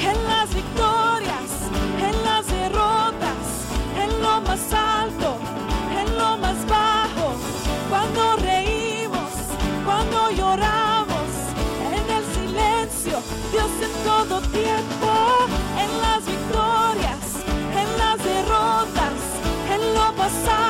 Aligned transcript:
en 0.00 0.24
las 0.28 0.54
victorias, 0.54 1.50
en 1.98 2.24
las 2.24 2.46
derrotas, 2.46 3.44
en 4.00 4.22
lo 4.22 4.40
más 4.42 4.72
alto, 4.72 5.38
en 5.90 6.16
lo 6.16 6.36
más 6.38 6.56
bajo, 6.68 7.34
cuando 7.90 8.36
reímos, 8.36 9.30
cuando 9.84 10.30
lloramos, 10.30 11.28
en 11.96 12.16
el 12.16 12.24
silencio, 12.34 13.18
Dios 13.50 13.70
en 13.82 14.04
todo 14.04 14.40
tiempo, 14.52 15.12
en 15.82 16.00
las 16.00 16.24
victorias, 16.24 17.22
en 17.74 17.98
las 17.98 18.18
derrotas, 18.22 19.18
en 19.74 19.94
lo 19.94 20.12
más 20.12 20.32
alto. 20.48 20.65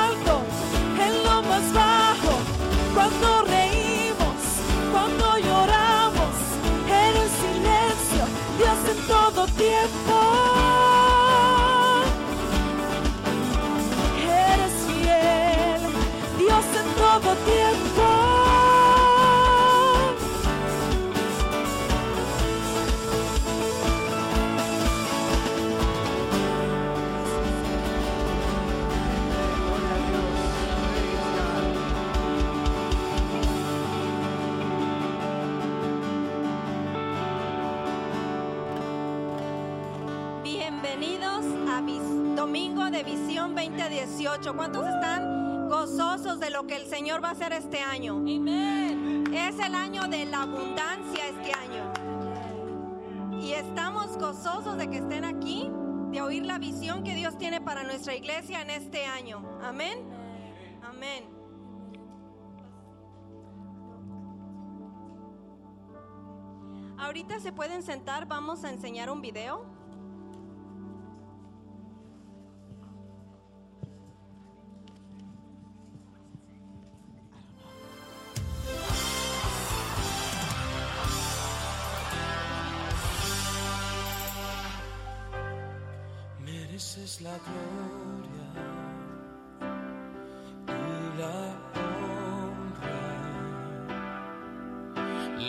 tiempo. 17.35 18.03
Bienvenidos 40.43 41.45
a 41.69 41.81
Domingo 42.35 42.89
de 42.89 43.03
Visión 43.03 43.55
2018. 43.55 44.55
¿Cuántos 44.55 44.87
están 44.87 45.67
gozosos 45.67 46.39
de 46.39 46.49
lo 46.49 46.56
Señor 46.97 47.23
va 47.23 47.27
a 47.27 47.31
hacer 47.33 47.53
este 47.53 47.79
año. 47.79 48.15
Amen. 48.15 49.31
Es 49.31 49.59
el 49.59 49.75
año 49.75 50.07
de 50.07 50.25
la 50.25 50.41
abundancia 50.41 51.27
este 51.27 51.53
año. 51.53 51.93
Y 53.39 53.51
estamos 53.51 54.17
gozosos 54.17 54.79
de 54.79 54.89
que 54.89 54.97
estén 54.97 55.23
aquí, 55.23 55.69
de 56.09 56.23
oír 56.23 56.43
la 56.43 56.57
visión 56.57 57.03
que 57.03 57.13
Dios 57.13 57.37
tiene 57.37 57.61
para 57.61 57.83
nuestra 57.83 58.15
iglesia 58.15 58.63
en 58.63 58.71
este 58.71 59.05
año. 59.05 59.47
Amén. 59.61 59.99
Amén. 60.81 61.23
Ahorita 66.97 67.39
se 67.39 67.51
pueden 67.51 67.83
sentar, 67.83 68.25
vamos 68.25 68.63
a 68.63 68.71
enseñar 68.71 69.11
un 69.11 69.21
video. 69.21 69.76
Mereces 86.77 87.21
la 87.21 87.37
gloria 87.47 88.49
y 90.67 91.19
la 91.19 91.39
honra. 91.81 93.07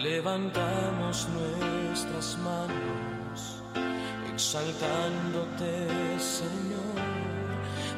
Levantamos 0.03 1.29
nuestras 1.29 2.39
manos, 2.39 3.63
exaltándote, 4.33 6.19
Señor. 6.19 6.99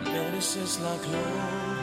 Mereces 0.05 0.81
la 0.81 0.97
gloria 0.97 1.80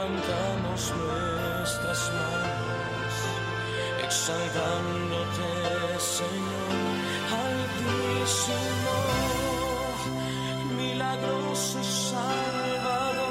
Levantamos 0.00 0.94
nuestras 0.96 2.00
manos, 2.14 3.14
exaltándote, 4.02 5.50
Señor, 5.98 6.72
altísimo, 7.44 8.96
milagroso 10.74 11.84
Salvador. 11.84 13.28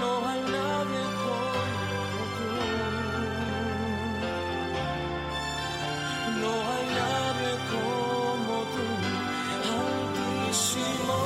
No 0.00 0.12
hay 0.28 0.40
nadie 0.40 1.02
como 1.24 2.20
tú. 2.36 2.50
No 6.40 6.52
hay 6.72 6.84
nadie 7.02 7.52
como 7.74 8.54
tú, 8.74 8.86
altísimo, 10.48 11.16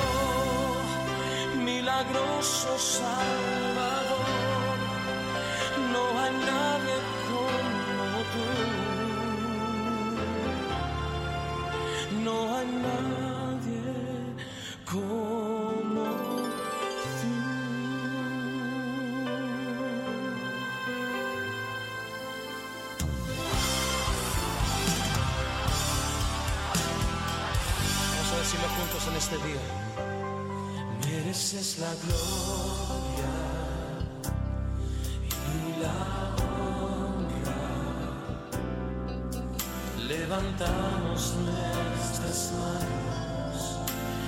milagroso 1.65 2.71
Salvador. 2.77 3.60
Decirlo 28.51 28.69
juntos 28.77 29.07
en 29.07 29.17
este 29.17 29.37
día. 29.47 29.63
Mereces 31.07 31.79
la 31.79 31.93
gloria 32.03 33.31
y 35.55 35.81
la 35.81 35.95
honra. 36.43 37.63
Levantamos 40.09 41.35
nuestras 41.37 42.53
manos, 42.59 43.79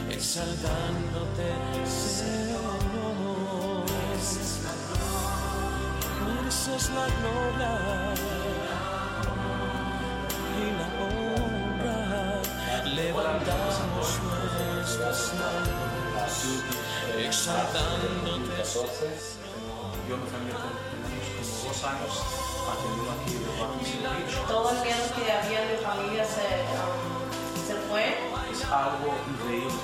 exaltándote, 0.08 1.48
Señor. 1.84 2.78
Mereces 3.90 4.50
la 4.62 4.74
gloria, 4.86 6.34
mereces 6.36 6.84
la 6.90 7.06
gloria 7.18 8.41
2014 17.44 19.34
yo 20.08 20.16
me 20.16 20.30
cambié 20.30 20.54
con 20.54 20.62
como 20.62 21.66
dos 21.66 21.82
años 21.82 22.14
para 22.62 22.78
que 22.78 22.86
vino 22.94 23.10
aquí 23.18 23.34
de 23.34 23.50
Washington 23.58 24.46
Todos 24.46 24.78
aquellos 24.78 25.10
que 25.10 25.26
habían 25.26 25.66
de 25.66 25.78
familia 25.78 26.24
se, 26.24 26.62
se 27.66 27.74
fue. 27.90 28.14
Es 28.46 28.62
algo 28.70 29.18
increíble. 29.26 29.74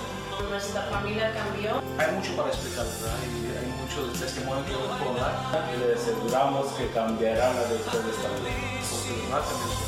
Nuestra 0.49 0.83
familia 0.83 1.35
cambió. 1.35 1.83
Hay 1.99 2.15
mucho 2.15 2.37
para 2.37 2.51
explicar, 2.51 2.87
¿verdad? 2.87 3.19
Y 3.27 3.51
hay 3.51 3.67
mucho 3.75 4.07
testimonio 4.17 4.65
que 4.65 5.03
puedo 5.03 5.19
dar. 5.19 5.67
Le 5.77 5.95
aseguramos 5.95 6.67
que 6.75 6.89
cambiará 6.91 7.55
la 7.55 7.65
de 7.65 7.75
ustedes 7.75 8.23
también. 8.23 8.55
Porque 8.87 9.88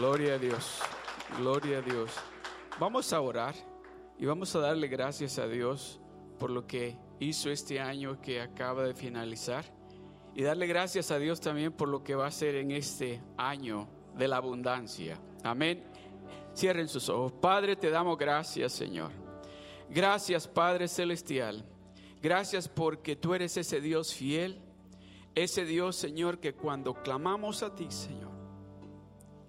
Gloria 0.00 0.36
a 0.36 0.38
Dios, 0.38 0.80
gloria 1.36 1.76
a 1.76 1.82
Dios. 1.82 2.10
Vamos 2.78 3.12
a 3.12 3.20
orar 3.20 3.54
y 4.18 4.24
vamos 4.24 4.56
a 4.56 4.60
darle 4.60 4.88
gracias 4.88 5.38
a 5.38 5.46
Dios 5.46 6.00
por 6.38 6.48
lo 6.48 6.66
que 6.66 6.96
hizo 7.18 7.50
este 7.50 7.80
año 7.80 8.18
que 8.22 8.40
acaba 8.40 8.84
de 8.84 8.94
finalizar 8.94 9.62
y 10.34 10.42
darle 10.42 10.66
gracias 10.66 11.10
a 11.10 11.18
Dios 11.18 11.38
también 11.38 11.72
por 11.72 11.88
lo 11.88 12.02
que 12.02 12.14
va 12.14 12.24
a 12.24 12.28
hacer 12.28 12.54
en 12.54 12.70
este 12.70 13.22
año 13.36 13.90
de 14.16 14.26
la 14.26 14.38
abundancia. 14.38 15.20
Amén. 15.44 15.84
Cierren 16.56 16.88
sus 16.88 17.10
ojos. 17.10 17.32
Padre, 17.32 17.76
te 17.76 17.90
damos 17.90 18.16
gracias, 18.16 18.72
Señor. 18.72 19.12
Gracias, 19.90 20.48
Padre 20.48 20.88
Celestial. 20.88 21.62
Gracias 22.22 22.70
porque 22.70 23.16
tú 23.16 23.34
eres 23.34 23.54
ese 23.58 23.82
Dios 23.82 24.14
fiel, 24.14 24.62
Ese 25.34 25.66
Dios, 25.66 25.94
Señor, 25.94 26.38
que 26.38 26.54
cuando 26.54 26.94
clamamos 26.94 27.62
a 27.62 27.74
ti, 27.74 27.86
Señor, 27.90 28.29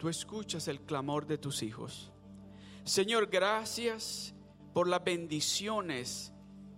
tú 0.01 0.09
escuchas 0.09 0.67
el 0.67 0.81
clamor 0.81 1.27
de 1.27 1.37
tus 1.37 1.61
hijos. 1.61 2.11
Señor, 2.83 3.27
gracias 3.27 4.33
por 4.73 4.87
las 4.87 5.03
bendiciones 5.03 6.33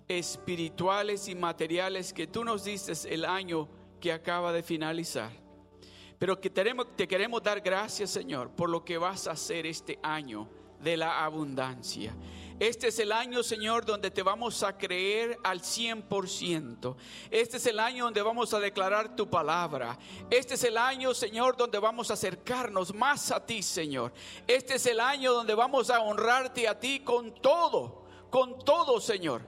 espirituales 0.10 1.30
y 1.30 1.36
materiales 1.36 2.12
que 2.12 2.28
tú 2.28 2.44
nos 2.44 2.66
diste 2.66 2.92
el 3.08 3.24
año 3.24 3.70
que 4.02 4.12
acaba 4.12 4.52
de 4.52 4.62
finalizar. 4.62 5.32
Pero 6.20 6.42
que 6.42 6.50
tenemos, 6.50 6.98
te 6.98 7.08
queremos 7.08 7.42
dar 7.42 7.62
gracias, 7.62 8.10
Señor, 8.10 8.50
por 8.52 8.70
lo 8.70 8.84
que 8.84 8.98
vas 8.98 9.26
a 9.28 9.32
hacer 9.32 9.68
este 9.68 10.00
año 10.04 10.50
de 10.82 10.98
la 10.98 11.24
abundancia. 11.24 12.14
Este 12.60 12.88
es 12.88 13.00
el 13.00 13.12
año, 13.12 13.44
Señor, 13.44 13.86
donde 13.86 14.12
te 14.12 14.24
vamos 14.24 14.64
a 14.64 14.78
creer 14.78 15.38
al 15.44 15.62
100%. 15.62 16.96
Este 17.32 17.58
es 17.58 17.66
el 17.66 17.80
año 17.80 18.06
donde 18.06 18.22
vamos 18.22 18.54
a 18.54 18.60
declarar 18.60 19.16
tu 19.16 19.30
palabra. 19.30 19.98
Este 20.30 20.54
es 20.54 20.64
el 20.64 20.78
año, 20.78 21.14
Señor, 21.14 21.58
donde 21.58 21.80
vamos 21.80 22.12
a 22.12 22.14
acercarnos 22.14 22.94
más 22.94 23.32
a 23.32 23.46
ti, 23.46 23.64
Señor. 23.64 24.14
Este 24.48 24.76
es 24.76 24.86
el 24.86 25.00
año 25.00 25.34
donde 25.34 25.56
vamos 25.56 25.90
a 25.90 26.02
honrarte 26.02 26.68
a 26.68 26.80
ti 26.80 27.00
con 27.00 27.34
todo, 27.42 28.06
con 28.30 28.60
todo, 28.60 29.00
Señor. 29.02 29.42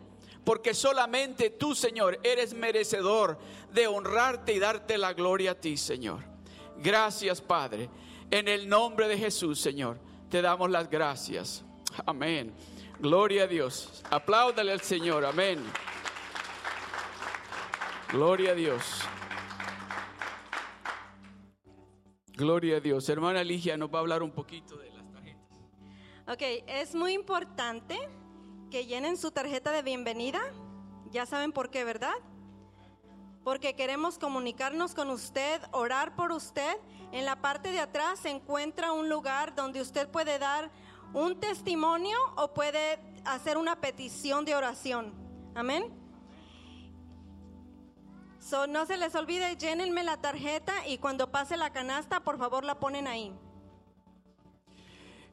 Porque 0.44 0.74
solamente 0.74 1.50
tú, 1.50 1.74
Señor, 1.74 2.20
eres 2.24 2.54
merecedor 2.54 3.40
de 3.74 3.88
honrarte 3.88 4.54
y 4.54 4.60
darte 4.60 4.98
la 4.98 5.14
gloria 5.14 5.52
a 5.52 5.56
ti, 5.56 5.76
Señor. 5.76 6.24
Gracias, 6.78 7.42
Padre. 7.42 7.90
En 8.30 8.48
el 8.48 8.68
nombre 8.68 9.08
de 9.08 9.18
Jesús, 9.18 9.60
Señor, 9.60 10.00
te 10.30 10.42
damos 10.42 10.70
las 10.70 10.90
gracias. 10.90 11.64
Amén. 12.06 12.54
Gloria 13.00 13.44
a 13.44 13.48
Dios. 13.48 14.04
Apláudale 14.10 14.72
al 14.72 14.82
Señor. 14.82 15.26
Amén. 15.26 15.64
Gloria 18.12 18.52
a 18.52 18.56
Dios. 18.56 19.02
Gloria 22.38 22.78
a 22.78 22.80
Dios. 22.80 23.08
Hermana 23.10 23.44
Ligia 23.44 23.78
nos 23.78 23.94
va 23.94 24.00
a 24.00 24.02
hablar 24.02 24.24
un 24.24 24.32
poquito 24.32 24.78
de 24.78 24.92
las 24.92 25.12
tarjetas. 25.12 25.58
Ok, 26.28 26.42
es 26.68 26.96
muy 26.96 27.14
importante 27.14 27.98
que 28.72 28.86
llenen 28.86 29.18
su 29.18 29.32
tarjeta 29.32 29.72
de 29.72 29.82
bienvenida. 29.82 30.42
Ya 31.12 31.26
saben 31.26 31.52
por 31.52 31.70
qué, 31.70 31.84
¿verdad? 31.84 32.16
Porque 33.44 33.76
queremos 33.76 34.18
comunicarnos 34.18 34.96
con 34.96 35.10
usted, 35.10 35.62
orar 35.72 36.16
por 36.16 36.32
usted. 36.32 36.78
En 37.12 37.26
la 37.26 37.42
parte 37.42 37.72
de 37.72 37.80
atrás 37.80 38.20
se 38.20 38.30
encuentra 38.30 38.92
un 38.92 39.10
lugar 39.10 39.56
donde 39.56 39.82
usted 39.82 40.10
puede 40.10 40.40
dar 40.40 40.72
un 41.14 41.40
testimonio 41.40 42.18
o 42.36 42.54
puede 42.54 43.00
hacer 43.26 43.58
una 43.58 43.80
petición 43.80 44.46
de 44.46 44.56
oración. 44.56 45.14
Amén. 45.56 45.86
So, 48.40 48.68
no 48.68 48.86
se 48.86 48.98
les 48.98 49.16
olvide, 49.16 49.56
llénenme 49.58 50.04
la 50.04 50.18
tarjeta 50.18 50.88
y 50.88 51.00
cuando 51.00 51.32
pase 51.32 51.58
la 51.58 51.72
canasta, 51.72 52.20
por 52.20 52.38
favor 52.38 52.64
la 52.64 52.80
ponen 52.80 53.08
ahí. 53.08 53.34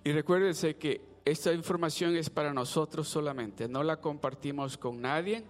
Y 0.03 0.13
recuérdense 0.13 0.77
que 0.77 1.03
esta 1.25 1.53
información 1.53 2.17
es 2.17 2.31
para 2.31 2.55
nosotros 2.55 3.09
solamente, 3.09 3.69
no 3.69 3.83
la 3.83 4.01
compartimos 4.01 4.79
con 4.79 5.03
nadie. 5.03 5.45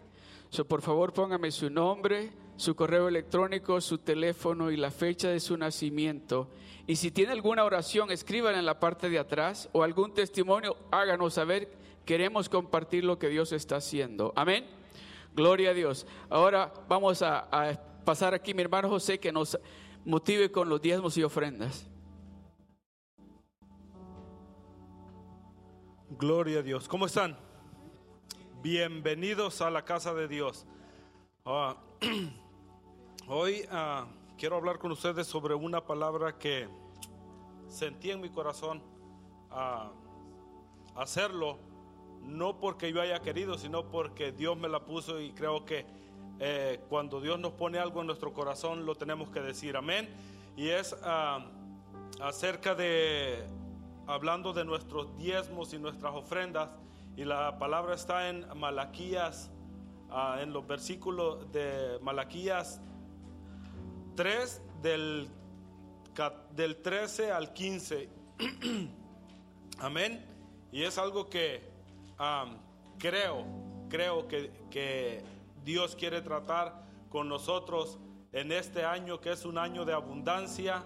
So, 0.50 0.66
por 0.66 0.82
favor, 0.82 1.12
póngame 1.12 1.50
su 1.50 1.70
nombre, 1.70 2.32
su 2.56 2.74
correo 2.74 3.08
electrónico, 3.08 3.80
su 3.80 3.98
teléfono 3.98 4.70
y 4.70 4.76
la 4.76 4.90
fecha 4.90 5.28
de 5.28 5.40
su 5.40 5.56
nacimiento. 5.56 6.48
Y 6.86 6.96
si 6.96 7.10
tiene 7.10 7.32
alguna 7.32 7.64
oración, 7.64 8.10
escríbanla 8.10 8.58
en 8.58 8.66
la 8.66 8.80
parte 8.80 9.08
de 9.08 9.18
atrás 9.18 9.68
o 9.72 9.82
algún 9.82 10.12
testimonio, 10.12 10.76
háganos 10.90 11.34
saber. 11.34 11.70
Queremos 12.04 12.48
compartir 12.48 13.04
lo 13.04 13.18
que 13.18 13.28
Dios 13.28 13.52
está 13.52 13.76
haciendo. 13.76 14.32
Amén. 14.34 14.66
Gloria 15.34 15.70
a 15.70 15.74
Dios. 15.74 16.06
Ahora 16.28 16.72
vamos 16.88 17.22
a, 17.22 17.48
pasar 18.04 18.34
aquí 18.34 18.52
mi 18.52 18.62
hermano 18.62 18.88
José 18.88 19.20
que 19.20 19.30
nos 19.30 19.56
motive 20.04 20.50
con 20.50 20.68
los 20.68 20.82
diezmos 20.82 21.16
y 21.16 21.22
ofrendas. 21.22 21.86
Gloria 26.10 26.58
a 26.58 26.62
Dios. 26.62 26.88
¿Cómo 26.88 27.06
están? 27.06 27.38
Bienvenidos 28.60 29.60
a 29.60 29.70
la 29.70 29.84
casa 29.84 30.14
de 30.14 30.26
Dios. 30.26 30.66
Ah, 31.44 31.76
hoy 33.28 33.64
ah, 33.70 34.06
quiero 34.42 34.56
hablar 34.56 34.80
con 34.80 34.90
ustedes 34.90 35.28
sobre 35.28 35.54
una 35.54 35.86
palabra 35.86 36.36
que 36.36 36.66
sentí 37.68 38.10
en 38.10 38.20
mi 38.20 38.28
corazón 38.28 38.82
a 39.52 39.92
hacerlo, 40.96 41.60
no 42.24 42.58
porque 42.58 42.92
yo 42.92 43.00
haya 43.00 43.20
querido, 43.20 43.56
sino 43.56 43.88
porque 43.88 44.32
Dios 44.32 44.58
me 44.58 44.68
la 44.68 44.84
puso 44.84 45.20
y 45.20 45.30
creo 45.30 45.64
que 45.64 45.86
eh, 46.40 46.80
cuando 46.88 47.20
Dios 47.20 47.38
nos 47.38 47.52
pone 47.52 47.78
algo 47.78 48.00
en 48.00 48.08
nuestro 48.08 48.32
corazón 48.32 48.84
lo 48.84 48.96
tenemos 48.96 49.30
que 49.30 49.40
decir, 49.40 49.76
amén. 49.76 50.08
Y 50.56 50.70
es 50.70 50.96
ah, 51.04 51.46
acerca 52.20 52.74
de, 52.74 53.46
hablando 54.08 54.52
de 54.52 54.64
nuestros 54.64 55.16
diezmos 55.18 55.72
y 55.72 55.78
nuestras 55.78 56.14
ofrendas, 56.14 56.68
y 57.16 57.24
la 57.24 57.60
palabra 57.60 57.94
está 57.94 58.28
en 58.28 58.44
Malaquías, 58.58 59.52
ah, 60.10 60.38
en 60.40 60.52
los 60.52 60.66
versículos 60.66 61.52
de 61.52 62.00
Malaquías 62.02 62.80
3 64.14 64.62
del, 64.82 65.28
del 66.54 66.76
13 66.76 67.32
al 67.32 67.52
15. 67.52 68.08
Amén. 69.78 70.24
Y 70.70 70.82
es 70.84 70.98
algo 70.98 71.28
que 71.28 71.62
creo, 72.98 73.44
creo 73.88 74.28
que, 74.28 74.50
que 74.70 75.22
Dios 75.64 75.96
quiere 75.96 76.20
tratar 76.22 76.86
con 77.08 77.28
nosotros 77.28 77.98
en 78.32 78.52
este 78.52 78.84
año 78.84 79.20
que 79.20 79.32
es 79.32 79.44
un 79.44 79.58
año 79.58 79.84
de 79.84 79.92
abundancia, 79.92 80.84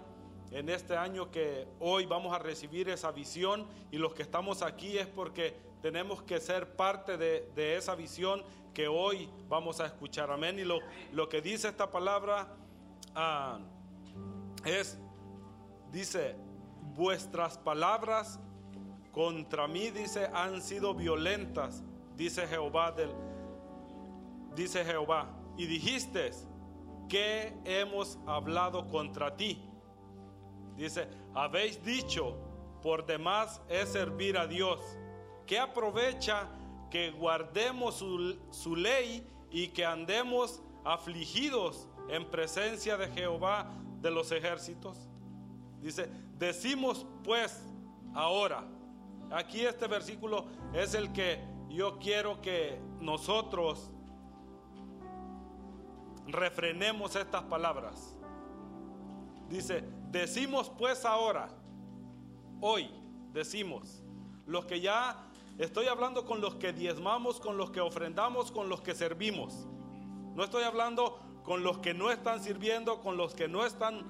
en 0.50 0.68
este 0.68 0.96
año 0.96 1.30
que 1.30 1.66
hoy 1.80 2.06
vamos 2.06 2.34
a 2.34 2.38
recibir 2.38 2.88
esa 2.88 3.12
visión 3.12 3.66
y 3.90 3.98
los 3.98 4.14
que 4.14 4.22
estamos 4.22 4.62
aquí 4.62 4.98
es 4.98 5.06
porque 5.06 5.54
tenemos 5.82 6.22
que 6.22 6.40
ser 6.40 6.74
parte 6.74 7.16
de, 7.16 7.50
de 7.54 7.76
esa 7.76 7.94
visión 7.94 8.42
que 8.74 8.88
hoy 8.88 9.28
vamos 9.48 9.80
a 9.80 9.86
escuchar. 9.86 10.30
Amén. 10.30 10.58
Y 10.58 10.64
lo, 10.64 10.80
lo 11.12 11.28
que 11.28 11.40
dice 11.40 11.68
esta 11.68 11.90
palabra 11.90 12.48
ah, 13.16 13.58
es, 14.64 14.98
dice, 15.90 16.36
vuestras 16.94 17.58
palabras 17.58 18.38
contra 19.10 19.66
mí, 19.66 19.90
dice, 19.90 20.30
han 20.32 20.62
sido 20.62 20.94
violentas, 20.94 21.82
dice 22.16 22.46
Jehová 22.46 22.92
del, 22.92 23.10
dice 24.54 24.84
Jehová, 24.84 25.28
y 25.56 25.66
dijiste 25.66 26.30
que 27.08 27.56
hemos 27.64 28.18
hablado 28.26 28.86
contra 28.88 29.34
ti. 29.36 29.62
Dice, 30.76 31.08
habéis 31.34 31.82
dicho, 31.82 32.36
por 32.82 33.06
demás 33.06 33.62
es 33.68 33.88
servir 33.88 34.36
a 34.36 34.46
Dios. 34.46 34.80
que 35.46 35.60
aprovecha 35.60 36.48
que 36.90 37.12
guardemos 37.12 37.94
su, 37.94 38.36
su 38.50 38.74
ley 38.74 39.24
y 39.50 39.68
que 39.68 39.86
andemos 39.86 40.60
afligidos 40.84 41.88
en 42.08 42.30
presencia 42.30 42.96
de 42.96 43.08
Jehová 43.08 43.70
de 44.00 44.10
los 44.10 44.32
ejércitos? 44.32 45.08
Dice, 45.80 46.10
decimos 46.38 47.06
pues 47.22 47.62
ahora, 48.14 48.64
aquí 49.30 49.60
este 49.60 49.86
versículo 49.86 50.46
es 50.72 50.94
el 50.94 51.12
que 51.12 51.40
yo 51.68 51.98
quiero 51.98 52.40
que 52.40 52.80
nosotros 53.00 53.90
refrenemos 56.26 57.16
estas 57.16 57.42
palabras. 57.44 58.16
Dice, 59.48 59.84
decimos 60.10 60.70
pues 60.76 61.04
ahora, 61.04 61.48
hoy 62.60 62.90
decimos, 63.32 64.02
los 64.46 64.64
que 64.64 64.80
ya 64.80 65.24
estoy 65.58 65.86
hablando 65.86 66.24
con 66.24 66.40
los 66.40 66.56
que 66.56 66.72
diezmamos, 66.72 67.40
con 67.40 67.56
los 67.56 67.70
que 67.70 67.80
ofrendamos, 67.80 68.50
con 68.50 68.68
los 68.68 68.80
que 68.80 68.94
servimos. 68.94 69.66
No 70.34 70.44
estoy 70.44 70.64
hablando 70.64 71.18
con 71.46 71.62
los 71.62 71.78
que 71.78 71.94
no 71.94 72.10
están 72.10 72.42
sirviendo, 72.42 73.00
con 73.00 73.16
los 73.16 73.34
que 73.34 73.46
no 73.46 73.64
están 73.64 74.04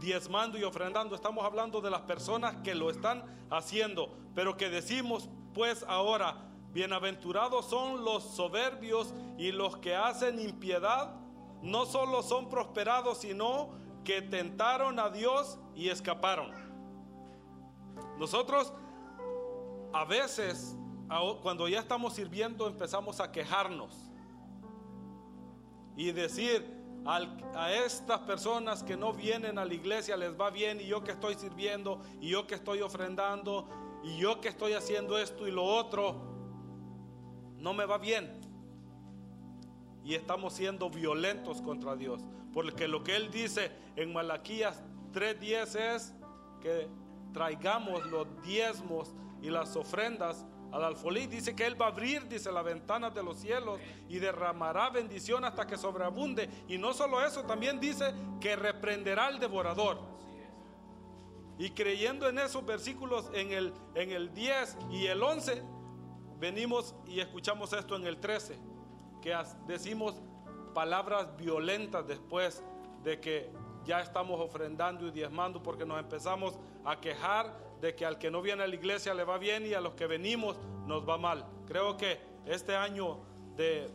diezmando 0.00 0.56
y 0.56 0.62
ofrendando. 0.62 1.16
Estamos 1.16 1.44
hablando 1.44 1.80
de 1.80 1.90
las 1.90 2.02
personas 2.02 2.54
que 2.62 2.76
lo 2.76 2.90
están 2.90 3.24
haciendo, 3.50 4.16
pero 4.34 4.56
que 4.56 4.70
decimos 4.70 5.28
pues 5.52 5.84
ahora, 5.88 6.36
bienaventurados 6.72 7.66
son 7.66 8.04
los 8.04 8.22
soberbios 8.22 9.12
y 9.36 9.52
los 9.52 9.76
que 9.76 9.94
hacen 9.94 10.40
impiedad, 10.40 11.14
no 11.62 11.86
solo 11.86 12.22
son 12.22 12.48
prosperados, 12.48 13.18
sino 13.18 13.70
que 14.04 14.22
tentaron 14.22 14.98
a 14.98 15.10
Dios 15.10 15.58
y 15.74 15.88
escaparon. 15.88 16.52
Nosotros 18.18 18.72
a 19.92 20.04
veces, 20.04 20.76
cuando 21.42 21.68
ya 21.68 21.80
estamos 21.80 22.14
sirviendo, 22.14 22.66
empezamos 22.66 23.20
a 23.20 23.30
quejarnos 23.32 24.03
y 25.96 26.12
decir 26.12 26.64
a 27.06 27.72
estas 27.72 28.20
personas 28.20 28.82
que 28.82 28.96
no 28.96 29.12
vienen 29.12 29.58
a 29.58 29.64
la 29.64 29.74
iglesia 29.74 30.16
les 30.16 30.38
va 30.38 30.50
bien 30.50 30.80
y 30.80 30.86
yo 30.86 31.04
que 31.04 31.12
estoy 31.12 31.34
sirviendo 31.34 32.00
y 32.20 32.30
yo 32.30 32.46
que 32.46 32.54
estoy 32.54 32.80
ofrendando 32.80 33.68
y 34.02 34.16
yo 34.16 34.40
que 34.40 34.48
estoy 34.48 34.72
haciendo 34.72 35.18
esto 35.18 35.46
y 35.46 35.50
lo 35.50 35.64
otro, 35.64 36.16
no 37.58 37.74
me 37.74 37.86
va 37.86 37.98
bien. 37.98 38.40
y 40.04 40.14
estamos 40.14 40.52
siendo 40.52 40.90
violentos 40.90 41.62
contra 41.62 41.96
Dios. 41.96 42.20
Porque 42.52 42.86
lo 42.86 43.02
que 43.02 43.16
Él 43.16 43.30
dice 43.30 43.72
en 43.96 44.12
Malaquías 44.12 44.82
3.10 45.14 45.94
es 45.94 46.14
que 46.60 46.88
traigamos 47.32 48.04
los 48.06 48.26
diezmos 48.42 49.14
y 49.40 49.48
las 49.48 49.74
ofrendas 49.76 50.44
al 50.74 50.82
alfolí. 50.82 51.26
Dice 51.26 51.54
que 51.54 51.64
Él 51.64 51.80
va 51.80 51.86
a 51.86 51.88
abrir, 51.90 52.28
dice, 52.28 52.50
las 52.50 52.64
ventanas 52.64 53.14
de 53.14 53.22
los 53.22 53.38
cielos 53.38 53.78
y 54.08 54.18
derramará 54.18 54.90
bendición 54.90 55.44
hasta 55.44 55.66
que 55.66 55.78
sobreabunde. 55.78 56.50
Y 56.68 56.78
no 56.78 56.92
solo 56.92 57.24
eso, 57.24 57.44
también 57.44 57.78
dice 57.78 58.12
que 58.40 58.56
reprenderá 58.56 59.26
al 59.26 59.38
devorador. 59.38 59.98
Y 61.58 61.70
creyendo 61.70 62.28
en 62.28 62.38
esos 62.38 62.66
versículos 62.66 63.30
en 63.32 63.52
el, 63.52 63.72
en 63.94 64.10
el 64.10 64.34
10 64.34 64.76
y 64.90 65.06
el 65.06 65.22
11, 65.22 65.62
venimos 66.40 66.96
y 67.06 67.20
escuchamos 67.20 67.72
esto 67.72 67.94
en 67.94 68.06
el 68.06 68.18
13, 68.18 68.58
que 69.22 69.36
decimos 69.68 70.20
palabras 70.74 71.36
violentas 71.36 72.04
después 72.08 72.64
de 73.04 73.20
que 73.20 73.52
ya 73.84 74.00
estamos 74.00 74.40
ofrendando 74.40 75.06
y 75.06 75.10
diezmando 75.10 75.62
porque 75.62 75.84
nos 75.84 75.98
empezamos 75.98 76.58
a 76.84 77.00
quejar 77.00 77.52
de 77.80 77.94
que 77.94 78.06
al 78.06 78.18
que 78.18 78.30
no 78.30 78.42
viene 78.42 78.62
a 78.62 78.66
la 78.66 78.74
iglesia 78.74 79.14
le 79.14 79.24
va 79.24 79.38
bien 79.38 79.66
y 79.66 79.74
a 79.74 79.80
los 79.80 79.94
que 79.94 80.06
venimos 80.06 80.56
nos 80.86 81.08
va 81.08 81.18
mal. 81.18 81.44
Creo 81.66 81.96
que 81.96 82.18
este 82.46 82.76
año 82.76 83.18
de 83.56 83.90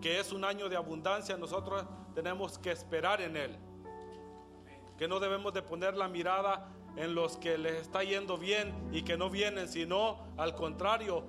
que 0.00 0.20
es 0.20 0.32
un 0.32 0.44
año 0.44 0.68
de 0.68 0.76
abundancia, 0.76 1.36
nosotros 1.36 1.84
tenemos 2.14 2.58
que 2.58 2.70
esperar 2.70 3.20
en 3.20 3.36
él 3.36 3.58
que 4.98 5.06
no 5.06 5.20
debemos 5.20 5.54
de 5.54 5.62
poner 5.62 5.96
la 5.96 6.08
mirada 6.08 6.68
en 6.96 7.14
los 7.14 7.36
que 7.36 7.56
les 7.56 7.80
está 7.80 8.02
yendo 8.02 8.36
bien 8.36 8.74
y 8.92 9.02
que 9.02 9.16
no 9.16 9.30
vienen, 9.30 9.68
sino 9.68 10.18
al 10.36 10.56
contrario, 10.56 11.22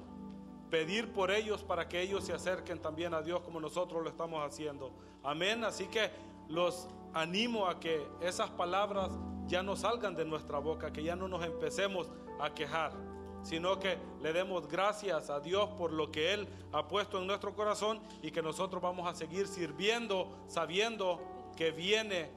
pedir 0.71 1.13
por 1.13 1.29
ellos 1.29 1.63
para 1.63 1.88
que 1.88 2.01
ellos 2.01 2.23
se 2.23 2.33
acerquen 2.33 2.79
también 2.79 3.13
a 3.13 3.21
Dios 3.21 3.41
como 3.41 3.59
nosotros 3.59 4.03
lo 4.03 4.09
estamos 4.09 4.43
haciendo. 4.43 4.91
Amén. 5.23 5.63
Así 5.63 5.85
que 5.88 6.09
los 6.47 6.88
animo 7.13 7.68
a 7.68 7.80
que 7.80 8.08
esas 8.22 8.50
palabras 8.51 9.12
ya 9.48 9.63
no 9.63 9.75
salgan 9.75 10.16
de 10.16 10.25
nuestra 10.25 10.60
boca, 10.60 10.94
que 10.94 11.04
ya 11.04 11.16
no 11.16 11.28
nos 11.28 11.44
empecemos 11.44 12.12
a 12.39 12.54
quejar, 12.54 12.94
sino 13.42 13.80
que 13.80 13.98
le 14.22 14.34
demos 14.34 14.68
gracias 14.68 15.30
a 15.30 15.39
Dios 15.39 15.70
por 15.72 15.92
lo 15.92 16.12
que 16.12 16.34
Él 16.34 16.48
ha 16.72 16.88
puesto 16.88 17.20
en 17.20 17.28
nuestro 17.28 17.54
corazón 17.54 18.00
y 18.22 18.32
que 18.32 18.42
nosotros 18.42 18.82
vamos 18.82 19.08
a 19.08 19.16
seguir 19.16 19.48
sirviendo 19.48 20.30
sabiendo 20.48 21.20
que 21.56 21.72
viene 21.72 22.30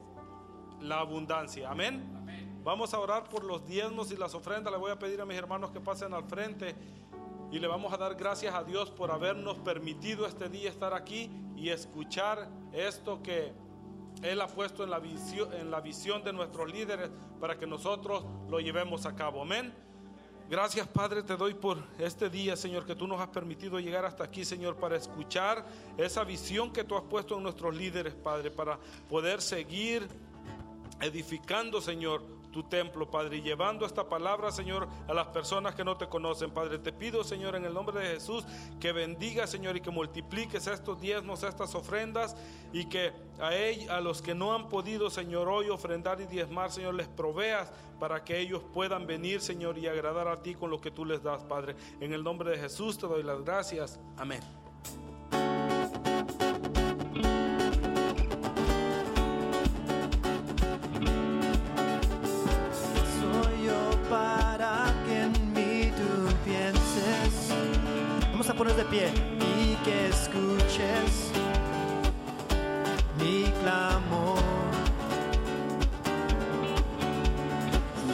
la 0.81 0.99
abundancia. 0.99 1.69
Amén. 1.69 2.61
Vamos 2.63 2.93
a 2.93 2.99
orar 2.99 3.27
por 3.29 3.43
los 3.43 3.65
diezmos 3.65 4.11
y 4.11 4.17
las 4.17 4.33
ofrendas. 4.33 4.71
Le 4.71 4.79
voy 4.79 4.91
a 4.91 4.97
pedir 4.97 5.19
a 5.19 5.25
mis 5.25 5.37
hermanos 5.37 5.71
que 5.71 5.81
pasen 5.81 6.13
al 6.13 6.23
frente 6.23 6.75
y 7.51 7.59
le 7.59 7.67
vamos 7.67 7.93
a 7.93 7.97
dar 7.97 8.15
gracias 8.15 8.55
a 8.55 8.63
Dios 8.63 8.89
por 8.89 9.11
habernos 9.11 9.57
permitido 9.59 10.25
este 10.25 10.49
día 10.49 10.69
estar 10.69 10.93
aquí 10.93 11.29
y 11.55 11.69
escuchar 11.69 12.49
esto 12.71 13.21
que 13.21 13.53
Él 14.23 14.41
ha 14.41 14.47
puesto 14.47 14.83
en 14.83 14.89
la 14.89 14.99
visión, 14.99 15.53
en 15.53 15.69
la 15.69 15.81
visión 15.81 16.23
de 16.23 16.33
nuestros 16.33 16.71
líderes 16.71 17.11
para 17.39 17.57
que 17.57 17.67
nosotros 17.67 18.23
lo 18.49 18.59
llevemos 18.59 19.05
a 19.05 19.15
cabo. 19.15 19.41
Amén. 19.41 19.73
Gracias 20.49 20.87
Padre, 20.87 21.23
te 21.23 21.35
doy 21.35 21.53
por 21.53 21.77
este 21.97 22.29
día, 22.29 22.55
Señor, 22.55 22.85
que 22.85 22.95
tú 22.95 23.07
nos 23.07 23.19
has 23.19 23.29
permitido 23.29 23.79
llegar 23.79 24.05
hasta 24.05 24.23
aquí, 24.23 24.45
Señor, 24.45 24.75
para 24.75 24.97
escuchar 24.97 25.65
esa 25.97 26.23
visión 26.23 26.71
que 26.71 26.83
tú 26.83 26.95
has 26.95 27.03
puesto 27.03 27.37
en 27.37 27.43
nuestros 27.43 27.75
líderes, 27.75 28.13
Padre, 28.13 28.51
para 28.51 28.77
poder 29.09 29.41
seguir 29.41 30.07
edificando, 31.01 31.81
Señor, 31.81 32.23
tu 32.53 32.63
templo, 32.63 33.11
Padre, 33.11 33.37
y 33.37 33.41
llevando 33.41 33.85
esta 33.85 34.07
palabra, 34.07 34.49
Señor, 34.51 34.87
a 35.09 35.13
las 35.13 35.27
personas 35.27 35.75
que 35.75 35.83
no 35.83 35.97
te 35.97 36.07
conocen, 36.07 36.51
Padre. 36.51 36.79
Te 36.79 36.93
pido, 36.93 37.25
Señor, 37.25 37.57
en 37.57 37.65
el 37.65 37.73
nombre 37.73 37.99
de 37.99 38.13
Jesús, 38.13 38.45
que 38.79 38.93
bendiga, 38.93 39.45
Señor, 39.45 39.75
y 39.75 39.81
que 39.81 39.89
multipliques 39.91 40.67
estos 40.67 41.01
diezmos, 41.01 41.43
estas 41.43 41.75
ofrendas, 41.75 42.37
y 42.71 42.85
que 42.85 43.11
a, 43.39 43.51
ell- 43.51 43.89
a 43.89 43.99
los 43.99 44.21
que 44.21 44.33
no 44.33 44.53
han 44.53 44.69
podido, 44.69 45.09
Señor, 45.09 45.49
hoy 45.49 45.67
ofrendar 45.69 46.21
y 46.21 46.25
diezmar, 46.27 46.71
Señor, 46.71 46.93
les 46.93 47.09
proveas 47.09 47.73
para 47.99 48.23
que 48.23 48.39
ellos 48.39 48.61
puedan 48.73 49.07
venir, 49.07 49.41
Señor, 49.41 49.77
y 49.77 49.87
agradar 49.87 50.27
a 50.27 50.41
ti 50.41 50.55
con 50.55 50.69
lo 50.69 50.79
que 50.79 50.91
tú 50.91 51.03
les 51.03 51.21
das, 51.23 51.43
Padre. 51.43 51.75
En 51.99 52.13
el 52.13 52.23
nombre 52.23 52.51
de 52.51 52.57
Jesús 52.59 52.97
te 52.97 53.07
doy 53.07 53.23
las 53.23 53.43
gracias. 53.43 53.99
Amén. 54.17 54.41
A 68.53 68.55
poner 68.55 68.75
de 68.75 68.85
pie 68.85 69.07
y 69.39 69.75
que 69.83 70.09
escuches 70.09 71.31
mi 73.19 73.51
clamor. 73.61 74.39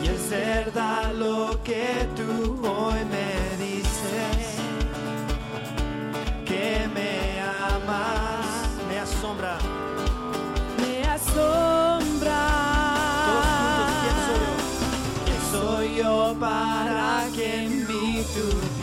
Y 0.02 0.08
es 0.08 0.30
verdad 0.30 1.14
lo 1.14 1.62
que 1.64 2.08
tú 2.16 2.68
hoy 2.68 3.00
me 3.16 3.66
dices, 3.66 4.60
que 6.46 6.88
me 6.94 7.42
amas, 7.42 8.70
me 8.88 9.00
asombra. 9.00 9.58
Me 10.78 11.04
asombra. 11.08 12.42
Todos 13.28 13.46
juntos, 13.58 13.92
¿quién 14.02 14.18
soy 14.28 14.40
yo? 14.46 14.54
¿Quién 15.26 15.42
soy 15.52 15.88
yo 15.98 16.36
para 16.40 17.28
que 17.36 17.64
en 17.64 17.88
mí 17.88 18.24
tú 18.34 18.79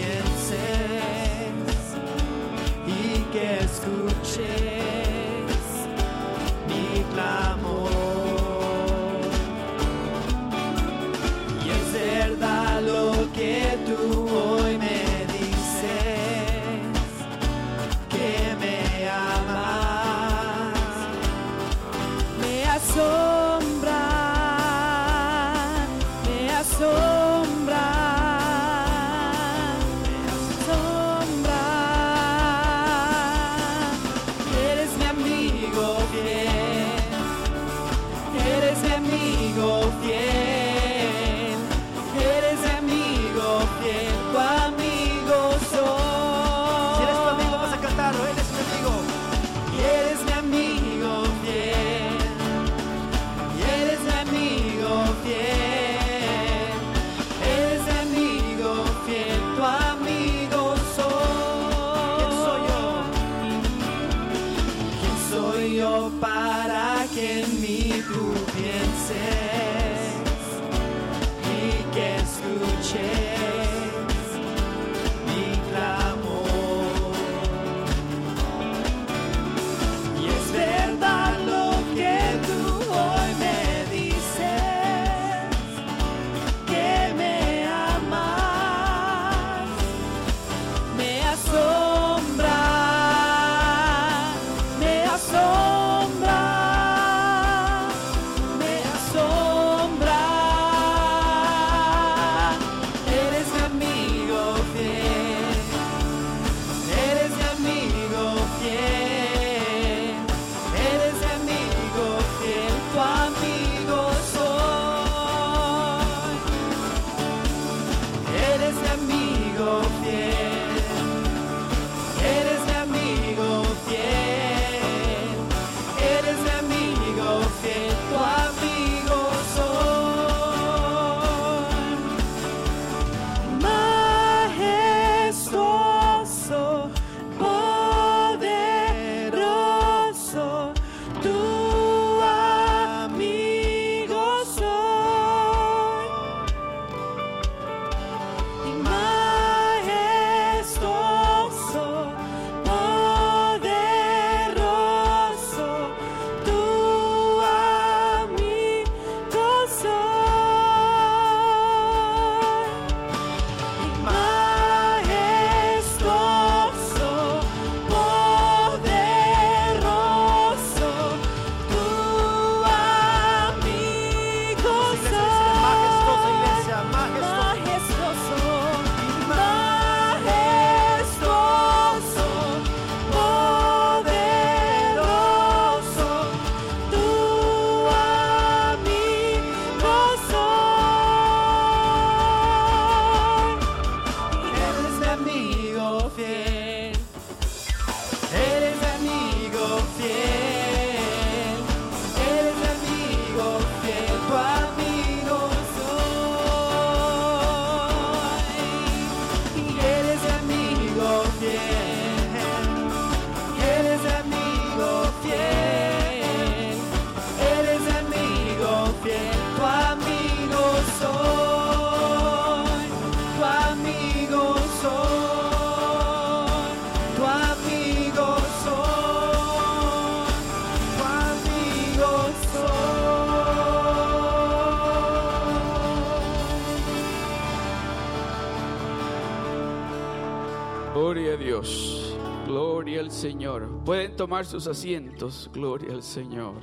Tomar 244.16 244.46
sus 244.46 244.66
asientos. 244.66 245.50
Gloria 245.52 245.92
al 245.92 246.02
Señor. 246.02 246.54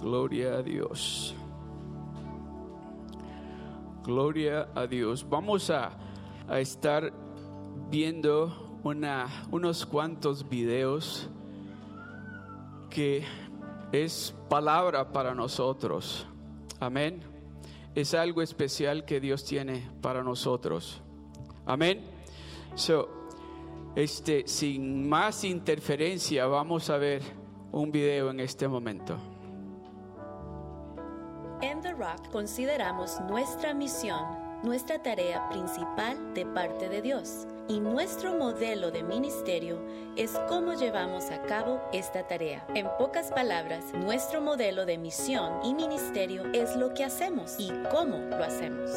Gloria 0.00 0.54
a 0.54 0.62
Dios. 0.62 1.34
Gloria 4.04 4.68
a 4.74 4.86
Dios. 4.88 5.24
Vamos 5.28 5.70
a, 5.70 5.92
a 6.48 6.58
estar 6.58 7.12
viendo 7.88 8.78
una, 8.82 9.28
unos 9.52 9.86
cuantos 9.86 10.48
videos 10.48 11.28
que 12.90 13.24
es 13.92 14.34
palabra 14.48 15.12
para 15.12 15.36
nosotros. 15.36 16.26
Amén. 16.80 17.22
Es 17.94 18.12
algo 18.12 18.42
especial 18.42 19.04
que 19.04 19.20
Dios 19.20 19.44
tiene 19.44 19.88
para 20.02 20.24
nosotros. 20.24 21.00
Amén. 21.64 22.04
So, 22.74 23.08
este, 23.96 24.46
sin 24.46 25.08
más 25.08 25.42
interferencia, 25.42 26.46
vamos 26.46 26.90
a 26.90 26.98
ver 26.98 27.22
un 27.72 27.90
video 27.90 28.30
en 28.30 28.40
este 28.40 28.68
momento. 28.68 29.16
En 31.62 31.80
The 31.80 31.94
Rock 31.94 32.30
consideramos 32.30 33.18
nuestra 33.22 33.72
misión, 33.72 34.22
nuestra 34.62 35.02
tarea 35.02 35.48
principal 35.48 36.34
de 36.34 36.44
parte 36.44 36.90
de 36.90 37.00
Dios 37.00 37.46
y 37.68 37.80
nuestro 37.80 38.34
modelo 38.34 38.90
de 38.90 39.02
ministerio 39.02 39.82
es 40.16 40.38
cómo 40.46 40.74
llevamos 40.74 41.30
a 41.30 41.42
cabo 41.42 41.80
esta 41.94 42.28
tarea. 42.28 42.66
En 42.74 42.86
pocas 42.98 43.30
palabras, 43.30 43.94
nuestro 43.94 44.42
modelo 44.42 44.84
de 44.84 44.98
misión 44.98 45.64
y 45.64 45.72
ministerio 45.72 46.44
es 46.52 46.76
lo 46.76 46.92
que 46.92 47.04
hacemos 47.04 47.56
y 47.58 47.70
cómo 47.90 48.18
lo 48.18 48.44
hacemos. 48.44 48.90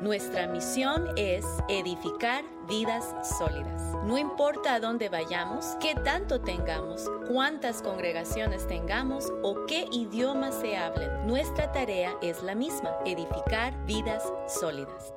Nuestra 0.00 0.46
misión 0.46 1.08
es 1.16 1.46
edificar 1.70 2.44
vidas 2.68 3.14
sólidas. 3.38 3.80
No 4.04 4.18
importa 4.18 4.74
a 4.74 4.80
dónde 4.80 5.08
vayamos, 5.08 5.76
qué 5.80 5.94
tanto 5.94 6.42
tengamos, 6.42 7.10
cuántas 7.26 7.80
congregaciones 7.80 8.66
tengamos 8.66 9.32
o 9.42 9.64
qué 9.64 9.86
idiomas 9.90 10.54
se 10.60 10.76
hablen, 10.76 11.26
nuestra 11.26 11.72
tarea 11.72 12.14
es 12.20 12.42
la 12.42 12.54
misma, 12.54 12.90
edificar 13.06 13.74
vidas 13.86 14.22
sólidas. 14.46 15.14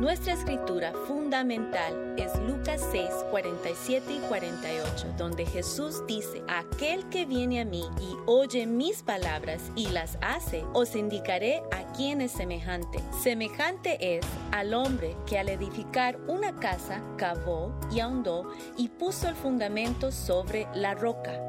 Nuestra 0.00 0.32
escritura 0.32 0.92
fundamental 1.06 2.16
es 2.16 2.36
Lucas 2.40 2.84
6, 2.90 3.08
47 3.30 4.12
y 4.12 4.18
48, 4.28 5.14
donde 5.16 5.46
Jesús 5.46 6.04
dice, 6.08 6.42
aquel 6.48 7.08
que 7.10 7.24
viene 7.24 7.60
a 7.60 7.64
mí 7.64 7.84
y 8.00 8.16
oye 8.26 8.66
mis 8.66 9.04
palabras 9.04 9.70
y 9.76 9.86
las 9.90 10.18
hace, 10.20 10.64
os 10.72 10.96
indicaré 10.96 11.62
a 11.70 11.92
quién 11.92 12.20
es 12.22 12.32
semejante. 12.32 12.98
Semejante 13.22 14.16
es 14.16 14.26
al 14.50 14.74
hombre 14.74 15.16
que 15.26 15.38
al 15.38 15.48
edificar 15.48 16.18
una 16.26 16.56
casa 16.56 17.00
cavó 17.16 17.72
y 17.92 18.00
ahondó 18.00 18.50
y 18.76 18.88
puso 18.88 19.28
el 19.28 19.36
fundamento 19.36 20.10
sobre 20.10 20.66
la 20.74 20.94
roca. 20.94 21.40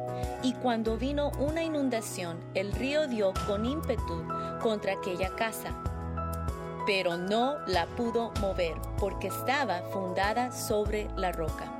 Y 0.43 0.53
cuando 0.53 0.97
vino 0.97 1.31
una 1.39 1.63
inundación, 1.63 2.39
el 2.53 2.71
río 2.73 3.07
dio 3.07 3.33
con 3.47 3.65
ímpetu 3.65 4.23
contra 4.61 4.93
aquella 4.93 5.35
casa 5.35 5.75
pero 6.85 7.17
no 7.17 7.57
la 7.67 7.87
pudo 7.87 8.31
mover 8.41 8.75
porque 8.99 9.27
estaba 9.27 9.81
fundada 9.91 10.51
sobre 10.51 11.07
la 11.15 11.31
roca. 11.31 11.71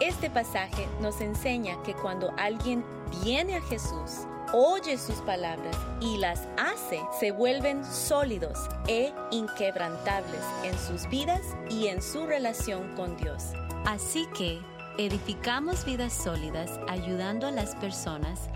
Este 0.00 0.30
pasaje 0.30 0.88
nos 1.00 1.20
enseña 1.20 1.80
que 1.82 1.94
cuando 1.94 2.32
alguien 2.36 2.84
viene 3.22 3.56
a 3.56 3.62
Jesús, 3.62 4.26
oye 4.52 4.98
sus 4.98 5.16
palabras 5.22 5.76
y 6.00 6.16
las 6.18 6.48
hace, 6.56 7.00
se 7.18 7.30
vuelven 7.30 7.84
sólidos 7.84 8.58
e 8.88 9.12
inquebrantables 9.30 10.42
en 10.64 10.76
sus 10.78 11.08
vidas 11.08 11.42
y 11.70 11.86
en 11.88 12.02
su 12.02 12.26
relación 12.26 12.94
con 12.96 13.16
Dios. 13.16 13.52
Así 13.84 14.26
que 14.36 14.60
edificamos 14.98 15.84
vidas 15.84 16.12
sólidas 16.12 16.80
ayudando 16.88 17.46
a 17.46 17.50
las 17.50 17.74
personas 17.76 18.48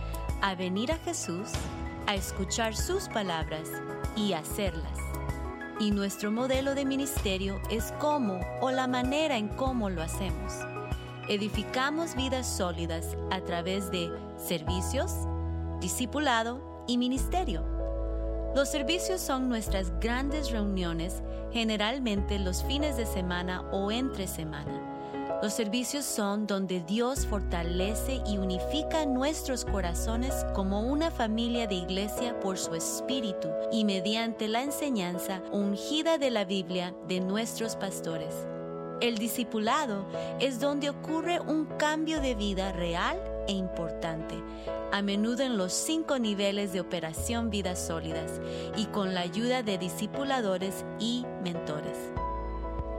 a 0.42 0.54
venir 0.54 0.92
a 0.92 0.98
Jesús, 0.98 1.50
a 2.06 2.14
escuchar 2.14 2.76
sus 2.76 3.08
palabras 3.08 3.70
y 4.16 4.32
hacerlas 4.32 5.05
y 5.78 5.90
nuestro 5.90 6.30
modelo 6.30 6.74
de 6.74 6.84
ministerio 6.84 7.60
es 7.70 7.92
cómo 8.00 8.40
o 8.60 8.70
la 8.70 8.86
manera 8.86 9.36
en 9.36 9.48
cómo 9.48 9.90
lo 9.90 10.02
hacemos. 10.02 10.54
Edificamos 11.28 12.14
vidas 12.14 12.46
sólidas 12.46 13.16
a 13.30 13.40
través 13.40 13.90
de 13.90 14.10
servicios, 14.36 15.12
discipulado 15.80 16.84
y 16.86 16.98
ministerio. 16.98 17.64
Los 18.54 18.70
servicios 18.70 19.20
son 19.20 19.48
nuestras 19.48 19.92
grandes 20.00 20.50
reuniones, 20.50 21.22
generalmente 21.52 22.38
los 22.38 22.62
fines 22.64 22.96
de 22.96 23.06
semana 23.06 23.62
o 23.72 23.90
entre 23.90 24.26
semana 24.26 24.95
los 25.42 25.52
servicios 25.52 26.04
son 26.04 26.46
donde 26.46 26.80
Dios 26.80 27.26
fortalece 27.26 28.22
y 28.26 28.38
unifica 28.38 29.04
nuestros 29.04 29.64
corazones 29.64 30.46
como 30.54 30.80
una 30.80 31.10
familia 31.10 31.66
de 31.66 31.74
iglesia 31.74 32.38
por 32.40 32.56
su 32.56 32.74
espíritu 32.74 33.48
y 33.70 33.84
mediante 33.84 34.48
la 34.48 34.62
enseñanza 34.62 35.42
ungida 35.52 36.18
de 36.18 36.30
la 36.30 36.44
Biblia 36.44 36.94
de 37.06 37.20
nuestros 37.20 37.76
pastores. 37.76 38.46
El 39.00 39.18
discipulado 39.18 40.06
es 40.40 40.58
donde 40.58 40.88
ocurre 40.88 41.38
un 41.40 41.66
cambio 41.76 42.20
de 42.20 42.34
vida 42.34 42.72
real 42.72 43.20
e 43.46 43.52
importante, 43.52 44.34
a 44.90 45.02
menudo 45.02 45.42
en 45.42 45.58
los 45.58 45.72
cinco 45.74 46.18
niveles 46.18 46.72
de 46.72 46.80
operación 46.80 47.50
vidas 47.50 47.78
sólidas 47.78 48.40
y 48.76 48.86
con 48.86 49.12
la 49.12 49.20
ayuda 49.20 49.62
de 49.62 49.76
discipuladores 49.76 50.86
y 50.98 51.26
mentores. 51.44 52.05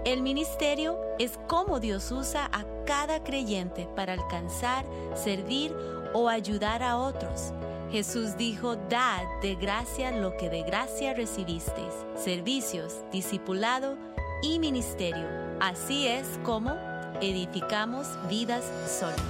El 0.08 0.22
ministerio 0.22 0.98
es 1.20 1.38
cómo 1.50 1.82
Dios 1.82 2.14
usa 2.14 2.50
a 2.54 2.64
cada 2.86 3.26
creyente 3.26 3.90
para 3.94 4.14
alcanzar, 4.14 4.86
servir 5.18 5.76
o 6.14 6.30
ayudar 6.30 6.82
a 6.82 6.98
otros. 6.98 7.52
Jesús 7.92 8.38
dijo, 8.38 8.78
dad 8.78 9.26
de 9.42 9.56
gracia 9.56 10.12
lo 10.12 10.38
que 10.38 10.50
de 10.50 10.64
gracia 10.64 11.14
recibisteis, 11.14 11.94
servicios, 12.16 13.04
discipulado 13.12 13.98
y 14.42 14.60
ministerio. 14.60 15.28
Así 15.60 16.08
es 16.08 16.40
como 16.46 16.72
edificamos 17.20 18.08
vidas 18.30 18.64
sólidas. 18.90 19.22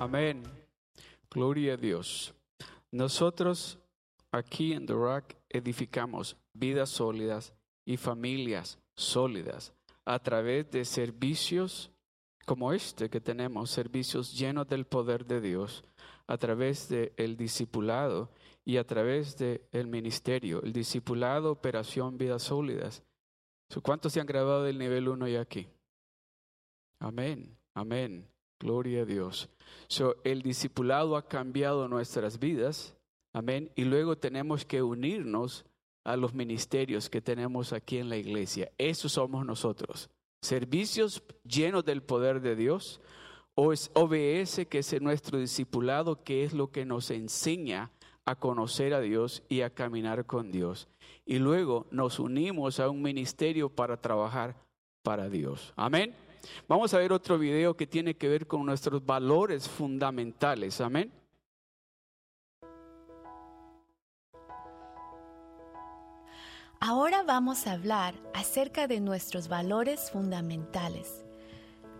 Amén. 0.00 0.42
Gloria 1.30 1.74
a 1.74 1.76
Dios. 1.76 2.34
Nosotros 2.90 3.78
aquí 4.32 4.72
en 4.72 4.84
The 4.84 4.94
Rock 4.94 5.36
edificamos 5.54 6.36
vidas 6.52 6.90
sólidas 6.90 7.54
y 7.86 7.96
familias 7.96 8.78
sólidas 8.96 9.72
a 10.04 10.18
través 10.18 10.70
de 10.70 10.84
servicios 10.84 11.90
como 12.44 12.72
este 12.72 13.08
que 13.08 13.20
tenemos, 13.20 13.70
servicios 13.70 14.36
llenos 14.36 14.68
del 14.68 14.84
poder 14.84 15.24
de 15.24 15.40
Dios, 15.40 15.84
a 16.26 16.36
través 16.36 16.88
del 16.88 17.12
el 17.16 17.36
discipulado 17.36 18.30
y 18.64 18.76
a 18.76 18.86
través 18.86 19.38
del 19.38 19.62
el 19.72 19.86
ministerio, 19.86 20.62
el 20.62 20.72
discipulado, 20.72 21.52
operación, 21.52 22.18
vidas 22.18 22.42
sólidas. 22.42 23.02
¿Cuántos 23.82 24.12
se 24.12 24.20
han 24.20 24.26
grabado 24.26 24.64
del 24.64 24.78
nivel 24.78 25.08
1 25.08 25.28
y 25.28 25.36
aquí? 25.36 25.68
Amén, 26.98 27.56
amén, 27.74 28.28
gloria 28.60 29.02
a 29.02 29.04
Dios. 29.04 29.48
So, 29.88 30.16
el 30.24 30.42
discipulado 30.42 31.16
ha 31.16 31.26
cambiado 31.26 31.88
nuestras 31.88 32.38
vidas 32.38 32.96
Amén. 33.34 33.70
Y 33.74 33.84
luego 33.84 34.16
tenemos 34.16 34.64
que 34.64 34.82
unirnos 34.82 35.66
a 36.04 36.16
los 36.16 36.32
ministerios 36.32 37.10
que 37.10 37.20
tenemos 37.20 37.72
aquí 37.72 37.98
en 37.98 38.08
la 38.08 38.16
iglesia. 38.16 38.70
Eso 38.78 39.08
somos 39.08 39.44
nosotros. 39.44 40.08
Servicios 40.40 41.22
llenos 41.42 41.84
del 41.84 42.02
poder 42.02 42.40
de 42.40 42.54
Dios. 42.56 43.00
O 43.56 43.72
es 43.72 43.90
OBS, 43.94 44.66
que 44.68 44.78
es 44.78 45.00
nuestro 45.00 45.38
discipulado, 45.38 46.22
que 46.24 46.44
es 46.44 46.52
lo 46.52 46.72
que 46.72 46.84
nos 46.84 47.10
enseña 47.10 47.90
a 48.24 48.34
conocer 48.36 48.94
a 48.94 49.00
Dios 49.00 49.42
y 49.48 49.60
a 49.60 49.70
caminar 49.70 50.26
con 50.26 50.50
Dios. 50.50 50.88
Y 51.26 51.38
luego 51.38 51.86
nos 51.90 52.18
unimos 52.18 52.80
a 52.80 52.88
un 52.88 53.02
ministerio 53.02 53.68
para 53.68 54.00
trabajar 54.00 54.56
para 55.02 55.28
Dios. 55.28 55.72
Amén. 55.76 56.14
Vamos 56.68 56.94
a 56.94 56.98
ver 56.98 57.12
otro 57.12 57.38
video 57.38 57.76
que 57.76 57.86
tiene 57.86 58.14
que 58.14 58.28
ver 58.28 58.46
con 58.46 58.66
nuestros 58.66 59.04
valores 59.04 59.68
fundamentales. 59.68 60.80
Amén. 60.80 61.12
Ahora 66.86 67.22
vamos 67.22 67.66
a 67.66 67.72
hablar 67.72 68.14
acerca 68.34 68.86
de 68.86 69.00
nuestros 69.00 69.48
valores 69.48 70.10
fundamentales. 70.10 71.24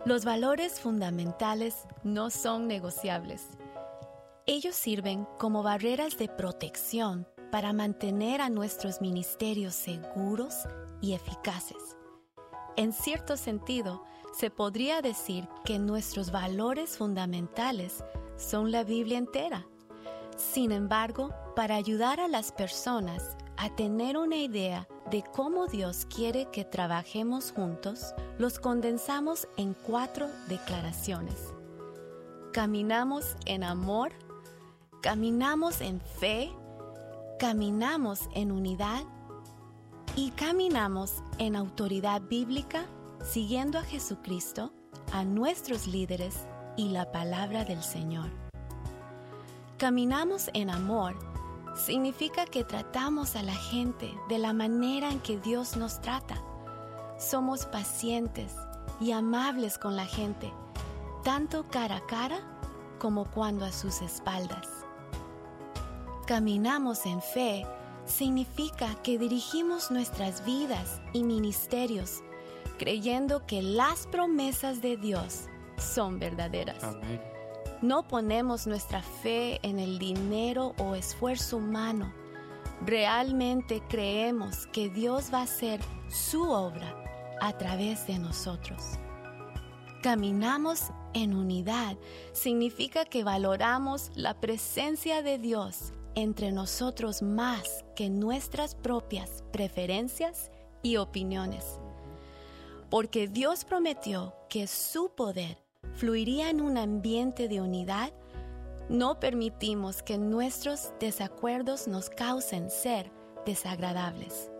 Los 0.05 0.25
valores 0.25 0.79
fundamentales 0.79 1.87
no 2.03 2.29
son 2.29 2.67
negociables. 2.67 3.47
Ellos 4.45 4.75
sirven 4.75 5.27
como 5.39 5.63
barreras 5.63 6.19
de 6.19 6.27
protección 6.27 7.27
para 7.51 7.73
mantener 7.73 8.41
a 8.41 8.51
nuestros 8.51 9.01
ministerios 9.01 9.73
seguros 9.73 10.53
y 11.01 11.13
eficaces. 11.13 11.97
En 12.75 12.93
cierto 12.93 13.37
sentido, 13.37 14.03
se 14.37 14.51
podría 14.51 15.01
decir 15.01 15.47
que 15.63 15.79
nuestros 15.79 16.29
valores 16.29 16.95
fundamentales 16.95 18.03
son 18.37 18.71
la 18.71 18.83
Biblia 18.83 19.17
entera. 19.17 19.65
Sin 20.37 20.71
embargo, 20.71 21.33
para 21.55 21.73
ayudar 21.73 22.19
a 22.19 22.27
las 22.27 22.51
personas 22.51 23.35
a 23.57 23.69
tener 23.75 24.17
una 24.17 24.37
idea 24.37 24.87
de 25.11 25.23
cómo 25.23 25.67
Dios 25.67 26.07
quiere 26.13 26.47
que 26.51 26.65
trabajemos 26.65 27.51
juntos, 27.51 28.13
los 28.37 28.59
condensamos 28.59 29.47
en 29.57 29.73
cuatro 29.73 30.27
declaraciones. 30.47 31.53
Caminamos 32.51 33.35
en 33.45 33.63
amor, 33.63 34.13
caminamos 35.01 35.81
en 35.81 35.99
fe, 36.01 36.51
caminamos 37.39 38.21
en 38.33 38.51
unidad 38.51 39.03
y 40.15 40.31
caminamos 40.31 41.23
en 41.37 41.55
autoridad 41.55 42.21
bíblica 42.21 42.85
siguiendo 43.23 43.79
a 43.79 43.83
Jesucristo, 43.83 44.71
a 45.11 45.23
nuestros 45.23 45.87
líderes 45.87 46.47
y 46.77 46.89
la 46.89 47.11
palabra 47.11 47.65
del 47.65 47.83
Señor. 47.83 48.29
Caminamos 49.77 50.49
en 50.53 50.69
amor 50.69 51.15
significa 51.75 52.45
que 52.45 52.63
tratamos 52.63 53.35
a 53.35 53.43
la 53.43 53.55
gente 53.55 54.17
de 54.29 54.37
la 54.37 54.53
manera 54.53 55.09
en 55.09 55.19
que 55.19 55.37
Dios 55.37 55.75
nos 55.75 56.01
trata. 56.01 56.41
Somos 57.17 57.65
pacientes 57.65 58.55
y 58.99 59.11
amables 59.11 59.77
con 59.77 59.95
la 59.95 60.05
gente, 60.05 60.51
tanto 61.23 61.65
cara 61.69 61.97
a 61.97 62.05
cara 62.05 62.39
como 62.99 63.25
cuando 63.25 63.65
a 63.65 63.71
sus 63.71 64.01
espaldas. 64.01 64.67
Caminamos 66.25 67.05
en 67.05 67.21
fe 67.21 67.65
significa 68.05 68.95
que 69.03 69.17
dirigimos 69.17 69.91
nuestras 69.91 70.45
vidas 70.45 71.01
y 71.13 71.23
ministerios 71.23 72.23
creyendo 72.77 73.45
que 73.45 73.61
las 73.61 74.07
promesas 74.07 74.81
de 74.81 74.97
Dios 74.97 75.45
son 75.77 76.19
verdaderas. 76.19 76.83
Amén. 76.83 77.34
No 77.81 78.07
ponemos 78.07 78.67
nuestra 78.67 79.01
fe 79.01 79.59
en 79.61 79.79
el 79.79 79.99
dinero 79.99 80.73
o 80.77 80.95
esfuerzo 80.95 81.57
humano. 81.57 82.13
Realmente 82.85 83.83
creemos 83.89 84.67
que 84.67 84.89
Dios 84.89 85.29
va 85.33 85.39
a 85.39 85.43
hacer 85.43 85.81
su 86.09 86.49
obra 86.49 86.95
a 87.41 87.57
través 87.57 88.07
de 88.07 88.17
nosotros. 88.17 88.81
Caminamos 90.01 90.91
en 91.13 91.33
unidad 91.33 91.97
significa 92.31 93.05
que 93.05 93.23
valoramos 93.23 94.11
la 94.15 94.39
presencia 94.39 95.21
de 95.21 95.37
Dios 95.37 95.93
entre 96.13 96.51
nosotros 96.51 97.21
más 97.21 97.83
que 97.95 98.09
nuestras 98.09 98.75
propias 98.75 99.43
preferencias 99.51 100.51
y 100.81 100.97
opiniones. 100.97 101.79
Porque 102.89 103.27
Dios 103.27 103.65
prometió 103.65 104.33
que 104.49 104.67
su 104.67 105.09
poder 105.09 105.64
fluiría 105.95 106.49
en 106.49 106.61
un 106.61 106.77
ambiente 106.77 107.47
de 107.47 107.61
unidad, 107.61 108.11
no 108.89 109.19
permitimos 109.19 110.03
que 110.03 110.17
nuestros 110.17 110.93
desacuerdos 110.99 111.87
nos 111.87 112.09
causen 112.09 112.69
ser 112.69 113.11
desagradables. 113.45 114.51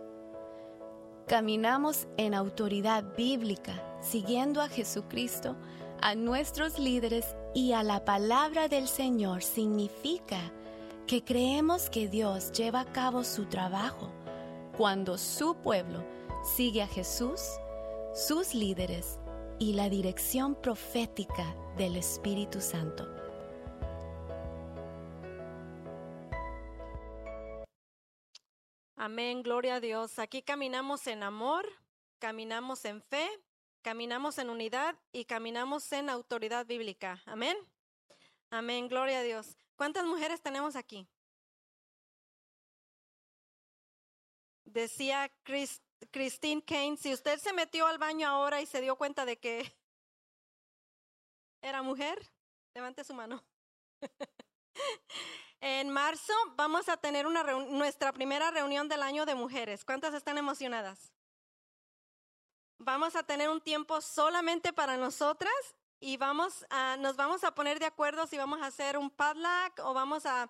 Caminamos 1.26 2.08
en 2.16 2.34
autoridad 2.34 3.04
bíblica, 3.16 3.82
siguiendo 4.00 4.60
a 4.60 4.68
Jesucristo, 4.68 5.56
a 6.00 6.14
nuestros 6.14 6.78
líderes 6.78 7.36
y 7.54 7.72
a 7.72 7.82
la 7.82 8.04
palabra 8.04 8.68
del 8.68 8.88
Señor 8.88 9.42
significa 9.42 10.52
que 11.06 11.24
creemos 11.24 11.90
que 11.90 12.08
Dios 12.08 12.52
lleva 12.52 12.80
a 12.80 12.92
cabo 12.92 13.24
su 13.24 13.46
trabajo 13.46 14.10
cuando 14.76 15.18
su 15.18 15.56
pueblo 15.56 16.04
sigue 16.56 16.82
a 16.82 16.86
Jesús, 16.86 17.40
sus 18.14 18.54
líderes 18.54 19.18
y 19.58 19.72
la 19.72 19.88
dirección 19.88 20.60
profética 20.60 21.54
del 21.76 21.96
Espíritu 21.96 22.60
Santo. 22.60 23.06
Amén, 28.96 29.42
gloria 29.42 29.76
a 29.76 29.80
Dios. 29.80 30.18
Aquí 30.18 30.42
caminamos 30.42 31.06
en 31.06 31.22
amor, 31.22 31.66
caminamos 32.18 32.84
en 32.84 33.02
fe, 33.02 33.28
caminamos 33.82 34.38
en 34.38 34.50
unidad 34.50 34.96
y 35.12 35.24
caminamos 35.26 35.92
en 35.92 36.10
autoridad 36.10 36.66
bíblica. 36.66 37.22
Amén. 37.26 37.56
Amén, 38.50 38.88
gloria 38.88 39.20
a 39.20 39.22
Dios. 39.22 39.56
¿Cuántas 39.76 40.04
mujeres 40.06 40.40
tenemos 40.40 40.76
aquí? 40.76 41.06
Decía 44.64 45.30
Chris- 45.44 45.80
Christine 46.10 46.62
Kane, 46.62 46.96
si 46.96 47.12
usted 47.12 47.38
se 47.38 47.52
metió 47.52 47.86
al 47.86 47.98
baño 47.98 48.28
ahora 48.28 48.60
y 48.60 48.66
se 48.66 48.80
dio 48.80 48.96
cuenta 48.96 49.24
de 49.24 49.38
que 49.38 49.76
era 51.62 51.82
mujer, 51.82 52.30
levante 52.74 53.04
su 53.04 53.14
mano. 53.14 53.42
en 55.60 55.90
marzo 55.90 56.32
vamos 56.54 56.88
a 56.88 56.96
tener 56.96 57.26
una 57.26 57.42
nuestra 57.42 58.12
primera 58.12 58.50
reunión 58.50 58.88
del 58.88 59.02
año 59.02 59.26
de 59.26 59.34
mujeres. 59.34 59.84
¿Cuántas 59.84 60.14
están 60.14 60.38
emocionadas? 60.38 61.12
Vamos 62.78 63.16
a 63.16 63.22
tener 63.22 63.48
un 63.48 63.60
tiempo 63.60 64.00
solamente 64.00 64.72
para 64.72 64.96
nosotras 64.96 65.54
y 65.98 66.18
vamos 66.18 66.66
a, 66.68 66.96
nos 66.98 67.16
vamos 67.16 67.42
a 67.42 67.54
poner 67.54 67.78
de 67.78 67.86
acuerdo 67.86 68.26
si 68.26 68.36
vamos 68.36 68.60
a 68.60 68.66
hacer 68.66 68.98
un 68.98 69.10
padlock 69.10 69.80
o 69.82 69.94
vamos 69.94 70.26
a, 70.26 70.48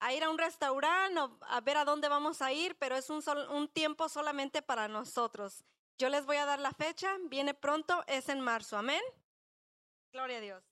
a 0.00 0.14
ir 0.14 0.24
a 0.24 0.30
un 0.30 0.38
restaurante 0.38 1.20
o 1.20 1.38
a 1.42 1.60
ver 1.60 1.76
a 1.76 1.84
dónde 1.84 2.08
vamos 2.08 2.42
a 2.42 2.52
ir, 2.52 2.76
pero 2.78 2.96
es 2.96 3.10
un, 3.10 3.22
un 3.50 3.68
tiempo 3.68 4.08
solamente 4.08 4.62
para 4.62 4.88
nosotros. 4.88 5.64
Yo 5.98 6.08
les 6.08 6.24
voy 6.24 6.36
a 6.36 6.46
dar 6.46 6.58
la 6.58 6.72
fecha, 6.72 7.16
viene 7.28 7.52
pronto, 7.54 8.02
es 8.06 8.28
en 8.30 8.40
marzo, 8.40 8.78
amén. 8.78 9.02
Gloria 10.12 10.38
a 10.38 10.40
Dios. 10.40 10.64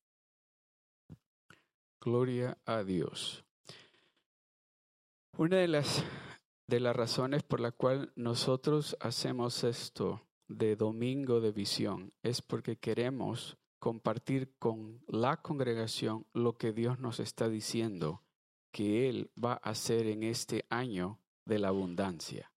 Gloria 2.01 2.59
a 2.65 2.83
Dios. 2.83 3.45
Una 5.37 5.59
de 5.59 5.69
las, 5.69 6.03
de 6.67 6.81
las 6.81 6.97
razones 6.97 7.43
por 7.43 7.61
la 7.61 7.71
cual 7.71 8.13
nosotros 8.17 8.97
hacemos 9.01 9.63
esto 9.63 10.27
de 10.49 10.75
domingo 10.75 11.41
de 11.41 11.53
visión 11.53 12.15
es 12.23 12.41
porque 12.41 12.79
queremos 12.79 13.59
compartir 13.79 14.57
con 14.59 15.05
la 15.07 15.37
congregación 15.37 16.27
lo 16.33 16.57
que 16.57 16.73
Dios 16.73 16.99
nos 16.99 17.21
está 17.21 17.49
diciendo 17.49 18.23
que 18.71 19.09
Él 19.09 19.31
va 19.43 19.55
a 19.55 19.71
hacer 19.71 20.07
en 20.07 20.23
este 20.23 20.65
año 20.69 21.19
de 21.45 21.59
la 21.59 21.69
abundancia. 21.69 22.51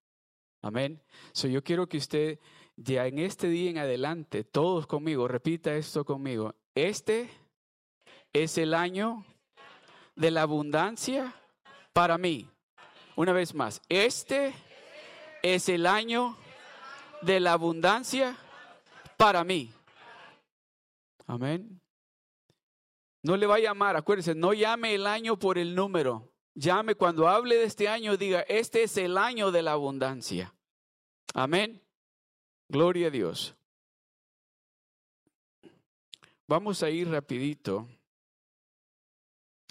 Amén. 0.62 1.02
So 1.34 1.48
yo 1.48 1.64
quiero 1.64 1.88
que 1.88 1.98
usted 1.98 2.40
ya 2.76 3.08
en 3.08 3.20
este 3.20 3.48
día 3.48 3.70
en 3.70 3.78
adelante, 3.78 4.44
todos 4.44 4.88
conmigo, 4.88 5.28
repita 5.28 5.74
esto 5.76 6.06
conmigo. 6.06 6.56
Este 6.76 7.30
es 8.34 8.58
el 8.58 8.74
año 8.74 9.26
de 10.16 10.32
la 10.32 10.44
abundancia 10.44 11.34
para 11.94 12.18
mí. 12.18 12.48
Una 13.16 13.34
vez 13.34 13.54
más, 13.54 13.82
este 13.90 14.54
es 15.44 15.70
el 15.70 15.86
año 15.86 16.38
de 17.22 17.40
la 17.40 17.54
abundancia 17.54 18.38
para 19.18 19.44
mí. 19.44 19.72
Amén. 21.28 21.82
No 23.24 23.38
le 23.38 23.46
va 23.46 23.56
a 23.56 23.60
llamar, 23.60 23.96
acuérdese, 23.96 24.34
no 24.34 24.54
llame 24.54 24.96
el 24.96 25.06
año 25.06 25.38
por 25.38 25.58
el 25.58 25.76
número. 25.76 26.32
Llame 26.56 26.96
cuando 26.96 27.28
hable 27.28 27.56
de 27.56 27.66
este 27.66 27.88
año, 27.88 28.18
diga, 28.18 28.42
este 28.42 28.84
es 28.84 28.98
el 28.98 29.18
año 29.18 29.52
de 29.52 29.62
la 29.62 29.74
abundancia. 29.74 30.54
Amén. 31.34 31.82
Gloria 32.68 33.08
a 33.08 33.12
Dios. 33.12 33.56
Vamos 36.48 36.84
a 36.84 36.90
ir 36.90 37.10
rapidito 37.10 37.88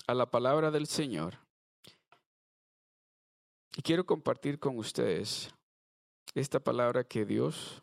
a 0.07 0.15
la 0.15 0.31
palabra 0.31 0.71
del 0.71 0.87
Señor. 0.87 1.39
Y 3.77 3.83
quiero 3.83 4.07
compartir 4.07 4.59
con 4.59 4.79
ustedes 4.79 5.55
esta 6.35 6.61
palabra 6.61 7.05
que 7.05 7.25
Dios 7.25 7.83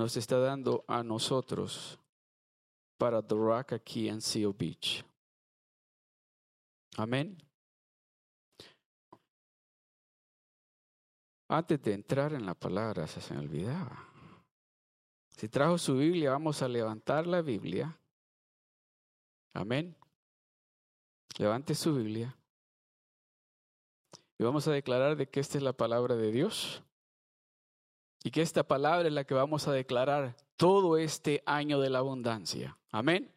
nos 0.00 0.16
está 0.16 0.38
dando 0.38 0.82
a 0.88 1.02
nosotros 1.02 1.98
para 2.96 3.20
The 3.20 3.34
Rock 3.34 3.74
aquí 3.74 4.08
en 4.08 4.22
Seal 4.22 4.54
Beach. 4.54 5.04
Amén. 6.96 7.36
Antes 11.48 11.82
de 11.82 11.92
entrar 11.92 12.32
en 12.32 12.46
la 12.46 12.54
palabra, 12.54 13.06
se 13.06 13.34
me 13.34 13.40
olvidaba. 13.40 14.08
Si 15.36 15.50
trajo 15.50 15.76
su 15.76 15.98
Biblia, 15.98 16.30
vamos 16.30 16.62
a 16.62 16.68
levantar 16.68 17.26
la 17.26 17.42
Biblia. 17.42 17.94
Amén. 19.52 19.94
Levante 21.36 21.74
su 21.74 21.94
Biblia. 21.94 22.34
Y 24.38 24.44
vamos 24.44 24.66
a 24.66 24.72
declarar 24.72 25.16
de 25.16 25.28
que 25.28 25.40
esta 25.40 25.58
es 25.58 25.62
la 25.62 25.74
palabra 25.74 26.16
de 26.16 26.32
Dios. 26.32 26.82
Y 28.22 28.30
que 28.30 28.42
esta 28.42 28.64
palabra 28.64 29.08
es 29.08 29.14
la 29.14 29.24
que 29.24 29.34
vamos 29.34 29.66
a 29.66 29.72
declarar 29.72 30.36
todo 30.56 30.96
este 30.98 31.42
año 31.46 31.80
de 31.80 31.90
la 31.90 31.98
abundancia. 32.00 32.76
Amén. 32.90 33.30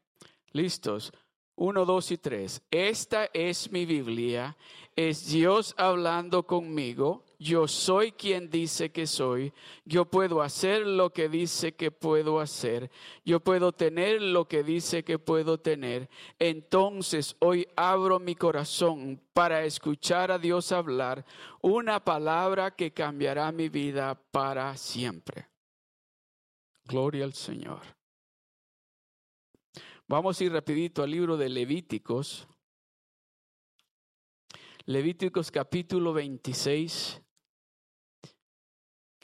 Listos. 0.51 1.13
Uno, 1.55 1.85
dos 1.85 2.11
y 2.11 2.17
tres. 2.17 2.61
Esta 2.71 3.29
es 3.33 3.71
mi 3.71 3.85
Biblia. 3.85 4.57
Es 4.95 5.27
Dios 5.27 5.73
hablando 5.77 6.45
conmigo. 6.45 7.23
Yo 7.43 7.67
soy 7.67 8.13
quien 8.13 8.49
dice 8.49 8.91
que 8.91 9.05
soy, 9.05 9.51
yo 9.83 10.05
puedo 10.05 10.41
hacer 10.41 10.87
lo 10.87 11.11
que 11.11 11.27
dice 11.27 11.75
que 11.75 11.91
puedo 11.91 12.39
hacer, 12.39 12.89
yo 13.25 13.41
puedo 13.41 13.73
tener 13.73 14.21
lo 14.21 14.47
que 14.47 14.63
dice 14.63 15.03
que 15.03 15.19
puedo 15.19 15.59
tener. 15.59 16.09
Entonces 16.39 17.35
hoy 17.39 17.67
abro 17.75 18.19
mi 18.19 18.33
corazón 18.35 19.21
para 19.33 19.65
escuchar 19.65 20.31
a 20.31 20.39
Dios 20.39 20.71
hablar 20.71 21.25
una 21.61 22.03
palabra 22.03 22.71
que 22.71 22.93
cambiará 22.93 23.51
mi 23.51 23.67
vida 23.67 24.15
para 24.31 24.75
siempre. 24.77 25.49
Gloria 26.85 27.25
al 27.25 27.33
Señor. 27.33 27.81
Vamos 30.07 30.39
a 30.39 30.43
ir 30.45 30.53
rapidito 30.53 31.03
al 31.03 31.11
libro 31.11 31.35
de 31.35 31.49
Levíticos. 31.49 32.47
Levíticos 34.85 35.51
capítulo 35.51 36.13
26. 36.13 37.21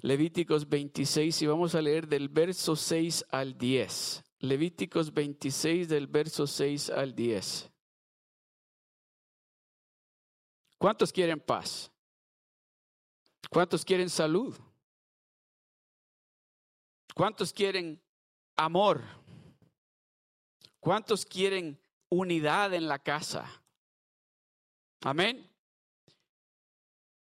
Levíticos 0.01 0.67
26 0.69 1.41
y 1.41 1.47
vamos 1.47 1.75
a 1.75 1.81
leer 1.81 2.07
del 2.07 2.29
verso 2.29 2.75
6 2.75 3.25
al 3.29 3.57
10. 3.57 4.23
Levíticos 4.39 5.13
26 5.13 5.89
del 5.89 6.07
verso 6.07 6.47
6 6.47 6.89
al 6.89 7.13
10. 7.13 7.69
¿Cuántos 10.77 11.11
quieren 11.11 11.41
paz? 11.41 11.91
¿Cuántos 13.49 13.83
quieren 13.83 14.09
salud? 14.09 14.55
¿Cuántos 17.13 17.51
quieren 17.51 18.01
amor? 18.55 19.03
¿Cuántos 20.79 21.25
quieren 21.25 21.77
unidad 22.07 22.73
en 22.73 22.87
la 22.87 22.99
casa? 22.99 23.61
Amén. 25.01 25.48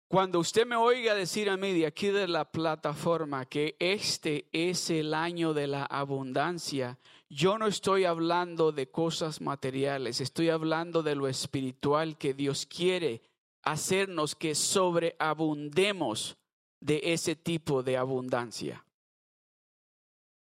Cuando 0.10 0.40
usted 0.40 0.66
me 0.66 0.76
oiga 0.76 1.14
decir 1.14 1.52
a 1.52 1.56
mí 1.56 1.72
de 1.72 1.86
aquí 1.86 2.08
de 2.08 2.28
la 2.28 2.52
plataforma 2.52 3.46
que 3.46 3.76
este 3.78 4.50
es 4.52 4.90
el 4.90 5.14
año 5.14 5.54
de 5.54 5.68
la 5.68 5.86
abundancia, 5.86 6.98
yo 7.30 7.60
no 7.60 7.68
estoy 7.68 8.06
hablando 8.06 8.72
de 8.72 8.90
cosas 8.90 9.40
materiales, 9.40 10.20
estoy 10.20 10.50
hablando 10.50 11.04
de 11.04 11.14
lo 11.14 11.28
espiritual 11.28 12.18
que 12.18 12.34
Dios 12.34 12.66
quiere 12.66 13.22
hacernos 13.62 14.34
que 14.34 14.56
sobreabundemos 14.56 16.38
de 16.80 17.02
ese 17.04 17.36
tipo 17.36 17.84
de 17.84 17.98
abundancia. 17.98 18.84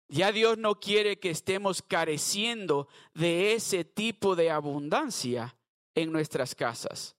Ya 0.07 0.31
Dios 0.31 0.57
no 0.57 0.79
quiere 0.79 1.19
que 1.19 1.31
estemos 1.31 1.83
careciendo 1.83 2.87
de 3.13 3.55
ese 3.55 3.85
tipo 3.85 4.37
de 4.37 4.53
abundancia 4.53 5.57
en 5.97 6.13
nuestras 6.13 6.55
casas 6.55 7.18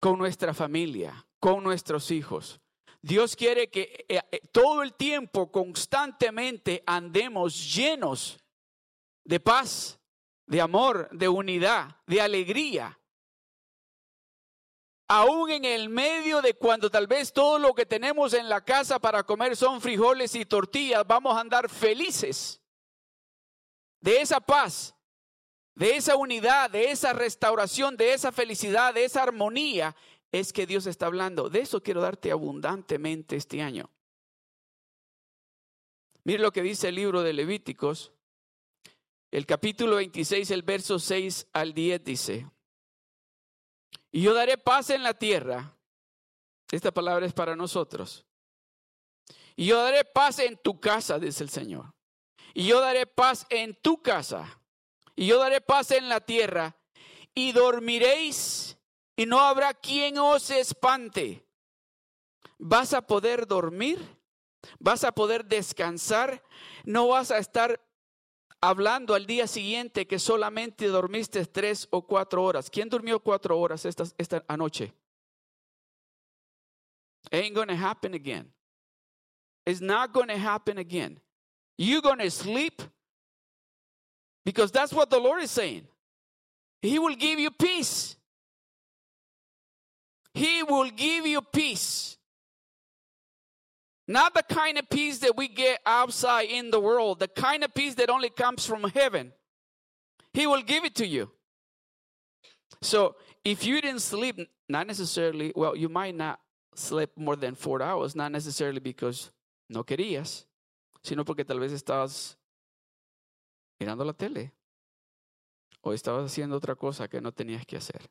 con 0.00 0.18
nuestra 0.18 0.54
familia, 0.54 1.26
con 1.38 1.62
nuestros 1.62 2.10
hijos. 2.10 2.60
Dios 3.02 3.36
quiere 3.36 3.70
que 3.70 4.04
eh, 4.08 4.20
eh, 4.30 4.40
todo 4.50 4.82
el 4.82 4.94
tiempo, 4.94 5.50
constantemente, 5.50 6.82
andemos 6.86 7.74
llenos 7.74 8.38
de 9.24 9.40
paz, 9.40 9.98
de 10.46 10.60
amor, 10.60 11.08
de 11.12 11.28
unidad, 11.28 11.96
de 12.06 12.20
alegría. 12.20 12.98
Aún 15.08 15.50
en 15.50 15.64
el 15.64 15.88
medio 15.88 16.40
de 16.40 16.54
cuando 16.54 16.90
tal 16.90 17.06
vez 17.06 17.32
todo 17.32 17.58
lo 17.58 17.74
que 17.74 17.86
tenemos 17.86 18.32
en 18.32 18.48
la 18.48 18.64
casa 18.64 18.98
para 18.98 19.24
comer 19.24 19.56
son 19.56 19.80
frijoles 19.80 20.34
y 20.34 20.46
tortillas, 20.46 21.06
vamos 21.06 21.36
a 21.36 21.40
andar 21.40 21.68
felices 21.68 22.60
de 24.00 24.20
esa 24.20 24.40
paz 24.40 24.94
de 25.80 25.96
esa 25.96 26.14
unidad, 26.14 26.68
de 26.68 26.90
esa 26.90 27.14
restauración, 27.14 27.96
de 27.96 28.12
esa 28.12 28.32
felicidad, 28.32 28.92
de 28.92 29.06
esa 29.06 29.22
armonía, 29.22 29.96
es 30.30 30.52
que 30.52 30.66
Dios 30.66 30.86
está 30.86 31.06
hablando. 31.06 31.48
De 31.48 31.60
eso 31.60 31.82
quiero 31.82 32.02
darte 32.02 32.30
abundantemente 32.30 33.34
este 33.34 33.62
año. 33.62 33.88
Mire 36.22 36.40
lo 36.40 36.52
que 36.52 36.60
dice 36.60 36.88
el 36.88 36.96
libro 36.96 37.22
de 37.22 37.32
Levíticos, 37.32 38.12
el 39.30 39.46
capítulo 39.46 39.96
26, 39.96 40.50
el 40.50 40.64
verso 40.64 40.98
6 40.98 41.46
al 41.54 41.72
10 41.72 42.04
dice, 42.04 42.46
y 44.12 44.20
yo 44.20 44.34
daré 44.34 44.58
paz 44.58 44.90
en 44.90 45.02
la 45.02 45.14
tierra. 45.14 45.78
Esta 46.70 46.92
palabra 46.92 47.24
es 47.24 47.32
para 47.32 47.56
nosotros. 47.56 48.26
Y 49.56 49.64
yo 49.64 49.82
daré 49.82 50.04
paz 50.04 50.40
en 50.40 50.58
tu 50.58 50.78
casa, 50.78 51.18
dice 51.18 51.42
el 51.42 51.48
Señor. 51.48 51.94
Y 52.52 52.66
yo 52.66 52.82
daré 52.82 53.06
paz 53.06 53.46
en 53.48 53.74
tu 53.76 54.02
casa 54.02 54.59
y 55.20 55.26
yo 55.26 55.38
daré 55.38 55.60
paz 55.60 55.90
en 55.90 56.08
la 56.08 56.22
tierra, 56.22 56.74
y 57.34 57.52
dormiréis, 57.52 58.78
y 59.14 59.26
no 59.26 59.38
habrá 59.38 59.74
quien 59.74 60.16
os 60.16 60.48
espante. 60.48 61.46
Vas 62.56 62.94
a 62.94 63.02
poder 63.02 63.46
dormir, 63.46 63.98
vas 64.78 65.04
a 65.04 65.12
poder 65.12 65.44
descansar, 65.44 66.42
no 66.84 67.08
vas 67.08 67.30
a 67.30 67.36
estar 67.36 67.86
hablando 68.62 69.14
al 69.14 69.26
día 69.26 69.46
siguiente 69.46 70.06
que 70.06 70.18
solamente 70.18 70.86
dormiste 70.86 71.44
tres 71.44 71.86
o 71.90 72.00
cuatro 72.00 72.42
horas. 72.42 72.70
¿Quién 72.70 72.88
durmió 72.88 73.20
cuatro 73.20 73.60
horas 73.60 73.84
esta, 73.84 74.04
esta 74.16 74.42
anoche? 74.48 74.94
Ain't 77.30 77.54
gonna 77.54 77.74
happen 77.74 78.14
again. 78.14 78.50
It's 79.66 79.82
not 79.82 80.14
gonna 80.14 80.38
happen 80.38 80.78
again. 80.78 81.20
You're 81.76 82.00
gonna 82.00 82.30
sleep 82.30 82.80
because 84.44 84.70
that's 84.70 84.92
what 84.92 85.10
the 85.10 85.18
Lord 85.18 85.42
is 85.42 85.50
saying. 85.50 85.86
He 86.82 86.98
will 86.98 87.14
give 87.14 87.38
you 87.38 87.50
peace. 87.50 88.16
He 90.34 90.62
will 90.62 90.90
give 90.90 91.26
you 91.26 91.42
peace. 91.42 92.16
Not 94.08 94.34
the 94.34 94.42
kind 94.42 94.78
of 94.78 94.88
peace 94.88 95.18
that 95.18 95.36
we 95.36 95.46
get 95.46 95.80
outside 95.86 96.48
in 96.48 96.70
the 96.70 96.80
world, 96.80 97.20
the 97.20 97.28
kind 97.28 97.62
of 97.62 97.72
peace 97.74 97.94
that 97.96 98.10
only 98.10 98.30
comes 98.30 98.66
from 98.66 98.82
heaven. 98.90 99.32
He 100.32 100.46
will 100.46 100.62
give 100.62 100.84
it 100.84 100.94
to 100.96 101.06
you. 101.06 101.30
So 102.82 103.16
if 103.44 103.64
you 103.64 103.80
didn't 103.80 104.00
sleep, 104.00 104.48
not 104.68 104.86
necessarily, 104.86 105.52
well, 105.54 105.76
you 105.76 105.88
might 105.88 106.14
not 106.14 106.40
sleep 106.74 107.10
more 107.16 107.36
than 107.36 107.54
four 107.54 107.82
hours, 107.82 108.16
not 108.16 108.32
necessarily 108.32 108.80
because 108.80 109.30
no 109.68 109.84
querías, 109.84 110.44
sino 111.02 111.24
porque 111.24 111.46
tal 111.46 111.58
vez 111.58 111.72
estabas 111.72 112.36
mirando 113.80 114.04
la 114.04 114.12
tele 114.12 114.52
o 115.80 115.94
estabas 115.94 116.30
haciendo 116.30 116.56
otra 116.56 116.76
cosa 116.76 117.08
que 117.08 117.20
no 117.20 117.32
tenías 117.32 117.64
que 117.64 117.78
hacer. 117.78 118.10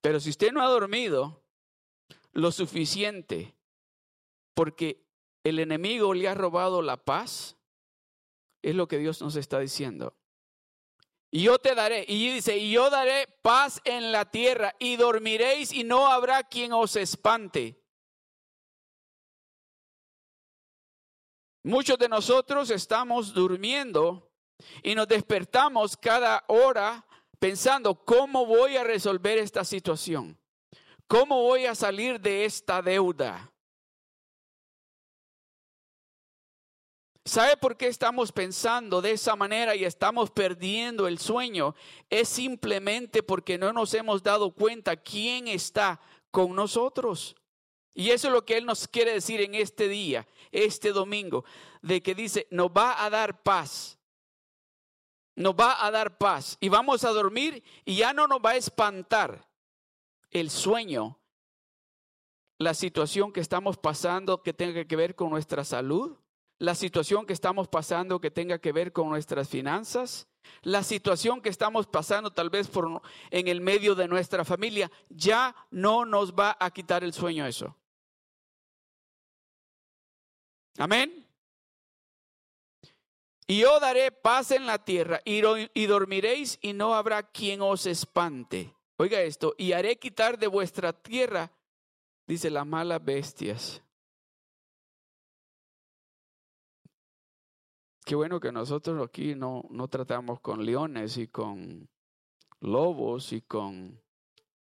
Pero 0.00 0.18
si 0.18 0.30
usted 0.30 0.50
no 0.50 0.62
ha 0.62 0.68
dormido 0.68 1.44
lo 2.32 2.50
suficiente 2.50 3.54
porque 4.54 5.04
el 5.44 5.58
enemigo 5.58 6.14
le 6.14 6.26
ha 6.26 6.34
robado 6.34 6.80
la 6.80 6.96
paz, 6.96 7.56
es 8.62 8.74
lo 8.74 8.88
que 8.88 8.98
Dios 8.98 9.20
nos 9.20 9.36
está 9.36 9.60
diciendo. 9.60 10.16
Y 11.30 11.42
yo 11.42 11.58
te 11.58 11.74
daré, 11.74 12.06
y 12.08 12.32
dice, 12.32 12.56
y 12.56 12.72
yo 12.72 12.88
daré 12.88 13.26
paz 13.42 13.80
en 13.84 14.12
la 14.12 14.30
tierra, 14.30 14.74
y 14.78 14.96
dormiréis 14.96 15.72
y 15.72 15.84
no 15.84 16.06
habrá 16.06 16.44
quien 16.44 16.72
os 16.72 16.96
espante. 16.96 17.82
Muchos 21.64 21.98
de 21.98 22.08
nosotros 22.08 22.70
estamos 22.70 23.34
durmiendo 23.34 24.33
y 24.82 24.94
nos 24.94 25.08
despertamos 25.08 25.96
cada 25.96 26.44
hora 26.48 27.04
pensando, 27.38 27.94
¿cómo 27.94 28.46
voy 28.46 28.76
a 28.76 28.84
resolver 28.84 29.38
esta 29.38 29.64
situación? 29.64 30.38
¿Cómo 31.06 31.42
voy 31.42 31.66
a 31.66 31.74
salir 31.74 32.20
de 32.20 32.44
esta 32.44 32.80
deuda? 32.80 33.52
¿Sabe 37.26 37.56
por 37.56 37.76
qué 37.76 37.86
estamos 37.86 38.32
pensando 38.32 39.00
de 39.00 39.12
esa 39.12 39.34
manera 39.34 39.74
y 39.74 39.84
estamos 39.84 40.30
perdiendo 40.30 41.08
el 41.08 41.18
sueño? 41.18 41.74
Es 42.10 42.28
simplemente 42.28 43.22
porque 43.22 43.56
no 43.56 43.72
nos 43.72 43.94
hemos 43.94 44.22
dado 44.22 44.50
cuenta 44.52 44.96
quién 44.96 45.48
está 45.48 46.00
con 46.30 46.54
nosotros. 46.54 47.34
Y 47.94 48.10
eso 48.10 48.28
es 48.28 48.34
lo 48.34 48.44
que 48.44 48.58
Él 48.58 48.66
nos 48.66 48.88
quiere 48.88 49.12
decir 49.12 49.40
en 49.40 49.54
este 49.54 49.88
día, 49.88 50.26
este 50.52 50.92
domingo, 50.92 51.44
de 51.80 52.02
que 52.02 52.14
dice, 52.14 52.46
nos 52.50 52.68
va 52.68 53.02
a 53.02 53.08
dar 53.08 53.42
paz 53.42 53.98
nos 55.36 55.54
va 55.54 55.84
a 55.84 55.90
dar 55.90 56.18
paz 56.18 56.56
y 56.60 56.68
vamos 56.68 57.04
a 57.04 57.10
dormir 57.10 57.62
y 57.84 57.96
ya 57.96 58.12
no 58.12 58.26
nos 58.26 58.38
va 58.38 58.50
a 58.50 58.56
espantar 58.56 59.48
el 60.30 60.50
sueño, 60.50 61.18
la 62.58 62.74
situación 62.74 63.32
que 63.32 63.40
estamos 63.40 63.78
pasando 63.78 64.42
que 64.42 64.52
tenga 64.52 64.84
que 64.84 64.96
ver 64.96 65.14
con 65.14 65.30
nuestra 65.30 65.64
salud, 65.64 66.16
la 66.58 66.74
situación 66.74 67.26
que 67.26 67.32
estamos 67.32 67.68
pasando 67.68 68.20
que 68.20 68.30
tenga 68.30 68.58
que 68.58 68.72
ver 68.72 68.92
con 68.92 69.08
nuestras 69.08 69.48
finanzas, 69.48 70.28
la 70.62 70.82
situación 70.82 71.40
que 71.40 71.48
estamos 71.48 71.86
pasando 71.86 72.32
tal 72.32 72.50
vez 72.50 72.70
en 73.30 73.48
el 73.48 73.60
medio 73.60 73.94
de 73.94 74.08
nuestra 74.08 74.44
familia, 74.44 74.90
ya 75.08 75.54
no 75.70 76.04
nos 76.04 76.32
va 76.32 76.56
a 76.60 76.70
quitar 76.70 77.02
el 77.02 77.12
sueño 77.12 77.46
eso. 77.46 77.76
Amén. 80.78 81.23
Y 83.46 83.60
yo 83.60 83.78
daré 83.78 84.10
paz 84.10 84.50
en 84.52 84.66
la 84.66 84.84
tierra 84.84 85.20
y, 85.24 85.40
dormiréis 85.86 86.58
y 86.62 86.72
no 86.72 86.94
habrá 86.94 87.22
quien 87.22 87.60
os 87.60 87.86
espante. 87.86 88.74
Oiga 88.96 89.20
esto, 89.20 89.54
y 89.58 89.72
haré 89.72 89.98
quitar 89.98 90.38
de 90.38 90.46
vuestra 90.46 90.92
tierra 90.92 91.50
Dice 92.26 92.50
las 92.50 92.66
malas 92.66 93.04
bestias. 93.04 93.82
Qué 98.04 98.14
bueno 98.14 98.40
que 98.40 98.52
nosotros 98.52 99.06
aquí 99.06 99.34
no, 99.34 99.64
no 99.70 99.88
tratamos 99.88 100.40
con 100.40 100.64
leones 100.64 101.16
y 101.16 101.28
con 101.28 101.88
lobos 102.60 103.32
y 103.32 103.42
con... 103.42 104.00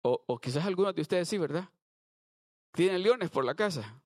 O, 0.04 0.24
o 0.28 0.40
quizás 0.40 0.66
algunos 0.66 0.94
de 0.94 1.02
ustedes 1.02 1.28
sí, 1.28 1.38
¿verdad? 1.38 1.70
Tienen 2.74 3.02
leones 3.02 3.30
por 3.30 3.44
la 3.44 3.56
casa 3.56 4.02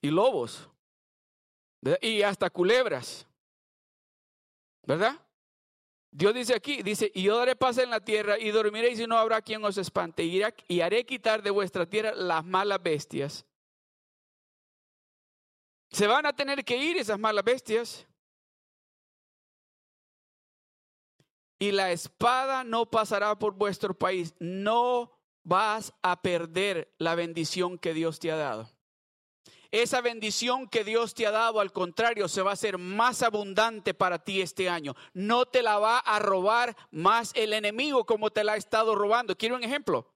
y 0.00 0.10
lobos 0.10 0.70
y 2.00 2.22
hasta 2.22 2.50
culebras, 2.50 3.26
¿verdad? 4.86 5.20
Dios 6.10 6.32
dice 6.32 6.54
aquí, 6.54 6.82
dice, 6.82 7.10
y 7.14 7.24
yo 7.24 7.36
daré 7.36 7.56
paz 7.56 7.76
en 7.78 7.90
la 7.90 8.00
tierra 8.00 8.38
y 8.38 8.50
dormiréis 8.50 8.98
y 9.00 9.06
no 9.06 9.18
habrá 9.18 9.42
quien 9.42 9.62
os 9.64 9.76
espante. 9.76 10.24
Y, 10.24 10.40
irá- 10.40 10.54
y 10.66 10.80
haré 10.80 11.04
quitar 11.04 11.42
de 11.42 11.50
vuestra 11.50 11.84
tierra 11.84 12.14
las 12.14 12.44
malas 12.44 12.82
bestias. 12.82 13.44
Se 15.90 16.06
van 16.06 16.24
a 16.24 16.34
tener 16.34 16.64
que 16.64 16.76
ir 16.76 16.96
esas 16.96 17.18
malas 17.18 17.44
bestias. 17.44 18.06
Y 21.58 21.72
la 21.72 21.90
espada 21.90 22.64
no 22.64 22.90
pasará 22.90 23.38
por 23.38 23.54
vuestro 23.54 23.92
país. 23.94 24.34
No 24.38 25.12
vas 25.42 25.92
a 26.02 26.20
perder 26.22 26.94
la 26.98 27.14
bendición 27.14 27.78
que 27.78 27.94
Dios 27.94 28.18
te 28.18 28.30
ha 28.30 28.36
dado. 28.36 28.75
Esa 29.70 30.00
bendición 30.00 30.68
que 30.68 30.84
Dios 30.84 31.14
te 31.14 31.26
ha 31.26 31.30
dado, 31.30 31.60
al 31.60 31.72
contrario, 31.72 32.28
se 32.28 32.42
va 32.42 32.50
a 32.50 32.54
hacer 32.54 32.78
más 32.78 33.22
abundante 33.22 33.94
para 33.94 34.18
ti 34.18 34.40
este 34.40 34.68
año. 34.68 34.94
No 35.12 35.46
te 35.46 35.62
la 35.62 35.78
va 35.78 35.98
a 35.98 36.18
robar 36.18 36.76
más 36.90 37.32
el 37.34 37.52
enemigo 37.52 38.04
como 38.04 38.30
te 38.30 38.44
la 38.44 38.52
ha 38.52 38.56
estado 38.56 38.94
robando. 38.94 39.36
Quiero 39.36 39.56
un 39.56 39.64
ejemplo. 39.64 40.12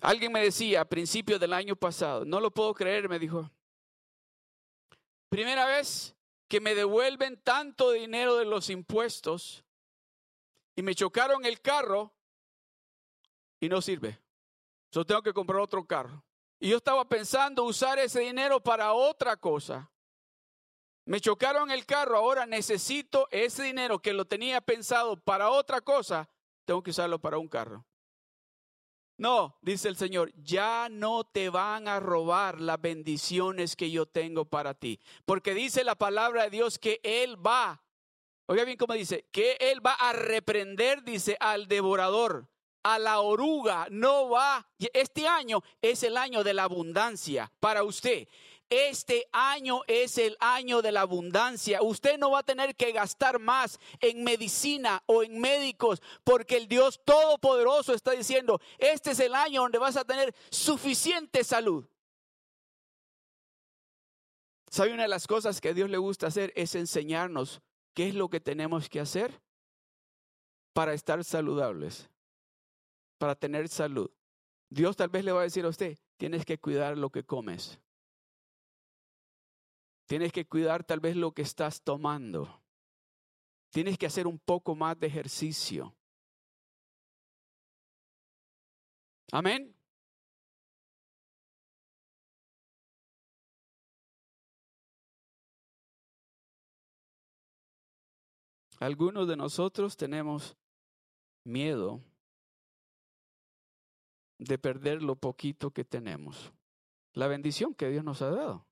Alguien 0.00 0.32
me 0.32 0.42
decía 0.42 0.82
a 0.82 0.84
principios 0.84 1.40
del 1.40 1.52
año 1.52 1.76
pasado, 1.76 2.24
no 2.24 2.40
lo 2.40 2.50
puedo 2.50 2.74
creer, 2.74 3.08
me 3.08 3.18
dijo. 3.18 3.50
Primera 5.30 5.64
vez 5.64 6.14
que 6.46 6.60
me 6.60 6.74
devuelven 6.74 7.40
tanto 7.42 7.90
dinero 7.90 8.36
de 8.36 8.44
los 8.44 8.68
impuestos 8.70 9.64
y 10.76 10.82
me 10.82 10.94
chocaron 10.94 11.44
el 11.46 11.60
carro 11.60 12.12
y 13.60 13.68
no 13.68 13.80
sirve. 13.80 14.20
Yo 14.90 15.04
tengo 15.04 15.22
que 15.22 15.32
comprar 15.32 15.60
otro 15.60 15.84
carro. 15.86 16.22
Y 16.60 16.70
yo 16.70 16.78
estaba 16.78 17.08
pensando 17.08 17.64
usar 17.64 17.98
ese 17.98 18.20
dinero 18.20 18.60
para 18.60 18.92
otra 18.92 19.36
cosa. 19.36 19.90
Me 21.06 21.20
chocaron 21.20 21.70
el 21.70 21.84
carro, 21.84 22.16
ahora 22.16 22.46
necesito 22.46 23.28
ese 23.30 23.64
dinero 23.64 23.98
que 23.98 24.14
lo 24.14 24.24
tenía 24.24 24.60
pensado 24.62 25.16
para 25.20 25.50
otra 25.50 25.82
cosa, 25.82 26.30
tengo 26.64 26.82
que 26.82 26.92
usarlo 26.92 27.18
para 27.18 27.36
un 27.36 27.48
carro. 27.48 27.84
No, 29.16 29.58
dice 29.60 29.88
el 29.88 29.96
Señor, 29.96 30.32
ya 30.34 30.88
no 30.90 31.24
te 31.24 31.48
van 31.48 31.86
a 31.88 32.00
robar 32.00 32.60
las 32.60 32.80
bendiciones 32.80 33.76
que 33.76 33.90
yo 33.90 34.06
tengo 34.06 34.44
para 34.46 34.74
ti. 34.74 34.98
Porque 35.24 35.54
dice 35.54 35.84
la 35.84 35.94
palabra 35.94 36.44
de 36.44 36.50
Dios 36.50 36.78
que 36.78 37.00
Él 37.04 37.36
va, 37.44 37.84
oiga 38.46 38.64
bien 38.64 38.78
cómo 38.78 38.94
dice, 38.94 39.28
que 39.30 39.56
Él 39.60 39.84
va 39.86 39.92
a 39.92 40.14
reprender, 40.14 41.04
dice, 41.04 41.36
al 41.38 41.68
devorador 41.68 42.48
a 42.84 42.98
la 42.98 43.20
oruga 43.20 43.88
no 43.90 44.28
va. 44.28 44.64
Este 44.92 45.26
año 45.26 45.62
es 45.82 46.04
el 46.04 46.16
año 46.16 46.44
de 46.44 46.54
la 46.54 46.64
abundancia 46.64 47.50
para 47.58 47.82
usted. 47.82 48.28
Este 48.70 49.26
año 49.32 49.82
es 49.86 50.18
el 50.18 50.36
año 50.40 50.82
de 50.82 50.92
la 50.92 51.02
abundancia. 51.02 51.82
Usted 51.82 52.18
no 52.18 52.30
va 52.30 52.40
a 52.40 52.44
tener 52.44 52.76
que 52.76 52.92
gastar 52.92 53.38
más 53.38 53.78
en 54.00 54.22
medicina 54.22 55.02
o 55.06 55.22
en 55.22 55.40
médicos 55.40 56.02
porque 56.22 56.56
el 56.56 56.68
Dios 56.68 57.00
Todopoderoso 57.04 57.94
está 57.94 58.12
diciendo, 58.12 58.60
este 58.78 59.12
es 59.12 59.20
el 59.20 59.34
año 59.34 59.62
donde 59.62 59.78
vas 59.78 59.96
a 59.96 60.04
tener 60.04 60.34
suficiente 60.50 61.42
salud. 61.42 61.84
¿Sabe 64.70 64.92
una 64.92 65.02
de 65.02 65.08
las 65.08 65.26
cosas 65.26 65.60
que 65.60 65.68
a 65.68 65.74
Dios 65.74 65.88
le 65.88 65.98
gusta 65.98 66.26
hacer 66.26 66.52
es 66.56 66.74
enseñarnos 66.74 67.62
qué 67.94 68.08
es 68.08 68.14
lo 68.14 68.28
que 68.28 68.40
tenemos 68.40 68.88
que 68.88 69.00
hacer 69.00 69.40
para 70.72 70.94
estar 70.94 71.22
saludables? 71.22 72.10
Para 73.24 73.34
tener 73.34 73.70
salud. 73.70 74.10
Dios 74.68 74.96
tal 74.96 75.08
vez 75.08 75.24
le 75.24 75.32
va 75.32 75.40
a 75.40 75.44
decir 75.44 75.64
a 75.64 75.70
usted, 75.70 75.96
tienes 76.18 76.44
que 76.44 76.58
cuidar 76.58 76.98
lo 76.98 77.08
que 77.08 77.24
comes. 77.24 77.80
Tienes 80.04 80.30
que 80.30 80.46
cuidar 80.46 80.84
tal 80.84 81.00
vez 81.00 81.16
lo 81.16 81.32
que 81.32 81.40
estás 81.40 81.80
tomando. 81.80 82.62
Tienes 83.70 83.96
que 83.96 84.04
hacer 84.04 84.26
un 84.26 84.38
poco 84.38 84.74
más 84.74 85.00
de 85.00 85.06
ejercicio. 85.06 85.96
Amén. 89.32 89.74
Algunos 98.80 99.26
de 99.26 99.36
nosotros 99.38 99.96
tenemos 99.96 100.58
miedo 101.42 102.02
de 104.44 104.58
perder 104.58 105.02
lo 105.02 105.16
poquito 105.16 105.70
que 105.70 105.84
tenemos, 105.84 106.52
la 107.12 107.26
bendición 107.26 107.74
que 107.74 107.88
Dios 107.88 108.04
nos 108.04 108.22
ha 108.22 108.30
dado. 108.30 108.66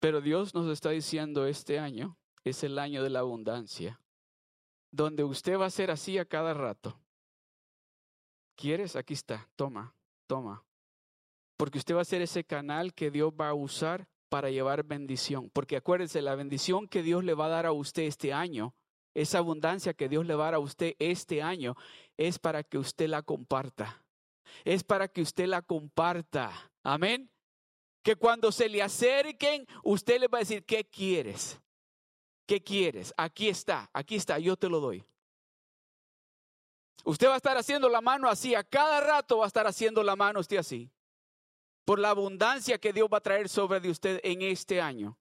Pero 0.00 0.20
Dios 0.20 0.54
nos 0.54 0.68
está 0.68 0.90
diciendo 0.90 1.46
este 1.46 1.78
año 1.78 2.16
es 2.44 2.62
el 2.64 2.78
año 2.78 3.02
de 3.02 3.10
la 3.10 3.20
abundancia, 3.20 4.00
donde 4.90 5.24
usted 5.24 5.58
va 5.58 5.66
a 5.66 5.70
ser 5.70 5.90
así 5.90 6.18
a 6.18 6.24
cada 6.24 6.54
rato. 6.54 7.00
¿Quieres? 8.56 8.96
Aquí 8.96 9.14
está, 9.14 9.48
toma, 9.56 9.94
toma. 10.26 10.64
Porque 11.56 11.78
usted 11.78 11.94
va 11.96 12.02
a 12.02 12.06
ser 12.06 12.22
ese 12.22 12.44
canal 12.44 12.94
que 12.94 13.10
Dios 13.10 13.32
va 13.38 13.48
a 13.48 13.54
usar 13.54 14.08
para 14.28 14.50
llevar 14.50 14.84
bendición. 14.84 15.50
Porque 15.50 15.76
acuérdense, 15.76 16.22
la 16.22 16.34
bendición 16.34 16.88
que 16.88 17.02
Dios 17.02 17.24
le 17.24 17.34
va 17.34 17.46
a 17.46 17.50
dar 17.50 17.66
a 17.66 17.72
usted 17.72 18.04
este 18.04 18.32
año 18.32 18.74
esa 19.14 19.38
abundancia 19.38 19.94
que 19.94 20.08
Dios 20.08 20.26
le 20.26 20.34
va 20.34 20.44
a 20.44 20.46
dar 20.46 20.54
a 20.54 20.58
usted 20.58 20.94
este 20.98 21.42
año 21.42 21.76
es 22.16 22.38
para 22.38 22.62
que 22.62 22.78
usted 22.78 23.08
la 23.08 23.22
comparta. 23.22 24.04
Es 24.64 24.84
para 24.84 25.08
que 25.08 25.22
usted 25.22 25.46
la 25.46 25.62
comparta. 25.62 26.70
Amén. 26.82 27.30
Que 28.02 28.16
cuando 28.16 28.52
se 28.52 28.68
le 28.68 28.82
acerquen, 28.82 29.66
usted 29.82 30.20
le 30.20 30.28
va 30.28 30.38
a 30.38 30.40
decir, 30.40 30.64
¿qué 30.64 30.84
quieres? 30.84 31.60
¿Qué 32.46 32.62
quieres? 32.62 33.12
Aquí 33.16 33.48
está, 33.48 33.90
aquí 33.92 34.16
está, 34.16 34.38
yo 34.38 34.56
te 34.56 34.68
lo 34.68 34.80
doy. 34.80 35.04
Usted 37.04 37.28
va 37.28 37.34
a 37.34 37.36
estar 37.36 37.56
haciendo 37.56 37.88
la 37.88 38.00
mano 38.00 38.28
así, 38.28 38.54
a 38.54 38.64
cada 38.64 39.00
rato 39.00 39.38
va 39.38 39.44
a 39.44 39.48
estar 39.48 39.66
haciendo 39.66 40.02
la 40.02 40.16
mano 40.16 40.40
usted 40.40 40.56
así. 40.56 40.90
Por 41.84 41.98
la 41.98 42.10
abundancia 42.10 42.78
que 42.78 42.92
Dios 42.92 43.08
va 43.12 43.18
a 43.18 43.22
traer 43.22 43.48
sobre 43.48 43.80
de 43.80 43.90
usted 43.90 44.20
en 44.22 44.42
este 44.42 44.80
año. 44.80 45.17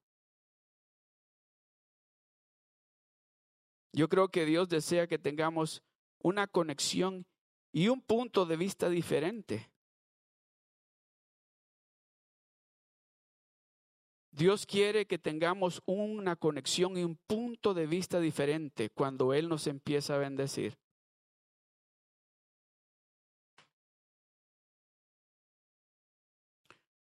Yo 3.97 4.09
creo 4.09 4.29
que 4.29 4.45
Dios 4.45 4.69
desea 4.69 5.07
que 5.07 5.17
tengamos 5.17 5.81
una 6.21 6.45
conexión 6.45 7.25
y 7.71 7.87
un 7.87 7.99
punto 7.99 8.45
de 8.45 8.55
vista 8.55 8.89
diferente. 8.89 9.71
Dios 14.29 14.67
quiere 14.67 15.07
que 15.07 15.17
tengamos 15.17 15.81
una 15.87 16.35
conexión 16.35 16.95
y 16.95 17.03
un 17.03 17.15
punto 17.15 17.73
de 17.73 17.87
vista 17.87 18.19
diferente 18.19 18.91
cuando 18.91 19.33
Él 19.33 19.49
nos 19.49 19.65
empieza 19.65 20.13
a 20.13 20.19
bendecir. 20.19 20.77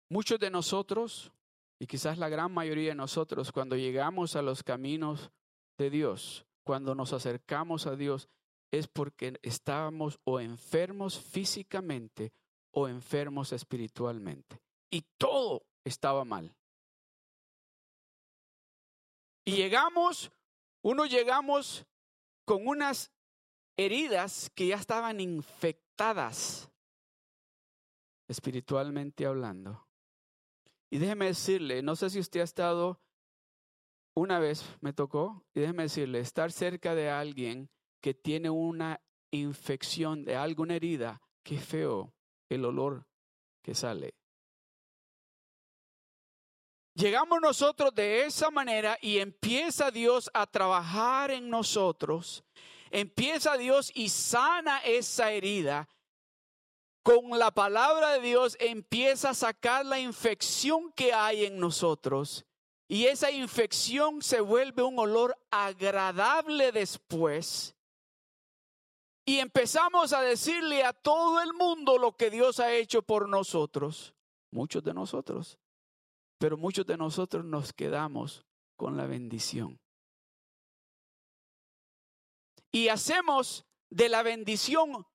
Muchos 0.07 0.39
de 0.39 0.49
nosotros, 0.49 1.33
y 1.77 1.87
quizás 1.87 2.17
la 2.17 2.29
gran 2.29 2.53
mayoría 2.53 2.91
de 2.91 2.95
nosotros, 2.95 3.51
cuando 3.51 3.75
llegamos 3.75 4.37
a 4.37 4.41
los 4.41 4.63
caminos 4.63 5.29
de 5.77 5.89
Dios, 5.89 6.45
cuando 6.65 6.95
nos 6.95 7.13
acercamos 7.13 7.85
a 7.85 7.95
Dios 7.95 8.27
es 8.71 8.87
porque 8.87 9.39
estábamos 9.43 10.19
o 10.25 10.39
enfermos 10.39 11.19
físicamente 11.19 12.33
o 12.71 12.89
enfermos 12.89 13.53
espiritualmente. 13.53 14.59
Y 14.89 15.03
todo 15.17 15.63
estaba 15.85 16.25
mal. 16.25 16.53
Y 19.45 19.55
llegamos, 19.55 20.31
uno 20.81 21.05
llegamos 21.05 21.85
con 22.45 22.67
unas 22.67 23.11
heridas 23.77 24.49
que 24.55 24.67
ya 24.67 24.75
estaban 24.75 25.19
infectadas 25.19 26.71
espiritualmente 28.27 29.27
hablando. 29.27 29.87
Y 30.89 30.97
déjeme 30.97 31.25
decirle, 31.25 31.83
no 31.83 31.95
sé 31.95 32.09
si 32.09 32.19
usted 32.19 32.39
ha 32.39 32.43
estado 32.43 32.99
una 34.15 34.39
vez 34.39 34.65
me 34.81 34.93
tocó, 34.93 35.43
y 35.53 35.59
déjeme 35.59 35.83
decirle, 35.83 36.19
estar 36.19 36.51
cerca 36.51 36.95
de 36.95 37.09
alguien 37.09 37.69
que 38.01 38.13
tiene 38.13 38.49
una 38.49 39.01
infección 39.31 40.23
de 40.23 40.35
alguna 40.35 40.75
herida, 40.75 41.21
qué 41.43 41.59
feo 41.59 42.13
el 42.49 42.65
olor 42.65 43.05
que 43.61 43.75
sale. 43.75 44.15
Llegamos 46.93 47.41
nosotros 47.41 47.93
de 47.93 48.23
esa 48.23 48.49
manera 48.49 48.97
y 49.01 49.17
empieza 49.17 49.91
Dios 49.91 50.31
a 50.33 50.47
trabajar 50.47 51.29
en 51.29 51.49
nosotros, 51.49 52.45
empieza 52.89 53.57
Dios 53.57 53.91
y 53.93 54.07
sana 54.07 54.79
esa 54.79 55.31
herida. 55.31 55.89
Con 57.03 57.37
la 57.37 57.51
palabra 57.51 58.13
de 58.13 58.21
Dios 58.21 58.55
empieza 58.61 59.31
a 59.31 59.33
sacar 59.33 59.85
la 59.85 59.99
infección 59.99 60.91
que 60.93 61.11
hay 61.11 61.45
en 61.45 61.59
nosotros. 61.59 62.45
Y 62.87 63.05
esa 63.05 63.31
infección 63.31 64.21
se 64.21 64.41
vuelve 64.41 64.83
un 64.83 64.99
olor 64.99 65.37
agradable 65.49 66.71
después. 66.71 67.75
Y 69.25 69.39
empezamos 69.39 70.13
a 70.13 70.21
decirle 70.21 70.83
a 70.83 70.93
todo 70.93 71.41
el 71.41 71.53
mundo 71.53 71.97
lo 71.97 72.15
que 72.15 72.29
Dios 72.29 72.59
ha 72.59 72.73
hecho 72.73 73.01
por 73.01 73.27
nosotros. 73.27 74.13
Muchos 74.51 74.83
de 74.83 74.93
nosotros. 74.93 75.57
Pero 76.37 76.57
muchos 76.57 76.85
de 76.85 76.95
nosotros 76.95 77.43
nos 77.43 77.73
quedamos 77.73 78.45
con 78.75 78.97
la 78.97 79.07
bendición. 79.07 79.79
Y 82.71 82.89
hacemos 82.89 83.65
de 83.89 84.09
la 84.09 84.21
bendición 84.21 85.07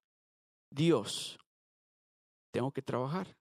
Dios. 0.71 1.39
Tengo 2.51 2.73
que 2.73 2.83
trabajar. 2.83 3.37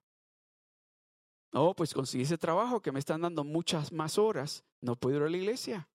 Oh, 1.52 1.74
pues 1.74 1.92
conseguí 1.94 2.22
ese 2.22 2.38
trabajo 2.38 2.80
que 2.80 2.92
me 2.92 3.00
están 3.00 3.22
dando 3.22 3.44
muchas 3.44 3.92
más 3.92 4.18
horas. 4.18 4.64
No 4.80 4.96
puedo 4.96 5.16
ir 5.16 5.22
a 5.24 5.28
la 5.28 5.36
iglesia. 5.36 5.88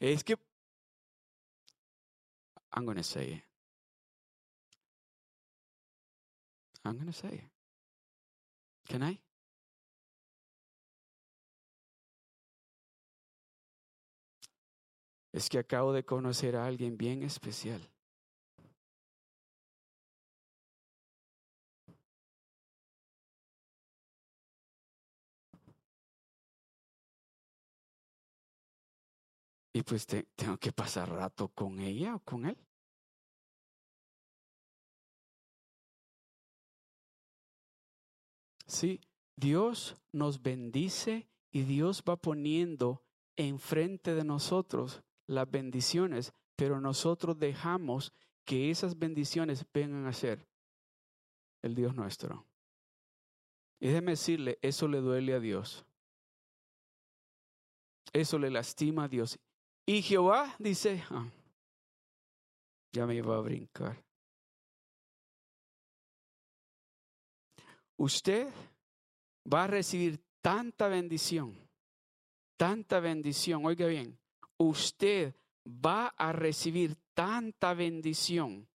Es 0.00 0.24
que 0.24 0.36
I'm 2.72 2.84
going 2.84 2.96
to 2.96 3.02
say 3.02 3.32
it. 3.32 3.42
I'm 6.84 6.94
going 6.96 7.06
to 7.06 7.12
say 7.12 7.34
it. 7.34 7.50
Can 8.88 9.02
I? 9.02 9.20
Es 15.32 15.48
que 15.48 15.58
acabo 15.58 15.92
de 15.92 16.04
conocer 16.04 16.56
a 16.56 16.66
alguien 16.66 16.96
bien 16.96 17.22
especial. 17.22 17.80
Y 29.78 29.82
pues 29.84 30.08
tengo 30.08 30.58
que 30.58 30.72
pasar 30.72 31.08
rato 31.08 31.46
con 31.50 31.78
ella 31.78 32.16
o 32.16 32.18
con 32.18 32.46
él. 32.46 32.58
Sí, 38.66 39.00
Dios 39.36 39.94
nos 40.10 40.42
bendice 40.42 41.28
y 41.52 41.62
Dios 41.62 42.02
va 42.02 42.16
poniendo 42.16 43.04
enfrente 43.36 44.16
de 44.16 44.24
nosotros 44.24 45.04
las 45.28 45.48
bendiciones, 45.48 46.32
pero 46.56 46.80
nosotros 46.80 47.38
dejamos 47.38 48.12
que 48.44 48.72
esas 48.72 48.98
bendiciones 48.98 49.64
vengan 49.72 50.06
a 50.06 50.12
ser 50.12 50.44
el 51.62 51.76
Dios 51.76 51.94
nuestro. 51.94 52.48
Y 53.78 53.86
déjeme 53.86 54.10
decirle, 54.10 54.58
eso 54.60 54.88
le 54.88 54.98
duele 54.98 55.34
a 55.34 55.38
Dios. 55.38 55.84
Eso 58.12 58.40
le 58.40 58.50
lastima 58.50 59.04
a 59.04 59.08
Dios. 59.08 59.38
Y 59.88 60.02
Jehová 60.02 60.54
dice, 60.58 61.02
ah, 61.08 61.26
ya 62.92 63.06
me 63.06 63.14
iba 63.14 63.34
a 63.34 63.40
brincar. 63.40 64.04
Usted 67.96 68.52
va 69.50 69.64
a 69.64 69.66
recibir 69.66 70.22
tanta 70.42 70.88
bendición, 70.88 71.56
tanta 72.58 73.00
bendición, 73.00 73.64
oiga 73.64 73.86
bien, 73.86 74.20
usted 74.58 75.34
va 75.66 76.08
a 76.08 76.32
recibir 76.32 76.94
tanta 77.14 77.72
bendición 77.72 78.68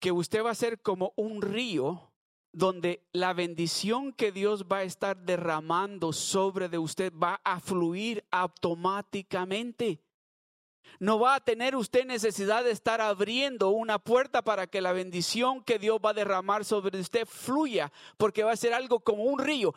que 0.00 0.10
usted 0.10 0.42
va 0.42 0.50
a 0.50 0.56
ser 0.56 0.82
como 0.82 1.12
un 1.14 1.40
río 1.40 2.09
donde 2.52 3.06
la 3.12 3.32
bendición 3.32 4.12
que 4.12 4.32
Dios 4.32 4.64
va 4.64 4.78
a 4.78 4.82
estar 4.84 5.16
derramando 5.16 6.12
sobre 6.12 6.68
de 6.68 6.78
usted 6.78 7.12
va 7.12 7.40
a 7.44 7.60
fluir 7.60 8.24
automáticamente. 8.30 10.00
No 10.98 11.18
va 11.18 11.36
a 11.36 11.40
tener 11.40 11.76
usted 11.76 12.04
necesidad 12.04 12.64
de 12.64 12.72
estar 12.72 13.00
abriendo 13.00 13.70
una 13.70 13.98
puerta 13.98 14.42
para 14.42 14.66
que 14.66 14.80
la 14.80 14.92
bendición 14.92 15.62
que 15.62 15.78
Dios 15.78 15.98
va 16.04 16.10
a 16.10 16.14
derramar 16.14 16.64
sobre 16.64 16.98
usted 16.98 17.26
fluya, 17.26 17.92
porque 18.16 18.42
va 18.42 18.52
a 18.52 18.56
ser 18.56 18.74
algo 18.74 19.00
como 19.00 19.24
un 19.24 19.38
río. 19.38 19.74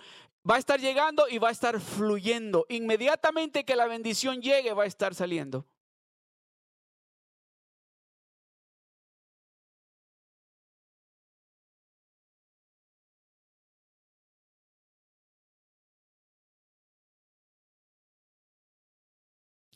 Va 0.49 0.55
a 0.55 0.59
estar 0.59 0.79
llegando 0.79 1.25
y 1.29 1.37
va 1.37 1.49
a 1.49 1.51
estar 1.51 1.79
fluyendo. 1.79 2.65
Inmediatamente 2.67 3.63
que 3.63 3.75
la 3.75 3.87
bendición 3.87 4.41
llegue, 4.41 4.73
va 4.73 4.83
a 4.83 4.87
estar 4.87 5.13
saliendo. 5.15 5.65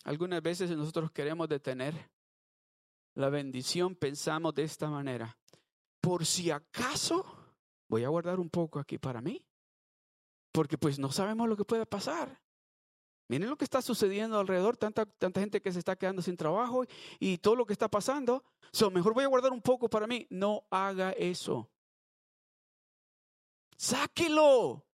Algunas 0.07 0.41
veces 0.41 0.71
nosotros 0.71 1.11
queremos 1.11 1.49
detener 1.49 2.09
la 3.15 3.27
bendición, 3.27 3.93
pensamos 3.93 4.55
de 4.55 4.63
esta 4.63 4.89
manera. 4.89 5.37
Por 5.99 6.25
si 6.25 6.49
acaso, 6.49 7.25
voy 7.89 8.05
a 8.05 8.07
guardar 8.07 8.39
un 8.39 8.49
poco 8.49 8.79
aquí 8.79 8.97
para 8.97 9.19
mí, 9.19 9.45
porque 10.53 10.77
pues 10.77 10.97
no 10.97 11.11
sabemos 11.11 11.49
lo 11.49 11.57
que 11.57 11.65
puede 11.65 11.85
pasar. 11.85 12.41
Miren 13.27 13.49
lo 13.49 13.57
que 13.57 13.65
está 13.65 13.81
sucediendo 13.81 14.39
alrededor, 14.39 14.77
tanta, 14.77 15.05
tanta 15.05 15.41
gente 15.41 15.61
que 15.61 15.73
se 15.73 15.79
está 15.79 15.97
quedando 15.97 16.21
sin 16.21 16.37
trabajo 16.37 16.85
y, 17.19 17.39
todo 17.39 17.57
lo 17.57 17.65
que 17.65 17.73
está 17.73 17.89
pasando. 17.89 18.45
So, 18.71 18.89
mejor 18.89 19.13
voy 19.13 19.25
a 19.25 19.27
guardar 19.27 19.51
un 19.51 19.61
poco 19.61 19.89
para 19.89 20.07
mí. 20.07 20.25
No 20.29 20.63
haga 20.71 21.11
eso. 21.11 21.69
Sáquelo. 23.75 24.86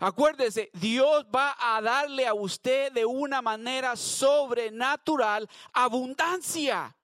Acuérdese, 0.00 0.70
Dios 0.72 1.26
va 1.26 1.54
a 1.58 1.82
darle 1.82 2.26
a 2.26 2.32
usted 2.32 2.90
de 2.90 3.04
una 3.04 3.42
manera 3.42 3.96
sobrenatural 3.96 5.46
abundancia. 5.74 6.96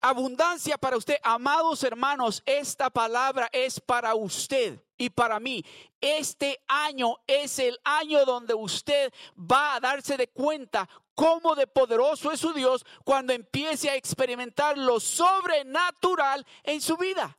Abundancia 0.00 0.78
para 0.78 0.96
usted. 0.96 1.16
Amados 1.22 1.84
hermanos, 1.84 2.42
esta 2.46 2.88
palabra 2.88 3.48
es 3.52 3.78
para 3.78 4.14
usted 4.14 4.82
y 4.96 5.10
para 5.10 5.38
mí. 5.38 5.62
Este 6.00 6.62
año 6.66 7.16
es 7.26 7.58
el 7.58 7.78
año 7.84 8.24
donde 8.24 8.54
usted 8.54 9.12
va 9.36 9.74
a 9.74 9.80
darse 9.80 10.16
de 10.16 10.28
cuenta 10.28 10.88
cómo 11.14 11.54
de 11.54 11.66
poderoso 11.66 12.32
es 12.32 12.40
su 12.40 12.54
Dios 12.54 12.86
cuando 13.04 13.34
empiece 13.34 13.90
a 13.90 13.96
experimentar 13.96 14.78
lo 14.78 14.98
sobrenatural 14.98 16.46
en 16.62 16.80
su 16.80 16.96
vida. 16.96 17.36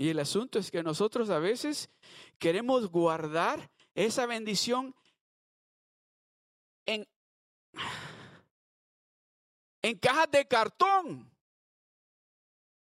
Y 0.00 0.08
el 0.08 0.18
asunto 0.18 0.58
es 0.58 0.70
que 0.70 0.82
nosotros 0.82 1.28
a 1.28 1.38
veces 1.38 1.90
queremos 2.38 2.90
guardar 2.90 3.70
esa 3.94 4.24
bendición 4.24 4.96
en, 6.86 7.06
en 9.82 9.98
cajas 9.98 10.30
de 10.30 10.48
cartón. 10.48 11.30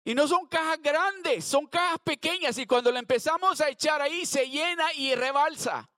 Y 0.05 0.15
no 0.15 0.29
son 0.29 0.47
cajas 0.47 0.81
grandes, 0.81 1.45
son 1.45 1.67
cajas 1.67 1.99
pequeñas 2.05 2.57
y 2.59 2.67
cuando 2.67 2.93
la 2.93 3.01
empezamos 3.01 3.61
a 3.61 3.69
echar 3.69 4.01
ahí 4.01 4.25
se 4.25 4.49
llena 4.49 4.95
y 4.95 5.17
rebalsa. 5.17 5.91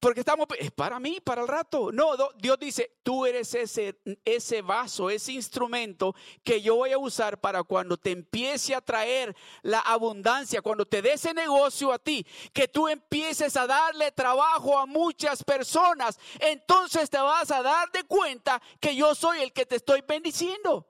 Porque 0.00 0.20
estamos, 0.20 0.46
es 0.58 0.70
para 0.70 0.98
mí, 0.98 1.20
para 1.20 1.42
el 1.42 1.48
rato. 1.48 1.92
No, 1.92 2.16
Dios 2.38 2.58
dice, 2.58 2.96
tú 3.02 3.26
eres 3.26 3.54
ese, 3.54 4.00
ese 4.24 4.62
vaso, 4.62 5.10
ese 5.10 5.32
instrumento 5.32 6.14
que 6.42 6.62
yo 6.62 6.76
voy 6.76 6.92
a 6.92 6.98
usar 6.98 7.38
para 7.38 7.62
cuando 7.64 7.98
te 7.98 8.10
empiece 8.10 8.74
a 8.74 8.80
traer 8.80 9.36
la 9.60 9.80
abundancia, 9.80 10.62
cuando 10.62 10.86
te 10.86 11.02
dé 11.02 11.12
ese 11.12 11.34
negocio 11.34 11.92
a 11.92 11.98
ti, 11.98 12.26
que 12.54 12.66
tú 12.66 12.88
empieces 12.88 13.58
a 13.58 13.66
darle 13.66 14.10
trabajo 14.10 14.78
a 14.78 14.86
muchas 14.86 15.44
personas, 15.44 16.18
entonces 16.38 17.10
te 17.10 17.18
vas 17.18 17.50
a 17.50 17.62
dar 17.62 17.90
de 17.92 18.04
cuenta 18.04 18.62
que 18.80 18.96
yo 18.96 19.14
soy 19.14 19.42
el 19.42 19.52
que 19.52 19.66
te 19.66 19.76
estoy 19.76 20.02
bendiciendo. 20.08 20.86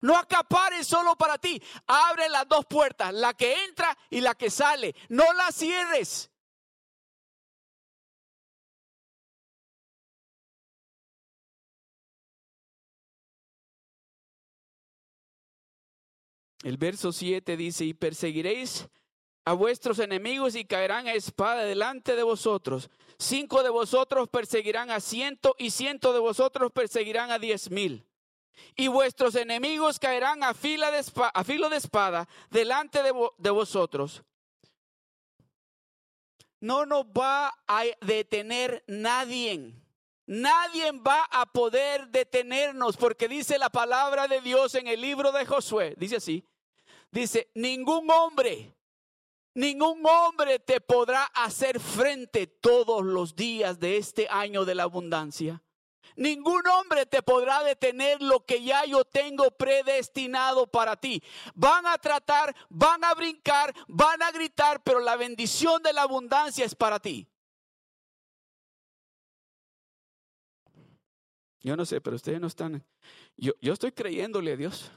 No 0.00 0.16
acapares 0.16 0.86
solo 0.86 1.16
para 1.16 1.38
ti. 1.38 1.60
Abre 1.88 2.28
las 2.28 2.46
dos 2.46 2.66
puertas, 2.66 3.12
la 3.12 3.34
que 3.34 3.64
entra 3.64 3.98
y 4.10 4.20
la 4.20 4.36
que 4.36 4.48
sale. 4.48 4.94
No 5.08 5.32
la 5.32 5.50
cierres. 5.50 6.30
El 16.62 16.76
verso 16.76 17.12
7 17.12 17.56
dice, 17.56 17.84
y 17.84 17.94
perseguiréis 17.94 18.88
a 19.44 19.52
vuestros 19.52 19.98
enemigos 19.98 20.56
y 20.56 20.64
caerán 20.64 21.06
a 21.06 21.14
espada 21.14 21.64
delante 21.64 22.16
de 22.16 22.22
vosotros. 22.22 22.90
Cinco 23.18 23.62
de 23.62 23.70
vosotros 23.70 24.28
perseguirán 24.28 24.90
a 24.90 25.00
ciento 25.00 25.54
y 25.58 25.70
ciento 25.70 26.12
de 26.12 26.18
vosotros 26.18 26.70
perseguirán 26.72 27.30
a 27.30 27.38
diez 27.38 27.70
mil. 27.70 28.04
Y 28.76 28.88
vuestros 28.88 29.36
enemigos 29.36 29.98
caerán 29.98 30.42
a, 30.42 30.52
fila 30.52 30.90
de 30.90 31.02
a 31.32 31.44
filo 31.44 31.70
de 31.70 31.76
espada 31.76 32.28
delante 32.50 33.02
de, 33.02 33.12
de 33.38 33.50
vosotros. 33.50 34.22
No 36.60 36.86
nos 36.86 37.04
va 37.04 37.54
a 37.66 37.84
detener 38.00 38.84
nadie. 38.86 39.72
Nadie 40.28 40.92
va 40.92 41.26
a 41.30 41.46
poder 41.46 42.08
detenernos 42.08 42.98
porque 42.98 43.28
dice 43.28 43.58
la 43.58 43.70
palabra 43.70 44.28
de 44.28 44.42
Dios 44.42 44.74
en 44.74 44.86
el 44.86 45.00
libro 45.00 45.32
de 45.32 45.46
Josué. 45.46 45.94
Dice 45.96 46.16
así. 46.16 46.44
Dice, 47.10 47.50
ningún 47.54 48.10
hombre, 48.10 48.76
ningún 49.54 50.04
hombre 50.04 50.58
te 50.58 50.82
podrá 50.82 51.24
hacer 51.32 51.80
frente 51.80 52.46
todos 52.46 53.02
los 53.02 53.36
días 53.36 53.80
de 53.80 53.96
este 53.96 54.28
año 54.28 54.66
de 54.66 54.74
la 54.74 54.82
abundancia. 54.82 55.62
Ningún 56.14 56.60
hombre 56.68 57.06
te 57.06 57.22
podrá 57.22 57.62
detener 57.62 58.20
lo 58.20 58.44
que 58.44 58.62
ya 58.62 58.84
yo 58.84 59.06
tengo 59.06 59.50
predestinado 59.52 60.66
para 60.66 60.96
ti. 60.96 61.22
Van 61.54 61.86
a 61.86 61.96
tratar, 61.96 62.54
van 62.68 63.02
a 63.02 63.14
brincar, 63.14 63.74
van 63.86 64.22
a 64.22 64.30
gritar, 64.30 64.82
pero 64.82 65.00
la 65.00 65.16
bendición 65.16 65.82
de 65.82 65.94
la 65.94 66.02
abundancia 66.02 66.66
es 66.66 66.74
para 66.74 67.00
ti. 67.00 67.26
Yo 71.68 71.76
no 71.76 71.84
sé, 71.84 72.00
pero 72.00 72.16
ustedes 72.16 72.40
no 72.40 72.46
están. 72.46 72.82
Yo, 73.36 73.52
yo 73.60 73.74
estoy 73.74 73.92
creyéndole 73.92 74.52
a 74.52 74.56
Dios. 74.56 74.90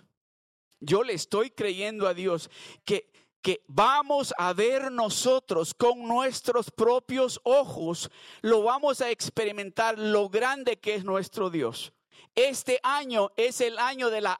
Yo 0.80 1.03
le 1.03 1.11
estoy 1.11 1.51
creyendo 1.51 2.07
a 2.07 2.13
Dios 2.13 2.49
que, 2.86 3.11
que 3.41 3.61
vamos 3.67 4.34
a 4.38 4.53
ver 4.53 4.89
nosotros 4.89 5.74
con 5.74 6.07
nuestros 6.07 6.72
propios 6.72 7.41
ojos, 7.43 8.09
lo 8.41 8.63
vamos 8.63 9.01
a 9.01 9.09
experimentar 9.09 9.99
lo 9.99 10.30
grande 10.30 10.80
que 10.80 10.95
es 10.95 11.03
nuestro 11.03 11.49
Dios. 11.49 11.91
Este 12.36 12.80
año 12.84 13.32
es 13.36 13.59
el 13.59 13.78
año 13.78 14.09
de 14.09 14.22
la 14.22 14.39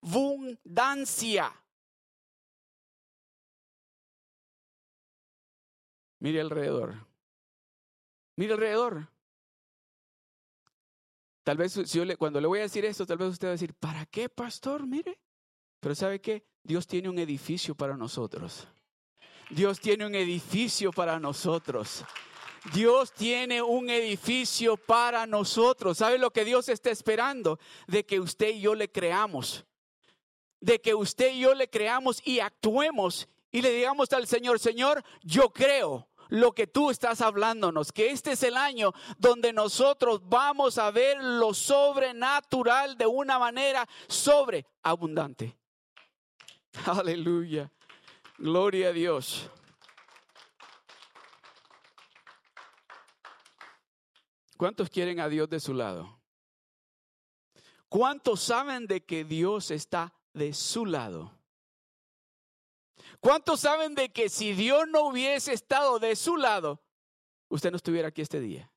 abundancia. 0.00 1.52
Mire 6.20 6.40
alrededor. 6.40 7.06
Mire 8.36 8.54
alrededor. 8.54 9.10
Tal 11.42 11.56
vez 11.56 11.78
cuando 12.18 12.40
le 12.40 12.46
voy 12.46 12.58
a 12.58 12.62
decir 12.62 12.84
esto, 12.84 13.06
tal 13.06 13.18
vez 13.18 13.28
usted 13.28 13.48
va 13.48 13.50
a 13.50 13.52
decir, 13.52 13.74
¿para 13.74 14.06
qué, 14.06 14.28
pastor? 14.28 14.86
Mire. 14.86 15.18
Pero 15.80 15.94
¿sabe 15.94 16.20
qué? 16.20 16.44
Dios 16.62 16.86
tiene 16.86 17.08
un 17.08 17.18
edificio 17.18 17.74
para 17.74 17.96
nosotros. 17.96 18.68
Dios 19.48 19.80
tiene 19.80 20.06
un 20.06 20.14
edificio 20.14 20.92
para 20.92 21.18
nosotros. 21.18 22.04
Dios 22.74 23.12
tiene 23.12 23.62
un 23.62 23.88
edificio 23.88 24.76
para 24.76 25.26
nosotros. 25.26 25.98
¿Sabe 25.98 26.18
lo 26.18 26.30
que 26.30 26.44
Dios 26.44 26.68
está 26.68 26.90
esperando? 26.90 27.58
De 27.86 28.04
que 28.04 28.20
usted 28.20 28.50
y 28.50 28.60
yo 28.60 28.74
le 28.74 28.90
creamos. 28.92 29.64
De 30.60 30.80
que 30.80 30.94
usted 30.94 31.32
y 31.32 31.40
yo 31.40 31.54
le 31.54 31.70
creamos 31.70 32.20
y 32.24 32.40
actuemos 32.40 33.28
y 33.50 33.62
le 33.62 33.72
digamos 33.72 34.12
al 34.12 34.26
Señor, 34.26 34.60
Señor, 34.60 35.02
yo 35.22 35.50
creo 35.50 36.09
lo 36.30 36.52
que 36.52 36.66
tú 36.66 36.90
estás 36.90 37.20
hablándonos, 37.20 37.92
que 37.92 38.10
este 38.10 38.32
es 38.32 38.42
el 38.42 38.56
año 38.56 38.92
donde 39.18 39.52
nosotros 39.52 40.20
vamos 40.24 40.78
a 40.78 40.90
ver 40.90 41.22
lo 41.22 41.52
sobrenatural 41.52 42.96
de 42.96 43.06
una 43.06 43.38
manera 43.38 43.86
sobreabundante. 44.08 45.56
Aleluya. 46.86 47.70
Gloria 48.38 48.88
a 48.88 48.92
Dios. 48.92 49.50
¿Cuántos 54.56 54.90
quieren 54.90 55.20
a 55.20 55.28
Dios 55.28 55.48
de 55.48 55.58
su 55.58 55.74
lado? 55.74 56.20
¿Cuántos 57.88 58.40
saben 58.40 58.86
de 58.86 59.04
que 59.04 59.24
Dios 59.24 59.70
está 59.70 60.14
de 60.32 60.52
su 60.52 60.86
lado? 60.86 61.39
¿Cuántos 63.20 63.60
saben 63.60 63.94
de 63.94 64.10
que 64.10 64.28
si 64.28 64.54
Dios 64.54 64.88
no 64.88 65.02
hubiese 65.02 65.52
estado 65.52 65.98
de 65.98 66.16
su 66.16 66.36
lado, 66.36 66.82
usted 67.48 67.70
no 67.70 67.76
estuviera 67.76 68.08
aquí 68.08 68.22
este 68.22 68.40
día? 68.40 68.72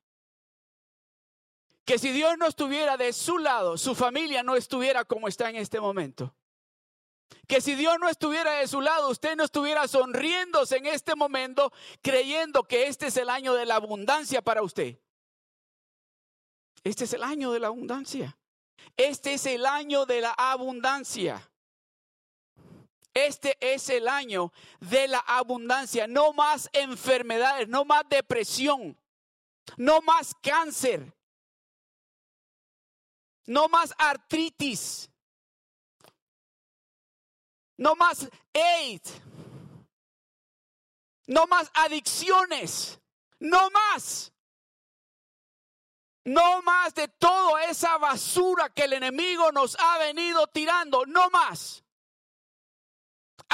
Que 1.86 1.98
si 1.98 2.10
Dios 2.10 2.36
no 2.38 2.46
estuviera 2.46 2.96
de 2.96 3.12
su 3.12 3.38
lado, 3.38 3.78
su 3.78 3.94
familia 3.94 4.42
no 4.42 4.56
estuviera 4.56 5.04
como 5.04 5.28
está 5.28 5.48
en 5.48 5.56
este 5.56 5.80
momento. 5.80 6.34
Que 7.46 7.60
si 7.60 7.74
Dios 7.74 7.96
no 7.98 8.08
estuviera 8.08 8.52
de 8.52 8.68
su 8.68 8.80
lado, 8.80 9.10
usted 9.10 9.36
no 9.36 9.44
estuviera 9.44 9.88
sonriéndose 9.88 10.76
en 10.76 10.86
este 10.86 11.14
momento, 11.14 11.72
creyendo 12.02 12.64
que 12.64 12.86
este 12.86 13.06
es 13.06 13.16
el 13.16 13.30
año 13.30 13.54
de 13.54 13.66
la 13.66 13.76
abundancia 13.76 14.42
para 14.42 14.62
usted. 14.62 14.98
Este 16.82 17.04
es 17.04 17.12
el 17.14 17.22
año 17.22 17.50
de 17.50 17.60
la 17.60 17.68
abundancia. 17.68 18.38
Este 18.96 19.34
es 19.34 19.46
el 19.46 19.64
año 19.64 20.04
de 20.04 20.20
la 20.20 20.32
abundancia. 20.32 21.50
Este 23.14 23.56
es 23.60 23.88
el 23.90 24.08
año 24.08 24.52
de 24.80 25.06
la 25.06 25.20
abundancia. 25.20 26.08
No 26.08 26.32
más 26.32 26.68
enfermedades, 26.72 27.68
no 27.68 27.84
más 27.84 28.02
depresión, 28.08 28.98
no 29.76 30.02
más 30.02 30.34
cáncer, 30.42 31.14
no 33.46 33.68
más 33.68 33.94
artritis, 33.96 35.08
no 37.76 37.94
más 37.94 38.28
AIDS, 38.52 39.22
no 41.28 41.46
más 41.46 41.70
adicciones, 41.72 43.00
no 43.38 43.70
más. 43.70 44.32
No 46.26 46.62
más 46.62 46.94
de 46.94 47.06
toda 47.06 47.64
esa 47.66 47.98
basura 47.98 48.70
que 48.70 48.84
el 48.84 48.94
enemigo 48.94 49.52
nos 49.52 49.76
ha 49.78 49.98
venido 49.98 50.46
tirando, 50.46 51.04
no 51.04 51.28
más. 51.28 51.83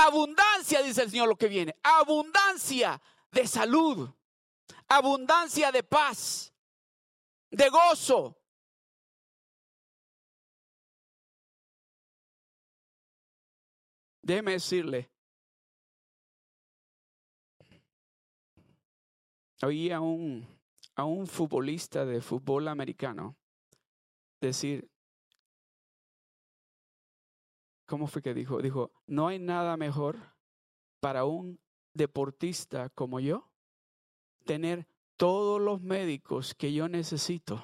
Abundancia, 0.06 0.82
dice 0.82 1.02
el 1.02 1.10
Señor, 1.10 1.28
lo 1.28 1.36
que 1.36 1.48
viene. 1.48 1.76
Abundancia 1.82 3.00
de 3.30 3.46
salud. 3.46 4.08
Abundancia 4.88 5.70
de 5.70 5.82
paz. 5.82 6.52
De 7.50 7.68
gozo. 7.68 8.36
Déjeme 14.22 14.52
decirle. 14.52 15.10
Oí 19.62 19.90
a 19.90 20.00
un, 20.00 20.46
a 20.94 21.04
un 21.04 21.26
futbolista 21.26 22.06
de 22.06 22.22
fútbol 22.22 22.68
americano 22.68 23.36
decir, 24.40 24.90
¿cómo 27.90 28.06
fue 28.06 28.22
que 28.22 28.34
dijo? 28.34 28.62
Dijo, 28.62 28.92
no 29.08 29.26
hay 29.26 29.40
nada 29.40 29.76
mejor 29.76 30.16
para 31.00 31.24
un 31.24 31.58
deportista 31.92 32.88
como 32.90 33.18
yo 33.18 33.50
tener 34.44 34.86
todos 35.16 35.60
los 35.60 35.82
médicos 35.82 36.54
que 36.54 36.72
yo 36.72 36.88
necesito 36.88 37.60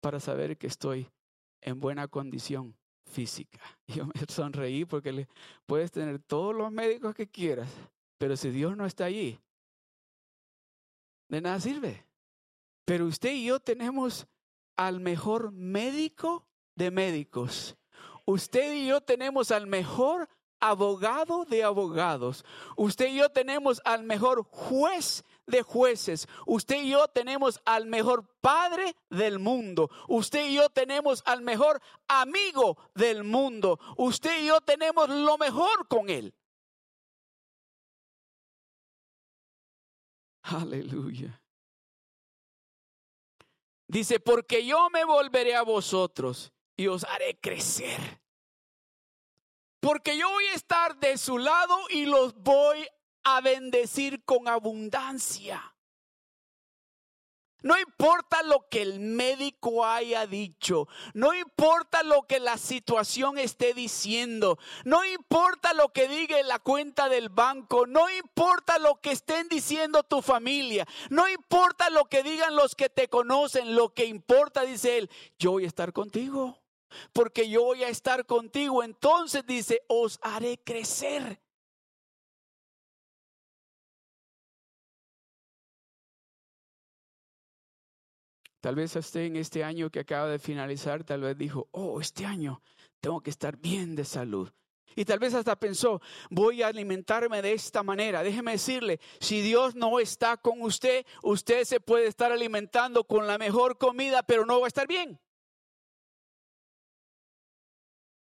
para 0.00 0.18
saber 0.18 0.58
que 0.58 0.66
estoy 0.66 1.08
en 1.60 1.78
buena 1.78 2.08
condición 2.08 2.76
física. 3.04 3.60
Yo 3.86 4.06
me 4.06 4.14
sonreí 4.28 4.84
porque 4.84 5.12
le 5.12 5.28
puedes 5.64 5.92
tener 5.92 6.18
todos 6.18 6.52
los 6.54 6.72
médicos 6.72 7.14
que 7.14 7.28
quieras, 7.28 7.68
pero 8.18 8.36
si 8.36 8.50
Dios 8.50 8.76
no 8.76 8.84
está 8.84 9.04
allí, 9.04 9.38
de 11.28 11.40
nada 11.40 11.60
sirve. 11.60 12.04
Pero 12.84 13.06
usted 13.06 13.32
y 13.32 13.46
yo 13.46 13.60
tenemos 13.60 14.26
al 14.76 14.98
mejor 15.00 15.52
médico 15.52 16.44
de 16.74 16.90
médicos. 16.90 17.76
Usted 18.26 18.74
y 18.74 18.88
yo 18.88 19.00
tenemos 19.00 19.52
al 19.52 19.66
mejor 19.66 20.28
abogado 20.60 21.44
de 21.44 21.62
abogados. 21.62 22.44
Usted 22.76 23.08
y 23.08 23.16
yo 23.18 23.30
tenemos 23.30 23.80
al 23.84 24.02
mejor 24.02 24.42
juez 24.50 25.24
de 25.46 25.62
jueces. 25.62 26.26
Usted 26.44 26.82
y 26.82 26.90
yo 26.90 27.06
tenemos 27.08 27.60
al 27.64 27.86
mejor 27.86 28.26
padre 28.40 28.96
del 29.10 29.38
mundo. 29.38 29.90
Usted 30.08 30.48
y 30.48 30.54
yo 30.56 30.68
tenemos 30.70 31.22
al 31.24 31.42
mejor 31.42 31.80
amigo 32.08 32.76
del 32.94 33.22
mundo. 33.22 33.78
Usted 33.96 34.42
y 34.42 34.46
yo 34.46 34.60
tenemos 34.60 35.08
lo 35.08 35.38
mejor 35.38 35.86
con 35.86 36.10
él. 36.10 36.34
Aleluya. 40.42 41.40
Dice, 43.88 44.18
porque 44.18 44.66
yo 44.66 44.90
me 44.90 45.04
volveré 45.04 45.54
a 45.54 45.62
vosotros 45.62 46.52
y 46.76 46.86
os 46.88 47.04
haré 47.04 47.38
crecer. 47.40 48.20
Porque 49.80 50.16
yo 50.16 50.28
voy 50.28 50.44
a 50.46 50.54
estar 50.54 50.98
de 50.98 51.16
su 51.16 51.38
lado 51.38 51.78
y 51.90 52.06
los 52.06 52.34
voy 52.34 52.86
a 53.24 53.40
bendecir 53.40 54.24
con 54.24 54.48
abundancia. 54.48 55.76
No 57.62 57.76
importa 57.76 58.44
lo 58.44 58.68
que 58.68 58.80
el 58.82 59.00
médico 59.00 59.84
haya 59.84 60.26
dicho, 60.26 60.86
no 61.14 61.34
importa 61.34 62.04
lo 62.04 62.22
que 62.22 62.38
la 62.38 62.58
situación 62.58 63.38
esté 63.38 63.74
diciendo, 63.74 64.58
no 64.84 65.04
importa 65.04 65.72
lo 65.72 65.88
que 65.88 66.06
diga 66.06 66.40
la 66.44 66.60
cuenta 66.60 67.08
del 67.08 67.28
banco, 67.28 67.86
no 67.88 68.08
importa 68.08 68.78
lo 68.78 69.00
que 69.00 69.10
estén 69.10 69.48
diciendo 69.48 70.04
tu 70.04 70.22
familia, 70.22 70.86
no 71.10 71.28
importa 71.28 71.90
lo 71.90 72.04
que 72.04 72.22
digan 72.22 72.54
los 72.54 72.76
que 72.76 72.88
te 72.88 73.08
conocen, 73.08 73.74
lo 73.74 73.92
que 73.92 74.04
importa, 74.04 74.62
dice 74.62 74.98
él, 74.98 75.10
yo 75.36 75.50
voy 75.52 75.64
a 75.64 75.68
estar 75.68 75.92
contigo, 75.92 76.56
porque 77.12 77.48
yo 77.48 77.62
voy 77.62 77.84
a 77.84 77.88
estar 77.88 78.26
contigo. 78.26 78.82
Entonces 78.82 79.44
dice, 79.46 79.82
os 79.88 80.18
haré 80.22 80.58
crecer. 80.58 81.40
Tal 88.60 88.74
vez 88.74 88.96
esté 88.96 89.26
en 89.26 89.36
este 89.36 89.62
año 89.62 89.90
que 89.90 90.00
acaba 90.00 90.26
de 90.26 90.40
finalizar, 90.40 91.04
tal 91.04 91.20
vez 91.20 91.38
dijo, 91.38 91.68
oh, 91.70 92.00
este 92.00 92.26
año 92.26 92.62
tengo 93.00 93.20
que 93.20 93.30
estar 93.30 93.56
bien 93.56 93.94
de 93.94 94.04
salud. 94.04 94.50
Y 94.96 95.04
tal 95.04 95.18
vez 95.18 95.34
hasta 95.34 95.54
pensó, 95.54 96.00
voy 96.30 96.62
a 96.62 96.66
alimentarme 96.68 97.42
de 97.42 97.52
esta 97.52 97.82
manera. 97.82 98.24
Déjeme 98.24 98.50
decirle, 98.52 98.98
si 99.20 99.42
Dios 99.42 99.76
no 99.76 100.00
está 100.00 100.36
con 100.36 100.62
usted, 100.62 101.06
usted 101.22 101.64
se 101.64 101.78
puede 101.78 102.06
estar 102.06 102.32
alimentando 102.32 103.04
con 103.04 103.26
la 103.26 103.38
mejor 103.38 103.78
comida, 103.78 104.22
pero 104.24 104.46
no 104.46 104.58
va 104.58 104.66
a 104.66 104.68
estar 104.68 104.88
bien. 104.88 105.20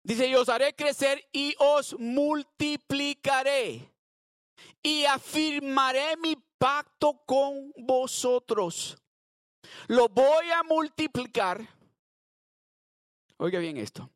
Dice, 0.06 0.30
yo 0.30 0.42
os 0.42 0.50
haré 0.50 0.74
crecer 0.74 1.28
y 1.34 1.54
os 1.60 1.98
multiplicaré 2.00 3.92
y 4.82 5.04
afirmaré 5.04 6.16
mi 6.18 6.38
pacto 6.58 7.22
con 7.26 7.74
vosotros 7.76 8.98
lo 9.88 10.10
voy 10.10 10.50
a 10.52 10.64
multiplicar. 10.64 11.68
Oiga 13.38 13.60
bien 13.60 13.78
esto. 13.78 14.10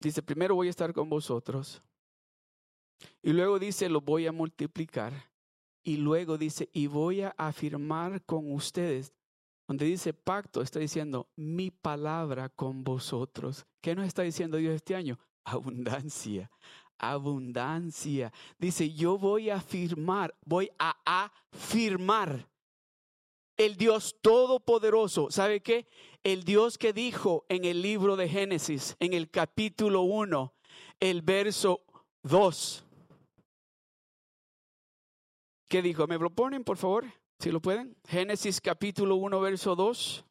Dice, 0.00 0.22
primero 0.22 0.54
voy 0.54 0.68
a 0.68 0.70
estar 0.70 0.92
con 0.92 1.08
vosotros. 1.08 1.82
Y 3.22 3.32
luego 3.32 3.58
dice, 3.58 3.88
lo 3.88 4.00
voy 4.00 4.26
a 4.26 4.32
multiplicar. 4.32 5.12
Y 5.82 5.96
luego 5.96 6.36
dice, 6.36 6.68
y 6.72 6.86
voy 6.86 7.22
a 7.22 7.34
afirmar 7.36 8.22
con 8.24 8.52
ustedes. 8.52 9.12
Donde 9.70 9.86
dice 9.86 10.12
pacto, 10.12 10.62
está 10.62 10.80
diciendo 10.80 11.28
mi 11.36 11.70
palabra 11.70 12.48
con 12.48 12.82
vosotros. 12.82 13.64
¿Qué 13.80 13.94
nos 13.94 14.04
está 14.04 14.22
diciendo 14.22 14.56
Dios 14.56 14.74
este 14.74 14.96
año? 14.96 15.16
Abundancia, 15.44 16.50
abundancia. 16.98 18.32
Dice, 18.58 18.92
yo 18.92 19.16
voy 19.16 19.48
a 19.48 19.58
afirmar, 19.58 20.34
voy 20.44 20.72
a 20.76 21.30
afirmar 21.52 22.48
el 23.56 23.76
Dios 23.76 24.16
todopoderoso. 24.20 25.30
¿Sabe 25.30 25.60
qué? 25.60 25.86
El 26.24 26.42
Dios 26.42 26.76
que 26.76 26.92
dijo 26.92 27.46
en 27.48 27.64
el 27.64 27.80
libro 27.80 28.16
de 28.16 28.28
Génesis, 28.28 28.96
en 28.98 29.12
el 29.12 29.30
capítulo 29.30 30.02
1, 30.02 30.52
el 30.98 31.22
verso 31.22 31.82
2. 32.24 32.84
¿Qué 35.68 35.80
dijo? 35.80 36.08
¿Me 36.08 36.18
proponen, 36.18 36.64
por 36.64 36.76
favor? 36.76 37.19
Si 37.40 37.50
lo 37.50 37.62
pueden. 37.62 37.96
Génesis 38.06 38.60
capítulo 38.60 39.16
1, 39.16 39.40
verso 39.40 39.74
2. 39.74 40.26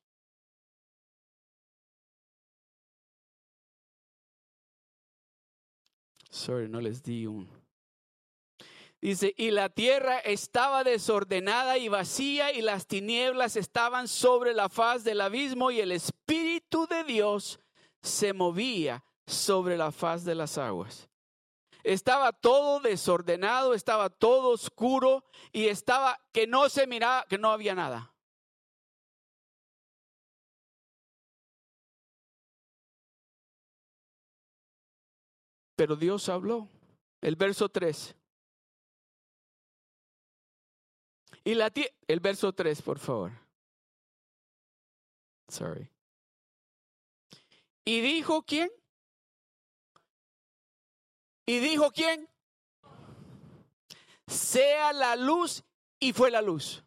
Sorry, 6.29 6.69
no 6.69 6.79
les 6.79 7.01
di 7.01 7.25
un. 7.25 7.49
Dice, 9.01 9.33
y 9.35 9.49
la 9.49 9.69
tierra 9.69 10.19
estaba 10.19 10.83
desordenada 10.83 11.79
y 11.79 11.87
vacía 11.87 12.53
y 12.53 12.61
las 12.61 12.85
tinieblas 12.85 13.55
estaban 13.55 14.07
sobre 14.07 14.53
la 14.53 14.69
faz 14.69 15.03
del 15.03 15.21
abismo 15.21 15.71
y 15.71 15.79
el 15.79 15.91
Espíritu 15.91 16.85
de 16.85 17.03
Dios 17.05 17.59
se 18.03 18.33
movía 18.33 19.03
sobre 19.25 19.77
la 19.77 19.91
faz 19.91 20.25
de 20.25 20.35
las 20.35 20.59
aguas. 20.59 21.08
Estaba 21.83 22.33
todo 22.33 22.79
desordenado, 22.79 23.73
estaba 23.73 24.09
todo 24.09 24.49
oscuro 24.49 25.23
y 25.51 25.67
estaba 25.67 26.19
que 26.31 26.45
no 26.47 26.69
se 26.69 26.87
miraba, 26.87 27.25
que 27.25 27.37
no 27.37 27.51
había 27.51 27.75
nada. 27.75 28.13
Pero 35.75 35.95
Dios 35.95 36.27
habló. 36.27 36.67
El 37.21 37.37
verso 37.37 37.69
3. 37.69 38.15
Y 41.45 41.55
la 41.55 41.71
el 42.07 42.19
verso 42.19 42.53
3, 42.53 42.81
por 42.81 42.99
favor. 42.99 43.31
Sorry. 45.47 45.89
¿Y 47.85 48.01
dijo 48.01 48.43
quién? 48.43 48.69
¿Y 51.49 51.57
dijo 51.57 51.89
quién? 51.89 52.29
Sea 54.27 54.93
la 54.93 55.15
luz 55.15 55.63
y 55.99 56.13
fue 56.13 56.29
la 56.29 56.43
luz. 56.43 56.83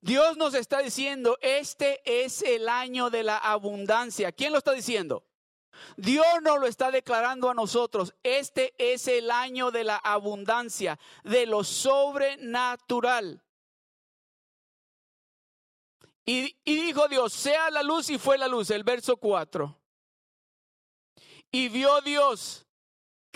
Dios 0.00 0.38
nos 0.38 0.54
está 0.54 0.78
diciendo, 0.78 1.36
este 1.42 2.00
es 2.06 2.40
el 2.40 2.70
año 2.70 3.10
de 3.10 3.22
la 3.22 3.36
abundancia. 3.36 4.32
¿Quién 4.32 4.50
lo 4.50 4.56
está 4.56 4.72
diciendo? 4.72 5.26
Dios 5.98 6.24
nos 6.40 6.58
lo 6.58 6.66
está 6.66 6.90
declarando 6.90 7.50
a 7.50 7.54
nosotros. 7.54 8.14
Este 8.22 8.74
es 8.78 9.08
el 9.08 9.30
año 9.30 9.70
de 9.70 9.84
la 9.84 9.96
abundancia, 9.96 10.98
de 11.22 11.44
lo 11.44 11.64
sobrenatural. 11.64 13.44
Y, 16.24 16.56
dijo 16.64 17.08
Dios, 17.08 17.34
sea 17.34 17.70
la 17.70 17.82
luz 17.82 18.08
y 18.08 18.16
fue 18.16 18.38
la 18.38 18.48
luz, 18.48 18.70
el 18.70 18.84
verso 18.84 19.18
4. 19.18 19.78
Y 21.50 21.68
vio 21.68 22.00
Dios 22.00 22.65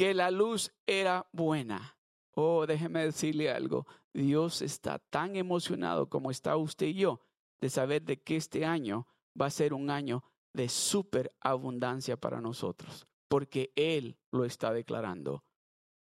que 0.01 0.14
la 0.14 0.30
luz 0.30 0.72
era 0.86 1.28
buena. 1.30 1.94
Oh, 2.34 2.64
déjeme 2.66 3.05
decirle 3.05 3.51
algo. 3.51 3.86
Dios 4.14 4.62
está 4.62 4.98
tan 4.98 5.36
emocionado 5.36 6.09
como 6.09 6.30
está 6.30 6.57
usted 6.57 6.86
y 6.86 6.94
yo 6.94 7.20
de 7.61 7.68
saber 7.68 8.01
de 8.05 8.22
que 8.22 8.36
este 8.36 8.64
año 8.64 9.07
va 9.38 9.44
a 9.44 9.51
ser 9.51 9.74
un 9.74 9.90
año 9.90 10.24
de 10.55 10.70
superabundancia 10.70 12.16
para 12.16 12.40
nosotros, 12.40 13.07
porque 13.28 13.74
Él 13.76 14.16
lo 14.32 14.46
está 14.46 14.72
declarando. 14.72 15.44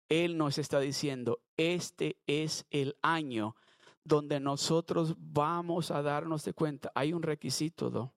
Él 0.10 0.36
nos 0.36 0.58
está 0.58 0.80
diciendo, 0.80 1.44
este 1.56 2.18
es 2.26 2.66
el 2.72 2.98
año 3.04 3.56
donde 4.04 4.40
nosotros 4.40 5.14
vamos 5.20 5.92
a 5.92 6.02
darnos 6.02 6.44
de 6.44 6.54
cuenta. 6.54 6.92
Hay 6.96 7.14
un 7.14 7.22
requisito, 7.22 7.92
¿no? 7.92 8.16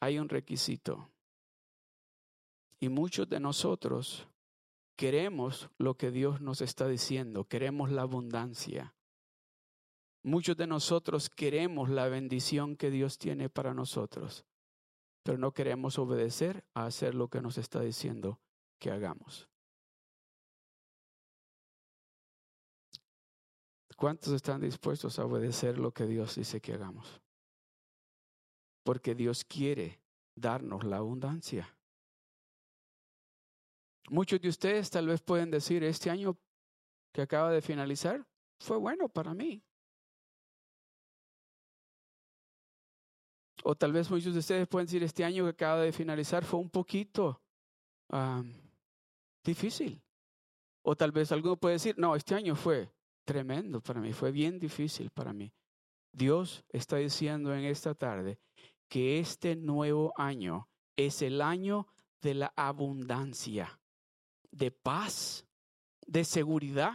Hay 0.00 0.20
un 0.20 0.28
requisito. 0.28 1.10
Y 2.80 2.88
muchos 2.88 3.28
de 3.28 3.40
nosotros 3.40 4.28
queremos 4.96 5.70
lo 5.78 5.96
que 5.96 6.10
Dios 6.10 6.40
nos 6.40 6.60
está 6.60 6.88
diciendo, 6.88 7.44
queremos 7.44 7.90
la 7.90 8.02
abundancia. 8.02 8.94
Muchos 10.22 10.56
de 10.56 10.66
nosotros 10.66 11.30
queremos 11.30 11.88
la 11.88 12.08
bendición 12.08 12.76
que 12.76 12.90
Dios 12.90 13.18
tiene 13.18 13.48
para 13.48 13.74
nosotros, 13.74 14.44
pero 15.22 15.38
no 15.38 15.52
queremos 15.52 15.98
obedecer 15.98 16.64
a 16.74 16.86
hacer 16.86 17.14
lo 17.14 17.28
que 17.28 17.40
nos 17.40 17.58
está 17.58 17.80
diciendo 17.80 18.40
que 18.78 18.90
hagamos. 18.90 19.48
¿Cuántos 23.96 24.34
están 24.34 24.60
dispuestos 24.60 25.18
a 25.18 25.24
obedecer 25.24 25.78
lo 25.78 25.92
que 25.92 26.06
Dios 26.06 26.34
dice 26.34 26.60
que 26.60 26.74
hagamos? 26.74 27.22
Porque 28.82 29.14
Dios 29.14 29.44
quiere 29.44 30.00
darnos 30.34 30.84
la 30.84 30.98
abundancia. 30.98 31.75
Muchos 34.10 34.40
de 34.40 34.48
ustedes 34.48 34.90
tal 34.90 35.06
vez 35.08 35.20
pueden 35.20 35.50
decir, 35.50 35.82
este 35.82 36.10
año 36.10 36.38
que 37.12 37.22
acaba 37.22 37.50
de 37.50 37.60
finalizar 37.60 38.24
fue 38.60 38.76
bueno 38.76 39.08
para 39.08 39.34
mí. 39.34 39.62
O 43.64 43.74
tal 43.74 43.92
vez 43.92 44.08
muchos 44.10 44.32
de 44.32 44.38
ustedes 44.38 44.68
pueden 44.68 44.86
decir, 44.86 45.02
este 45.02 45.24
año 45.24 45.44
que 45.44 45.50
acaba 45.50 45.80
de 45.80 45.92
finalizar 45.92 46.44
fue 46.44 46.60
un 46.60 46.70
poquito 46.70 47.42
difícil. 49.42 50.00
O 50.82 50.94
tal 50.94 51.10
vez 51.10 51.32
alguno 51.32 51.56
puede 51.56 51.74
decir, 51.74 51.98
no, 51.98 52.14
este 52.14 52.36
año 52.36 52.54
fue 52.54 52.92
tremendo 53.24 53.80
para 53.80 54.00
mí, 54.00 54.12
fue 54.12 54.30
bien 54.30 54.60
difícil 54.60 55.10
para 55.10 55.32
mí. 55.32 55.52
Dios 56.12 56.64
está 56.68 56.96
diciendo 56.96 57.52
en 57.52 57.64
esta 57.64 57.94
tarde 57.94 58.38
que 58.88 59.18
este 59.18 59.56
nuevo 59.56 60.12
año 60.16 60.68
es 60.94 61.22
el 61.22 61.40
año 61.42 61.88
de 62.20 62.34
la 62.34 62.52
abundancia, 62.54 63.80
de 64.56 64.70
paz, 64.70 65.46
de 66.06 66.24
seguridad, 66.24 66.92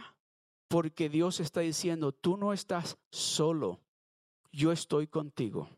porque 0.68 1.08
Dios 1.08 1.40
está 1.40 1.60
diciendo, 1.60 2.12
tú 2.12 2.36
no 2.36 2.52
estás 2.52 2.98
solo, 3.10 3.80
yo 4.50 4.72
estoy 4.72 5.06
contigo. 5.06 5.68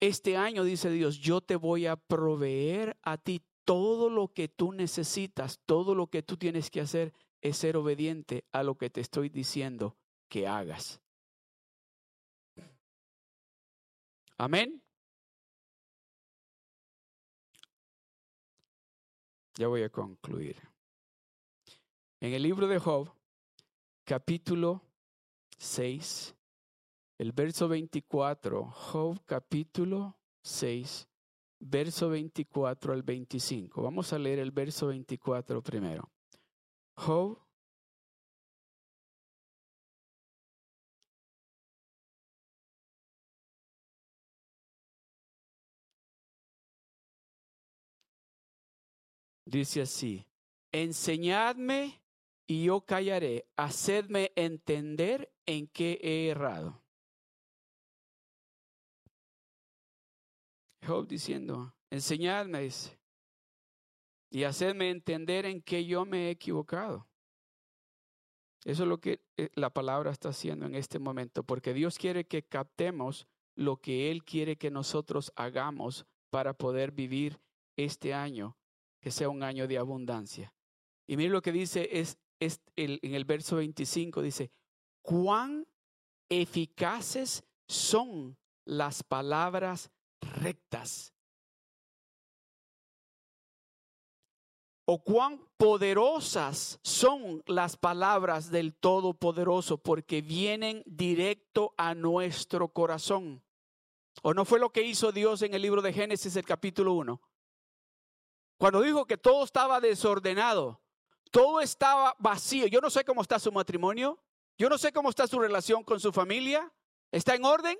Este 0.00 0.36
año, 0.36 0.62
dice 0.62 0.90
Dios, 0.90 1.18
yo 1.18 1.40
te 1.40 1.56
voy 1.56 1.86
a 1.86 1.96
proveer 1.96 2.96
a 3.02 3.16
ti 3.16 3.42
todo 3.64 4.10
lo 4.10 4.28
que 4.28 4.48
tú 4.48 4.72
necesitas, 4.72 5.60
todo 5.66 5.94
lo 5.94 6.06
que 6.06 6.22
tú 6.22 6.36
tienes 6.36 6.70
que 6.70 6.80
hacer, 6.80 7.12
es 7.40 7.56
ser 7.56 7.76
obediente 7.76 8.44
a 8.52 8.62
lo 8.62 8.76
que 8.76 8.90
te 8.90 9.00
estoy 9.00 9.28
diciendo 9.28 9.96
que 10.28 10.46
hagas. 10.46 11.00
Amén. 14.36 14.82
Ya 19.58 19.66
voy 19.66 19.82
a 19.82 19.88
concluir. 19.88 20.56
En 22.20 22.32
el 22.32 22.44
libro 22.44 22.68
de 22.68 22.78
Job, 22.78 23.12
capítulo 24.04 24.84
6, 25.56 26.32
el 27.18 27.32
verso 27.32 27.66
24, 27.66 28.70
Job 28.70 29.20
capítulo 29.24 30.16
6, 30.42 31.08
verso 31.58 32.08
24 32.08 32.92
al 32.92 33.02
25. 33.02 33.82
Vamos 33.82 34.12
a 34.12 34.18
leer 34.20 34.38
el 34.38 34.52
verso 34.52 34.86
24 34.86 35.60
primero. 35.60 36.08
Job 36.94 37.36
dice 49.48 49.82
así, 49.82 50.26
enseñadme 50.72 52.02
y 52.46 52.64
yo 52.64 52.82
callaré, 52.82 53.46
hacedme 53.56 54.32
entender 54.36 55.32
en 55.46 55.66
qué 55.68 55.98
he 56.02 56.28
errado. 56.28 56.80
Job 60.86 61.06
diciendo, 61.06 61.74
enseñadme, 61.90 62.62
dice, 62.62 62.98
y 64.30 64.44
hacedme 64.44 64.90
entender 64.90 65.46
en 65.46 65.62
qué 65.62 65.84
yo 65.84 66.04
me 66.04 66.28
he 66.28 66.30
equivocado. 66.30 67.06
Eso 68.64 68.82
es 68.82 68.88
lo 68.88 69.00
que 69.00 69.22
eh, 69.36 69.50
la 69.54 69.70
palabra 69.70 70.10
está 70.10 70.30
haciendo 70.30 70.66
en 70.66 70.74
este 70.74 70.98
momento, 70.98 71.42
porque 71.42 71.72
Dios 71.72 71.98
quiere 71.98 72.26
que 72.26 72.42
captemos 72.42 73.26
lo 73.54 73.78
que 73.78 74.10
Él 74.10 74.24
quiere 74.24 74.56
que 74.56 74.70
nosotros 74.70 75.32
hagamos 75.36 76.06
para 76.30 76.54
poder 76.54 76.92
vivir 76.92 77.40
este 77.76 78.12
año, 78.12 78.56
que 79.00 79.10
sea 79.10 79.28
un 79.28 79.42
año 79.42 79.66
de 79.66 79.78
abundancia. 79.78 80.52
Y 81.06 81.16
mire 81.16 81.30
lo 81.30 81.42
que 81.42 81.52
dice 81.52 81.88
es, 81.92 82.18
es 82.40 82.60
el, 82.76 82.98
en 83.02 83.14
el 83.14 83.24
verso 83.24 83.56
25, 83.56 84.22
dice, 84.22 84.50
cuán 85.02 85.66
eficaces 86.28 87.44
son 87.66 88.36
las 88.64 89.02
palabras 89.02 89.90
rectas. 90.20 91.14
O 94.84 95.02
cuán 95.02 95.38
poderosas 95.58 96.78
son 96.82 97.42
las 97.46 97.76
palabras 97.76 98.50
del 98.50 98.74
Todopoderoso 98.74 99.76
porque 99.76 100.22
vienen 100.22 100.82
directo 100.86 101.74
a 101.76 101.94
nuestro 101.94 102.68
corazón. 102.68 103.42
¿O 104.22 104.32
no 104.32 104.46
fue 104.46 104.58
lo 104.58 104.70
que 104.70 104.82
hizo 104.82 105.12
Dios 105.12 105.42
en 105.42 105.52
el 105.52 105.60
libro 105.60 105.82
de 105.82 105.92
Génesis, 105.92 106.36
el 106.36 106.46
capítulo 106.46 106.94
1? 106.94 107.20
Cuando 108.58 108.82
dijo 108.82 109.06
que 109.06 109.16
todo 109.16 109.44
estaba 109.44 109.80
desordenado, 109.80 110.80
todo 111.30 111.60
estaba 111.60 112.14
vacío. 112.18 112.66
Yo 112.66 112.80
no 112.80 112.90
sé 112.90 113.04
cómo 113.04 113.22
está 113.22 113.38
su 113.38 113.52
matrimonio, 113.52 114.18
yo 114.58 114.68
no 114.68 114.76
sé 114.76 114.92
cómo 114.92 115.10
está 115.10 115.26
su 115.26 115.38
relación 115.38 115.84
con 115.84 116.00
su 116.00 116.12
familia. 116.12 116.70
¿Está 117.10 117.36
en 117.36 117.44
orden? 117.44 117.78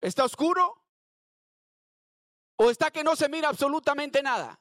¿Está 0.00 0.24
oscuro? 0.24 0.82
¿O 2.56 2.70
está 2.70 2.90
que 2.90 3.04
no 3.04 3.16
se 3.16 3.28
mira 3.28 3.48
absolutamente 3.48 4.22
nada? 4.22 4.60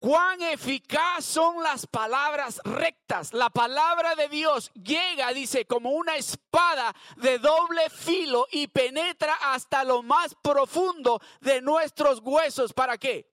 Cuán 0.00 0.40
eficaz 0.42 1.24
son 1.24 1.60
las 1.60 1.84
palabras 1.86 2.60
rectas. 2.64 3.32
La 3.32 3.50
palabra 3.50 4.14
de 4.14 4.28
Dios 4.28 4.70
llega, 4.74 5.32
dice, 5.32 5.64
como 5.66 5.90
una 5.90 6.16
espada 6.16 6.94
de 7.16 7.40
doble 7.40 7.90
filo 7.90 8.46
y 8.52 8.68
penetra 8.68 9.34
hasta 9.34 9.82
lo 9.82 10.04
más 10.04 10.36
profundo 10.36 11.20
de 11.40 11.60
nuestros 11.60 12.20
huesos. 12.22 12.72
¿Para 12.72 12.96
qué? 12.96 13.28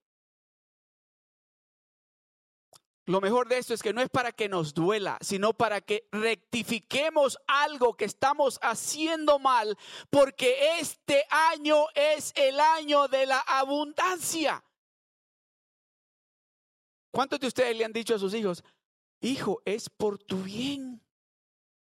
Lo 3.07 3.21
mejor 3.21 3.47
de 3.47 3.59
esto 3.59 3.75
es 3.75 3.83
que 3.83 3.93
no 3.93 4.01
es 4.01 4.09
para 4.09 4.31
que 4.31 4.49
nos 4.49 4.73
duela, 4.73 5.19
sino 5.21 5.53
para 5.53 5.81
que 5.81 6.07
rectifiquemos 6.11 7.37
algo 7.45 7.95
que 7.95 8.05
estamos 8.05 8.57
haciendo 8.63 9.37
mal, 9.37 9.77
porque 10.09 10.79
este 10.79 11.27
año 11.29 11.85
es 11.93 12.33
el 12.35 12.59
año 12.59 13.07
de 13.07 13.27
la 13.27 13.39
abundancia. 13.41 14.64
¿Cuántos 17.15 17.39
de 17.39 17.47
ustedes 17.47 17.77
le 17.77 17.85
han 17.85 17.93
dicho 17.93 18.13
a 18.13 18.19
sus 18.19 18.33
hijos, 18.33 18.61
hijo, 19.21 19.61
es 19.63 19.89
por 19.89 20.17
tu 20.17 20.43
bien? 20.43 21.01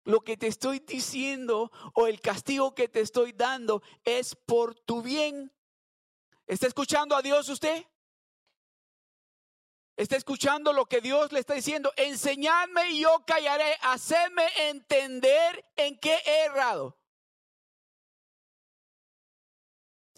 Lo 0.03 0.19
que 0.19 0.35
te 0.35 0.47
estoy 0.47 0.79
diciendo 0.79 1.71
o 1.93 2.07
el 2.07 2.19
castigo 2.19 2.75
que 2.75 2.89
te 2.89 2.99
estoy 2.99 3.31
dando 3.31 3.81
es 4.03 4.35
por 4.35 4.75
tu 4.75 5.01
bien. 5.01 5.49
¿Está 6.47 6.67
escuchando 6.67 7.15
a 7.15 7.21
Dios 7.21 7.47
usted? 7.47 7.85
está 9.95 10.17
escuchando 10.17 10.73
lo 10.73 10.85
que 10.87 10.99
Dios 10.99 11.31
le 11.31 11.39
está 11.39 11.53
diciendo. 11.53 11.93
Enseñadme 11.95 12.89
y 12.89 12.99
yo 13.03 13.23
callaré. 13.25 13.77
Hacedme 13.83 14.43
entender 14.67 15.63
en 15.77 15.97
qué 15.97 16.17
he 16.25 16.45
errado. 16.47 16.97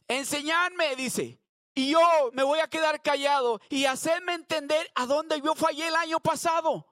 Enseñadme, 0.07 0.95
dice. 0.95 1.42
Y 1.76 1.91
yo 1.91 1.99
me 2.34 2.43
voy 2.43 2.59
a 2.59 2.67
quedar 2.67 3.01
callado 3.01 3.59
y 3.69 3.86
hacerme 3.86 4.34
entender 4.34 4.91
a 4.95 5.05
dónde 5.05 5.41
yo 5.41 5.55
fallé 5.55 5.88
el 5.88 5.95
año 5.95 6.19
pasado. 6.19 6.86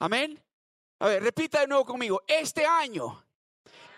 Amén. 0.00 0.42
A 0.98 1.06
ver, 1.06 1.22
repita 1.22 1.60
de 1.60 1.66
nuevo 1.66 1.84
conmigo. 1.84 2.22
Este 2.26 2.66
año 2.66 3.24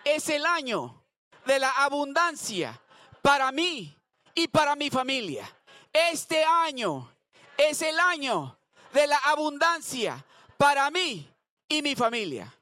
es 0.03 0.29
el 0.29 0.45
año 0.45 1.03
de 1.45 1.59
la 1.59 1.71
abundancia 1.71 2.79
para 3.21 3.51
mí 3.51 3.97
y 4.35 4.47
para 4.47 4.75
mi 4.75 4.89
familia. 4.89 5.49
Este 5.91 6.43
año 6.43 7.09
es 7.57 7.81
el 7.81 7.99
año 7.99 8.57
de 8.93 9.07
la 9.07 9.17
abundancia 9.17 10.23
para 10.57 10.89
mí 10.91 11.27
y 11.67 11.81
mi 11.81 11.95
familia. 11.95 12.53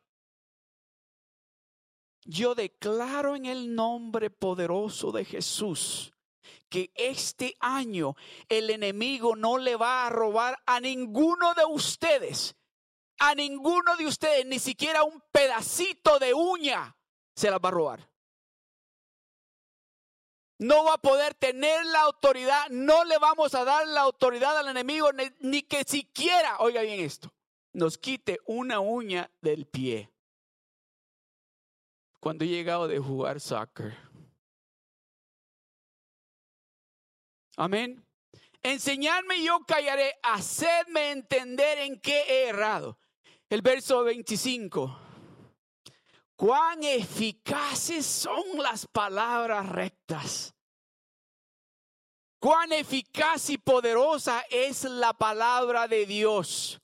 Yo 2.24 2.56
declaro 2.56 3.36
en 3.36 3.46
el 3.46 3.76
nombre 3.76 4.30
poderoso 4.30 5.12
de 5.12 5.26
Jesús 5.26 6.14
que 6.70 6.92
este 6.96 7.56
año 7.60 8.16
el 8.48 8.70
enemigo 8.70 9.36
no 9.36 9.58
le 9.58 9.76
va 9.76 10.06
a 10.06 10.10
robar 10.10 10.58
a 10.66 10.80
ninguno 10.80 11.54
de 11.54 11.66
ustedes, 11.66 12.56
a 13.20 13.36
ninguno 13.36 13.98
de 13.98 14.08
ustedes, 14.08 14.46
ni 14.46 14.60
siquiera 14.60 15.04
un 15.04 15.22
pedacito 15.32 16.20
de 16.20 16.34
uña 16.34 16.96
se 17.36 17.52
la 17.52 17.58
va 17.58 17.70
a 17.70 17.72
robar 17.72 18.12
no 20.62 20.84
va 20.84 20.94
a 20.94 20.98
poder 21.00 21.34
tener 21.34 21.84
la 21.88 22.02
autoridad, 22.02 22.70
no 22.70 23.04
le 23.04 23.18
vamos 23.18 23.56
a 23.56 23.66
dar 23.66 23.88
la 23.88 24.02
autoridad 24.02 24.56
al 24.60 24.68
enemigo, 24.68 25.10
ni, 25.40 25.64
que 25.64 25.84
siquiera, 25.84 26.58
oiga 26.60 26.84
bien 26.84 27.00
esto, 27.00 27.34
nos 27.74 27.98
quite 27.98 28.40
una 28.46 28.80
uña 28.80 29.32
del 29.42 29.66
pie. 29.66 30.12
Cuando 32.22 32.46
he 32.46 32.50
llegado 32.50 32.88
de 32.88 33.00
jugar 33.00 33.40
soccer. 33.40 33.98
Amén. 37.58 38.06
Enseñarme 38.62 39.38
y 39.38 39.46
yo 39.46 39.60
callaré, 39.66 40.14
hacedme 40.22 41.12
entender 41.12 41.80
en 41.80 42.00
qué 42.00 42.22
he 42.30 42.50
errado. 42.50 43.00
El 43.50 43.64
verso 43.64 44.04
25. 44.04 45.00
Cuán 46.36 46.84
eficaces 46.84 48.06
son 48.06 48.44
las 48.58 48.86
palabras 48.86 49.68
rectas. 49.68 50.54
Cuán 52.40 52.72
eficaz 52.72 53.50
y 53.50 53.58
poderosa 53.58 54.44
es 54.52 54.84
la 54.84 55.14
palabra 55.14 55.88
de 55.88 56.06
Dios. 56.06 56.81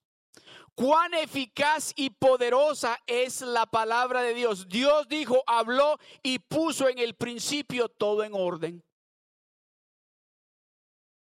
Cuán 0.78 1.16
eficaz 1.16 1.92
y 1.96 2.12
poderosa 2.12 3.00
es 3.08 3.42
la 3.42 3.66
palabra 3.66 4.22
de 4.22 4.36
Dios. 4.36 4.70
Dios 4.70 5.08
dijo, 5.08 5.44
habló 5.48 5.98
y 6.22 6.38
puso 6.38 6.88
en 6.88 7.00
el 7.00 7.16
principio 7.16 7.90
todo 7.90 8.24
en 8.24 8.36
orden. 8.36 8.84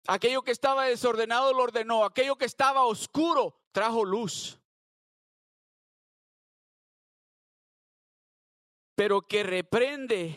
Aquello 0.09 0.43
que 0.43 0.51
estaba 0.51 0.87
desordenado 0.87 1.53
lo 1.53 1.63
ordenó. 1.63 2.05
Aquello 2.05 2.35
que 2.35 2.45
estaba 2.45 2.85
oscuro 2.87 3.57
trajo 3.71 4.05
luz. 4.05 4.59
pero 8.97 9.21
que 9.21 9.45
reprende 9.45 10.37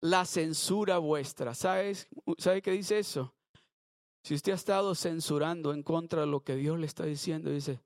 la 0.00 0.24
censura 0.24 0.98
vuestra. 0.98 1.54
¿Sabes? 1.54 2.08
¿Sabe 2.38 2.62
qué 2.62 2.72
dice 2.72 2.98
eso? 2.98 3.35
Si 4.26 4.34
usted 4.34 4.50
ha 4.50 4.56
estado 4.56 4.92
censurando 4.96 5.72
en 5.72 5.84
contra 5.84 6.22
de 6.22 6.26
lo 6.26 6.42
que 6.42 6.56
Dios 6.56 6.80
le 6.80 6.86
está 6.86 7.04
diciendo, 7.04 7.48
dice, 7.48 7.80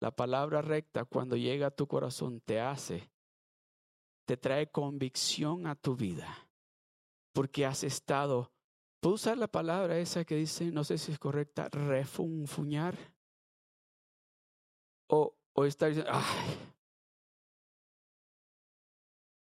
la 0.00 0.10
palabra 0.14 0.60
recta 0.60 1.06
cuando 1.06 1.34
llega 1.34 1.68
a 1.68 1.70
tu 1.70 1.86
corazón 1.88 2.42
te 2.42 2.60
hace 2.60 3.10
te 4.26 4.36
trae 4.36 4.70
convicción 4.70 5.66
a 5.66 5.74
tu 5.76 5.96
vida, 5.96 6.28
porque 7.32 7.64
has 7.64 7.84
estado, 7.84 8.52
¿puedo 9.00 9.14
usar 9.14 9.38
la 9.38 9.48
palabra 9.48 9.96
esa 9.98 10.26
que 10.26 10.36
dice, 10.36 10.70
no 10.70 10.84
sé 10.84 10.98
si 10.98 11.10
es 11.12 11.18
correcta, 11.18 11.70
refunfuñar? 11.70 12.94
O, 15.08 15.38
o 15.54 15.64
estar 15.64 15.88
diciendo, 15.88 16.12
ay, 16.12 16.74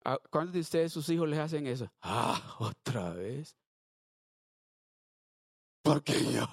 ¿a- 0.03 0.19
¿cuántos 0.29 0.53
de 0.53 0.59
ustedes, 0.59 0.93
sus 0.93 1.09
hijos 1.09 1.27
les 1.27 1.39
hacen 1.39 1.65
eso? 1.65 1.91
Ah, 2.01 2.55
otra 2.59 3.09
vez. 3.15 3.57
¿Por 5.85 6.03
qué 6.03 6.33
yo? 6.33 6.47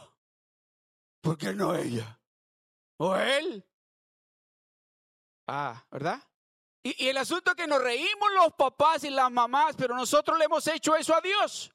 ¿Por 1.23 1.39
qué 1.39 1.55
no 1.55 1.75
ella? 1.75 2.21
¿O 2.99 3.17
él? 3.17 3.65
Ah, 5.47 5.83
¿verdad? 5.91 6.23
Y, 6.83 7.09
el 7.09 7.17
asunto 7.17 7.53
es 7.53 7.57
que 7.57 7.67
nos 7.67 7.83
reímos 7.83 8.31
los 8.35 8.53
papás 8.53 9.05
y 9.05 9.11
las 9.11 9.31
mamás, 9.31 9.75
pero 9.75 9.97
nosotros 9.97 10.39
le 10.39 10.45
hemos 10.45 10.67
hecho 10.67 10.95
eso 10.97 11.15
a 11.15 11.23
Dios. 11.23 11.73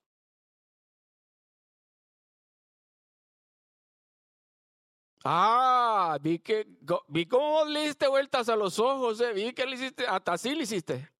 Ah, 5.23 6.19
vi 6.21 6.37
que 6.37 6.67
vi 7.07 7.25
cómo 7.25 7.65
le 7.65 7.87
diste 7.87 8.07
vueltas 8.07 8.49
a 8.49 8.55
los 8.55 8.77
ojos, 8.77 9.19
eh, 9.19 9.33
vi 9.33 9.51
que 9.53 9.65
le 9.65 9.77
hiciste, 9.77 10.05
hasta 10.05 10.33
así 10.33 10.53
le 10.53 10.61
hiciste. 10.61 11.11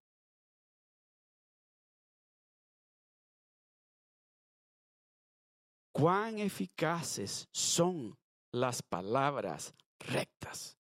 Cuán 6.00 6.38
eficaces 6.38 7.50
son 7.52 8.16
las 8.52 8.84
palabras 8.84 9.74
rectas. 9.98 10.78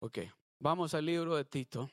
Ok, 0.00 0.18
vamos 0.60 0.94
al 0.94 1.06
libro 1.06 1.34
de 1.34 1.44
Tito, 1.44 1.90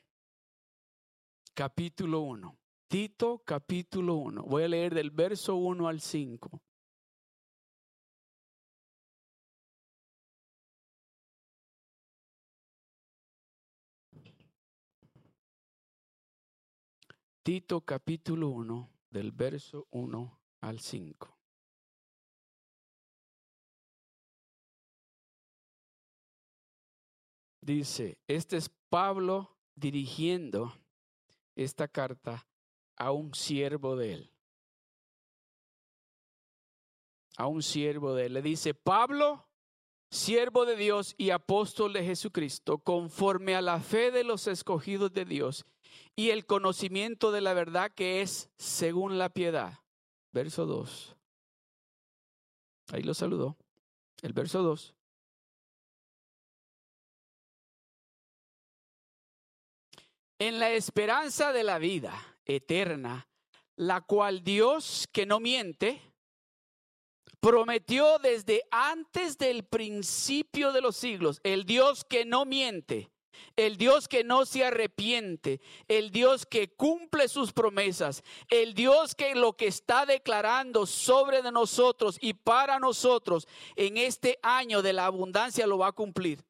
capítulo 1.54 2.20
1. 2.20 2.56
Tito, 2.86 3.42
capítulo 3.44 4.14
1. 4.14 4.44
Voy 4.44 4.62
a 4.62 4.68
leer 4.68 4.94
del 4.94 5.10
verso 5.10 5.56
1 5.56 5.88
al 5.88 6.00
5. 6.00 6.62
Tito 17.42 17.80
capítulo 17.80 18.50
1, 18.50 18.88
del 19.10 19.32
verso 19.32 19.88
1 19.90 20.45
al 20.66 20.80
5. 20.80 21.32
Dice, 27.60 28.18
este 28.26 28.56
es 28.56 28.68
Pablo 28.88 29.56
dirigiendo 29.76 30.72
esta 31.54 31.86
carta 31.86 32.48
a 32.96 33.12
un 33.12 33.32
siervo 33.32 33.94
de 33.94 34.14
él. 34.14 34.32
A 37.36 37.46
un 37.46 37.62
siervo 37.62 38.14
de 38.14 38.26
él. 38.26 38.32
Le 38.32 38.42
dice, 38.42 38.74
Pablo, 38.74 39.48
siervo 40.10 40.64
de 40.64 40.74
Dios 40.74 41.14
y 41.16 41.30
apóstol 41.30 41.92
de 41.92 42.02
Jesucristo, 42.02 42.78
conforme 42.78 43.54
a 43.54 43.62
la 43.62 43.78
fe 43.78 44.10
de 44.10 44.24
los 44.24 44.48
escogidos 44.48 45.12
de 45.12 45.26
Dios 45.26 45.64
y 46.16 46.30
el 46.30 46.44
conocimiento 46.44 47.30
de 47.30 47.40
la 47.40 47.54
verdad 47.54 47.92
que 47.94 48.20
es 48.20 48.50
según 48.58 49.16
la 49.16 49.28
piedad. 49.28 49.85
Verso 50.32 50.66
2. 50.66 51.16
Ahí 52.92 53.02
lo 53.02 53.14
saludó. 53.14 53.56
El 54.22 54.32
verso 54.32 54.62
2. 54.62 54.94
En 60.38 60.58
la 60.58 60.70
esperanza 60.70 61.52
de 61.52 61.64
la 61.64 61.78
vida 61.78 62.38
eterna, 62.44 63.26
la 63.76 64.02
cual 64.02 64.44
Dios, 64.44 65.08
que 65.10 65.24
no 65.24 65.40
miente, 65.40 66.00
prometió 67.40 68.18
desde 68.18 68.62
antes 68.70 69.38
del 69.38 69.64
principio 69.64 70.72
de 70.72 70.80
los 70.82 70.96
siglos, 70.96 71.40
el 71.42 71.64
Dios 71.64 72.04
que 72.04 72.24
no 72.24 72.44
miente, 72.44 73.10
el 73.56 73.76
Dios 73.76 74.08
que 74.08 74.24
no 74.24 74.46
se 74.46 74.64
arrepiente, 74.64 75.60
el 75.88 76.10
Dios 76.10 76.46
que 76.46 76.68
cumple 76.68 77.28
sus 77.28 77.52
promesas, 77.52 78.22
el 78.48 78.74
Dios 78.74 79.14
que 79.14 79.34
lo 79.34 79.54
que 79.54 79.66
está 79.66 80.06
declarando 80.06 80.86
sobre 80.86 81.42
de 81.42 81.52
nosotros 81.52 82.18
y 82.20 82.34
para 82.34 82.78
nosotros 82.78 83.48
en 83.76 83.96
este 83.96 84.38
año 84.42 84.82
de 84.82 84.92
la 84.92 85.06
abundancia 85.06 85.66
lo 85.66 85.78
va 85.78 85.88
a 85.88 85.92
cumplir. 85.92 86.44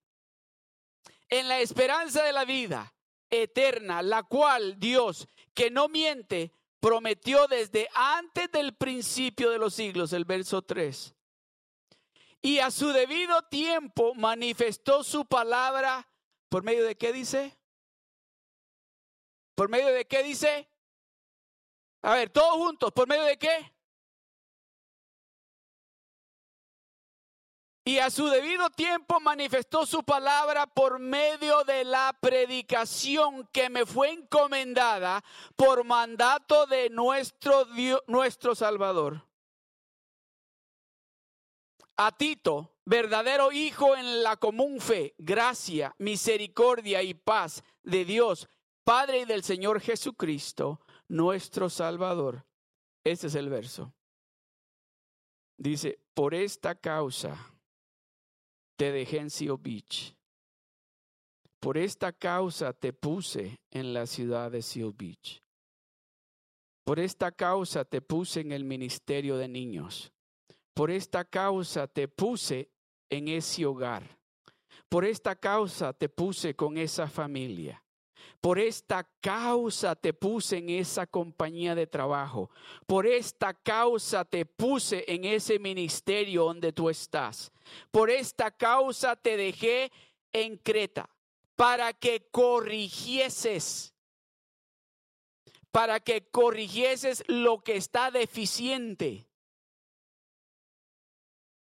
En 1.28 1.48
la 1.48 1.60
esperanza 1.60 2.22
de 2.22 2.32
la 2.32 2.44
vida 2.44 2.94
eterna, 3.30 4.02
la 4.02 4.22
cual 4.22 4.78
Dios, 4.78 5.28
que 5.54 5.70
no 5.70 5.88
miente, 5.88 6.52
prometió 6.80 7.48
desde 7.48 7.88
antes 7.94 8.50
del 8.52 8.74
principio 8.74 9.50
de 9.50 9.58
los 9.58 9.74
siglos, 9.74 10.12
el 10.12 10.24
verso 10.24 10.62
3. 10.62 11.14
Y 12.42 12.58
a 12.60 12.70
su 12.70 12.88
debido 12.88 13.42
tiempo 13.42 14.14
manifestó 14.14 15.02
su 15.02 15.24
palabra 15.26 16.08
¿Por 16.56 16.64
medio 16.64 16.86
de 16.86 16.96
qué 16.96 17.12
dice? 17.12 17.54
¿Por 19.54 19.68
medio 19.68 19.88
de 19.88 20.06
qué 20.06 20.22
dice? 20.22 20.66
A 22.00 22.14
ver, 22.14 22.30
todos 22.30 22.54
juntos, 22.54 22.92
¿por 22.92 23.06
medio 23.06 23.24
de 23.24 23.36
qué? 23.36 23.74
Y 27.84 27.98
a 27.98 28.08
su 28.08 28.28
debido 28.28 28.70
tiempo 28.70 29.20
manifestó 29.20 29.84
su 29.84 30.02
palabra 30.02 30.66
por 30.66 30.98
medio 30.98 31.62
de 31.64 31.84
la 31.84 32.16
predicación 32.22 33.46
que 33.48 33.68
me 33.68 33.84
fue 33.84 34.12
encomendada 34.12 35.22
por 35.56 35.84
mandato 35.84 36.64
de 36.64 36.88
nuestro 36.88 37.66
Dios, 37.66 38.02
nuestro 38.06 38.54
Salvador. 38.54 39.28
A 41.98 42.16
Tito, 42.16 42.75
verdadero 42.86 43.52
hijo 43.52 43.96
en 43.96 44.22
la 44.22 44.36
común 44.36 44.80
fe, 44.80 45.14
gracia, 45.18 45.94
misericordia 45.98 47.02
y 47.02 47.14
paz 47.14 47.62
de 47.82 48.04
Dios, 48.04 48.48
Padre 48.84 49.20
y 49.20 49.24
del 49.24 49.42
Señor 49.42 49.80
Jesucristo, 49.80 50.80
nuestro 51.08 51.68
Salvador. 51.68 52.46
Este 53.04 53.26
es 53.26 53.34
el 53.34 53.50
verso. 53.50 53.92
Dice, 55.58 55.98
por 56.14 56.34
esta 56.34 56.76
causa 56.76 57.36
te 58.76 58.92
dejé 58.92 59.18
en 59.18 59.30
Seal 59.30 59.56
Beach. 59.58 60.14
Por 61.58 61.78
esta 61.78 62.12
causa 62.12 62.72
te 62.72 62.92
puse 62.92 63.58
en 63.70 63.92
la 63.92 64.06
ciudad 64.06 64.52
de 64.52 64.62
Seal 64.62 64.92
Beach. 64.92 65.42
Por 66.84 67.00
esta 67.00 67.32
causa 67.32 67.84
te 67.84 68.00
puse 68.00 68.40
en 68.40 68.52
el 68.52 68.62
ministerio 68.62 69.36
de 69.36 69.48
niños. 69.48 70.12
Por 70.74 70.92
esta 70.92 71.24
causa 71.24 71.88
te 71.88 72.06
puse 72.06 72.70
en 73.10 73.28
ese 73.28 73.66
hogar. 73.66 74.18
Por 74.88 75.04
esta 75.04 75.34
causa 75.34 75.92
te 75.92 76.08
puse 76.08 76.54
con 76.54 76.78
esa 76.78 77.08
familia. 77.08 77.82
Por 78.40 78.58
esta 78.58 79.08
causa 79.20 79.96
te 79.96 80.12
puse 80.12 80.58
en 80.58 80.70
esa 80.70 81.06
compañía 81.06 81.74
de 81.74 81.86
trabajo. 81.86 82.50
Por 82.86 83.06
esta 83.06 83.54
causa 83.54 84.24
te 84.24 84.46
puse 84.46 85.04
en 85.08 85.24
ese 85.24 85.58
ministerio 85.58 86.44
donde 86.44 86.72
tú 86.72 86.88
estás. 86.88 87.50
Por 87.90 88.10
esta 88.10 88.50
causa 88.50 89.16
te 89.16 89.36
dejé 89.36 89.90
en 90.32 90.56
Creta 90.58 91.08
para 91.56 91.92
que 91.94 92.28
corrigieses, 92.30 93.94
para 95.72 95.98
que 96.00 96.28
corrigieses 96.28 97.24
lo 97.26 97.62
que 97.64 97.76
está 97.76 98.10
deficiente. 98.10 99.25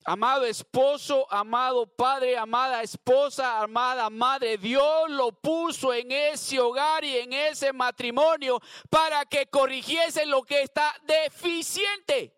Amado 0.06 0.44
esposo, 0.44 1.26
amado 1.32 1.86
padre, 1.86 2.36
amada 2.36 2.82
esposa, 2.82 3.62
amada 3.62 4.10
madre, 4.10 4.58
Dios 4.58 5.08
lo 5.08 5.32
puso 5.32 5.94
en 5.94 6.12
ese 6.12 6.60
hogar 6.60 7.02
y 7.04 7.16
en 7.16 7.32
ese 7.32 7.72
matrimonio 7.72 8.60
para 8.90 9.24
que 9.24 9.46
corrigiese 9.46 10.26
lo 10.26 10.42
que 10.42 10.60
está 10.60 10.94
deficiente. 11.06 12.36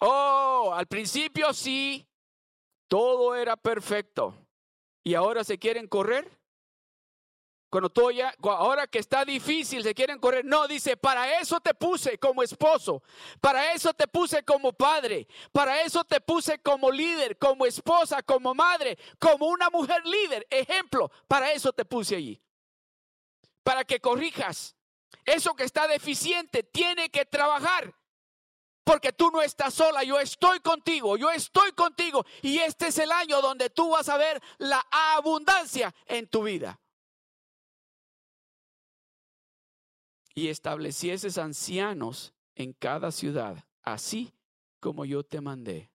Oh, 0.00 0.72
al 0.74 0.86
principio 0.86 1.52
sí, 1.52 2.08
todo 2.88 3.36
era 3.36 3.54
perfecto. 3.56 4.34
¿Y 5.04 5.14
ahora 5.14 5.44
se 5.44 5.58
quieren 5.58 5.88
correr? 5.88 6.41
Cuando 7.72 7.88
todo 7.88 8.10
ya, 8.10 8.34
ahora 8.42 8.86
que 8.86 8.98
está 8.98 9.24
difícil, 9.24 9.82
se 9.82 9.94
quieren 9.94 10.18
correr. 10.18 10.44
No, 10.44 10.68
dice, 10.68 10.94
para 10.94 11.40
eso 11.40 11.58
te 11.58 11.72
puse 11.72 12.18
como 12.18 12.42
esposo, 12.42 13.02
para 13.40 13.72
eso 13.72 13.94
te 13.94 14.06
puse 14.06 14.42
como 14.42 14.74
padre, 14.74 15.26
para 15.52 15.80
eso 15.80 16.04
te 16.04 16.20
puse 16.20 16.58
como 16.58 16.90
líder, 16.90 17.38
como 17.38 17.64
esposa, 17.64 18.22
como 18.22 18.54
madre, 18.54 18.98
como 19.18 19.46
una 19.46 19.70
mujer 19.70 20.04
líder. 20.04 20.46
Ejemplo, 20.50 21.10
para 21.26 21.50
eso 21.52 21.72
te 21.72 21.86
puse 21.86 22.14
allí. 22.14 22.42
Para 23.62 23.84
que 23.84 24.00
corrijas. 24.00 24.76
Eso 25.24 25.54
que 25.54 25.64
está 25.64 25.88
deficiente 25.88 26.62
tiene 26.62 27.08
que 27.08 27.24
trabajar. 27.24 27.94
Porque 28.84 29.14
tú 29.14 29.30
no 29.30 29.40
estás 29.40 29.72
sola, 29.72 30.02
yo 30.02 30.20
estoy 30.20 30.60
contigo, 30.60 31.16
yo 31.16 31.30
estoy 31.30 31.72
contigo. 31.72 32.26
Y 32.42 32.58
este 32.58 32.88
es 32.88 32.98
el 32.98 33.10
año 33.10 33.40
donde 33.40 33.70
tú 33.70 33.88
vas 33.88 34.10
a 34.10 34.18
ver 34.18 34.42
la 34.58 34.86
abundancia 34.90 35.94
en 36.04 36.28
tu 36.28 36.42
vida. 36.42 36.78
Y 40.34 40.48
establecieses 40.48 41.38
ancianos 41.38 42.32
en 42.54 42.72
cada 42.72 43.12
ciudad, 43.12 43.64
así 43.82 44.32
como 44.80 45.04
yo 45.04 45.22
te 45.22 45.40
mandé. 45.40 45.90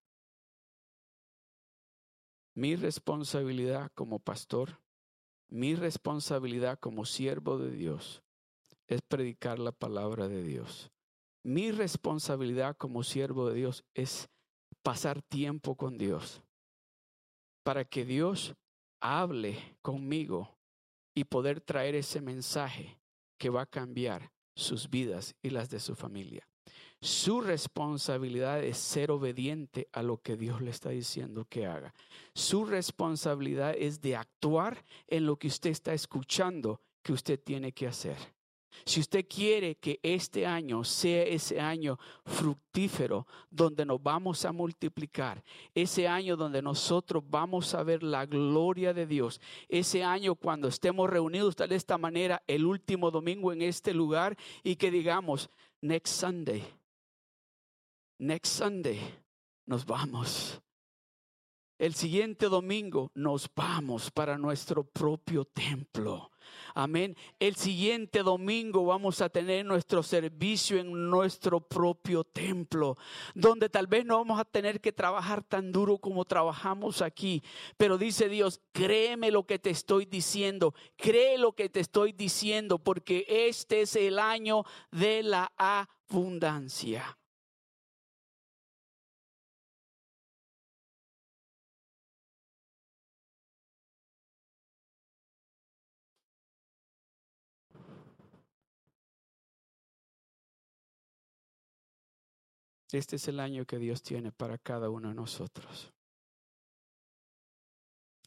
Mi 2.54 2.76
responsabilidad 2.76 3.92
como 3.94 4.20
pastor, 4.20 4.80
mi 5.48 5.76
responsabilidad 5.76 6.80
como 6.80 7.06
siervo 7.06 7.58
de 7.58 7.72
Dios 7.72 8.24
es 8.88 9.02
predicar 9.02 9.60
la 9.60 9.72
palabra 9.72 10.28
de 10.28 10.42
Dios. 10.44 10.92
Mi 11.44 11.72
responsabilidad 11.72 12.76
como 12.76 13.04
siervo 13.04 13.48
de 13.50 13.56
Dios 13.56 13.86
es 13.94 14.30
pasar 14.82 15.22
tiempo 15.22 15.76
con 15.76 15.98
Dios 15.98 16.42
para 17.64 17.84
que 17.84 18.06
Dios 18.06 18.56
hable 19.02 19.78
conmigo 19.82 20.58
y 21.14 21.26
poder 21.26 21.60
traer 21.60 21.96
ese 21.96 22.22
mensaje 22.22 22.97
que 23.38 23.50
va 23.50 23.64
a 23.64 23.66
cambiar 23.66 24.32
sus 24.56 24.90
vidas 24.90 25.36
y 25.42 25.52
las 25.52 25.70
de 25.70 25.80
su 25.80 25.96
familia. 25.96 26.48
Su 27.00 27.42
responsabilidad 27.42 28.64
es 28.64 28.78
ser 28.78 29.12
obediente 29.12 29.88
a 29.94 30.02
lo 30.02 30.18
que 30.18 30.36
Dios 30.36 30.62
le 30.62 30.72
está 30.72 30.90
diciendo 30.90 31.46
que 31.46 31.68
haga. 31.68 31.94
Su 32.34 32.66
responsabilidad 32.66 33.76
es 33.78 34.02
de 34.02 34.16
actuar 34.16 34.84
en 35.08 35.28
lo 35.28 35.38
que 35.38 35.48
usted 35.48 35.70
está 35.70 35.94
escuchando 35.94 36.82
que 37.04 37.14
usted 37.14 37.40
tiene 37.40 37.72
que 37.72 37.88
hacer. 37.88 38.18
Si 38.86 39.00
usted 39.00 39.26
quiere 39.28 39.76
que 39.76 40.00
este 40.04 40.46
año 40.46 40.84
sea 40.84 41.24
ese 41.24 41.60
año 41.60 41.98
fructífero 42.26 43.28
donde 43.50 43.86
nos 43.86 44.02
vamos 44.02 44.46
a 44.46 44.52
multiplicar, 44.52 45.44
ese 45.74 46.08
año 46.08 46.36
donde 46.36 46.62
nosotros 46.62 47.24
vamos 47.28 47.74
a 47.74 47.84
ver 47.84 48.04
la 48.04 48.26
gloria 48.26 48.94
de 48.94 49.06
Dios, 49.06 49.42
ese 49.68 50.04
año 50.04 50.36
cuando 50.36 50.68
estemos 50.68 51.10
reunidos 51.10 51.56
de 51.56 51.76
esta 51.76 51.98
manera 51.98 52.44
el 52.48 52.66
último 52.66 53.12
domingo 53.12 53.52
en 53.52 53.62
este 53.62 53.94
lugar 53.94 54.38
y 54.64 54.76
que 54.76 54.92
digamos, 54.92 55.50
next 55.82 56.20
Sunday, 56.20 56.64
next 58.20 58.58
Sunday, 58.58 59.00
nos 59.66 59.86
vamos. 59.86 60.62
El 61.80 61.94
siguiente 61.94 62.48
domingo 62.48 63.12
nos 63.14 63.48
vamos 63.56 64.10
para 64.10 64.38
nuestro 64.38 64.84
propio 64.84 65.46
templo. 65.46 66.32
Amén. 66.74 67.16
El 67.40 67.56
siguiente 67.56 68.24
domingo 68.24 68.86
vamos 68.86 69.22
a 69.22 69.30
tener 69.30 69.66
nuestro 69.66 70.04
servicio 70.04 70.78
en 70.78 71.10
nuestro 71.10 71.60
propio 71.60 72.24
templo, 72.24 72.98
donde 73.34 73.70
tal 73.70 73.88
vez 73.88 74.06
no 74.06 74.18
vamos 74.18 74.40
a 74.40 74.46
tener 74.46 74.80
que 74.82 74.92
trabajar 74.92 75.44
tan 75.44 75.72
duro 75.72 75.98
como 75.98 76.26
trabajamos 76.26 77.02
aquí. 77.02 77.42
Pero 77.78 77.98
dice 77.98 78.30
Dios, 78.30 78.62
créeme 78.72 79.32
lo 79.32 79.46
que 79.46 79.60
te 79.60 79.70
estoy 79.70 80.06
diciendo, 80.06 80.74
cree 80.96 81.38
lo 81.38 81.54
que 81.54 81.70
te 81.70 81.80
estoy 81.80 82.12
diciendo, 82.12 82.80
porque 82.80 83.26
este 83.28 83.82
es 83.82 83.96
el 83.96 84.20
año 84.20 84.64
de 84.92 85.24
la 85.24 85.52
abundancia. 85.58 87.18
Este 102.92 103.18
es 103.18 103.28
el 103.28 103.40
año 103.40 103.66
que 103.66 103.80
Dios 103.80 104.02
tiene 104.02 104.32
para 104.32 104.58
cada 104.58 104.90
uno 104.90 105.10
de 105.10 105.16
nosotros. 105.16 105.92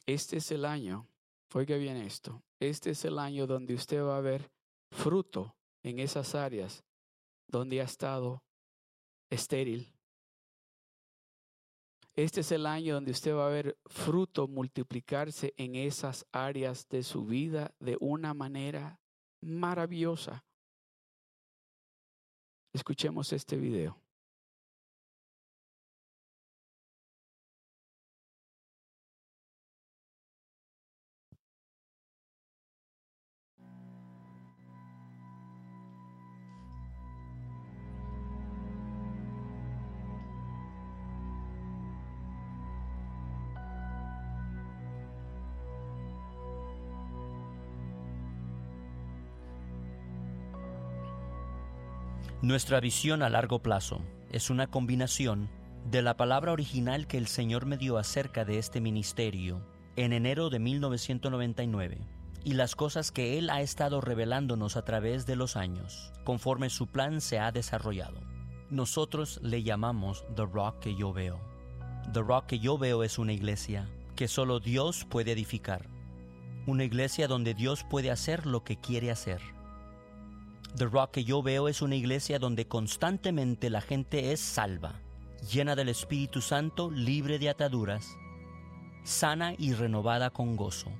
Este 0.07 0.39
es 0.39 0.51
el 0.51 0.65
año, 0.65 1.07
oiga 1.55 1.77
bien 1.77 1.97
esto, 1.97 2.43
este 2.59 2.91
es 2.91 3.05
el 3.05 3.19
año 3.19 3.47
donde 3.47 3.75
usted 3.75 4.03
va 4.03 4.17
a 4.17 4.21
ver 4.21 4.51
fruto 4.91 5.55
en 5.83 5.99
esas 5.99 6.35
áreas 6.35 6.85
donde 7.47 7.81
ha 7.81 7.85
estado 7.85 8.43
estéril. 9.31 9.95
Este 12.17 12.41
es 12.41 12.53
el 12.53 12.67
año 12.67 12.95
donde 12.95 13.13
usted 13.13 13.35
va 13.35 13.47
a 13.47 13.51
ver 13.51 13.79
fruto 13.87 14.49
multiplicarse 14.49 15.55
en 15.57 15.77
esas 15.77 16.27
áreas 16.33 16.89
de 16.89 17.03
su 17.03 17.25
vida 17.25 17.73
de 17.79 17.97
una 18.01 18.35
manera 18.35 19.01
maravillosa. 19.41 20.45
Escuchemos 22.75 23.33
este 23.33 23.57
video. 23.57 23.97
Nuestra 52.51 52.81
visión 52.81 53.23
a 53.23 53.29
largo 53.29 53.63
plazo 53.63 54.03
es 54.33 54.51
una 54.51 54.67
combinación 54.67 55.49
de 55.89 56.03
la 56.03 56.17
palabra 56.17 56.51
original 56.51 57.07
que 57.07 57.17
el 57.17 57.29
Señor 57.29 57.65
me 57.65 57.77
dio 57.77 57.97
acerca 57.97 58.45
de 58.45 58.59
este 58.59 58.81
ministerio 58.81 59.65
en 59.95 60.13
enero 60.13 60.51
de 60.51 60.59
1999 60.59 61.99
y 62.43 62.55
las 62.55 62.75
cosas 62.75 63.13
que 63.13 63.39
Él 63.39 63.51
ha 63.51 63.61
estado 63.61 64.01
revelándonos 64.01 64.77
a 64.77 64.85
través 64.85 65.27
de 65.27 65.37
los 65.37 65.55
años, 65.55 66.13
conforme 66.25 66.71
su 66.71 66.89
plan 66.89 67.21
se 67.21 67.39
ha 67.39 67.53
desarrollado. 67.53 68.21
Nosotros 68.69 69.39
le 69.45 69.63
llamamos 69.63 70.25
The 70.35 70.47
Rock 70.47 70.81
que 70.81 70.97
yo 70.97 71.13
veo. 71.13 71.41
The 72.13 72.21
Rock 72.21 72.47
que 72.47 72.59
yo 72.59 72.79
veo 72.79 73.05
es 73.05 73.21
una 73.21 73.33
iglesia 73.33 73.89
que 74.17 74.27
solo 74.27 74.59
Dios 74.59 75.07
puede 75.09 75.31
edificar. 75.31 75.87
Una 76.67 76.83
iglesia 76.83 77.29
donde 77.29 77.55
Dios 77.55 77.85
puede 77.89 78.11
hacer 78.11 78.45
lo 78.45 78.65
que 78.65 78.77
quiere 78.77 79.13
hacer 79.13 79.41
The 80.77 80.87
Rock 80.87 81.11
que 81.11 81.25
yo 81.25 81.43
veo 81.43 81.67
es 81.67 81.83
una 81.83 81.97
iglesia 81.97 82.39
donde 82.39 82.69
constantemente 82.69 83.71
la 83.71 83.81
gente 83.81 84.33
es 84.33 84.41
salva, 84.41 85.01
llena 85.53 85.75
del 85.75 85.89
Espíritu 85.89 86.41
Santo, 86.41 86.91
libre 86.93 87.41
de 87.41 87.49
ataduras, 87.49 88.17
sana 89.03 89.55
y 89.59 89.73
renovada 89.75 90.31
con 90.31 90.55
gozo. 90.57 90.93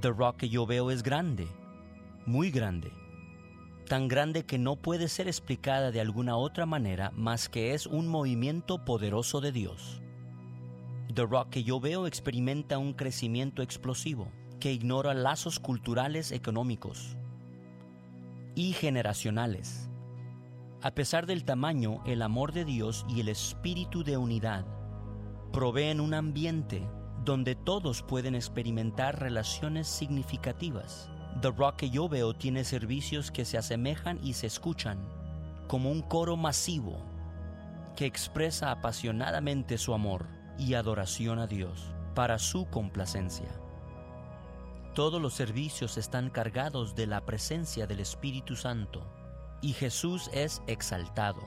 The 0.00 0.10
Rock 0.10 0.38
que 0.38 0.48
yo 0.48 0.66
veo 0.66 0.90
es 0.90 1.04
grande, 1.04 1.46
muy 2.26 2.50
grande, 2.50 2.90
tan 3.86 4.08
grande 4.08 4.44
que 4.44 4.58
no 4.58 4.74
puede 4.74 5.08
ser 5.08 5.28
explicada 5.28 5.92
de 5.92 6.00
alguna 6.00 6.36
otra 6.36 6.66
manera 6.66 7.12
más 7.14 7.48
que 7.48 7.72
es 7.72 7.86
un 7.86 8.08
movimiento 8.08 8.84
poderoso 8.84 9.40
de 9.40 9.52
Dios. 9.52 10.02
The 11.14 11.22
Rock 11.22 11.50
que 11.50 11.62
yo 11.62 11.78
veo 11.78 12.08
experimenta 12.08 12.78
un 12.78 12.94
crecimiento 12.94 13.62
explosivo 13.62 14.28
que 14.58 14.72
ignora 14.72 15.14
lazos 15.14 15.60
culturales 15.60 16.32
económicos 16.32 17.16
y 18.54 18.72
generacionales. 18.72 19.90
A 20.82 20.92
pesar 20.92 21.26
del 21.26 21.44
tamaño, 21.44 22.02
el 22.06 22.22
amor 22.22 22.52
de 22.52 22.64
Dios 22.64 23.04
y 23.08 23.20
el 23.20 23.28
espíritu 23.28 24.02
de 24.02 24.16
unidad 24.16 24.64
proveen 25.52 26.00
un 26.00 26.14
ambiente 26.14 26.88
donde 27.24 27.54
todos 27.54 28.02
pueden 28.02 28.34
experimentar 28.34 29.20
relaciones 29.20 29.86
significativas. 29.88 31.10
The 31.42 31.50
Rock 31.50 31.76
que 31.76 31.90
yo 31.90 32.08
veo 32.08 32.34
tiene 32.34 32.64
servicios 32.64 33.30
que 33.30 33.44
se 33.44 33.58
asemejan 33.58 34.18
y 34.22 34.32
se 34.32 34.46
escuchan 34.46 34.98
como 35.68 35.90
un 35.90 36.02
coro 36.02 36.36
masivo 36.36 36.98
que 37.94 38.06
expresa 38.06 38.70
apasionadamente 38.70 39.78
su 39.78 39.92
amor 39.94 40.26
y 40.58 40.74
adoración 40.74 41.38
a 41.38 41.46
Dios 41.46 41.94
para 42.14 42.38
su 42.38 42.66
complacencia. 42.66 43.48
Todos 44.94 45.22
los 45.22 45.34
servicios 45.34 45.96
están 45.96 46.30
cargados 46.30 46.96
de 46.96 47.06
la 47.06 47.24
presencia 47.24 47.86
del 47.86 48.00
Espíritu 48.00 48.56
Santo 48.56 49.06
y 49.62 49.72
Jesús 49.72 50.28
es 50.32 50.62
exaltado. 50.66 51.40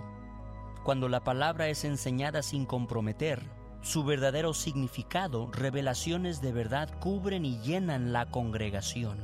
Cuando 0.86 1.10
la 1.10 1.26
palabra 1.26 1.68
es 1.68 1.84
enseñada 1.84 2.42
sin 2.42 2.66
comprometer, 2.66 3.44
su 3.82 4.06
verdadero 4.06 4.54
significado, 4.54 5.52
revelaciones 5.52 6.40
de 6.40 6.54
verdad 6.54 6.90
cubren 7.02 7.44
y 7.44 7.60
llenan 7.60 8.14
la 8.14 8.28
congregación, 8.28 9.18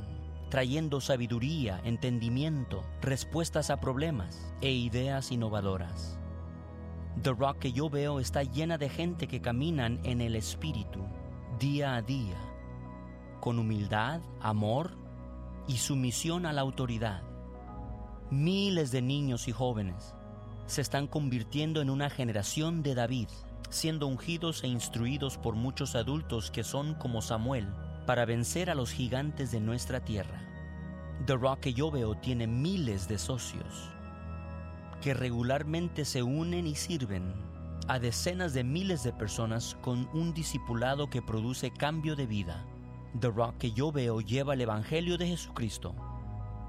trayendo 0.50 1.00
sabiduría, 1.00 1.80
entendimiento, 1.84 2.84
respuestas 3.00 3.70
a 3.70 3.80
problemas 3.80 4.52
e 4.60 4.70
ideas 4.70 5.32
innovadoras. 5.32 6.18
The 7.22 7.32
Rock 7.32 7.58
que 7.58 7.72
yo 7.72 7.88
veo 7.88 8.20
está 8.20 8.42
llena 8.42 8.76
de 8.76 8.90
gente 8.90 9.26
que 9.28 9.40
caminan 9.40 9.98
en 10.04 10.20
el 10.20 10.36
Espíritu 10.36 11.06
día 11.58 11.94
a 11.94 12.02
día 12.02 12.49
con 13.40 13.58
humildad, 13.58 14.20
amor 14.40 14.92
y 15.66 15.78
sumisión 15.78 16.46
a 16.46 16.52
la 16.52 16.60
autoridad. 16.60 17.22
Miles 18.30 18.92
de 18.92 19.02
niños 19.02 19.48
y 19.48 19.52
jóvenes 19.52 20.14
se 20.66 20.80
están 20.80 21.06
convirtiendo 21.06 21.80
en 21.80 21.90
una 21.90 22.10
generación 22.10 22.82
de 22.82 22.94
David, 22.94 23.28
siendo 23.70 24.06
ungidos 24.06 24.62
e 24.62 24.68
instruidos 24.68 25.36
por 25.38 25.54
muchos 25.54 25.96
adultos 25.96 26.50
que 26.50 26.62
son 26.62 26.94
como 26.94 27.22
Samuel 27.22 27.66
para 28.06 28.24
vencer 28.24 28.70
a 28.70 28.74
los 28.74 28.92
gigantes 28.92 29.50
de 29.50 29.60
nuestra 29.60 30.04
tierra. 30.04 30.42
The 31.26 31.34
Rock 31.34 31.60
que 31.60 31.74
yo 31.74 31.90
veo 31.90 32.14
tiene 32.14 32.46
miles 32.46 33.08
de 33.08 33.18
socios 33.18 33.90
que 35.00 35.14
regularmente 35.14 36.04
se 36.04 36.22
unen 36.22 36.66
y 36.66 36.74
sirven 36.74 37.32
a 37.88 37.98
decenas 37.98 38.52
de 38.52 38.62
miles 38.62 39.02
de 39.02 39.12
personas 39.12 39.76
con 39.80 40.08
un 40.12 40.32
discipulado 40.34 41.08
que 41.08 41.22
produce 41.22 41.72
cambio 41.72 42.14
de 42.14 42.26
vida. 42.26 42.64
The 43.18 43.28
Rock 43.28 43.58
que 43.58 43.72
yo 43.72 43.90
veo 43.90 44.20
lleva 44.20 44.54
el 44.54 44.60
Evangelio 44.60 45.18
de 45.18 45.26
Jesucristo 45.26 45.94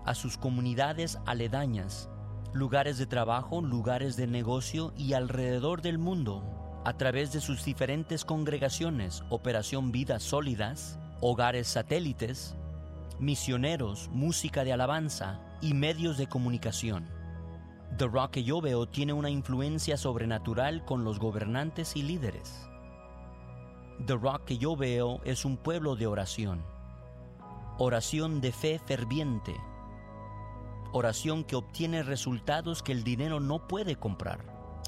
a 0.06 0.16
sus 0.16 0.38
comunidades 0.38 1.20
aledañas, 1.28 2.10
lugares 2.52 2.98
de 2.98 3.06
trabajo, 3.06 3.62
lugares 3.62 4.16
de 4.16 4.26
negocio 4.26 4.92
y 4.98 5.14
alrededor 5.14 5.84
del 5.84 6.00
mundo 6.00 6.44
a 6.84 6.98
través 6.98 7.32
de 7.32 7.42
sus 7.42 7.64
diferentes 7.64 8.26
congregaciones, 8.26 9.24
Operación 9.30 9.92
Vidas 9.92 10.24
Sólidas, 10.24 10.98
hogares 11.22 11.68
satélites, 11.68 12.56
misioneros, 13.20 14.10
música 14.12 14.64
de 14.64 14.74
alabanza 14.74 15.40
y 15.62 15.76
medios 15.76 16.18
de 16.18 16.26
comunicación. 16.26 17.08
The 18.00 18.08
Rock 18.08 18.32
que 18.32 18.44
yo 18.44 18.62
veo 18.62 18.88
tiene 18.88 19.14
una 19.14 19.30
influencia 19.30 19.96
sobrenatural 19.96 20.84
con 20.86 21.04
los 21.04 21.20
gobernantes 21.20 21.96
y 21.96 22.02
líderes. 22.02 22.71
The 24.06 24.16
Rock 24.16 24.46
que 24.46 24.58
yo 24.58 24.76
veo 24.76 25.22
es 25.26 25.46
un 25.46 25.58
pueblo 25.58 25.96
de 25.96 26.08
oración. 26.08 26.64
Oración 27.78 28.42
de 28.42 28.52
fe 28.52 28.80
ferviente. 28.80 29.56
Oración 30.92 31.44
que 31.44 31.56
obtiene 31.56 32.02
resultados 32.02 32.82
que 32.82 32.94
el 32.94 33.04
dinero 33.04 33.40
no 33.40 33.68
puede 33.68 33.98
comprar. 33.98 34.40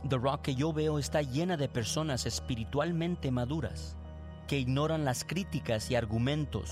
The 0.09 0.17
Rock 0.17 0.41
que 0.41 0.55
yo 0.55 0.73
veo 0.73 0.97
está 0.97 1.21
llena 1.21 1.57
de 1.57 1.69
personas 1.69 2.25
espiritualmente 2.25 3.29
maduras, 3.29 3.95
que 4.47 4.57
ignoran 4.57 5.05
las 5.05 5.23
críticas 5.23 5.91
y 5.91 5.95
argumentos, 5.95 6.71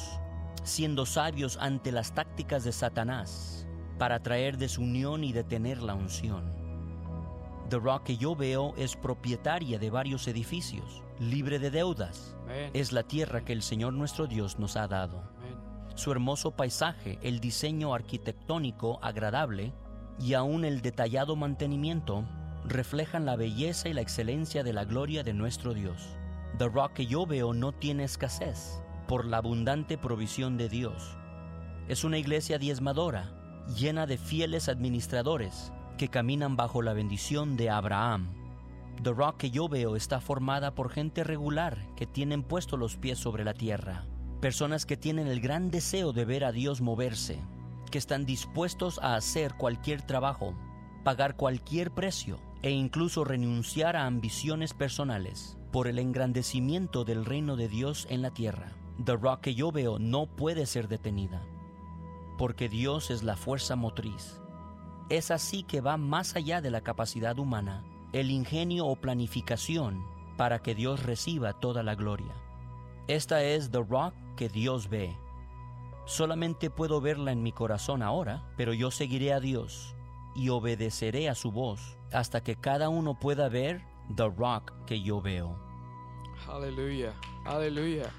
siendo 0.64 1.06
sabios 1.06 1.58
ante 1.62 1.92
las 1.92 2.16
tácticas 2.16 2.64
de 2.64 2.72
Satanás 2.72 3.68
para 4.00 4.24
traer 4.24 4.58
desunión 4.58 5.24
y 5.24 5.32
detener 5.32 5.84
la 5.84 5.94
unción. 5.94 6.52
The 7.70 7.78
Rock 7.78 8.04
que 8.04 8.18
yo 8.18 8.36
veo 8.36 8.74
es 8.78 8.96
propietaria 8.96 9.78
de 9.78 9.92
varios 9.92 10.28
edificios, 10.28 11.04
libre 11.22 11.60
de 11.60 11.70
deudas. 11.70 12.36
Es 12.74 12.92
la 12.92 13.04
tierra 13.04 13.46
que 13.46 13.54
el 13.54 13.62
Señor 13.62 13.94
nuestro 13.94 14.26
Dios 14.26 14.58
nos 14.58 14.76
ha 14.76 14.88
dado. 14.88 15.22
Su 15.94 16.12
hermoso 16.12 16.56
paisaje, 16.56 17.20
el 17.22 17.40
diseño 17.40 17.94
arquitectónico 17.94 18.98
agradable 19.04 19.72
y 20.20 20.34
aún 20.34 20.66
el 20.66 20.82
detallado 20.82 21.36
mantenimiento 21.36 22.26
reflejan 22.66 23.26
la 23.26 23.36
belleza 23.36 23.88
y 23.88 23.94
la 23.94 24.02
excelencia 24.02 24.64
de 24.64 24.74
la 24.74 24.84
gloria 24.84 25.22
de 25.22 25.34
nuestro 25.34 25.76
Dios. 25.76 26.18
The 26.58 26.68
Rock 26.68 26.94
que 26.94 27.06
yo 27.06 27.28
veo 27.28 27.54
no 27.54 27.72
tiene 27.72 28.04
escasez 28.04 28.82
por 29.08 29.26
la 29.26 29.38
abundante 29.38 30.00
provisión 30.00 30.58
de 30.58 30.70
Dios. 30.70 31.18
Es 31.88 32.04
una 32.04 32.18
iglesia 32.18 32.58
diezmadora, 32.58 33.32
llena 33.78 34.08
de 34.08 34.18
fieles 34.18 34.70
administradores 34.70 35.72
que 36.00 36.08
caminan 36.08 36.56
bajo 36.56 36.82
la 36.82 36.94
bendición 36.94 37.58
de 37.58 37.70
Abraham. 37.70 38.41
The 39.04 39.14
Rock 39.14 39.38
que 39.38 39.50
yo 39.50 39.68
veo 39.68 39.96
está 39.96 40.22
formada 40.22 40.76
por 40.76 40.92
gente 40.92 41.24
regular 41.24 41.88
que 41.96 42.06
tienen 42.06 42.44
puesto 42.44 42.78
los 42.78 42.98
pies 42.98 43.18
sobre 43.18 43.44
la 43.44 43.56
tierra, 43.56 44.06
personas 44.42 44.86
que 44.86 44.96
tienen 44.96 45.26
el 45.26 45.42
gran 45.42 45.72
deseo 45.72 46.14
de 46.14 46.24
ver 46.24 46.44
a 46.44 46.52
Dios 46.52 46.82
moverse, 46.82 47.40
que 47.90 47.98
están 47.98 48.28
dispuestos 48.28 49.00
a 49.00 49.16
hacer 49.16 49.56
cualquier 49.56 50.04
trabajo, 50.04 50.54
pagar 51.04 51.36
cualquier 51.36 51.90
precio 51.90 52.40
e 52.62 52.70
incluso 52.70 53.24
renunciar 53.24 53.96
a 53.96 54.06
ambiciones 54.06 54.76
personales 54.76 55.58
por 55.72 55.88
el 55.88 55.98
engrandecimiento 55.98 57.04
del 57.04 57.26
reino 57.26 57.56
de 57.56 57.70
Dios 57.70 58.06
en 58.12 58.22
la 58.22 58.30
tierra. 58.30 58.72
The 59.04 59.16
Rock 59.16 59.42
que 59.42 59.56
yo 59.56 59.72
veo 59.72 59.98
no 59.98 60.28
puede 60.28 60.68
ser 60.68 60.88
detenida, 60.88 61.42
porque 62.38 62.70
Dios 62.70 63.10
es 63.10 63.24
la 63.24 63.36
fuerza 63.36 63.76
motriz. 63.76 64.40
Es 65.10 65.32
así 65.32 65.64
que 65.64 65.82
va 65.82 65.98
más 65.98 66.36
allá 66.36 66.62
de 66.62 66.70
la 66.70 66.82
capacidad 66.82 67.40
humana, 67.40 67.84
el 68.14 68.30
ingenio 68.30 68.88
o 68.88 68.96
planificación 68.96 70.06
para 70.38 70.62
que 70.62 70.76
Dios 70.76 71.04
reciba 71.04 71.54
toda 71.54 71.84
la 71.84 71.96
gloria. 71.96 72.34
Esta 73.08 73.44
es 73.44 73.72
The 73.72 73.84
Rock 73.84 74.14
que 74.36 74.50
Dios 74.50 74.90
ve. 74.90 75.16
Solamente 76.06 76.70
puedo 76.70 77.00
verla 77.00 77.32
en 77.32 77.44
mi 77.44 77.52
corazón 77.52 78.02
ahora, 78.02 78.44
pero 78.58 78.74
yo 78.74 78.92
seguiré 78.92 79.34
a 79.34 79.40
Dios 79.40 79.96
y 80.36 80.50
obedeceré 80.50 81.30
a 81.30 81.36
su 81.36 81.52
voz 81.52 81.98
hasta 82.12 82.44
que 82.44 82.56
cada 82.56 82.90
uno 82.90 83.18
pueda 83.18 83.50
ver 83.50 83.82
The 84.16 84.30
Rock 84.30 84.74
que 84.86 85.02
yo 85.02 85.22
veo. 85.22 85.58
Aleluya, 86.50 87.14
aleluya. 87.46 88.12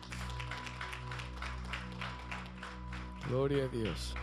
Gloria 3.29 3.65
a 3.65 3.69
Dios. 3.69 4.15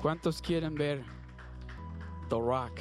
¿Cuántos 0.00 0.40
quieren 0.40 0.74
ver 0.74 1.04
The 2.28 2.36
Rock 2.36 2.80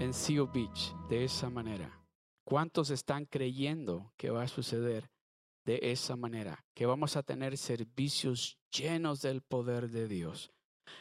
en 0.00 0.14
Seal 0.14 0.46
Beach 0.52 0.94
de 1.08 1.24
esa 1.24 1.50
manera? 1.50 2.00
¿Cuántos 2.44 2.90
están 2.90 3.26
creyendo 3.26 4.12
que 4.16 4.30
va 4.30 4.42
a 4.42 4.48
suceder 4.48 5.10
de 5.64 5.80
esa 5.82 6.16
manera? 6.16 6.64
Que 6.74 6.86
vamos 6.86 7.16
a 7.16 7.22
tener 7.22 7.58
servicios 7.58 8.58
llenos 8.70 9.22
del 9.22 9.42
poder 9.42 9.90
de 9.90 10.08
Dios. 10.08 10.52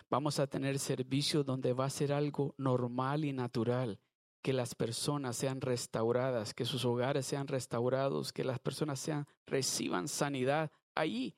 Vamos 0.09 0.39
a 0.39 0.47
tener 0.47 0.79
servicios 0.79 1.45
donde 1.45 1.73
va 1.73 1.85
a 1.85 1.89
ser 1.89 2.11
algo 2.11 2.53
normal 2.57 3.23
y 3.23 3.33
natural, 3.33 3.99
que 4.41 4.51
las 4.51 4.75
personas 4.75 5.37
sean 5.37 5.61
restauradas, 5.61 6.53
que 6.53 6.65
sus 6.65 6.83
hogares 6.83 7.25
sean 7.25 7.47
restaurados, 7.47 8.33
que 8.33 8.43
las 8.43 8.59
personas 8.59 8.99
sean 8.99 9.25
reciban 9.45 10.07
sanidad 10.07 10.71
ahí. 10.95 11.35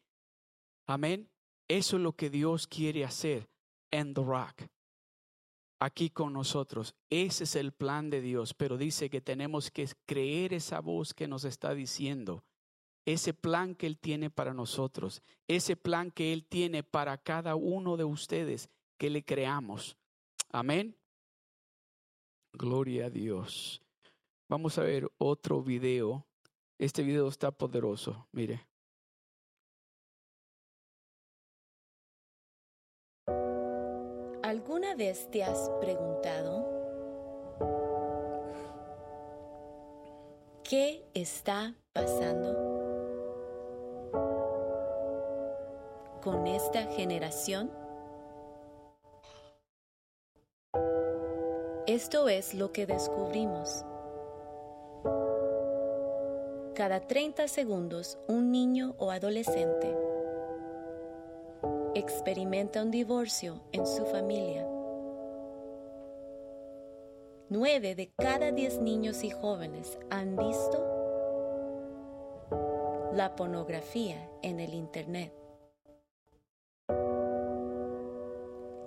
Amén. 0.88 1.30
Eso 1.68 1.98
es 1.98 2.02
lo 2.02 2.14
que 2.14 2.30
Dios 2.30 2.68
quiere 2.68 3.06
hacer 3.06 3.48
en 3.92 4.14
The 4.14 4.24
Rock. 4.24 4.64
Aquí 5.80 6.10
con 6.10 6.34
nosotros. 6.34 6.94
Ese 7.10 7.46
es 7.46 7.56
el 7.56 7.72
plan 7.72 8.10
de 8.10 8.22
Dios, 8.22 8.54
pero 8.54 8.78
dice 8.78 9.10
que 9.10 9.22
tenemos 9.22 9.72
que 9.72 9.88
creer 10.06 10.54
esa 10.54 10.82
voz 10.82 11.14
que 11.14 11.28
nos 11.28 11.46
está 11.46 11.74
diciendo 11.74 12.44
ese 13.14 13.34
plan 13.34 13.76
que 13.76 13.88
Él 13.88 13.98
tiene 13.98 14.30
para 14.30 14.54
nosotros, 14.54 15.22
ese 15.48 15.76
plan 15.76 16.12
que 16.12 16.34
Él 16.34 16.46
tiene 16.46 16.84
para 16.84 17.18
cada 17.18 17.56
uno 17.56 17.98
de 17.98 18.04
ustedes, 18.04 18.70
que 18.98 19.10
le 19.10 19.24
creamos. 19.24 19.98
Amén. 20.52 20.96
Gloria 22.54 23.08
a 23.08 23.10
Dios. 23.10 23.82
Vamos 24.48 24.78
a 24.78 24.84
ver 24.84 25.10
otro 25.18 25.62
video. 25.62 26.26
Este 26.78 27.04
video 27.04 27.28
está 27.28 27.52
poderoso. 27.52 28.28
Mire. 28.32 28.69
¿Alguna 34.50 34.96
vez 34.96 35.30
te 35.30 35.44
has 35.44 35.70
preguntado 35.80 36.66
qué 40.64 41.08
está 41.14 41.76
pasando 41.94 42.58
con 46.24 46.48
esta 46.48 46.86
generación? 46.94 47.72
Esto 51.86 52.28
es 52.28 52.56
lo 52.56 52.72
que 52.72 52.88
descubrimos. 52.88 53.86
Cada 56.74 57.02
30 57.02 57.48
segundos, 57.48 58.18
un 58.28 58.50
niño 58.52 58.96
o 58.98 59.12
adolescente 59.12 60.09
experimenta 61.96 62.82
un 62.82 62.92
divorcio 62.92 63.62
en 63.72 63.86
su 63.86 64.06
familia. 64.06 64.68
Nueve 67.50 67.96
de 67.96 68.12
cada 68.16 68.52
diez 68.52 68.80
niños 68.80 69.24
y 69.24 69.32
jóvenes 69.32 69.98
han 70.10 70.36
visto 70.36 70.86
la 73.14 73.36
pornografía 73.36 74.30
en 74.44 74.60
el 74.60 74.74
Internet. 74.74 75.34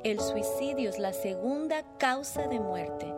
El 0.04 0.20
suicidio 0.20 0.90
es 0.90 0.98
la 0.98 1.12
segunda 1.12 1.96
causa 1.98 2.46
de 2.48 2.60
muerte 2.60 3.12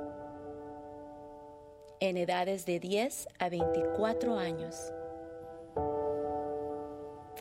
en 2.01 2.17
edades 2.19 2.67
de 2.67 2.81
10 2.81 3.29
a 3.39 3.49
24 3.49 4.39
años. 4.39 4.93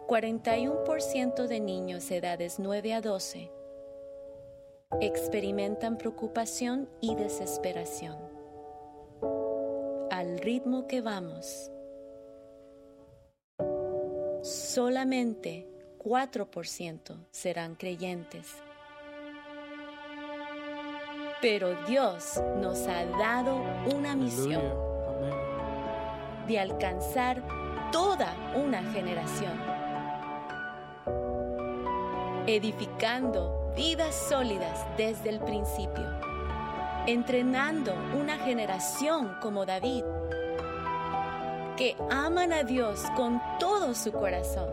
41% 0.08 1.48
de 1.48 1.60
niños 1.60 2.10
de 2.10 2.18
edades 2.18 2.60
9 2.60 2.94
a 2.94 3.02
12 3.02 3.52
experimentan 5.02 5.98
preocupación 5.98 6.90
y 7.02 7.16
desesperación. 7.16 8.18
Al 10.12 10.38
ritmo 10.40 10.88
que 10.88 11.02
vamos, 11.02 11.72
solamente 14.44 15.68
4% 16.00 17.26
serán 17.32 17.76
creyentes. 17.76 18.48
Pero 21.42 21.84
Dios 21.86 22.42
nos 22.62 22.88
ha 22.88 23.06
dado 23.06 23.62
una 23.94 24.16
misión 24.16 24.64
de 26.48 26.60
alcanzar 26.60 27.44
toda 27.92 28.34
una 28.56 28.82
generación, 28.92 29.60
edificando 32.48 33.74
vidas 33.76 34.14
sólidas 34.14 34.86
desde 34.98 35.30
el 35.30 35.40
principio, 35.40 36.06
entrenando 37.08 37.94
una 38.20 38.38
generación 38.38 39.36
como 39.42 39.66
David, 39.66 40.04
que 41.78 41.96
aman 42.12 42.54
a 42.54 42.64
Dios 42.64 43.04
con 43.16 43.42
todo 43.60 43.96
su 43.96 44.12
corazón, 44.12 44.70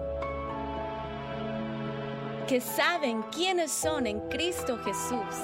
que 2.47 2.60
saben 2.60 3.22
quiénes 3.30 3.70
son 3.70 4.06
en 4.06 4.20
Cristo 4.28 4.78
Jesús, 4.84 5.36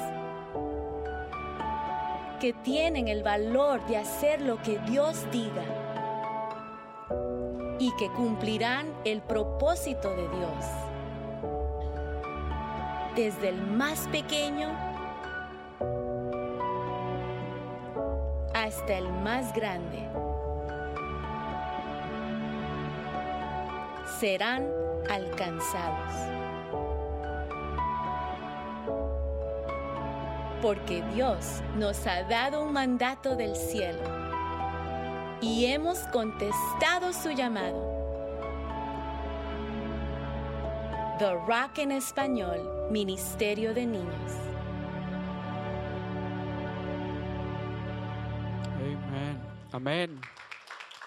que 2.40 2.52
tienen 2.52 3.08
el 3.08 3.22
valor 3.22 3.84
de 3.86 3.96
hacer 3.96 4.42
lo 4.42 4.60
que 4.62 4.78
Dios 4.80 5.24
diga 5.30 5.64
y 7.78 7.94
que 7.96 8.10
cumplirán 8.10 8.92
el 9.04 9.22
propósito 9.22 10.10
de 10.10 10.28
Dios. 10.36 10.95
Desde 13.16 13.48
el 13.48 13.62
más 13.62 14.06
pequeño 14.08 14.68
hasta 18.54 18.98
el 18.98 19.10
más 19.10 19.54
grande. 19.54 20.06
Serán 24.20 24.68
alcanzados. 25.08 26.12
Porque 30.60 31.02
Dios 31.14 31.62
nos 31.76 32.06
ha 32.06 32.22
dado 32.24 32.64
un 32.64 32.74
mandato 32.74 33.34
del 33.34 33.56
cielo 33.56 34.02
y 35.40 35.66
hemos 35.66 36.00
contestado 36.08 37.14
su 37.14 37.30
llamado. 37.30 37.96
The 41.18 41.32
Rock 41.46 41.78
en 41.78 41.92
Español, 41.92 42.75
Ministerio 42.90 43.74
de 43.74 43.84
Niños. 43.84 44.32
Amén. 48.76 49.40
Amén. 49.72 50.20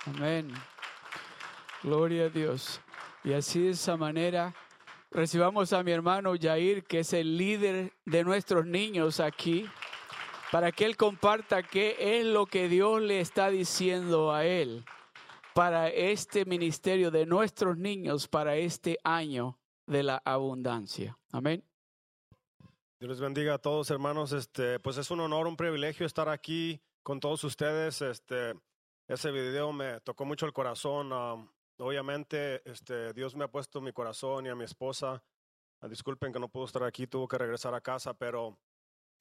Amén. 0.05 0.53
Gloria 1.81 2.25
a 2.25 2.29
Dios. 2.29 2.81
Y 3.23 3.31
así 3.31 3.61
de 3.61 3.69
esa 3.69 3.95
manera 3.95 4.53
recibamos 5.09 5.71
a 5.71 5.81
mi 5.81 5.91
hermano 5.91 6.33
Jair, 6.39 6.83
que 6.83 6.99
es 6.99 7.13
el 7.13 7.37
líder 7.37 7.93
de 8.05 8.23
nuestros 8.25 8.65
niños 8.65 9.21
aquí, 9.21 9.65
para 10.51 10.73
que 10.73 10.83
él 10.85 10.97
comparta 10.97 11.63
qué 11.63 11.95
es 11.97 12.25
lo 12.25 12.45
que 12.45 12.67
Dios 12.67 13.01
le 13.01 13.21
está 13.21 13.49
diciendo 13.49 14.33
a 14.33 14.45
él 14.45 14.83
para 15.53 15.87
este 15.87 16.43
ministerio 16.43 17.09
de 17.09 17.25
nuestros 17.25 17.77
niños 17.77 18.27
para 18.27 18.57
este 18.57 18.97
año 19.03 19.57
de 19.87 20.03
la 20.03 20.21
abundancia. 20.25 21.17
Amén. 21.31 21.68
Dios 22.99 23.11
les 23.11 23.19
bendiga 23.21 23.53
a 23.53 23.57
todos, 23.59 23.89
hermanos. 23.91 24.33
Este, 24.33 24.77
pues 24.79 24.97
es 24.97 25.09
un 25.09 25.21
honor, 25.21 25.47
un 25.47 25.55
privilegio 25.55 26.05
estar 26.05 26.27
aquí 26.27 26.81
con 27.01 27.19
todos 27.21 27.43
ustedes. 27.45 28.01
Este, 28.01 28.53
ese 29.07 29.31
video 29.31 29.71
me 29.71 30.01
tocó 30.01 30.25
mucho 30.25 30.45
el 30.45 30.51
corazón. 30.51 31.13
um, 31.13 31.49
obviamente, 31.77 32.61
este, 32.69 33.13
Dios 33.13 33.35
me 33.35 33.45
ha 33.45 33.47
puesto 33.47 33.79
mi 33.79 33.93
corazón 33.93 34.45
y 34.45 34.49
a 34.49 34.55
mi 34.55 34.65
esposa. 34.65 35.23
Ah, 35.79 35.87
disculpen 35.87 36.33
que 36.33 36.39
no 36.39 36.49
puedo 36.49 36.65
estar 36.65 36.83
aquí, 36.83 37.07
tuvo 37.07 37.25
que 37.25 37.37
regresar 37.37 37.73
a 37.73 37.79
casa, 37.79 38.13
pero 38.13 38.57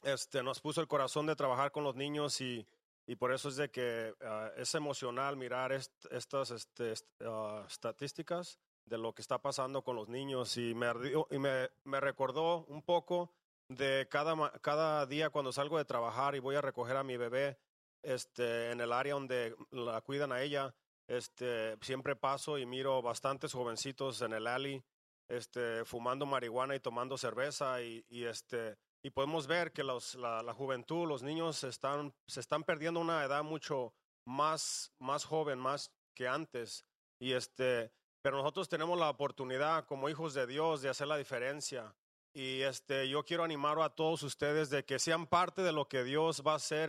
este, 0.02 0.42
nos 0.42 0.60
puso 0.60 0.80
el 0.80 0.88
corazón 0.88 1.26
de 1.26 1.36
trabajar 1.36 1.70
con 1.70 1.84
los 1.84 1.94
niños 1.94 2.40
y, 2.40 2.66
y 3.06 3.14
por 3.14 3.32
eso 3.32 3.48
es 3.48 3.55
de 3.55 3.70
que 3.70 4.12
ah, 4.22 4.50
es 4.56 4.74
emocional 4.74 5.36
mirar 5.36 5.70
est- 5.70 6.06
estas 6.10 6.50
este, 6.50 6.90
est- 6.90 7.06
ah, 7.22 7.64
estadísticas 7.68 8.59
de 8.86 8.98
lo 8.98 9.12
que 9.14 9.22
está 9.22 9.40
pasando 9.40 9.82
con 9.84 9.94
los 9.94 10.09
niños 10.09 10.56
y 10.56 10.74
me, 10.74 10.88
y 11.30 11.38
me, 11.38 11.70
me 11.84 12.00
recordó 12.00 12.64
un 12.64 12.82
poco 12.82 13.30
de 13.68 14.08
cada, 14.10 14.50
cada 14.60 15.06
día 15.06 15.30
cuando 15.30 15.52
salgo 15.52 15.78
de 15.78 15.84
trabajar 15.84 16.34
y 16.34 16.40
voy 16.40 16.56
a 16.56 16.60
recoger 16.60 16.96
a 16.96 17.04
mi 17.04 17.16
bebé 17.16 17.58
este, 18.02 18.70
en 18.70 18.80
el 18.80 18.92
área 18.92 19.14
donde 19.14 19.54
la 19.70 20.00
cuidan 20.00 20.32
a 20.32 20.42
ella, 20.42 20.74
este, 21.06 21.76
siempre 21.82 22.16
paso 22.16 22.58
y 22.58 22.66
miro 22.66 23.00
bastantes 23.02 23.52
jovencitos 23.52 24.22
en 24.22 24.32
el 24.32 24.46
alley 24.46 24.82
este, 25.28 25.84
fumando 25.84 26.26
marihuana 26.26 26.74
y 26.74 26.80
tomando 26.80 27.18
cerveza 27.18 27.82
y, 27.82 28.04
y, 28.08 28.24
este, 28.24 28.78
y 29.02 29.10
podemos 29.10 29.46
ver 29.46 29.72
que 29.72 29.84
los, 29.84 30.14
la, 30.14 30.42
la 30.42 30.54
juventud, 30.54 31.06
los 31.06 31.22
niños 31.22 31.64
están, 31.64 32.14
se 32.26 32.40
están 32.40 32.64
perdiendo 32.64 33.00
una 33.00 33.24
edad 33.24 33.42
mucho 33.42 33.94
más, 34.24 34.92
más 34.98 35.24
joven, 35.24 35.58
más 35.58 35.92
que 36.14 36.26
antes. 36.26 36.84
Y 37.20 37.32
este, 37.32 37.92
pero 38.22 38.38
nosotros 38.38 38.68
tenemos 38.68 38.98
la 38.98 39.10
oportunidad 39.10 39.84
como 39.84 40.08
hijos 40.08 40.34
de 40.34 40.46
Dios 40.46 40.82
de 40.82 40.88
hacer 40.88 41.06
la 41.06 41.16
diferencia. 41.16 41.94
Y 42.39 42.62
este, 42.62 43.09
yo 43.09 43.24
quiero 43.24 43.43
animar 43.43 43.81
a 43.81 43.90
todos 43.90 44.23
ustedes 44.23 44.70
de 44.70 44.85
que 44.85 45.01
sean 45.01 45.27
parte 45.27 45.60
de 45.62 45.73
lo 45.73 45.89
que 45.89 46.05
Dios 46.05 46.40
va 46.47 46.52
a 46.52 46.56
hacer 46.56 46.89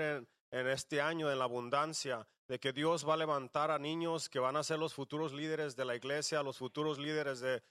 en, 0.51 0.67
este 0.67 1.01
año, 1.01 1.31
en 1.31 1.39
la 1.39 1.45
abundancia, 1.45 2.27
de 2.47 2.59
que 2.59 2.71
Dios 2.71 3.09
va 3.09 3.15
a 3.15 3.17
levantar 3.17 3.71
a 3.71 3.79
niños 3.79 4.29
que 4.29 4.37
van 4.37 4.57
a 4.57 4.63
ser 4.63 4.77
los 4.77 4.93
futuros 4.93 5.33
líderes 5.33 5.75
de 5.75 5.85
la 5.85 5.95
iglesia, 5.95 6.43
los 6.43 6.59
futuros 6.59 6.99
líderes 6.99 7.39
de, 7.39 7.63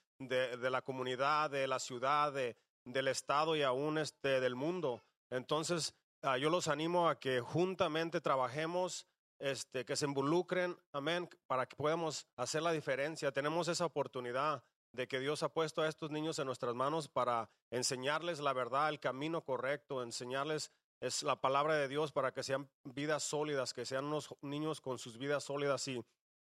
la 0.70 0.82
comunidad, 0.82 1.50
de 1.50 1.68
la 1.68 1.78
ciudad, 1.78 2.32
de, 2.32 2.56
del 2.84 3.06
estado 3.06 3.54
y 3.54 3.62
aún 3.62 3.98
este, 3.98 4.40
del 4.40 4.56
mundo. 4.56 5.04
Entonces, 5.30 5.94
ah, 6.22 6.36
yo 6.36 6.50
los 6.50 6.66
animo 6.66 7.08
a 7.08 7.20
que 7.20 7.38
juntamente 7.38 8.20
trabajemos, 8.20 9.06
este, 9.38 9.84
que 9.84 9.94
se 9.94 10.06
involucren, 10.06 10.76
amén, 10.90 11.30
para 11.46 11.66
que 11.66 11.76
podamos 11.76 12.26
hacer 12.34 12.60
la 12.60 12.72
diferencia. 12.72 13.30
Tenemos 13.30 13.68
esa 13.68 13.86
oportunidad 13.86 14.64
de 14.98 15.06
que 15.06 15.20
Dios 15.20 15.44
ha 15.44 15.48
puesto 15.48 15.82
a 15.82 15.88
estos 15.88 16.10
niños 16.10 16.40
en 16.40 16.46
nuestras 16.46 16.74
manos 16.74 17.06
para 17.06 17.48
enseñarles 17.70 18.40
la 18.40 18.52
verdad, 18.52 18.88
el 18.88 18.98
camino 18.98 19.44
correcto, 19.44 20.02
enseñarles 20.02 20.72
es 21.00 21.22
la 21.22 21.40
palabra 21.40 21.76
de 21.76 21.86
Dios 21.86 22.10
para 22.10 22.32
que 22.32 22.42
sean 22.42 22.68
vidas 22.82 23.22
sólidas, 23.22 23.72
que 23.72 23.86
sean 23.86 24.06
unos 24.06 24.34
niños 24.42 24.80
con 24.80 24.98
sus 24.98 25.16
vidas 25.16 25.44
sólidas. 25.44 25.86
Y, 25.86 26.04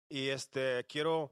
y 0.09 0.27
este 0.27 0.85
quiero 0.89 1.31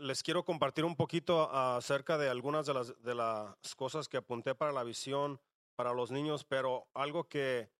les 0.00 0.24
quiero 0.24 0.44
compartir 0.44 0.84
un 0.84 0.96
poquito 0.96 1.48
acerca 1.48 2.18
de 2.18 2.28
algunas 2.28 2.66
de 2.66 2.74
las, 2.74 3.00
de 3.04 3.14
las 3.14 3.54
cosas 3.76 4.08
que 4.08 4.16
apunté 4.16 4.56
para 4.56 4.72
la 4.72 4.82
visión 4.82 5.40
para 5.76 5.94
los 5.94 6.10
niños, 6.10 6.42
pero 6.42 6.88
algo 6.92 7.28
que 7.28 7.70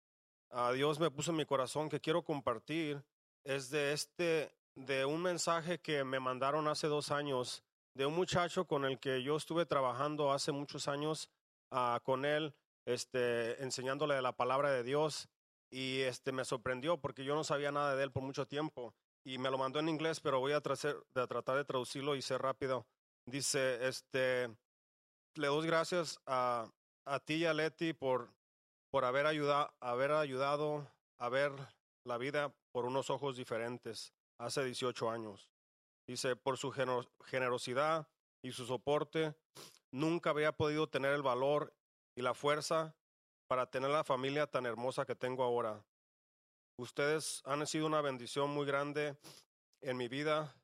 a 0.51 0.71
Dios 0.71 1.01
me 1.01 1.11
puso 1.11 1.33
en 1.33 1.39
mi 1.39 1.47
corazón 1.47 1.89
que 1.89 2.01
quiero 2.01 2.23
compartir 2.23 3.03
es 3.43 3.71
de 3.71 3.93
este, 3.93 4.55
de 4.77 5.05
un 5.07 5.23
mensaje 5.23 5.79
que 5.81 6.05
me 6.05 6.21
mandaron 6.21 6.69
hace 6.69 6.87
dos 6.87 7.11
años 7.11 7.65
de 7.95 8.05
un 8.05 8.15
muchacho 8.15 8.67
con 8.67 8.85
el 8.85 8.99
que 9.01 9.23
yo 9.23 9.37
estuve 9.37 9.65
trabajando 9.65 10.31
hace 10.31 10.53
muchos 10.53 10.87
años 10.87 11.31
ah, 11.71 12.01
con 12.05 12.27
él, 12.27 12.55
este, 12.85 13.63
enseñándole 13.63 14.21
la 14.21 14.33
palabra 14.33 14.71
de 14.71 14.83
Dios. 14.83 15.29
Y 15.71 16.03
este 16.03 16.31
me 16.31 16.45
sorprendió 16.45 16.99
porque 16.99 17.25
yo 17.25 17.35
no 17.35 17.43
sabía 17.43 17.73
nada 17.73 17.97
de 17.97 18.05
él 18.05 18.13
por 18.13 18.23
mucho 18.23 18.47
tiempo. 18.47 18.95
Y 19.25 19.39
me 19.39 19.51
lo 19.51 19.59
mandó 19.59 19.81
en 19.81 19.89
inglés, 19.89 20.21
pero 20.21 20.39
voy 20.41 20.53
a, 20.53 20.61
tracer- 20.61 21.03
de 21.15 21.27
tratar 21.27 21.57
de 21.57 21.65
traducirlo 21.65 22.15
y 22.15 22.23
ser 22.23 22.43
rápido. 22.43 22.87
Dice, 23.27 23.89
este, 23.89 24.55
le 25.35 25.47
doy 25.49 25.67
gracias 25.67 26.21
a, 26.27 26.71
a 27.07 27.19
ti 27.21 27.35
y 27.37 27.45
a 27.47 27.55
Leti 27.55 27.95
por, 27.95 28.31
por 28.91 29.05
haber, 29.05 29.27
ayuda, 29.27 29.75
haber 29.81 30.13
ayudado 30.13 30.87
a 31.19 31.29
ver 31.31 31.51
la 32.05 32.19
vida 32.19 32.55
por 32.73 32.85
unos 32.85 33.11
ojos 33.11 33.37
diferentes 33.37 34.16
hace 34.39 34.65
18 34.65 35.11
años. 35.11 35.51
Dice, 36.07 36.37
por 36.37 36.57
su 36.57 36.71
generosidad 37.25 38.09
y 38.43 38.53
su 38.53 38.67
soporte, 38.67 39.35
nunca 39.91 40.31
habría 40.31 40.53
podido 40.53 40.89
tener 40.89 41.13
el 41.13 41.23
valor 41.23 41.75
y 42.15 42.23
la 42.23 42.35
fuerza 42.35 42.95
para 43.49 43.67
tener 43.67 43.91
la 43.91 44.05
familia 44.05 44.47
tan 44.47 44.67
hermosa 44.67 45.05
que 45.05 45.15
tengo 45.15 45.43
ahora. 45.43 45.85
Ustedes 46.79 47.43
han 47.45 47.67
sido 47.67 47.87
una 47.87 48.03
bendición 48.03 48.51
muy 48.51 48.67
grande 48.67 49.17
en 49.81 49.97
mi 49.97 50.09
vida 50.09 50.55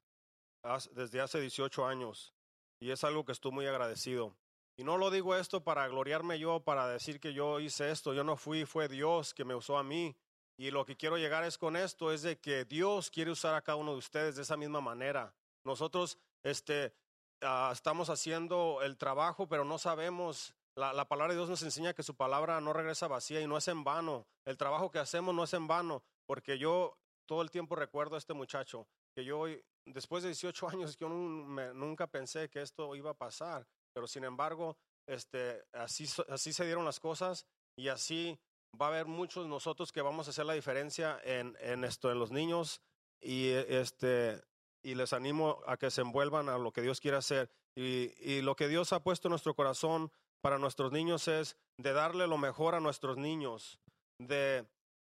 desde 0.93 1.21
hace 1.21 1.41
18 1.41 1.87
años 1.87 2.35
y 2.81 2.91
es 2.91 3.05
algo 3.05 3.25
que 3.25 3.33
estoy 3.33 3.53
muy 3.53 3.67
agradecido. 3.67 4.37
Y 4.77 4.85
no 4.85 4.97
lo 4.97 5.11
digo 5.11 5.37
esto 5.37 5.63
para 5.63 5.87
gloriarme 5.89 6.39
yo, 6.39 6.61
para 6.61 6.89
decir 6.89 7.21
que 7.21 7.33
yo 7.33 7.61
hice 7.61 7.91
esto, 7.91 8.15
yo 8.15 8.25
no 8.25 8.37
fui, 8.37 8.65
fue 8.65 8.89
Dios 8.89 9.35
que 9.35 9.45
me 9.45 9.55
usó 9.55 9.79
a 9.79 9.83
mí. 9.83 10.17
Y 10.57 10.71
lo 10.71 10.85
que 10.85 10.97
quiero 10.97 11.17
llegar 11.17 11.45
es 11.45 11.59
con 11.59 11.77
esto, 11.77 12.13
es 12.13 12.23
de 12.23 12.39
que 12.39 12.65
Dios 12.65 13.11
quiere 13.11 13.31
usar 13.31 13.55
a 13.55 13.63
cada 13.63 13.77
uno 13.77 13.93
de 13.93 13.99
ustedes 13.99 14.37
de 14.37 14.43
esa 14.43 14.57
misma 14.57 14.81
manera. 14.81 15.35
Nosotros 15.65 16.19
este, 16.43 16.95
ah, 17.41 17.71
estamos 17.73 18.11
haciendo 18.11 18.81
el 18.83 18.97
trabajo, 18.97 19.49
pero 19.49 19.65
no 19.65 19.79
sabemos. 19.79 20.55
La, 20.75 20.93
la 20.93 21.07
palabra 21.07 21.35
de 21.35 21.39
Dios 21.39 21.51
nos 21.51 21.63
enseña 21.63 21.93
que 21.93 22.03
su 22.03 22.15
palabra 22.15 22.61
no 22.61 22.73
regresa 22.73 23.09
vacía 23.09 23.41
y 23.41 23.47
no 23.47 23.57
es 23.59 23.69
en 23.69 23.85
vano. 23.85 24.27
El 24.45 24.57
trabajo 24.57 24.91
que 24.91 24.99
hacemos 24.99 25.35
no 25.35 25.45
es 25.45 25.53
en 25.53 25.67
vano, 25.67 26.03
porque 26.27 26.59
yo 26.59 26.97
todo 27.27 27.43
el 27.43 27.51
tiempo 27.51 27.77
recuerdo 27.77 28.15
a 28.15 28.19
este 28.19 28.35
muchacho, 28.35 28.87
que 29.15 29.25
yo 29.25 29.45
después 29.87 30.23
de 30.23 30.31
18 30.31 30.69
años 30.69 30.97
yo 30.97 31.09
nunca 31.09 32.07
pensé 32.07 32.49
que 32.49 32.63
esto 32.63 32.95
iba 32.95 33.11
a 33.11 33.15
pasar, 33.15 33.67
pero 33.93 34.07
sin 34.07 34.25
embargo, 34.25 34.77
este, 35.07 35.65
así, 35.73 36.07
así 36.29 36.53
se 36.53 36.65
dieron 36.65 36.85
las 36.85 37.01
cosas 37.01 37.47
y 37.77 37.89
así 37.89 38.39
va 38.81 38.87
a 38.87 38.89
haber 38.89 39.07
muchos 39.07 39.47
nosotros 39.47 39.93
que 39.93 40.03
vamos 40.03 40.27
a 40.27 40.31
hacer 40.31 40.47
la 40.47 40.55
diferencia 40.55 41.21
en, 41.25 41.57
en 41.61 41.85
esto, 41.85 42.11
en 42.11 42.19
los 42.19 42.31
niños 42.31 42.81
y 43.21 43.49
eh, 43.49 43.81
este 43.81 44.43
y 44.85 44.97
les 44.97 45.13
animo 45.13 45.61
a 45.67 45.77
que 45.77 45.91
se 45.91 46.01
envuelvan 46.01 46.49
a 46.49 46.59
lo 46.59 46.73
que 46.73 46.83
Dios 46.83 47.01
quiere 47.01 47.17
hacer. 47.17 47.49
Y, 47.77 48.13
y 48.19 48.43
lo 48.43 48.57
que 48.57 48.67
Dios 48.67 48.93
ha 48.93 49.03
puesto 49.03 49.29
en 49.29 49.31
nuestro 49.31 49.55
corazón 49.55 50.11
para 50.41 50.59
nuestros 50.59 50.91
niños 50.91 51.29
es 51.29 51.57
de 51.77 51.93
darle 51.93 52.27
lo 52.27 52.37
mejor 52.37 52.75
a 52.75 52.81
nuestros 52.81 53.17
niños, 53.17 53.79
de 54.19 54.67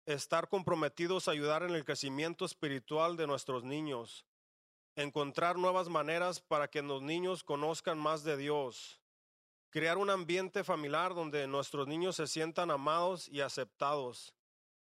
estar 0.05 0.49
comprometidos 0.49 1.29
a 1.29 1.31
ayudar 1.31 1.63
en 1.63 1.71
el 1.71 1.85
crecimiento 1.85 2.45
espiritual 2.45 3.17
de 3.17 3.29
nuestros 3.29 3.63
niños, 3.63 4.27
encontrar 4.97 5.57
nuevas 5.57 5.89
maneras 5.89 6.41
para 6.41 6.69
que 6.69 6.83
los 6.83 7.03
niños 7.03 7.45
conozcan 7.45 7.99
más 7.99 8.25
de 8.25 8.37
Dios, 8.37 9.01
crear 9.73 9.97
un 9.97 10.11
ambiente 10.11 10.65
familiar 10.65 11.15
donde 11.15 11.47
nuestros 11.47 11.89
niños 11.89 12.17
se 12.17 12.27
sientan 12.27 12.71
amados 12.71 13.27
y 13.29 13.41
aceptados. 13.41 14.35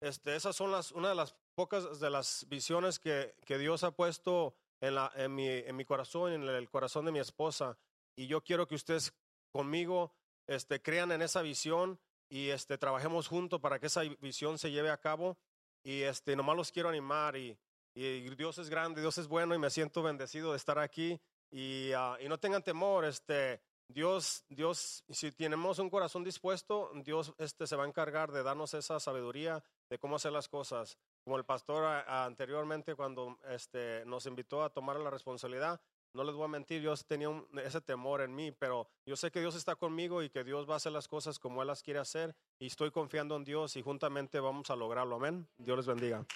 Este, 0.00 0.36
esas 0.36 0.55
son 0.55 0.70
las, 0.70 0.92
una 0.92 1.09
de 1.09 1.16
las 1.16 1.34
pocas 1.56 1.98
de 1.98 2.09
las 2.09 2.46
visiones 2.48 3.00
que, 3.00 3.34
Dios 3.59 3.82
ha 3.82 3.90
puesto 3.90 4.55
en, 4.80 4.94
la, 4.94 5.10
en, 5.16 5.34
mi, 5.34 5.48
en 5.48 5.74
mi 5.74 5.84
corazón, 5.84 6.32
en 6.32 6.42
el 6.44 6.70
corazón 6.70 7.05
de 7.05 7.10
mi 7.10 7.18
esposa. 7.18 7.76
Y 8.14 8.28
yo 8.28 8.40
quiero 8.44 8.68
que 8.68 8.76
ustedes 8.76 9.12
conmigo 9.50 10.14
este, 10.46 10.80
crean 10.80 11.10
en 11.10 11.22
esa 11.22 11.42
visión 11.42 11.98
y 12.28 12.50
este, 12.50 12.78
trabajemos 12.78 13.26
juntos 13.26 13.60
para 13.60 13.80
que 13.80 13.86
esa 13.86 14.02
visión 14.20 14.59
se 14.59 14.70
lleve 14.70 14.90
a 14.90 15.00
cabo. 15.00 15.36
Y 15.82 16.02
este, 16.02 16.36
nomás 16.36 16.56
los 16.56 16.70
quiero 16.70 16.88
animar 16.88 17.36
y, 17.36 17.59
y 17.94 18.30
Dios 18.36 18.59
es 18.59 18.70
grande, 18.70 19.00
Dios 19.00 19.18
es 19.18 19.26
bueno 19.26 19.56
y 19.56 19.59
me 19.59 19.70
siento 19.70 20.05
bendecido 20.05 20.52
de 20.52 20.56
estar 20.56 20.78
aquí. 20.78 21.20
Y, 21.50 21.90
ah, 21.96 22.16
y 22.20 22.28
no 22.28 22.38
tengan 22.38 22.62
temor, 22.62 23.05
este, 23.05 23.60
Dios, 23.89 24.44
Dios, 24.51 25.02
si 25.09 25.32
tenemos 25.32 25.78
un 25.78 25.89
corazón 25.89 26.23
dispuesto, 26.23 26.90
Dios 27.05 27.32
este, 27.39 27.66
se 27.66 27.74
va 27.74 27.85
a 27.85 27.89
encargar 27.89 28.31
de 28.32 28.43
darnos 28.43 28.74
esa 28.74 29.01
sabiduría 29.01 29.65
de 29.89 29.98
cómo 29.98 30.16
hacer 30.16 30.32
las 30.32 30.48
cosas. 30.48 30.98
Como 31.24 31.39
el 31.39 31.44
pastor 31.44 31.85
anteriormente 32.06 32.94
cuando 32.94 33.39
este, 33.48 34.05
nos 34.05 34.27
invitó 34.27 34.62
a 34.62 34.70
tomar 34.70 34.97
la 35.01 35.10
responsabilidad, 35.10 35.81
no 36.12 36.24
les 36.24 36.35
voy 36.35 36.44
a 36.44 36.48
mentir, 36.48 36.81
Dios 36.81 37.06
tenía 37.06 37.28
ese 37.65 37.81
temor 37.81 38.20
en 38.20 38.35
mí, 38.35 38.52
pero 38.52 38.89
yo 39.06 39.16
sé 39.16 39.31
que 39.31 39.40
Dios 39.40 39.55
está 39.55 39.77
conmigo 39.77 40.23
y 40.23 40.31
que 40.31 40.44
Dios 40.44 40.69
va 40.69 40.74
a 40.74 40.77
hacer 40.77 40.93
las 40.93 41.09
cosas 41.09 41.39
como 41.39 41.62
Él 41.62 41.69
las 41.69 41.82
quiere 41.82 42.01
hacer 42.01 42.35
y 42.59 42.66
estoy 42.66 42.90
confiando 42.90 43.36
en 43.36 43.44
Dios 43.44 43.77
y 43.77 43.82
juntamente 43.82 44.39
vamos 44.40 44.70
a 44.70 44.77
lograrlo. 44.77 45.16
Amén. 45.16 45.48
Dios 45.56 45.78
les 45.78 45.86
bendiga. 45.86 46.27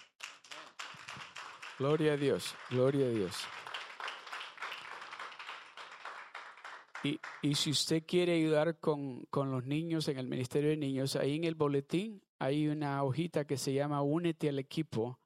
Gloria 1.79 2.13
a 2.13 2.17
Dios, 2.17 2.55
gloria 2.71 3.07
a 3.07 3.11
Dios. 3.11 3.35
Y, 7.05 7.19
y 7.43 7.55
si 7.55 7.71
usted 7.71 8.05
quiere 8.07 8.35
ayudar 8.35 8.79
con, 8.79 9.25
con 9.31 9.51
los 9.51 9.65
niños 9.65 10.09
en 10.09 10.19
el 10.19 10.29
Ministerio 10.29 10.71
de 10.71 10.77
Niños, 10.77 11.17
ahí 11.17 11.37
en 11.37 11.45
el 11.45 11.55
boletín 11.55 12.23
hay 12.39 12.69
una 12.69 13.03
hojita 13.03 13.45
que 13.45 13.57
se 13.57 13.73
llama 13.73 14.03
Únete 14.03 14.49
al 14.49 14.59
equipo. 14.59 15.19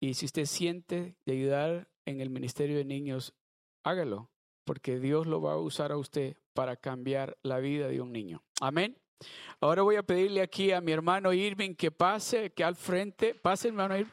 Y 0.00 0.14
si 0.14 0.26
usted 0.26 0.46
siente 0.46 1.16
de 1.26 1.32
ayudar 1.32 1.88
en 2.04 2.20
el 2.20 2.30
Ministerio 2.30 2.76
de 2.76 2.84
Niños, 2.84 3.34
hágalo, 3.82 4.30
porque 4.64 4.98
Dios 4.98 5.26
lo 5.26 5.40
va 5.40 5.52
a 5.52 5.58
usar 5.58 5.92
a 5.92 5.96
usted 5.96 6.36
para 6.54 6.76
cambiar 6.76 7.36
la 7.42 7.58
vida 7.58 7.88
de 7.88 8.00
un 8.00 8.12
niño. 8.12 8.42
Amén. 8.60 8.96
Ahora 9.60 9.82
voy 9.82 9.96
a 9.96 10.02
pedirle 10.02 10.42
aquí 10.42 10.72
a 10.72 10.80
mi 10.80 10.92
hermano 10.92 11.32
Irving 11.32 11.74
que 11.74 11.90
pase, 11.90 12.50
que 12.50 12.64
al 12.64 12.76
frente, 12.76 13.34
pase 13.34 13.68
hermano 13.68 13.96
Irving. 13.96 14.12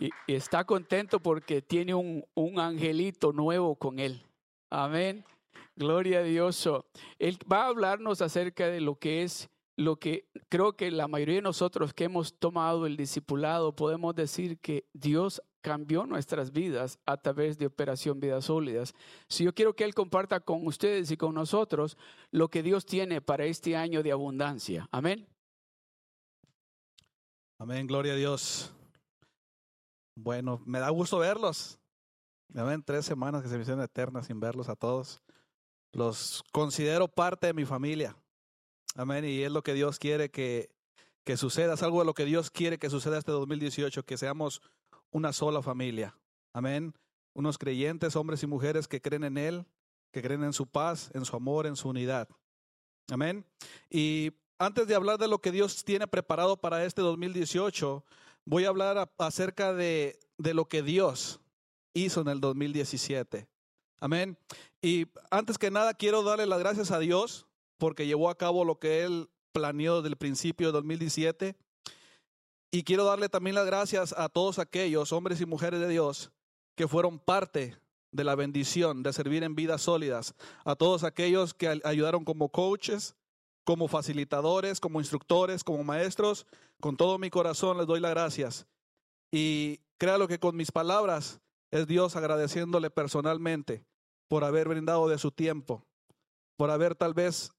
Y, 0.00 0.10
está 0.26 0.64
contento 0.64 1.20
porque 1.20 1.62
tiene 1.62 1.94
un, 1.94 2.24
un 2.34 2.58
angelito 2.58 3.32
nuevo 3.32 3.76
con 3.76 3.98
él. 3.98 4.22
Amén. 4.70 5.24
Gloria 5.76 6.20
a 6.20 6.22
Dios. 6.22 6.68
Él 7.18 7.38
va 7.50 7.64
a 7.64 7.68
hablarnos 7.68 8.22
acerca 8.22 8.66
de 8.66 8.80
lo 8.80 8.96
que 8.96 9.22
es 9.22 9.48
lo 9.76 9.96
que 9.96 10.26
creo 10.50 10.74
que 10.74 10.90
la 10.90 11.08
mayoría 11.08 11.36
de 11.36 11.42
nosotros 11.42 11.94
que 11.94 12.04
hemos 12.04 12.34
tomado 12.34 12.84
el 12.84 12.98
discipulado 12.98 13.74
podemos 13.74 14.14
decir 14.14 14.58
que 14.58 14.84
Dios 14.92 15.42
cambió 15.62 16.04
nuestras 16.04 16.52
vidas 16.52 16.98
a 17.06 17.16
través 17.16 17.56
de 17.56 17.66
Operación 17.66 18.20
Vidas 18.20 18.46
Sólidas. 18.46 18.94
Si 19.28 19.44
yo 19.44 19.54
quiero 19.54 19.74
que 19.74 19.84
Él 19.84 19.94
comparta 19.94 20.40
con 20.40 20.66
ustedes 20.66 21.10
y 21.10 21.16
con 21.16 21.34
nosotros 21.34 21.96
lo 22.30 22.48
que 22.48 22.62
Dios 22.62 22.84
tiene 22.84 23.20
para 23.20 23.46
este 23.46 23.76
año 23.76 24.02
de 24.02 24.12
abundancia. 24.12 24.86
Amén. 24.90 25.26
Amén, 27.58 27.86
gloria 27.86 28.12
a 28.14 28.16
Dios. 28.16 28.72
Bueno, 30.14 30.62
me 30.66 30.78
da 30.78 30.90
gusto 30.90 31.18
verlos. 31.18 31.78
Me 32.48 32.78
tres 32.82 33.06
semanas 33.06 33.42
que 33.42 33.48
se 33.48 33.56
me 33.56 33.62
hicieron 33.62 33.82
eternas 33.82 34.26
sin 34.26 34.40
verlos 34.40 34.68
a 34.68 34.76
todos. 34.76 35.22
Los 35.92 36.44
considero 36.52 37.08
parte 37.08 37.46
de 37.48 37.54
mi 37.54 37.64
familia. 37.64 38.16
Amén. 38.96 39.24
Y 39.24 39.42
es 39.42 39.52
lo 39.52 39.62
que 39.62 39.74
Dios 39.74 39.98
quiere 39.98 40.30
que, 40.30 40.70
que 41.24 41.36
suceda. 41.36 41.74
Es 41.74 41.82
algo 41.82 42.00
de 42.00 42.06
lo 42.06 42.14
que 42.14 42.24
Dios 42.24 42.50
quiere 42.50 42.78
que 42.78 42.90
suceda 42.90 43.18
este 43.18 43.32
2018, 43.32 44.04
que 44.04 44.16
seamos 44.16 44.62
una 45.10 45.32
sola 45.32 45.62
familia. 45.62 46.16
Amén. 46.52 46.94
Unos 47.32 47.58
creyentes, 47.58 48.16
hombres 48.16 48.42
y 48.42 48.46
mujeres 48.46 48.88
que 48.88 49.00
creen 49.00 49.24
en 49.24 49.38
Él, 49.38 49.66
que 50.10 50.22
creen 50.22 50.42
en 50.42 50.52
su 50.52 50.66
paz, 50.66 51.10
en 51.14 51.24
su 51.24 51.36
amor, 51.36 51.66
en 51.66 51.76
su 51.76 51.88
unidad. 51.88 52.28
Amén. 53.10 53.44
Y 53.88 54.32
antes 54.58 54.86
de 54.86 54.94
hablar 54.94 55.18
de 55.18 55.28
lo 55.28 55.40
que 55.40 55.52
Dios 55.52 55.84
tiene 55.84 56.06
preparado 56.06 56.56
para 56.56 56.84
este 56.84 57.02
2018, 57.02 58.04
voy 58.50 58.64
a 58.64 58.70
hablar 58.70 59.08
acerca 59.18 59.72
de, 59.72 60.18
de 60.36 60.54
lo 60.54 60.64
que 60.64 60.82
Dios 60.82 61.38
hizo 61.94 62.20
en 62.20 62.26
el 62.26 62.40
2017. 62.40 63.46
Amén. 64.00 64.36
Y 64.82 65.06
antes 65.30 65.56
que 65.56 65.70
nada 65.70 65.94
quiero 65.94 66.24
darle 66.24 66.46
las 66.46 66.58
gracias 66.58 66.90
a 66.90 66.98
Dios 66.98 67.46
porque 67.78 68.08
llevó 68.08 68.28
a 68.28 68.36
cabo 68.36 68.64
lo 68.64 68.80
que 68.80 69.04
Él 69.04 69.30
planeó 69.52 69.98
desde 69.98 70.08
el 70.08 70.16
principio 70.16 70.66
de 70.66 70.72
2017. 70.72 71.56
Y 72.72 72.82
quiero 72.82 73.04
darle 73.04 73.28
también 73.28 73.54
las 73.54 73.66
gracias 73.66 74.12
a 74.18 74.28
todos 74.28 74.58
aquellos 74.58 75.12
hombres 75.12 75.40
y 75.40 75.46
mujeres 75.46 75.78
de 75.78 75.88
Dios 75.88 76.32
que 76.74 76.88
fueron 76.88 77.20
parte 77.20 77.76
de 78.10 78.24
la 78.24 78.34
bendición 78.34 79.04
de 79.04 79.12
servir 79.12 79.44
en 79.44 79.54
vidas 79.54 79.82
sólidas, 79.82 80.34
a 80.64 80.74
todos 80.74 81.04
aquellos 81.04 81.54
que 81.54 81.80
ayudaron 81.84 82.24
como 82.24 82.48
coaches, 82.48 83.14
como 83.64 83.88
facilitadores, 83.88 84.80
como 84.80 85.00
instructores, 85.00 85.64
como 85.64 85.84
maestros, 85.84 86.46
con 86.80 86.96
todo 86.96 87.18
mi 87.18 87.30
corazón 87.30 87.78
les 87.78 87.86
doy 87.86 88.00
las 88.00 88.12
gracias. 88.12 88.66
Y 89.30 89.80
créalo 89.98 90.28
que 90.28 90.38
con 90.38 90.56
mis 90.56 90.72
palabras 90.72 91.40
es 91.70 91.86
Dios 91.86 92.16
agradeciéndole 92.16 92.90
personalmente 92.90 93.84
por 94.28 94.44
haber 94.44 94.68
brindado 94.68 95.08
de 95.08 95.18
su 95.18 95.30
tiempo, 95.30 95.84
por 96.56 96.70
haber 96.70 96.94
tal 96.94 97.14
vez 97.14 97.52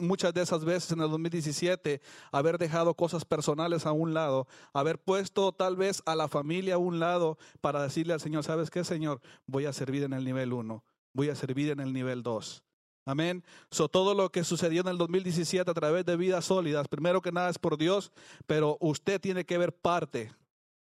muchas 0.00 0.32
de 0.34 0.42
esas 0.42 0.64
veces 0.64 0.92
en 0.92 1.00
el 1.00 1.10
2017 1.10 2.00
haber 2.32 2.58
dejado 2.58 2.94
cosas 2.94 3.24
personales 3.24 3.86
a 3.86 3.92
un 3.92 4.14
lado, 4.14 4.46
haber 4.72 4.98
puesto 4.98 5.52
tal 5.52 5.76
vez 5.76 6.02
a 6.06 6.16
la 6.16 6.28
familia 6.28 6.74
a 6.74 6.78
un 6.78 6.98
lado 6.98 7.38
para 7.60 7.82
decirle 7.82 8.14
al 8.14 8.20
Señor, 8.20 8.44
¿sabes 8.44 8.70
qué, 8.70 8.84
Señor? 8.84 9.20
Voy 9.46 9.66
a 9.66 9.72
servir 9.72 10.02
en 10.02 10.12
el 10.12 10.24
nivel 10.24 10.52
1, 10.52 10.84
voy 11.12 11.28
a 11.28 11.34
servir 11.34 11.70
en 11.70 11.80
el 11.80 11.92
nivel 11.92 12.22
2. 12.22 12.64
Amén. 13.10 13.42
So, 13.72 13.88
todo 13.88 14.14
lo 14.14 14.30
que 14.30 14.44
sucedió 14.44 14.82
en 14.82 14.86
el 14.86 14.96
2017 14.96 15.68
a 15.68 15.74
través 15.74 16.06
de 16.06 16.16
vidas 16.16 16.44
sólidas, 16.44 16.86
primero 16.86 17.20
que 17.20 17.32
nada 17.32 17.50
es 17.50 17.58
por 17.58 17.76
Dios, 17.76 18.12
pero 18.46 18.76
usted 18.78 19.20
tiene 19.20 19.44
que 19.44 19.58
ver 19.58 19.74
parte 19.74 20.32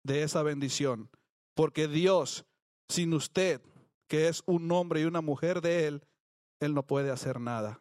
de 0.03 0.24
esa 0.24 0.43
bendición, 0.43 1.09
porque 1.55 1.86
Dios, 1.86 2.45
sin 2.89 3.15
usted, 3.15 3.61
que 4.09 4.27
es 4.27 4.43
un 4.47 4.69
hombre 4.73 5.03
y 5.03 5.05
una 5.05 5.20
mujer 5.20 5.61
de 5.61 5.86
Él, 5.86 6.03
Él 6.59 6.74
no 6.74 6.82
puede 6.82 7.12
hacer 7.12 7.39
nada. 7.39 7.81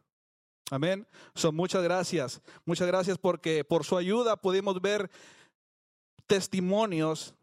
Amén. 0.69 1.07
So, 1.33 1.51
muchas 1.51 1.81
gracias. 1.81 2.39
Muchas 2.63 2.85
gracias 2.85 3.17
porque 3.17 3.63
por 3.63 3.85
su 3.85 3.97
ayuda 3.97 4.35
pudimos 4.35 4.79
ver 4.79 5.09
testimonios 6.27 7.33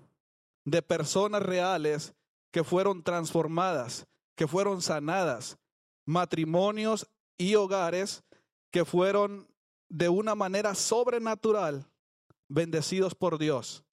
de 0.64 0.80
personas 0.80 1.42
reales 1.42 2.14
que 2.52 2.62
fueron 2.62 3.02
transformadas, 3.02 4.06
que 4.36 4.46
fueron 4.46 4.80
sanadas, 4.80 5.58
matrimonios 6.04 7.08
y 7.38 7.54
hogares 7.54 8.22
que 8.70 8.84
fueron 8.84 9.48
de 9.88 10.08
una 10.08 10.34
manera 10.34 10.74
sobrenatural 10.74 11.86
bendecidos 12.48 13.14
por 13.14 13.38
Dios. 13.38 13.84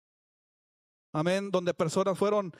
Amén, 1.13 1.51
donde 1.51 1.73
personas 1.73 2.17
fueron 2.17 2.53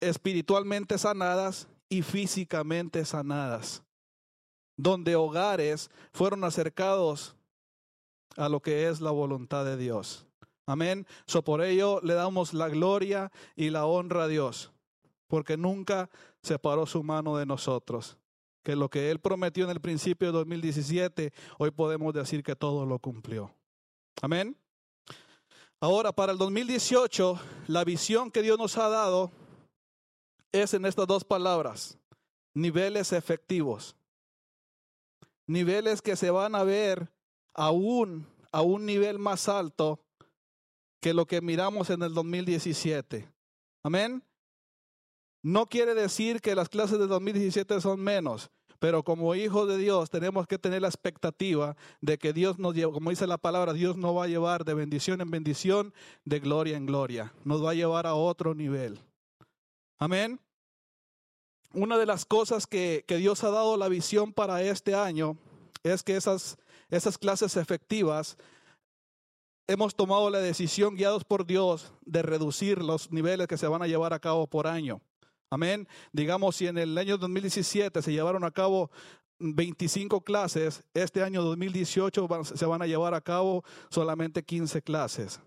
espiritualmente 0.00 0.96
sanadas 0.98 1.68
y 1.88 2.02
físicamente 2.02 3.04
sanadas. 3.04 3.82
Donde 4.76 5.16
hogares 5.16 5.90
fueron 6.12 6.44
acercados 6.44 7.36
a 8.36 8.48
lo 8.48 8.60
que 8.60 8.88
es 8.88 9.00
la 9.00 9.10
voluntad 9.10 9.64
de 9.64 9.76
Dios. 9.76 10.26
Amén. 10.66 11.06
So 11.26 11.42
por 11.42 11.62
ello 11.62 12.00
le 12.02 12.14
damos 12.14 12.54
la 12.54 12.68
gloria 12.68 13.32
y 13.56 13.70
la 13.70 13.86
honra 13.86 14.24
a 14.24 14.28
Dios, 14.28 14.70
porque 15.26 15.56
nunca 15.56 16.10
separó 16.42 16.86
su 16.86 17.02
mano 17.02 17.36
de 17.36 17.46
nosotros. 17.46 18.18
Que 18.62 18.76
lo 18.76 18.88
que 18.88 19.10
Él 19.10 19.20
prometió 19.20 19.64
en 19.64 19.70
el 19.70 19.80
principio 19.80 20.28
de 20.28 20.38
2017, 20.38 21.32
hoy 21.58 21.70
podemos 21.70 22.12
decir 22.12 22.42
que 22.42 22.56
todo 22.56 22.84
lo 22.86 22.98
cumplió. 22.98 23.54
Amén. 24.20 24.56
Ahora, 25.80 26.12
para 26.12 26.32
el 26.32 26.38
2018, 26.38 27.38
la 27.68 27.84
visión 27.84 28.30
que 28.30 28.42
Dios 28.42 28.58
nos 28.58 28.76
ha 28.78 28.88
dado 28.88 29.30
es 30.50 30.74
en 30.74 30.84
estas 30.86 31.06
dos 31.06 31.24
palabras, 31.24 31.98
niveles 32.52 33.12
efectivos. 33.12 33.94
Niveles 35.46 36.02
que 36.02 36.16
se 36.16 36.30
van 36.30 36.54
a 36.54 36.64
ver 36.64 37.08
aún 37.54 38.26
a 38.52 38.62
un 38.62 38.86
nivel 38.86 39.18
más 39.18 39.48
alto 39.48 40.00
que 41.00 41.14
lo 41.14 41.26
que 41.26 41.40
miramos 41.40 41.90
en 41.90 42.02
el 42.02 42.12
2017. 42.12 43.30
Amén. 43.82 44.22
No 45.42 45.66
quiere 45.66 45.94
decir 45.94 46.40
que 46.40 46.54
las 46.54 46.68
clases 46.68 46.98
de 46.98 47.06
2017 47.06 47.80
son 47.80 48.00
menos, 48.00 48.50
pero 48.78 49.02
como 49.02 49.34
hijos 49.34 49.68
de 49.68 49.78
Dios 49.78 50.10
tenemos 50.10 50.46
que 50.46 50.58
tener 50.58 50.82
la 50.82 50.88
expectativa 50.88 51.76
de 52.00 52.18
que 52.18 52.32
Dios 52.32 52.58
nos 52.58 52.74
lleva, 52.74 52.92
como 52.92 53.10
dice 53.10 53.26
la 53.26 53.38
palabra, 53.38 53.72
Dios 53.72 53.96
nos 53.96 54.16
va 54.16 54.24
a 54.24 54.28
llevar 54.28 54.64
de 54.64 54.74
bendición 54.74 55.20
en 55.20 55.30
bendición, 55.30 55.94
de 56.24 56.40
gloria 56.40 56.76
en 56.76 56.86
gloria. 56.86 57.32
Nos 57.44 57.64
va 57.64 57.70
a 57.70 57.74
llevar 57.74 58.06
a 58.06 58.14
otro 58.14 58.54
nivel. 58.54 59.00
Amén. 59.98 60.40
Una 61.72 61.98
de 61.98 62.06
las 62.06 62.24
cosas 62.24 62.66
que, 62.66 63.04
que 63.06 63.16
Dios 63.16 63.44
ha 63.44 63.50
dado 63.50 63.76
la 63.76 63.88
visión 63.88 64.32
para 64.32 64.62
este 64.62 64.94
año 64.94 65.36
es 65.82 66.02
que 66.02 66.16
esas, 66.16 66.56
esas 66.88 67.18
clases 67.18 67.56
efectivas 67.56 68.36
hemos 69.66 69.94
tomado 69.94 70.30
la 70.30 70.38
decisión, 70.38 70.96
guiados 70.96 71.24
por 71.24 71.46
Dios, 71.46 71.92
de 72.06 72.22
reducir 72.22 72.82
los 72.82 73.12
niveles 73.12 73.46
que 73.46 73.58
se 73.58 73.68
van 73.68 73.82
a 73.82 73.86
llevar 73.86 74.14
a 74.14 74.18
cabo 74.18 74.46
por 74.46 74.66
año. 74.66 75.00
Amén. 75.50 75.88
Digamos, 76.12 76.56
si 76.56 76.66
en 76.66 76.78
el 76.78 76.96
año 76.98 77.16
2017 77.16 78.02
se 78.02 78.12
llevaron 78.12 78.44
a 78.44 78.50
cabo 78.50 78.90
25 79.38 80.20
clases, 80.22 80.82
este 80.94 81.22
año 81.22 81.42
2018 81.42 82.28
van- 82.28 82.44
se 82.44 82.66
van 82.66 82.82
a 82.82 82.86
llevar 82.86 83.14
a 83.14 83.20
cabo 83.20 83.64
solamente 83.90 84.42
15 84.42 84.82
clases. 84.82 85.40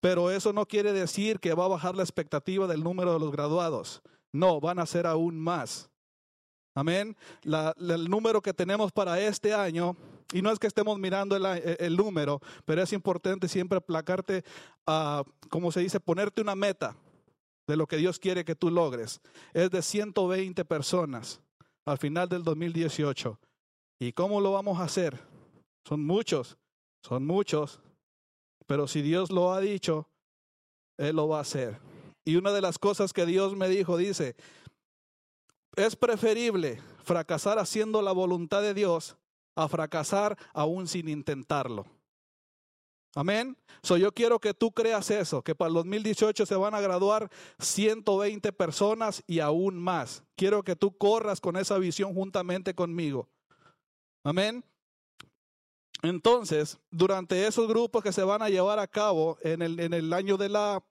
Pero 0.00 0.30
eso 0.30 0.52
no 0.52 0.66
quiere 0.66 0.92
decir 0.92 1.40
que 1.40 1.54
va 1.54 1.64
a 1.64 1.68
bajar 1.68 1.96
la 1.96 2.02
expectativa 2.02 2.66
del 2.66 2.82
número 2.84 3.12
de 3.14 3.20
los 3.20 3.32
graduados. 3.32 4.02
No, 4.32 4.60
van 4.60 4.78
a 4.78 4.86
ser 4.86 5.06
aún 5.06 5.38
más. 5.38 5.88
Amén. 6.74 7.16
El 7.44 8.08
número 8.08 8.40
que 8.40 8.54
tenemos 8.54 8.92
para 8.92 9.20
este 9.20 9.52
año, 9.52 9.96
y 10.32 10.40
no 10.40 10.50
es 10.50 10.58
que 10.58 10.66
estemos 10.66 10.98
mirando 10.98 11.36
el, 11.36 11.44
el 11.78 11.96
número, 11.96 12.40
pero 12.64 12.82
es 12.82 12.92
importante 12.92 13.46
siempre 13.48 13.80
placarte, 13.80 14.42
a, 14.86 15.22
como 15.50 15.70
se 15.70 15.80
dice, 15.80 16.00
ponerte 16.00 16.40
una 16.40 16.54
meta 16.54 16.96
de 17.66 17.76
lo 17.76 17.86
que 17.86 17.96
Dios 17.96 18.18
quiere 18.18 18.44
que 18.44 18.54
tú 18.54 18.70
logres. 18.70 19.20
Es 19.52 19.70
de 19.70 19.82
120 19.82 20.64
personas 20.64 21.40
al 21.84 21.98
final 21.98 22.28
del 22.28 22.42
2018. 22.42 23.38
¿Y 24.00 24.12
cómo 24.12 24.40
lo 24.40 24.52
vamos 24.52 24.80
a 24.80 24.84
hacer? 24.84 25.18
Son 25.86 26.04
muchos, 26.04 26.56
son 27.02 27.26
muchos, 27.26 27.80
pero 28.66 28.86
si 28.86 29.02
Dios 29.02 29.30
lo 29.30 29.52
ha 29.52 29.60
dicho, 29.60 30.08
Él 30.96 31.16
lo 31.16 31.28
va 31.28 31.38
a 31.38 31.42
hacer. 31.42 31.80
Y 32.24 32.36
una 32.36 32.52
de 32.52 32.60
las 32.60 32.78
cosas 32.78 33.12
que 33.12 33.26
Dios 33.26 33.56
me 33.56 33.68
dijo, 33.68 33.96
dice, 33.96 34.36
es 35.76 35.96
preferible 35.96 36.80
fracasar 37.02 37.58
haciendo 37.58 38.02
la 38.02 38.12
voluntad 38.12 38.62
de 38.62 38.74
Dios 38.74 39.16
a 39.56 39.68
fracasar 39.68 40.38
aún 40.52 40.86
sin 40.86 41.08
intentarlo. 41.08 41.86
Amén. 43.14 43.56
So 43.82 43.96
yo 43.96 44.12
quiero 44.12 44.38
que 44.38 44.54
tú 44.54 44.72
creas 44.72 45.10
eso, 45.10 45.42
que 45.42 45.54
para 45.54 45.68
el 45.68 45.74
2018 45.74 46.46
se 46.46 46.56
van 46.56 46.74
a 46.74 46.80
graduar 46.80 47.30
120 47.58 48.52
personas 48.52 49.22
y 49.26 49.40
aún 49.40 49.78
más. 49.78 50.22
Quiero 50.36 50.62
que 50.62 50.76
tú 50.76 50.96
corras 50.96 51.40
con 51.40 51.56
esa 51.56 51.78
visión 51.78 52.14
juntamente 52.14 52.74
conmigo. 52.74 53.28
Amén. 54.24 54.64
Entonces, 56.02 56.78
durante 56.90 57.46
esos 57.46 57.68
grupos 57.68 58.02
que 58.02 58.12
se 58.12 58.24
van 58.24 58.42
a 58.42 58.48
llevar 58.48 58.78
a 58.78 58.88
cabo 58.88 59.36
en 59.42 59.62
el, 59.62 59.78
en 59.78 59.92
el 59.92 60.12
año 60.12 60.36
de 60.36 60.48
la 60.48 60.82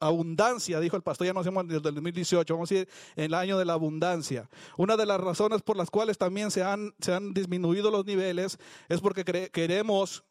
abundancia, 0.00 0.80
dijo 0.80 0.96
el 0.96 1.02
pastor, 1.02 1.26
ya 1.26 1.32
no 1.32 1.40
hacemos 1.40 1.66
desde 1.66 1.88
el 1.88 1.94
2018, 1.94 2.54
vamos 2.54 2.70
a 2.70 2.74
ir 2.74 2.88
en 3.16 3.24
el 3.24 3.34
año 3.34 3.58
de 3.58 3.64
la 3.64 3.72
abundancia. 3.72 4.48
Una 4.76 4.96
de 4.96 5.06
las 5.06 5.20
razones 5.20 5.62
por 5.62 5.76
las 5.76 5.90
cuales 5.90 6.18
también 6.18 6.50
se 6.50 6.62
han, 6.62 6.94
se 7.00 7.12
han 7.12 7.32
disminuido 7.32 7.90
los 7.90 8.06
niveles 8.06 8.58
es 8.88 9.00
porque 9.00 9.24
queremos 9.50 10.24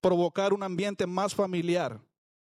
provocar 0.00 0.52
un 0.52 0.62
ambiente 0.62 1.06
más 1.06 1.34
familiar. 1.34 2.00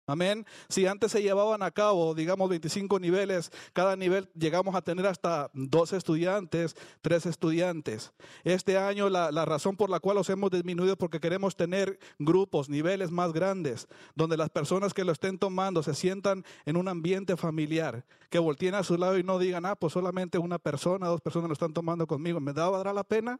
Amén. 0.07 0.45
Si 0.69 0.85
antes 0.85 1.11
se 1.11 1.23
llevaban 1.23 1.63
a 1.63 1.71
cabo, 1.71 2.13
digamos, 2.13 2.47
25 2.47 2.99
niveles, 2.99 3.51
cada 3.73 3.95
nivel 3.95 4.29
llegamos 4.35 4.75
a 4.75 4.83
tener 4.83 5.07
hasta 5.07 5.49
dos 5.53 5.93
estudiantes, 5.93 6.75
tres 7.01 7.25
estudiantes. 7.25 8.13
Este 8.43 8.77
año 8.77 9.09
la, 9.09 9.31
la 9.31 9.45
razón 9.45 9.75
por 9.75 9.89
la 9.89 9.99
cual 9.99 10.17
los 10.17 10.29
hemos 10.29 10.51
disminuido 10.51 10.93
es 10.93 10.97
porque 10.99 11.19
queremos 11.19 11.55
tener 11.55 11.97
grupos, 12.19 12.69
niveles 12.69 13.09
más 13.09 13.33
grandes, 13.33 13.87
donde 14.13 14.37
las 14.37 14.51
personas 14.51 14.93
que 14.93 15.03
lo 15.03 15.11
estén 15.11 15.39
tomando 15.39 15.81
se 15.81 15.95
sientan 15.95 16.45
en 16.65 16.77
un 16.77 16.87
ambiente 16.87 17.35
familiar, 17.35 18.05
que 18.29 18.37
volteen 18.37 18.75
a 18.75 18.83
su 18.83 18.99
lado 18.99 19.17
y 19.17 19.23
no 19.23 19.39
digan, 19.39 19.65
ah, 19.65 19.75
pues 19.75 19.93
solamente 19.93 20.37
una 20.37 20.59
persona, 20.59 21.07
dos 21.07 21.21
personas 21.21 21.49
lo 21.49 21.53
están 21.53 21.73
tomando 21.73 22.05
conmigo. 22.05 22.39
¿Me 22.39 22.53
da, 22.53 22.69
valdrá 22.69 22.93
la 22.93 23.03
pena? 23.03 23.39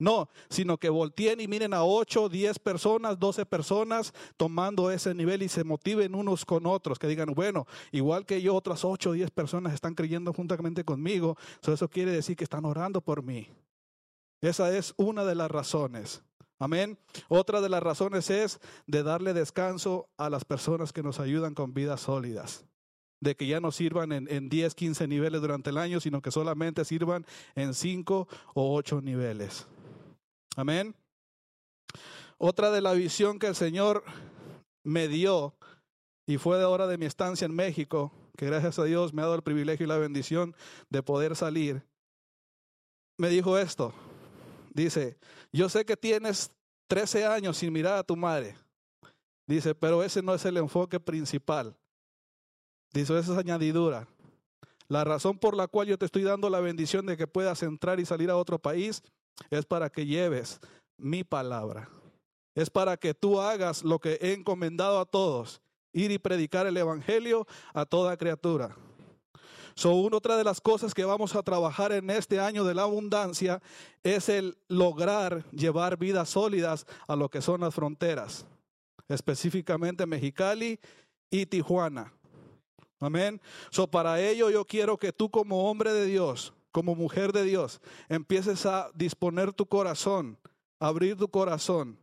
No, 0.00 0.30
sino 0.48 0.78
que 0.78 0.88
volteen 0.88 1.40
y 1.40 1.46
miren 1.46 1.74
a 1.74 1.84
8, 1.84 2.30
10 2.30 2.58
personas, 2.58 3.18
12 3.18 3.44
personas 3.44 4.14
tomando 4.38 4.90
ese 4.90 5.14
nivel 5.14 5.42
y 5.42 5.48
se 5.50 5.62
motiven 5.62 6.14
unos 6.14 6.46
con 6.46 6.64
otros, 6.64 6.98
que 6.98 7.06
digan, 7.06 7.34
bueno, 7.34 7.66
igual 7.92 8.24
que 8.24 8.40
yo, 8.40 8.54
otras 8.54 8.82
8 8.82 9.10
o 9.10 9.12
10 9.12 9.30
personas 9.30 9.74
están 9.74 9.94
creyendo 9.94 10.32
juntamente 10.32 10.84
conmigo, 10.84 11.36
so 11.60 11.74
eso 11.74 11.88
quiere 11.90 12.12
decir 12.12 12.34
que 12.34 12.44
están 12.44 12.64
orando 12.64 13.02
por 13.02 13.22
mí. 13.22 13.46
Esa 14.40 14.74
es 14.74 14.94
una 14.96 15.26
de 15.26 15.34
las 15.34 15.50
razones. 15.50 16.22
Amén. 16.58 16.98
Otra 17.28 17.60
de 17.60 17.68
las 17.68 17.82
razones 17.82 18.30
es 18.30 18.58
de 18.86 19.02
darle 19.02 19.34
descanso 19.34 20.08
a 20.16 20.30
las 20.30 20.46
personas 20.46 20.94
que 20.94 21.02
nos 21.02 21.20
ayudan 21.20 21.52
con 21.52 21.74
vidas 21.74 22.00
sólidas 22.00 22.64
de 23.20 23.36
que 23.36 23.46
ya 23.46 23.60
no 23.60 23.70
sirvan 23.70 24.12
en, 24.12 24.26
en 24.30 24.48
10, 24.48 24.74
15 24.74 25.06
niveles 25.06 25.42
durante 25.42 25.68
el 25.68 25.76
año, 25.76 26.00
sino 26.00 26.22
que 26.22 26.30
solamente 26.30 26.86
sirvan 26.86 27.26
en 27.54 27.74
5 27.74 28.26
o 28.54 28.74
8 28.74 29.02
niveles. 29.02 29.66
Amén. 30.56 30.94
Otra 32.38 32.70
de 32.70 32.80
la 32.80 32.92
visión 32.92 33.38
que 33.38 33.46
el 33.46 33.54
Señor 33.54 34.02
me 34.82 35.08
dio 35.08 35.54
y 36.26 36.38
fue 36.38 36.58
de 36.58 36.64
hora 36.64 36.86
de 36.86 36.98
mi 36.98 37.06
estancia 37.06 37.44
en 37.44 37.54
México, 37.54 38.12
que 38.36 38.46
gracias 38.46 38.78
a 38.78 38.84
Dios 38.84 39.12
me 39.12 39.22
ha 39.22 39.26
dado 39.26 39.36
el 39.36 39.42
privilegio 39.42 39.84
y 39.84 39.88
la 39.88 39.98
bendición 39.98 40.54
de 40.88 41.02
poder 41.02 41.36
salir, 41.36 41.82
me 43.18 43.28
dijo 43.28 43.58
esto. 43.58 43.92
Dice, 44.72 45.18
yo 45.52 45.68
sé 45.68 45.84
que 45.84 45.96
tienes 45.96 46.50
13 46.86 47.26
años 47.26 47.58
sin 47.58 47.72
mirar 47.72 47.98
a 47.98 48.04
tu 48.04 48.16
madre. 48.16 48.56
Dice, 49.46 49.74
pero 49.74 50.02
ese 50.02 50.22
no 50.22 50.34
es 50.34 50.44
el 50.44 50.56
enfoque 50.56 51.00
principal. 51.00 51.76
Dice, 52.92 53.18
esa 53.18 53.32
es 53.32 53.38
añadidura. 53.38 54.08
La 54.88 55.04
razón 55.04 55.38
por 55.38 55.56
la 55.56 55.68
cual 55.68 55.88
yo 55.88 55.98
te 55.98 56.06
estoy 56.06 56.22
dando 56.22 56.48
la 56.48 56.60
bendición 56.60 57.06
de 57.06 57.16
que 57.16 57.26
puedas 57.26 57.62
entrar 57.62 58.00
y 58.00 58.06
salir 58.06 58.30
a 58.30 58.36
otro 58.36 58.58
país 58.58 59.02
es 59.50 59.64
para 59.64 59.90
que 59.90 60.06
lleves 60.06 60.60
mi 60.96 61.24
palabra. 61.24 61.88
Es 62.54 62.68
para 62.68 62.96
que 62.96 63.14
tú 63.14 63.40
hagas 63.40 63.84
lo 63.84 63.98
que 63.98 64.18
he 64.20 64.32
encomendado 64.32 65.00
a 65.00 65.06
todos, 65.06 65.60
ir 65.92 66.10
y 66.10 66.18
predicar 66.18 66.66
el 66.66 66.76
evangelio 66.76 67.46
a 67.72 67.86
toda 67.86 68.16
criatura. 68.16 68.76
So, 69.74 69.94
otra 69.94 70.36
de 70.36 70.44
las 70.44 70.60
cosas 70.60 70.92
que 70.92 71.04
vamos 71.04 71.34
a 71.34 71.42
trabajar 71.42 71.92
en 71.92 72.10
este 72.10 72.38
año 72.40 72.64
de 72.64 72.74
la 72.74 72.82
abundancia 72.82 73.62
es 74.02 74.28
el 74.28 74.58
lograr 74.68 75.44
llevar 75.52 75.96
vidas 75.96 76.28
sólidas 76.28 76.86
a 77.06 77.16
lo 77.16 77.30
que 77.30 77.40
son 77.40 77.60
las 77.60 77.74
fronteras, 77.74 78.44
específicamente 79.08 80.06
Mexicali 80.06 80.78
y 81.30 81.46
Tijuana. 81.46 82.12
Amén. 82.98 83.40
So, 83.70 83.86
para 83.86 84.20
ello 84.20 84.50
yo 84.50 84.66
quiero 84.66 84.98
que 84.98 85.12
tú 85.12 85.30
como 85.30 85.70
hombre 85.70 85.92
de 85.92 86.04
Dios, 86.04 86.52
como 86.72 86.94
mujer 86.94 87.32
de 87.32 87.44
Dios, 87.44 87.80
empieces 88.08 88.66
a 88.66 88.90
disponer 88.94 89.52
tu 89.52 89.66
corazón, 89.66 90.38
abrir 90.78 91.16
tu 91.16 91.28
corazón. 91.28 91.98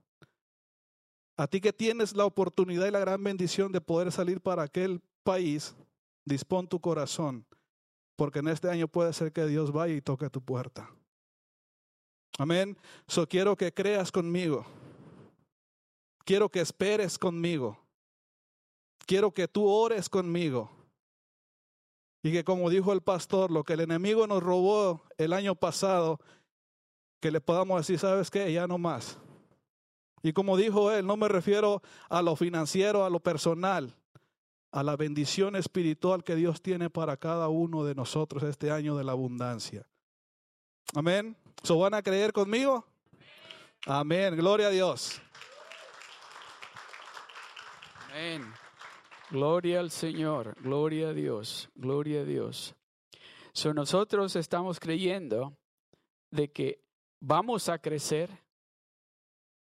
A 1.37 1.47
ti 1.47 1.61
que 1.61 1.71
tienes 1.71 2.15
la 2.15 2.25
oportunidad 2.25 2.87
y 2.87 2.91
la 2.91 2.99
gran 2.99 3.23
bendición 3.23 3.71
de 3.71 3.81
poder 3.81 4.11
salir 4.11 4.41
para 4.41 4.63
aquel 4.63 5.01
país, 5.23 5.75
dispón 6.25 6.67
tu 6.67 6.79
corazón, 6.79 7.45
porque 8.15 8.39
en 8.39 8.47
este 8.47 8.69
año 8.69 8.87
puede 8.87 9.13
ser 9.13 9.31
que 9.31 9.45
Dios 9.45 9.71
vaya 9.71 9.93
y 9.93 10.01
toque 10.01 10.29
tu 10.29 10.41
puerta. 10.41 10.89
Amén. 12.37 12.77
So 13.07 13.27
quiero 13.27 13.55
que 13.55 13.73
creas 13.73 14.11
conmigo. 14.11 14.65
Quiero 16.23 16.49
que 16.49 16.59
esperes 16.59 17.17
conmigo. 17.17 17.79
Quiero 19.05 19.31
que 19.31 19.47
tú 19.47 19.65
ores 19.65 20.09
conmigo. 20.09 20.76
Y 22.27 22.31
que 22.33 22.43
como 22.43 22.69
dijo 22.69 22.91
el 22.91 22.99
pastor, 22.99 23.51
lo 23.51 23.63
que 23.63 23.71
el 23.71 23.79
enemigo 23.79 24.27
nos 24.27 24.43
robó 24.43 25.01
el 25.17 25.31
año 25.31 25.55
pasado, 25.55 26.19
que 27.21 27.31
le 27.31 27.39
podamos 27.39 27.79
decir, 27.79 27.99
¿sabes 27.99 28.29
qué? 28.29 28.51
Ya 28.51 28.67
no 28.67 28.77
más. 28.77 29.17
Y 30.21 30.33
como 30.33 30.57
dijo 30.57 30.91
él, 30.91 31.07
no 31.07 31.15
me 31.15 31.29
refiero 31.29 31.81
a 32.09 32.21
lo 32.21 32.35
financiero, 32.35 33.05
a 33.05 33.09
lo 33.09 33.21
personal, 33.21 33.95
a 34.73 34.83
la 34.83 34.97
bendición 34.97 35.55
espiritual 35.55 36.25
que 36.25 36.35
Dios 36.35 36.61
tiene 36.61 36.89
para 36.89 37.15
cada 37.15 37.47
uno 37.47 37.85
de 37.85 37.95
nosotros 37.95 38.43
este 38.43 38.71
año 38.71 38.97
de 38.97 39.05
la 39.05 39.13
abundancia. 39.13 39.87
Amén. 40.95 41.37
¿So 41.63 41.79
van 41.79 41.93
a 41.93 42.01
creer 42.01 42.33
conmigo? 42.33 42.85
Amén. 43.85 44.35
Gloria 44.35 44.67
a 44.67 44.71
Dios. 44.71 45.21
Amén. 48.09 48.43
Gloria 49.29 49.81
al 49.81 49.91
Señor, 49.91 50.55
gloria 50.61 51.09
a 51.09 51.13
Dios, 51.13 51.69
gloria 51.75 52.21
a 52.21 52.23
Dios. 52.23 52.75
So 53.51 53.73
nosotros 53.73 54.37
estamos 54.37 54.79
creyendo 54.79 55.53
de 56.31 56.49
que 56.49 56.81
vamos 57.19 57.67
a 57.67 57.77
crecer 57.77 58.29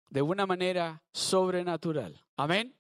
de 0.09 0.21
una 0.21 0.45
manera 0.45 1.03
sobrenatural. 1.11 2.23
Amén. 2.37 2.77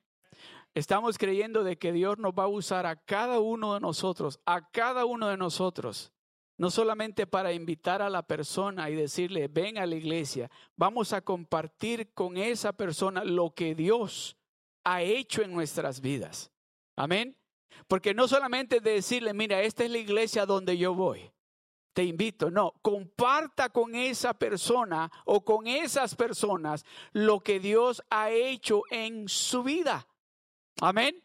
Estamos 0.73 1.17
creyendo 1.17 1.65
de 1.65 1.77
que 1.77 1.91
Dios 1.91 2.17
nos 2.17 2.31
va 2.31 2.43
a 2.43 2.47
usar 2.47 2.85
a 2.85 2.95
cada 2.95 3.41
uno 3.41 3.73
de 3.73 3.81
nosotros, 3.81 4.39
a 4.45 4.69
cada 4.71 5.03
uno 5.03 5.27
de 5.27 5.35
nosotros, 5.35 6.13
no 6.57 6.69
solamente 6.71 7.27
para 7.27 7.51
invitar 7.51 8.01
a 8.01 8.09
la 8.09 8.23
persona 8.23 8.89
y 8.89 8.95
decirle, 8.95 9.49
ven 9.49 9.77
a 9.77 9.85
la 9.85 9.95
iglesia, 9.95 10.49
vamos 10.77 11.11
a 11.11 11.19
compartir 11.19 12.13
con 12.13 12.37
esa 12.37 12.71
persona 12.71 13.25
lo 13.25 13.53
que 13.53 13.75
Dios 13.75 14.37
ha 14.85 15.01
hecho 15.01 15.41
en 15.41 15.53
nuestras 15.53 15.99
vidas. 15.99 16.50
Amén. 16.95 17.37
Porque 17.87 18.13
no 18.13 18.27
solamente 18.27 18.79
de 18.79 18.93
decirle, 18.93 19.33
mira, 19.33 19.61
esta 19.61 19.83
es 19.83 19.91
la 19.91 19.97
iglesia 19.97 20.45
donde 20.45 20.77
yo 20.77 20.93
voy. 20.93 21.31
Te 21.93 22.03
invito, 22.05 22.49
no, 22.49 22.73
comparta 22.81 23.69
con 23.69 23.95
esa 23.95 24.33
persona 24.33 25.11
o 25.25 25.43
con 25.43 25.67
esas 25.67 26.15
personas 26.15 26.85
lo 27.11 27.41
que 27.41 27.59
Dios 27.59 28.01
ha 28.09 28.29
hecho 28.29 28.83
en 28.89 29.27
su 29.27 29.61
vida. 29.63 30.07
Amén. 30.79 31.21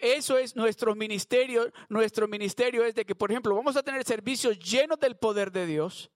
eso 0.00 0.38
es 0.38 0.54
nuestro 0.54 0.94
ministerio. 0.94 1.72
Nuestro 1.88 2.28
ministerio 2.28 2.84
es 2.84 2.94
de 2.94 3.04
que, 3.04 3.16
por 3.16 3.32
ejemplo, 3.32 3.56
vamos 3.56 3.76
a 3.76 3.82
tener 3.82 4.04
servicios 4.04 4.58
llenos 4.60 5.00
del 5.00 5.16
poder 5.16 5.50
de 5.50 5.66
Dios. 5.66 6.10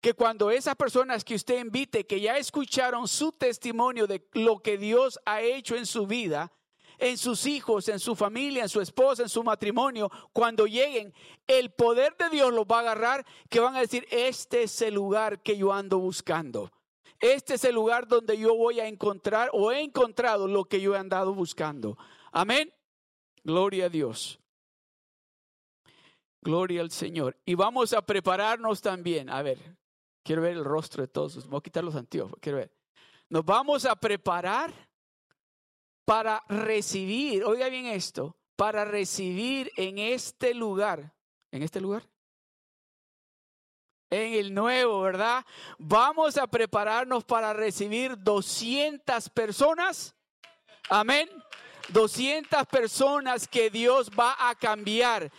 Que 0.00 0.12
cuando 0.12 0.50
esas 0.50 0.74
personas 0.74 1.24
que 1.24 1.36
usted 1.36 1.60
invite, 1.60 2.04
que 2.06 2.20
ya 2.20 2.36
escucharon 2.36 3.06
su 3.06 3.30
testimonio 3.30 4.08
de 4.08 4.28
lo 4.32 4.58
que 4.58 4.76
Dios 4.76 5.20
ha 5.24 5.40
hecho 5.40 5.76
en 5.76 5.86
su 5.86 6.06
vida, 6.06 6.52
en 6.98 7.18
sus 7.18 7.46
hijos, 7.46 7.88
en 7.88 7.98
su 7.98 8.14
familia, 8.14 8.62
en 8.62 8.68
su 8.68 8.80
esposa, 8.80 9.22
en 9.22 9.28
su 9.28 9.42
matrimonio, 9.42 10.10
cuando 10.32 10.66
lleguen, 10.66 11.12
el 11.46 11.70
poder 11.70 12.16
de 12.16 12.30
Dios 12.30 12.52
los 12.52 12.64
va 12.64 12.78
a 12.78 12.80
agarrar, 12.80 13.26
que 13.48 13.60
van 13.60 13.76
a 13.76 13.80
decir, 13.80 14.06
este 14.10 14.62
es 14.62 14.82
el 14.82 14.94
lugar 14.94 15.42
que 15.42 15.56
yo 15.56 15.72
ando 15.72 15.98
buscando. 15.98 16.70
Este 17.20 17.54
es 17.54 17.64
el 17.64 17.74
lugar 17.74 18.06
donde 18.06 18.36
yo 18.36 18.54
voy 18.54 18.80
a 18.80 18.86
encontrar 18.86 19.48
o 19.52 19.72
he 19.72 19.80
encontrado 19.80 20.46
lo 20.46 20.64
que 20.64 20.80
yo 20.80 20.94
he 20.94 20.98
andado 20.98 21.34
buscando. 21.34 21.96
Amén. 22.32 22.72
Gloria 23.42 23.86
a 23.86 23.88
Dios. 23.88 24.38
Gloria 26.42 26.82
al 26.82 26.90
Señor. 26.90 27.38
Y 27.46 27.54
vamos 27.54 27.94
a 27.94 28.02
prepararnos 28.02 28.82
también. 28.82 29.30
A 29.30 29.40
ver, 29.42 29.58
quiero 30.22 30.42
ver 30.42 30.52
el 30.52 30.64
rostro 30.64 31.02
de 31.02 31.08
todos. 31.08 31.46
Voy 31.46 31.58
a 31.58 31.62
quitar 31.62 31.82
los. 31.82 31.94
Quiero 32.40 32.58
ver. 32.58 32.70
Nos 33.30 33.44
vamos 33.44 33.86
a 33.86 33.96
preparar 33.96 34.72
para 36.04 36.42
recibir, 36.48 37.44
oiga 37.44 37.68
bien 37.68 37.86
esto, 37.86 38.36
para 38.56 38.84
recibir 38.84 39.72
en 39.76 39.98
este 39.98 40.54
lugar, 40.54 41.12
en 41.50 41.62
este 41.62 41.80
lugar, 41.80 42.08
en 44.10 44.34
el 44.34 44.54
nuevo, 44.54 45.00
¿verdad? 45.00 45.44
Vamos 45.78 46.36
a 46.36 46.46
prepararnos 46.46 47.24
para 47.24 47.52
recibir 47.52 48.16
200 48.18 49.28
personas. 49.30 50.14
Amén. 50.88 51.28
200 51.88 52.66
personas 52.66 53.46
que 53.46 53.68
Dios 53.68 54.10
va 54.10 54.36
a 54.38 54.54
cambiar, 54.54 55.30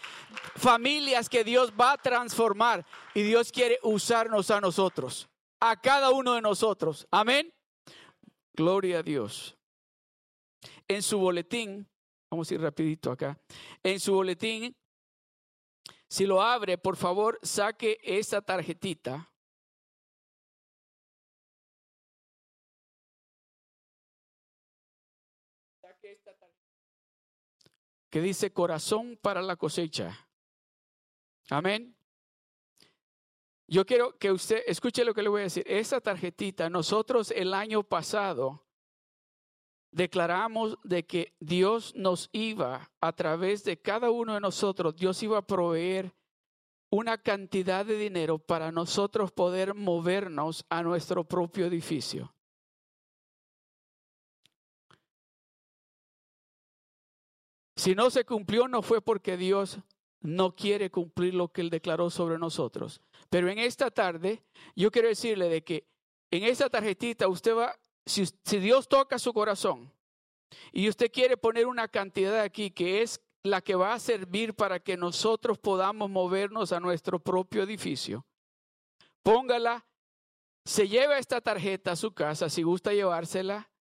familias 0.55 1.27
que 1.27 1.43
Dios 1.43 1.73
va 1.79 1.93
a 1.93 1.97
transformar 1.97 2.85
y 3.15 3.23
Dios 3.23 3.51
quiere 3.51 3.79
usarnos 3.81 4.51
a 4.51 4.61
nosotros, 4.61 5.27
a 5.59 5.79
cada 5.79 6.11
uno 6.11 6.35
de 6.35 6.41
nosotros. 6.41 7.07
Amén. 7.09 7.51
Gloria 8.53 8.99
a 8.99 9.03
Dios 9.03 9.54
en 10.87 11.01
su 11.01 11.17
boletín, 11.19 11.87
vamos 12.29 12.49
a 12.49 12.53
ir 12.53 12.61
rapidito 12.61 13.11
acá, 13.11 13.39
en 13.83 13.99
su 13.99 14.13
boletín, 14.13 14.75
si 16.07 16.25
lo 16.25 16.41
abre, 16.41 16.77
por 16.77 16.95
favor, 16.95 17.39
saque 17.41 17.99
esa 18.03 18.41
tarjetita. 18.41 19.31
Que 28.09 28.21
dice 28.21 28.53
corazón 28.53 29.19
para 29.21 29.41
la 29.41 29.57
cosecha. 29.57 30.29
Amén. 31.49 31.97
Yo 33.67 33.85
quiero 33.85 34.17
que 34.17 34.31
usted 34.31 34.63
escuche 34.67 35.03
lo 35.03 35.13
que 35.13 35.23
le 35.23 35.29
voy 35.29 35.41
a 35.41 35.45
decir. 35.45 35.65
Esa 35.67 35.99
tarjetita, 35.99 36.69
nosotros 36.69 37.31
el 37.31 37.53
año 37.53 37.83
pasado 37.83 38.64
declaramos 39.95 40.77
de 40.83 41.05
que 41.05 41.33
Dios 41.39 41.95
nos 41.95 42.29
iba, 42.33 42.91
a 42.99 43.13
través 43.13 43.63
de 43.63 43.77
cada 43.77 44.11
uno 44.11 44.33
de 44.33 44.41
nosotros, 44.41 44.97
Dios 44.97 45.23
iba 45.23 45.37
a 45.37 45.47
proveer 45.47 46.13
una 46.89 47.17
cantidad 47.17 47.85
de 47.85 47.97
dinero 47.97 48.37
para 48.37 48.73
nosotros 48.73 49.31
poder 49.31 49.73
movernos 49.73 50.65
a 50.69 50.83
nuestro 50.83 51.23
propio 51.23 51.65
edificio. 51.65 52.33
Si 57.77 57.95
no 57.95 58.09
se 58.09 58.25
cumplió, 58.25 58.67
no 58.67 58.81
fue 58.81 59.01
porque 59.01 59.37
Dios 59.37 59.79
no 60.19 60.55
quiere 60.55 60.91
cumplir 60.91 61.35
lo 61.35 61.47
que 61.47 61.61
Él 61.61 61.69
declaró 61.69 62.09
sobre 62.09 62.37
nosotros. 62.37 62.99
Pero 63.29 63.49
en 63.49 63.59
esta 63.59 63.89
tarde, 63.91 64.43
yo 64.75 64.91
quiero 64.91 65.07
decirle 65.07 65.47
de 65.47 65.63
que 65.63 65.87
en 66.31 66.43
esta 66.43 66.69
tarjetita 66.69 67.29
usted 67.29 67.55
va 67.55 67.77
si, 68.05 68.25
Dios 68.59 68.87
toca 68.87 69.17
su 69.19 69.33
corazón 69.33 69.91
y 70.71 70.89
usted 70.89 71.11
quiere 71.11 71.37
poner 71.37 71.65
una 71.65 71.87
cantidad 71.87 72.39
aquí 72.39 72.71
que 72.71 73.01
es 73.01 73.21
la 73.43 73.61
que 73.61 73.75
va 73.75 73.93
a 73.93 73.99
servir 73.99 74.55
para 74.55 74.79
que 74.79 74.97
nosotros 74.97 75.57
podamos 75.57 76.09
movernos 76.09 76.71
a 76.71 76.79
nuestro 76.79 77.19
propio 77.19 77.63
edificio, 77.63 78.25
póngala, 79.23 79.85
se 80.65 80.87
lleva 80.87 81.19
esta 81.19 81.41
tarjeta 81.41 81.91
a 81.91 81.95
su 81.95 82.13
casa 82.13 82.49
si 82.49 82.63
gusta 82.63 82.93
llevársela 82.93 83.71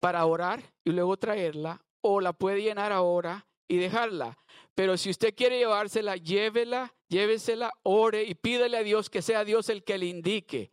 para 0.00 0.24
orar 0.24 0.72
y 0.84 0.92
luego 0.92 1.16
traerla, 1.16 1.84
o 2.00 2.20
la 2.20 2.32
puede 2.32 2.62
llenar 2.62 2.92
ahora 2.92 3.48
y 3.66 3.76
dejarla. 3.76 4.38
Pero 4.74 4.96
si 4.96 5.10
usted 5.10 5.34
quiere 5.34 5.58
llevársela, 5.58 6.16
llévela, 6.16 6.94
llévesela, 7.08 7.72
ore 7.82 8.22
y 8.22 8.36
pídele 8.36 8.76
a 8.76 8.84
Dios 8.84 9.10
que 9.10 9.22
sea 9.22 9.44
Dios 9.44 9.68
el 9.68 9.82
que 9.82 9.98
le 9.98 10.06
indique 10.06 10.72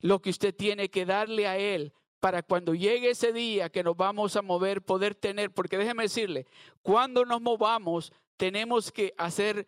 lo 0.00 0.20
que 0.20 0.30
usted 0.30 0.54
tiene 0.54 0.90
que 0.90 1.04
darle 1.04 1.46
a 1.46 1.58
Él 1.58 1.92
para 2.20 2.42
cuando 2.42 2.74
llegue 2.74 3.10
ese 3.10 3.32
día 3.32 3.70
que 3.70 3.82
nos 3.84 3.96
vamos 3.96 4.36
a 4.36 4.42
mover, 4.42 4.82
poder 4.82 5.14
tener, 5.14 5.52
porque 5.52 5.78
déjeme 5.78 6.04
decirle, 6.04 6.46
cuando 6.82 7.24
nos 7.24 7.40
movamos, 7.40 8.12
tenemos 8.36 8.90
que 8.90 9.14
hacer, 9.18 9.66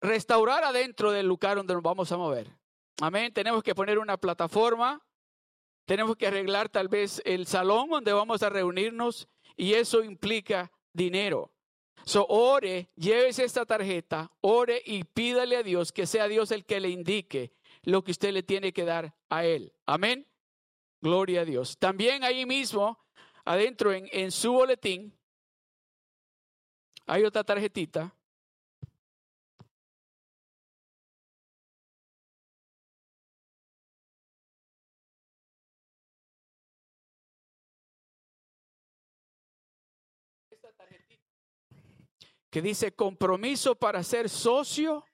restaurar 0.00 0.64
adentro 0.64 1.10
del 1.10 1.26
lugar 1.26 1.56
donde 1.56 1.74
nos 1.74 1.82
vamos 1.82 2.12
a 2.12 2.16
mover. 2.16 2.50
Amén, 3.00 3.32
tenemos 3.32 3.62
que 3.62 3.74
poner 3.74 3.98
una 3.98 4.16
plataforma, 4.16 5.02
tenemos 5.84 6.16
que 6.16 6.26
arreglar 6.26 6.68
tal 6.68 6.88
vez 6.88 7.20
el 7.24 7.46
salón 7.46 7.90
donde 7.90 8.12
vamos 8.12 8.42
a 8.42 8.48
reunirnos 8.48 9.28
y 9.56 9.74
eso 9.74 10.02
implica 10.02 10.72
dinero. 10.92 11.52
So, 12.04 12.24
ore, 12.28 12.88
llévese 12.94 13.44
esta 13.44 13.66
tarjeta, 13.66 14.30
ore 14.40 14.80
y 14.84 15.04
pídale 15.04 15.56
a 15.56 15.62
Dios 15.62 15.92
que 15.92 16.06
sea 16.06 16.28
Dios 16.28 16.52
el 16.52 16.64
que 16.64 16.78
le 16.78 16.88
indique 16.88 17.55
lo 17.86 18.02
que 18.02 18.10
usted 18.10 18.32
le 18.32 18.42
tiene 18.42 18.72
que 18.72 18.84
dar 18.84 19.14
a 19.30 19.44
Él. 19.44 19.72
Amén. 19.86 20.26
Gloria 21.00 21.42
a 21.42 21.44
Dios. 21.44 21.78
También 21.78 22.24
ahí 22.24 22.44
mismo, 22.44 22.98
adentro 23.44 23.92
en, 23.92 24.08
en 24.12 24.32
su 24.32 24.52
boletín, 24.52 25.16
hay 27.06 27.24
otra 27.24 27.44
tarjetita. 27.44 28.12
que 42.50 42.62
dice 42.62 42.90
compromiso 42.92 43.74
para 43.74 44.02
ser 44.02 44.30
socio 44.30 45.04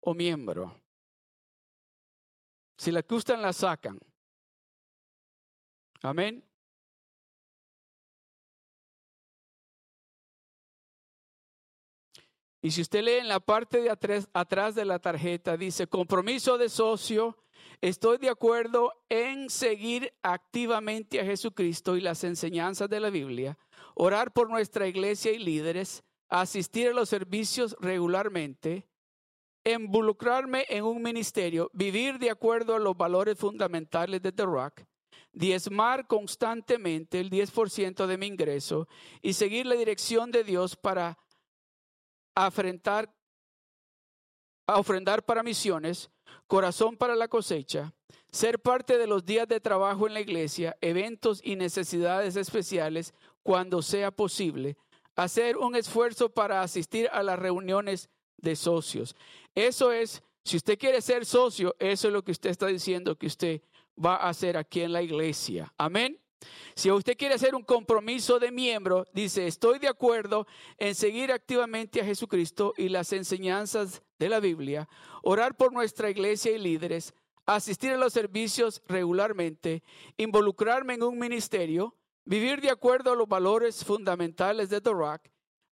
o 0.00 0.14
miembro. 0.14 0.87
Si 2.78 2.92
la 2.92 3.02
gustan, 3.02 3.42
la 3.42 3.52
sacan. 3.52 3.98
Amén. 6.02 6.44
Y 12.60 12.70
si 12.70 12.82
usted 12.82 13.02
lee 13.02 13.12
en 13.12 13.28
la 13.28 13.40
parte 13.40 13.80
de 13.80 13.90
atrás, 13.90 14.74
de 14.74 14.84
la 14.84 14.98
tarjeta, 14.98 15.56
dice, 15.56 15.86
compromiso 15.86 16.58
de 16.58 16.68
socio, 16.68 17.36
estoy 17.80 18.18
de 18.18 18.30
acuerdo 18.30 18.92
en 19.08 19.48
seguir 19.48 20.12
activamente 20.22 21.20
a 21.20 21.24
Jesucristo 21.24 21.96
y 21.96 22.00
las 22.00 22.24
enseñanzas 22.24 22.88
de 22.88 23.00
la 23.00 23.10
Biblia, 23.10 23.58
orar 23.94 24.32
por 24.32 24.50
nuestra 24.50 24.88
iglesia 24.88 25.32
y 25.32 25.38
líderes, 25.38 26.02
asistir 26.28 26.88
a 26.88 26.92
los 26.92 27.08
servicios 27.08 27.76
regularmente, 27.80 28.87
involucrarme 29.72 30.66
en 30.68 30.84
un 30.84 31.02
ministerio, 31.02 31.70
vivir 31.72 32.18
de 32.18 32.30
acuerdo 32.30 32.74
a 32.74 32.78
los 32.78 32.96
valores 32.96 33.38
fundamentales 33.38 34.22
de 34.22 34.32
The 34.32 34.44
Rock, 34.44 34.82
diezmar 35.32 36.06
constantemente 36.06 37.20
el 37.20 37.30
10% 37.30 38.06
de 38.06 38.18
mi 38.18 38.26
ingreso 38.26 38.88
y 39.22 39.32
seguir 39.32 39.66
la 39.66 39.74
dirección 39.74 40.30
de 40.30 40.44
Dios 40.44 40.76
para 40.76 41.18
afrentar, 42.34 43.12
ofrendar 44.66 45.24
para 45.24 45.42
misiones, 45.42 46.10
corazón 46.46 46.96
para 46.96 47.14
la 47.14 47.28
cosecha, 47.28 47.92
ser 48.30 48.60
parte 48.60 48.98
de 48.98 49.06
los 49.06 49.24
días 49.24 49.48
de 49.48 49.60
trabajo 49.60 50.06
en 50.06 50.14
la 50.14 50.20
iglesia, 50.20 50.76
eventos 50.80 51.40
y 51.42 51.56
necesidades 51.56 52.36
especiales, 52.36 53.14
cuando 53.42 53.80
sea 53.82 54.10
posible, 54.10 54.76
hacer 55.16 55.56
un 55.56 55.74
esfuerzo 55.74 56.28
para 56.28 56.62
asistir 56.62 57.08
a 57.12 57.22
las 57.22 57.38
reuniones 57.38 58.10
de 58.38 58.56
socios. 58.56 59.14
Eso 59.54 59.92
es, 59.92 60.22
si 60.44 60.56
usted 60.56 60.78
quiere 60.78 61.00
ser 61.02 61.26
socio, 61.26 61.74
eso 61.78 62.08
es 62.08 62.14
lo 62.14 62.22
que 62.22 62.32
usted 62.32 62.50
está 62.50 62.66
diciendo 62.66 63.16
que 63.16 63.26
usted 63.26 63.62
va 64.02 64.16
a 64.16 64.30
hacer 64.30 64.56
aquí 64.56 64.80
en 64.80 64.92
la 64.92 65.02
iglesia. 65.02 65.72
Amén. 65.76 66.18
Si 66.74 66.90
usted 66.90 67.16
quiere 67.16 67.34
hacer 67.34 67.54
un 67.54 67.64
compromiso 67.64 68.38
de 68.38 68.52
miembro, 68.52 69.04
dice, 69.12 69.46
estoy 69.46 69.80
de 69.80 69.88
acuerdo 69.88 70.46
en 70.76 70.94
seguir 70.94 71.32
activamente 71.32 72.00
a 72.00 72.04
Jesucristo 72.04 72.74
y 72.76 72.88
las 72.88 73.12
enseñanzas 73.12 74.02
de 74.18 74.28
la 74.28 74.38
Biblia, 74.38 74.88
orar 75.22 75.56
por 75.56 75.72
nuestra 75.72 76.10
iglesia 76.10 76.52
y 76.52 76.58
líderes, 76.58 77.12
asistir 77.44 77.92
a 77.92 77.96
los 77.96 78.12
servicios 78.12 78.82
regularmente, 78.86 79.82
involucrarme 80.16 80.94
en 80.94 81.02
un 81.02 81.18
ministerio, 81.18 81.96
vivir 82.24 82.60
de 82.60 82.70
acuerdo 82.70 83.12
a 83.12 83.16
los 83.16 83.26
valores 83.26 83.84
fundamentales 83.84 84.70
de 84.70 84.80
The 84.80 84.90
Rock, 84.90 85.22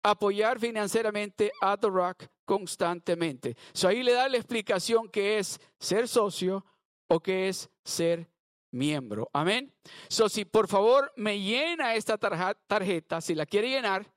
apoyar 0.05 0.61
financieramente 0.61 1.51
a 1.61 1.77
The 1.77 1.89
Rock 1.89 2.27
constantemente. 2.45 3.57
So 3.73 3.89
ahí 3.89 4.05
le 4.05 4.13
da 4.13 4.29
la 4.29 4.37
explicación 4.37 5.09
que 5.09 5.39
es 5.39 5.59
ser 5.81 6.07
socio 6.07 6.65
o 7.09 7.19
que 7.19 7.49
es 7.49 7.69
ser 7.85 8.29
miembro. 8.71 9.29
Amén. 9.33 9.75
So 10.09 10.29
si 10.29 10.45
por 10.45 10.69
favor 10.69 11.13
me 11.17 11.41
llena 11.41 11.95
esta 11.95 12.19
tarjeta, 12.19 13.21
si 13.21 13.35
la 13.35 13.47
quiere 13.47 13.71
llenar, 13.71 14.15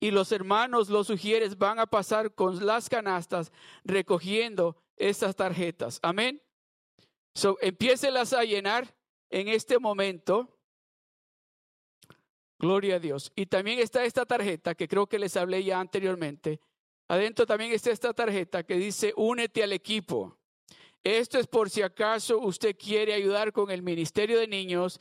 y 0.00 0.10
los 0.10 0.32
hermanos, 0.32 0.88
los 0.88 1.06
sugieres, 1.06 1.58
van 1.58 1.78
a 1.78 1.86
pasar 1.86 2.34
con 2.34 2.64
las 2.64 2.88
canastas 2.88 3.52
recogiendo 3.84 4.76
estas 4.96 5.34
tarjetas. 5.36 5.98
Amén. 6.02 6.42
So, 7.34 7.58
empiécelas 7.60 8.32
a 8.32 8.44
llenar 8.44 8.94
en 9.30 9.48
este 9.48 9.78
momento. 9.78 10.57
Gloria 12.58 12.96
a 12.96 12.98
Dios. 12.98 13.32
Y 13.36 13.46
también 13.46 13.78
está 13.78 14.04
esta 14.04 14.26
tarjeta 14.26 14.74
que 14.74 14.88
creo 14.88 15.06
que 15.06 15.18
les 15.18 15.36
hablé 15.36 15.62
ya 15.62 15.80
anteriormente. 15.80 16.60
Adentro 17.06 17.46
también 17.46 17.72
está 17.72 17.90
esta 17.90 18.12
tarjeta 18.12 18.64
que 18.64 18.74
dice, 18.74 19.12
únete 19.16 19.62
al 19.62 19.72
equipo. 19.72 20.36
Esto 21.04 21.38
es 21.38 21.46
por 21.46 21.70
si 21.70 21.82
acaso 21.82 22.38
usted 22.38 22.76
quiere 22.76 23.14
ayudar 23.14 23.52
con 23.52 23.70
el 23.70 23.82
Ministerio 23.82 24.38
de 24.38 24.48
Niños 24.48 25.00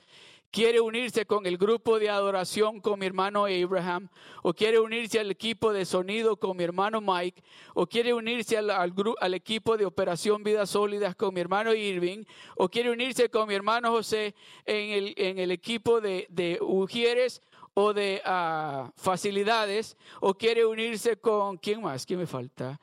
quiere 0.52 0.80
unirse 0.80 1.26
con 1.26 1.46
el 1.46 1.58
grupo 1.58 2.00
de 2.00 2.10
adoración 2.10 2.80
con 2.80 3.00
mi 3.00 3.06
hermano 3.06 3.46
Abraham, 3.46 4.10
o 4.42 4.54
quiere 4.54 4.80
unirse 4.80 5.20
al 5.20 5.32
equipo 5.32 5.74
de 5.74 5.86
sonido 5.86 6.38
con 6.38 6.58
mi 6.58 6.64
hermano 6.64 7.02
Mike, 7.02 7.44
o 7.74 7.86
quiere 7.88 8.14
unirse 8.14 8.58
al, 8.58 9.34
equipo 9.34 9.78
de 9.78 9.86
operación 9.86 10.44
Vidas 10.44 10.72
Sólidas 10.72 11.16
con 11.16 11.34
mi 11.34 11.42
hermano 11.42 11.74
Irving, 11.74 12.24
o 12.56 12.70
quiere 12.70 12.92
unirse 12.92 13.30
con 13.30 13.48
mi 13.48 13.56
hermano 13.56 13.92
José 13.92 14.36
en 14.66 14.90
el, 14.92 15.14
en 15.18 15.40
el 15.40 15.52
equipo 15.52 16.02
de, 16.02 16.28
de 16.30 16.58
Ujieres 16.62 17.42
o 17.74 17.94
de 17.94 18.22
ah, 18.26 18.92
facilidades, 18.96 19.98
o 20.20 20.34
quiere 20.34 20.66
unirse 20.66 21.18
con, 21.18 21.58
¿quién 21.58 21.82
más? 21.82 22.08
¿Quién 22.08 22.20
me 22.20 22.26
falta? 22.26 22.80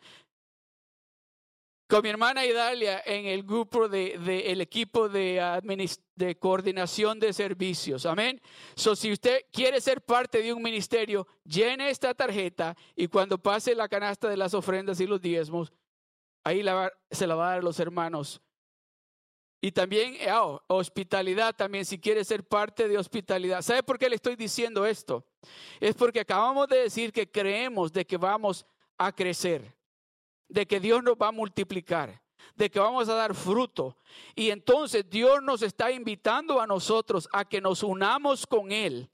Con 1.86 2.02
mi 2.02 2.09
hermana 2.09 2.47
Idalia 2.47 3.02
en 3.05 3.27
el 3.27 3.43
grupo 3.43 3.89
de, 3.89 4.15
el 4.47 4.61
equipo 4.61 5.09
de, 5.09 5.98
de 6.15 6.39
coordinación 6.39 7.20
de 7.20 7.32
servicios. 7.32 8.06
Amén. 8.06 8.40
So, 8.74 8.97
si 8.97 9.12
usted 9.12 9.44
quiere 9.52 9.81
ser 9.81 10.01
parte 10.01 10.43
de 10.43 10.52
un 10.52 10.62
ministerio, 10.62 11.27
llene 11.44 11.90
esta 11.90 12.15
tarjeta 12.15 12.77
y 12.97 13.09
cuando 13.09 13.39
pase 13.39 13.74
la 13.74 13.89
canasta 13.89 14.28
de 14.28 14.36
las 14.36 14.55
ofrendas 14.55 15.01
y 15.01 15.06
los 15.06 15.20
diezmos, 15.20 15.73
ahí 16.43 16.62
la, 16.62 16.93
se 17.11 17.27
la 17.27 17.35
va 17.35 17.48
a 17.48 17.51
dar 17.51 17.59
a 17.59 17.62
los 17.62 17.78
hermanos. 17.78 18.40
Y 19.61 19.73
también 19.73 20.16
oh, 20.35 20.61
hospitalidad, 20.66 21.55
también 21.55 21.85
si 21.86 21.98
quiere 21.98 22.23
ser 22.24 22.44
parte 22.47 22.86
de 22.86 22.98
hospitalidad. 22.98 23.62
¿Sabe 23.62 23.82
por 23.82 23.98
qué 23.98 24.11
le 24.11 24.16
estoy 24.16 24.36
diciendo 24.36 24.85
esto? 24.85 25.24
Es 25.81 25.94
porque 25.94 26.20
acabamos 26.20 26.69
de 26.69 26.81
decir 26.81 27.12
que 27.12 27.31
creemos 27.31 27.93
de 27.93 28.06
que 28.06 28.19
vamos 28.19 28.66
a 28.98 29.11
crecer 29.11 29.74
de 30.49 30.66
que 30.66 30.81
Dios 30.81 31.03
nos 31.03 31.15
va 31.15 31.29
a 31.29 31.33
multiplicar, 31.33 32.23
de 32.55 32.71
que 32.71 32.79
vamos 32.79 33.09
a 33.09 33.15
dar 33.15 33.35
fruto. 33.35 33.97
Y 34.35 34.51
entonces 34.51 35.09
Dios 35.09 35.43
nos 35.43 35.62
está 35.62 35.91
invitando 35.91 36.61
a 36.61 36.66
nosotros 36.66 37.29
a 37.33 37.45
que 37.45 37.61
nos 37.61 37.83
unamos 37.83 38.47
con 38.47 38.73
Él 38.73 39.11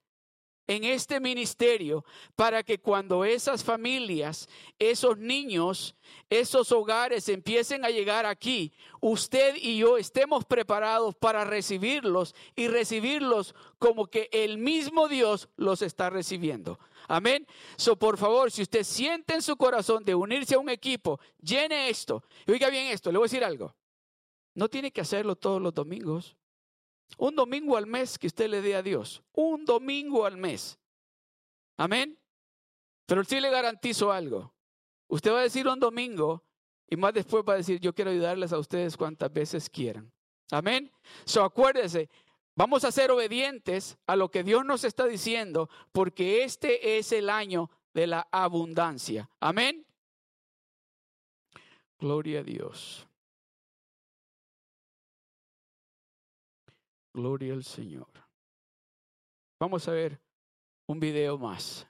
en 0.71 0.85
este 0.85 1.19
ministerio 1.19 2.05
para 2.37 2.63
que 2.63 2.79
cuando 2.79 3.25
esas 3.25 3.65
familias, 3.65 4.49
esos 4.79 5.19
niños, 5.19 5.97
esos 6.29 6.71
hogares 6.71 7.29
empiecen 7.29 7.85
a 7.85 7.91
llegar 7.91 8.25
aquí, 8.25 8.73
usted 9.01 9.57
y 9.57 9.79
yo 9.79 9.99
estemos 9.99 10.45
preparados 10.45 11.17
para 11.17 11.45
recibirlos 11.45 12.37
y 12.55 12.69
recibirlos 12.69 13.57
como 13.81 14.07
que 14.07 14.29
el 14.31 14.59
mismo 14.59 15.09
Dios 15.09 15.49
los 15.57 15.83
está 15.83 16.09
recibiendo. 16.09 16.79
Amén. 17.11 17.45
So, 17.77 17.97
por 17.97 18.17
favor, 18.17 18.53
si 18.53 18.63
usted 18.63 18.85
siente 18.85 19.35
en 19.35 19.43
su 19.43 19.57
corazón 19.57 20.05
de 20.05 20.15
unirse 20.15 20.55
a 20.55 20.61
un 20.61 20.69
equipo, 20.69 21.19
llene 21.43 21.89
esto. 21.89 22.23
Y 22.47 22.53
oiga 22.53 22.71
bien 22.71 22.87
esto, 22.87 23.11
le 23.11 23.19
voy 23.19 23.25
a 23.25 23.29
decir 23.29 23.43
algo. 23.43 23.75
No 24.55 24.69
tiene 24.69 24.93
que 24.93 25.01
hacerlo 25.01 25.35
todos 25.35 25.61
los 25.61 25.75
domingos. 25.75 26.37
Un 27.19 27.35
domingo 27.35 27.77
al 27.77 27.89
mes 27.89 28.17
que 28.17 28.29
usted 28.29 28.49
le 28.49 28.63
dé 28.63 28.77
a 28.77 28.83
Dios. 28.83 29.25
Un 29.33 29.65
domingo 29.65 30.25
al 30.25 30.37
mes. 30.37 30.79
Amén. 31.77 32.17
Pero 33.07 33.25
sí 33.25 33.41
le 33.41 33.51
garantizo 33.51 34.13
algo. 34.13 34.55
Usted 35.09 35.33
va 35.33 35.41
a 35.41 35.43
decir 35.43 35.67
un 35.67 35.81
domingo 35.81 36.45
y 36.89 36.95
más 36.95 37.13
después 37.13 37.43
va 37.43 37.55
a 37.55 37.57
decir, 37.57 37.81
yo 37.81 37.93
quiero 37.93 38.13
ayudarles 38.13 38.53
a 38.53 38.59
ustedes 38.59 38.97
cuantas 38.97 39.33
veces 39.33 39.69
quieran. 39.69 40.13
Amén. 40.53 40.93
So 41.25 41.43
acuérdese, 41.43 42.09
vamos 42.55 42.85
a 42.85 42.93
ser 42.93 43.11
obedientes 43.11 43.99
a 44.07 44.17
lo 44.17 44.31
que 44.31 44.43
Dios 44.43 44.65
nos 44.65 44.85
está 44.85 45.07
diciendo 45.07 45.69
porque 45.93 46.45
este 46.45 46.99
es 46.99 47.13
el 47.13 47.31
año 47.31 47.71
de 47.95 48.07
la 48.07 48.29
abundancia. 48.31 49.29
Amén. 49.41 49.87
Gloria 51.99 52.41
a 52.41 52.43
Dios. 52.43 53.07
Gloria 57.13 57.55
al 57.55 57.65
Señor. 57.65 58.09
Vamos 59.59 59.87
a 59.89 59.93
ver 59.93 60.19
un 60.87 61.01
video 61.01 61.37
más. 61.37 61.87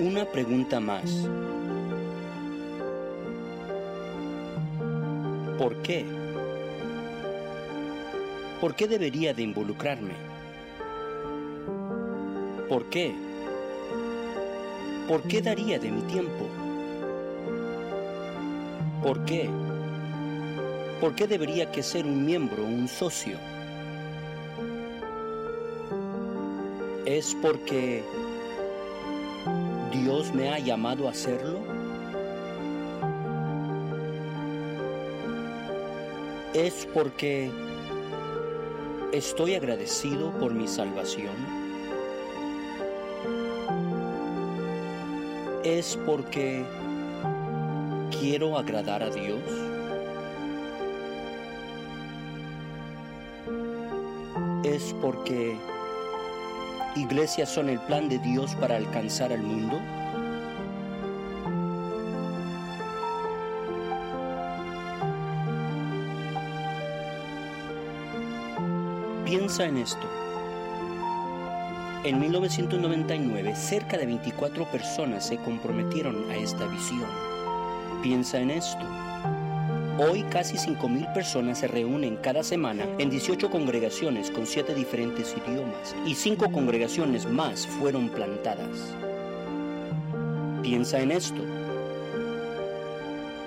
Una 0.00 0.24
pregunta 0.32 0.80
más. 0.80 1.28
¿Por 5.60 5.76
qué? 5.82 6.06
¿Por 8.62 8.74
qué 8.74 8.88
debería 8.88 9.34
de 9.34 9.42
involucrarme? 9.42 10.14
¿Por 12.66 12.86
qué? 12.88 13.14
¿Por 15.06 15.20
qué 15.24 15.42
daría 15.42 15.78
de 15.78 15.90
mi 15.90 16.00
tiempo? 16.04 16.48
¿Por 19.02 19.22
qué? 19.26 19.50
¿Por 20.98 21.14
qué 21.14 21.26
debería 21.26 21.70
que 21.70 21.82
ser 21.82 22.06
un 22.06 22.24
miembro, 22.24 22.64
un 22.64 22.88
socio? 22.88 23.36
¿Es 27.04 27.36
porque 27.42 28.02
Dios 29.92 30.32
me 30.32 30.48
ha 30.48 30.58
llamado 30.58 31.06
a 31.06 31.10
hacerlo? 31.10 31.79
¿Es 36.54 36.84
porque 36.92 37.48
estoy 39.12 39.54
agradecido 39.54 40.32
por 40.40 40.52
mi 40.52 40.66
salvación? 40.66 41.36
¿Es 45.62 45.96
porque 46.04 46.64
quiero 48.18 48.58
agradar 48.58 49.04
a 49.04 49.10
Dios? 49.10 49.38
¿Es 54.64 54.92
porque 55.00 55.56
iglesias 56.96 57.48
son 57.48 57.68
el 57.68 57.78
plan 57.78 58.08
de 58.08 58.18
Dios 58.18 58.56
para 58.56 58.74
alcanzar 58.74 59.32
al 59.32 59.42
mundo? 59.42 59.78
Piensa 69.60 69.76
en 69.76 69.82
esto. 69.82 70.06
En 72.04 72.18
1999, 72.18 73.54
cerca 73.54 73.98
de 73.98 74.06
24 74.06 74.64
personas 74.70 75.26
se 75.26 75.36
comprometieron 75.36 76.30
a 76.30 76.36
esta 76.36 76.66
visión. 76.66 77.04
Piensa 78.02 78.40
en 78.40 78.52
esto. 78.52 78.82
Hoy 79.98 80.22
casi 80.30 80.56
5.000 80.56 81.12
personas 81.12 81.58
se 81.58 81.68
reúnen 81.68 82.16
cada 82.16 82.42
semana 82.42 82.86
en 82.96 83.10
18 83.10 83.50
congregaciones 83.50 84.30
con 84.30 84.46
7 84.46 84.74
diferentes 84.74 85.36
idiomas 85.36 85.94
y 86.06 86.14
5 86.14 86.50
congregaciones 86.50 87.26
más 87.26 87.66
fueron 87.66 88.08
plantadas. 88.08 88.94
Piensa 90.62 91.00
en 91.00 91.10
esto. 91.10 91.42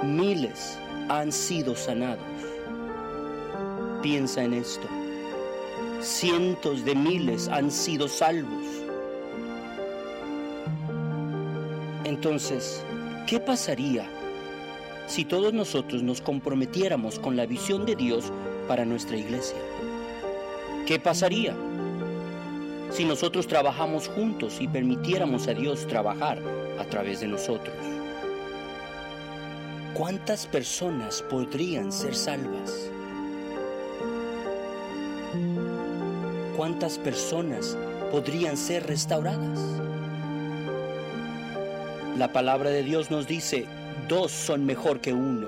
Miles 0.04 0.78
han 1.10 1.32
sido 1.32 1.76
sanados. 1.76 2.22
Piensa 4.04 4.44
en 4.44 4.54
esto. 4.54 4.88
Cientos 6.04 6.84
de 6.84 6.96
miles 6.96 7.48
han 7.48 7.72
sido 7.72 8.08
salvos. 8.08 8.66
Entonces, 12.04 12.84
¿qué 13.26 13.40
pasaría 13.40 14.06
si 15.08 15.26
todos 15.26 15.54
nosotros 15.54 16.04
nos 16.04 16.22
comprometiéramos 16.22 17.20
con 17.20 17.36
la 17.36 17.46
visión 17.46 17.86
de 17.86 17.96
Dios 17.96 18.26
para 18.68 18.86
nuestra 18.86 19.18
iglesia? 19.18 19.58
¿Qué 20.86 21.00
pasaría 21.00 21.56
si 22.92 23.06
nosotros 23.06 23.48
trabajamos 23.48 24.10
juntos 24.10 24.58
y 24.60 24.68
permitiéramos 24.68 25.48
a 25.48 25.54
Dios 25.54 25.88
trabajar 25.88 26.40
a 26.80 26.84
través 26.86 27.22
de 27.22 27.28
nosotros? 27.28 27.76
¿Cuántas 29.94 30.48
personas 30.48 31.22
podrían 31.22 31.92
ser 31.92 32.16
salvas? 32.16 32.93
¿Cuántas 36.74 36.98
personas 36.98 37.78
podrían 38.12 38.58
ser 38.58 38.88
restauradas? 38.88 39.60
La 42.18 42.34
palabra 42.34 42.72
de 42.72 42.82
Dios 42.82 43.12
nos 43.12 43.28
dice, 43.28 43.68
dos 44.08 44.32
son 44.32 44.66
mejor 44.66 45.00
que 45.00 45.14
uno. 45.14 45.48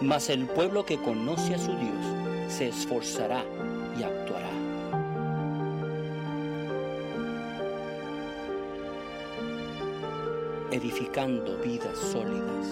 Mas 0.00 0.30
el 0.30 0.46
pueblo 0.46 0.86
que 0.86 0.98
conoce 0.98 1.56
a 1.56 1.58
su 1.58 1.72
Dios 1.72 2.46
se 2.48 2.68
esforzará 2.68 3.44
y 3.98 4.04
actuará. 4.04 4.50
Edificando 10.70 11.58
vidas 11.58 11.98
sólidas. 11.98 12.68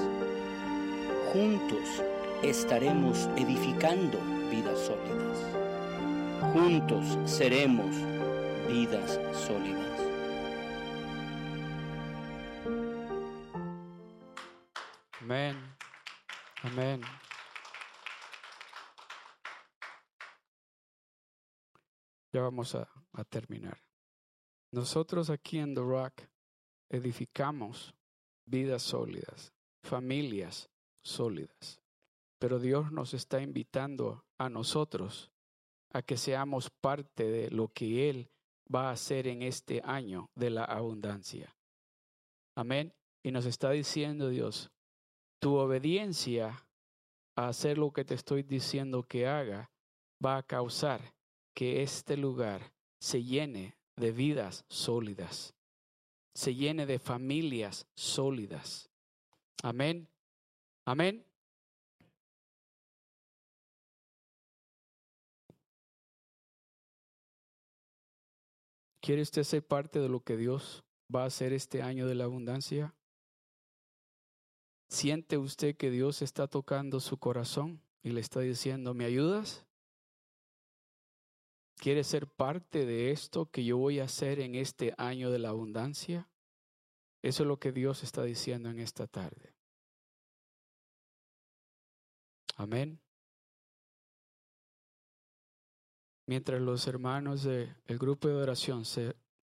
Juntos 1.32 2.04
estaremos 2.44 3.28
edificando 3.36 4.18
vidas 4.48 4.78
sólidas. 4.78 5.61
Juntos 6.52 7.18
seremos 7.24 7.96
vidas 8.68 9.18
sólidas. 9.46 10.00
Amén. 15.22 15.56
Amén. 16.62 17.00
Ya 22.34 22.42
vamos 22.42 22.74
a, 22.74 22.86
a, 23.14 23.24
terminar. 23.24 23.78
Nosotros 24.72 25.30
aquí 25.30 25.58
en 25.58 25.74
The 25.74 25.80
Rock 25.80 26.20
edificamos 26.90 27.94
vidas 28.44 28.82
sólidas, 28.82 29.54
familias 29.82 30.68
sólidas. 31.02 31.80
Pero 32.38 32.58
Dios 32.58 32.92
nos 32.92 33.14
está 33.14 33.40
invitando 33.40 34.26
a 34.36 34.50
nosotros 34.50 35.31
a 35.92 36.02
que 36.02 36.16
seamos 36.16 36.70
parte 36.70 37.30
de 37.30 37.50
lo 37.50 37.68
que 37.68 38.08
Él 38.08 38.30
va 38.74 38.88
a 38.88 38.92
hacer 38.92 39.26
en 39.26 39.42
este 39.42 39.80
año 39.84 40.30
de 40.34 40.50
la 40.50 40.64
abundancia. 40.64 41.54
Amén. 42.54 42.92
Y 43.22 43.30
nos 43.30 43.46
está 43.46 43.70
diciendo 43.70 44.28
Dios, 44.28 44.70
tu 45.38 45.54
obediencia 45.54 46.66
a 47.36 47.48
hacer 47.48 47.78
lo 47.78 47.92
que 47.92 48.04
te 48.04 48.14
estoy 48.14 48.42
diciendo 48.42 49.02
que 49.02 49.26
haga 49.26 49.70
va 50.24 50.38
a 50.38 50.42
causar 50.42 51.14
que 51.54 51.82
este 51.82 52.16
lugar 52.16 52.72
se 53.00 53.22
llene 53.22 53.76
de 53.96 54.12
vidas 54.12 54.64
sólidas, 54.68 55.54
se 56.34 56.54
llene 56.54 56.86
de 56.86 56.98
familias 56.98 57.86
sólidas. 57.94 58.88
Amén. 59.62 60.08
Amén. 60.84 61.24
¿Quiere 69.02 69.22
usted 69.22 69.42
ser 69.42 69.66
parte 69.66 69.98
de 69.98 70.08
lo 70.08 70.20
que 70.20 70.36
Dios 70.36 70.84
va 71.12 71.24
a 71.24 71.26
hacer 71.26 71.52
este 71.52 71.82
año 71.82 72.06
de 72.06 72.14
la 72.14 72.22
abundancia? 72.24 72.94
¿Siente 74.88 75.38
usted 75.38 75.76
que 75.76 75.90
Dios 75.90 76.22
está 76.22 76.46
tocando 76.46 77.00
su 77.00 77.18
corazón 77.18 77.82
y 78.04 78.10
le 78.10 78.20
está 78.20 78.38
diciendo, 78.38 78.94
¿me 78.94 79.04
ayudas? 79.04 79.66
¿Quiere 81.78 82.04
ser 82.04 82.28
parte 82.28 82.86
de 82.86 83.10
esto 83.10 83.50
que 83.50 83.64
yo 83.64 83.76
voy 83.76 83.98
a 83.98 84.04
hacer 84.04 84.38
en 84.38 84.54
este 84.54 84.94
año 84.96 85.32
de 85.32 85.40
la 85.40 85.48
abundancia? 85.48 86.30
Eso 87.22 87.42
es 87.42 87.48
lo 87.48 87.58
que 87.58 87.72
Dios 87.72 88.04
está 88.04 88.22
diciendo 88.22 88.70
en 88.70 88.78
esta 88.78 89.08
tarde. 89.08 89.52
Amén. 92.54 93.00
Mientras 96.32 96.62
los 96.62 96.86
hermanos 96.86 97.42
del 97.42 97.68
grupo 97.98 98.26
de 98.26 98.32
oración 98.32 98.86
se 98.86 99.14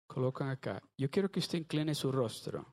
colocan 0.07 0.49
acá, 0.49 0.81
yo 0.97 1.07
quiero 1.07 1.29
que 1.29 1.39
usted 1.39 1.59
incline 1.59 1.93
su 1.93 2.11
rostro. 2.11 2.65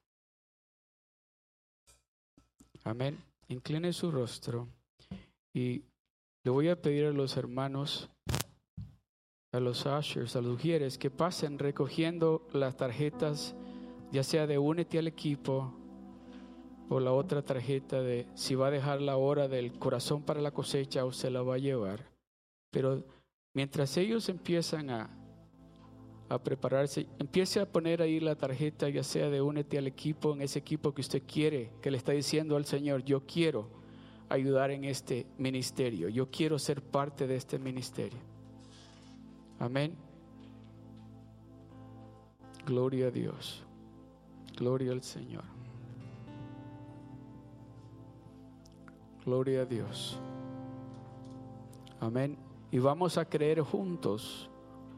Amén. 2.83 3.23
Incline 3.49 3.93
su 3.93 4.11
rostro 4.11 4.69
y 5.53 5.85
le 6.43 6.51
voy 6.51 6.71
a 6.71 6.81
pedir 6.81 7.09
a 7.09 7.13
los 7.13 7.37
hermanos, 7.37 8.09
a 9.53 9.61
los 9.61 9.85
ushers, 9.85 10.35
a 10.35 10.41
los 10.41 10.55
ujieres, 10.55 10.97
que 10.97 11.11
pasen 11.11 11.59
recogiendo 11.59 12.49
las 12.55 12.79
tarjetas, 12.79 13.55
ya 14.13 14.23
sea 14.23 14.47
de 14.47 14.57
únete 14.57 14.99
al 14.99 15.09
equipo 15.09 15.75
o 16.89 17.01
la 17.01 17.13
otra 17.13 17.43
tarjeta 17.43 18.01
de 18.01 18.27
si 18.35 18.55
va 18.55 18.69
a 18.69 18.71
dejar 18.71 19.03
la 19.03 19.19
hora 19.19 19.47
del 19.47 19.79
corazón 19.79 20.23
para 20.23 20.41
la 20.41 20.53
cosecha 20.53 21.05
o 21.05 21.13
se 21.13 21.29
la 21.29 21.43
va 21.43 21.57
a 21.57 21.59
llevar. 21.59 22.09
Pero 22.71 23.20
mientras 23.55 23.97
ellos 23.97 24.29
empiezan 24.29 24.91
a, 24.91 25.11
a 26.29 26.39
prepararse, 26.43 27.07
empiece 27.19 27.61
a 27.61 27.67
poner 27.67 28.03
ahí 28.03 28.21
la 28.21 28.37
tarjeta, 28.37 28.89
ya 28.89 29.03
sea 29.03 29.29
de 29.31 29.43
únete 29.43 29.79
al 29.79 29.87
equipo, 29.87 30.33
en 30.33 30.43
ese 30.43 30.59
equipo 30.59 30.95
que 30.95 31.01
usted 31.01 31.23
quiere, 31.27 31.73
que 31.83 31.91
le 31.91 31.97
está 31.97 32.13
diciendo 32.13 32.57
al 32.57 32.65
Señor, 32.65 33.05
yo 33.05 33.27
quiero 33.27 33.69
ayudar 34.29 34.71
en 34.71 34.85
este 34.85 35.27
ministerio, 35.39 36.09
yo 36.09 36.31
quiero 36.31 36.59
ser 36.59 36.83
parte 36.83 37.27
de 37.27 37.37
este 37.37 37.59
ministerio. 37.59 38.21
Amén. 39.59 39.95
Gloria 42.65 43.09
a 43.09 43.11
Dios. 43.11 43.65
Gloria 44.57 44.93
al 44.93 45.03
Señor. 45.03 45.45
Gloria 49.25 49.63
a 49.63 49.65
Dios. 49.65 50.19
Amén. 52.01 52.50
Y 52.73 52.79
vamos 52.79 53.19
a 53.19 53.25
creer 53.25 53.61
juntos, 53.61 54.49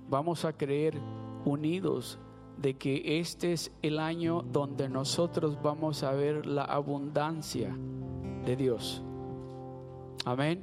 vamos 0.09 0.45
a 0.45 0.53
creer 0.53 0.99
unidos 1.45 2.19
de 2.57 2.75
que 2.75 3.19
este 3.19 3.53
es 3.53 3.73
el 3.83 3.99
año 3.99 4.43
donde 4.43 4.89
nosotros 4.89 5.57
vamos 5.63 6.03
a 6.03 6.13
ver 6.13 6.47
la 6.47 6.65
abundancia 6.65 7.75
de 8.45 8.57
Dios. 8.57 9.03
Amén. 10.25 10.63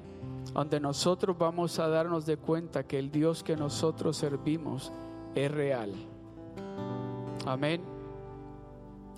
Donde 0.54 0.80
nosotros 0.80 1.38
vamos 1.38 1.80
a 1.80 1.88
darnos 1.88 2.26
de 2.26 2.38
cuenta 2.38 2.84
que 2.84 2.98
el 2.98 3.12
Dios 3.12 3.44
que 3.44 3.56
nosotros 3.56 4.18
servimos 4.18 4.92
es 5.36 5.52
real. 5.52 5.92
Amén. 7.46 7.82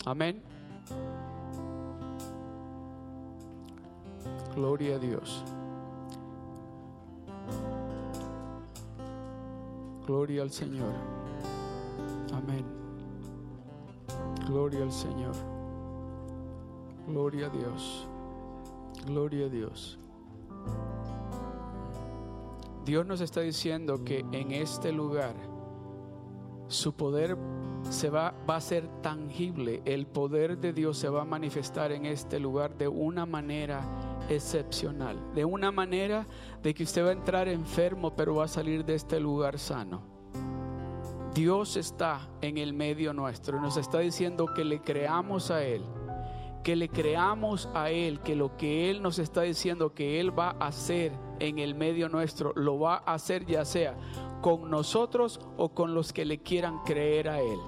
Amén. 0.06 0.42
Gloria 4.56 4.96
a 4.96 5.00
Dios. 5.00 5.44
Gloria 10.06 10.42
al 10.42 10.52
Señor. 10.52 10.94
Amén. 12.34 12.66
Gloria 14.48 14.84
al 14.84 14.92
Señor. 14.92 15.36
Gloria 17.08 17.48
a 17.48 17.50
Dios. 17.50 18.08
Gloria 19.06 19.46
a 19.46 19.50
Dios. 19.50 20.00
Dios 22.86 23.06
nos 23.06 23.22
está 23.22 23.42
diciendo 23.42 24.04
que 24.04 24.26
en 24.32 24.52
este 24.52 24.92
lugar 24.92 25.36
su 26.68 26.94
poder 26.94 27.38
se 27.90 28.10
va, 28.10 28.34
va 28.50 28.56
a 28.56 28.62
ser 28.62 28.88
tangible. 29.02 29.82
El 29.86 30.08
poder 30.08 30.58
de 30.58 30.74
Dios 30.74 30.98
se 30.98 31.10
va 31.10 31.22
a 31.22 31.26
manifestar 31.26 31.92
en 31.92 32.06
este 32.06 32.40
lugar 32.40 32.76
de 32.78 32.88
una 32.88 33.26
manera 33.26 33.82
excepcional. 34.36 35.34
De 35.34 35.46
una 35.46 35.72
manera 35.72 36.26
de 36.62 36.74
que 36.74 36.84
usted 36.84 37.06
va 37.06 37.10
a 37.10 37.14
entrar 37.14 37.48
enfermo, 37.48 38.16
pero 38.16 38.36
va 38.36 38.46
a 38.46 38.48
salir 38.48 38.86
de 38.86 38.96
este 38.96 39.20
lugar 39.20 39.60
sano. 39.60 40.12
Dios 41.34 41.78
está 41.78 42.28
en 42.42 42.58
el 42.58 42.74
medio 42.74 43.14
nuestro 43.14 43.62
nos 43.62 43.78
está 43.78 44.00
diciendo 44.00 44.48
que 44.54 44.66
le 44.66 44.82
creamos 44.82 45.50
a 45.50 45.64
Él, 45.64 45.82
que 46.62 46.76
le 46.76 46.90
creamos 46.90 47.70
a 47.74 47.90
Él, 47.90 48.20
que 48.20 48.36
lo 48.36 48.58
que 48.58 48.90
Él 48.90 49.02
nos 49.02 49.18
está 49.18 49.44
diciendo 49.44 49.94
que 49.94 50.20
Él 50.20 50.38
va 50.38 50.58
a 50.60 50.68
hacer 50.68 51.14
en 51.40 51.60
el 51.60 51.74
medio 51.74 52.10
nuestro, 52.10 52.52
lo 52.56 52.80
va 52.80 52.96
a 53.06 53.14
hacer 53.14 53.46
ya 53.46 53.64
sea 53.64 53.96
con 54.42 54.70
nosotros 54.70 55.40
o 55.56 55.70
con 55.70 55.94
los 55.94 56.12
que 56.12 56.26
le 56.26 56.40
quieran 56.40 56.80
creer 56.84 57.30
a 57.30 57.40
Él. 57.40 57.60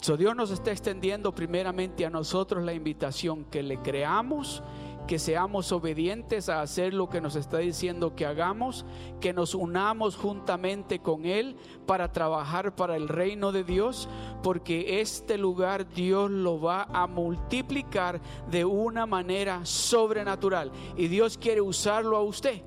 So 0.00 0.16
Dios 0.16 0.36
nos 0.36 0.50
está 0.50 0.70
extendiendo 0.70 1.34
primeramente 1.34 2.06
a 2.06 2.10
nosotros 2.10 2.62
la 2.64 2.72
invitación 2.72 3.44
que 3.44 3.64
le 3.64 3.78
creamos, 3.78 4.62
que 5.08 5.18
seamos 5.18 5.72
obedientes 5.72 6.48
a 6.48 6.60
hacer 6.60 6.94
lo 6.94 7.08
que 7.08 7.20
nos 7.20 7.34
está 7.34 7.58
diciendo 7.58 8.14
que 8.14 8.24
hagamos, 8.24 8.84
que 9.20 9.32
nos 9.32 9.54
unamos 9.56 10.16
juntamente 10.16 11.00
con 11.00 11.24
Él 11.24 11.56
para 11.86 12.12
trabajar 12.12 12.76
para 12.76 12.94
el 12.94 13.08
reino 13.08 13.50
de 13.50 13.64
Dios, 13.64 14.08
porque 14.42 15.00
este 15.00 15.36
lugar 15.36 15.88
Dios 15.88 16.30
lo 16.30 16.60
va 16.60 16.84
a 16.92 17.08
multiplicar 17.08 18.20
de 18.50 18.64
una 18.64 19.04
manera 19.04 19.64
sobrenatural 19.64 20.70
y 20.96 21.08
Dios 21.08 21.38
quiere 21.38 21.60
usarlo 21.60 22.16
a 22.16 22.22
usted. 22.22 22.62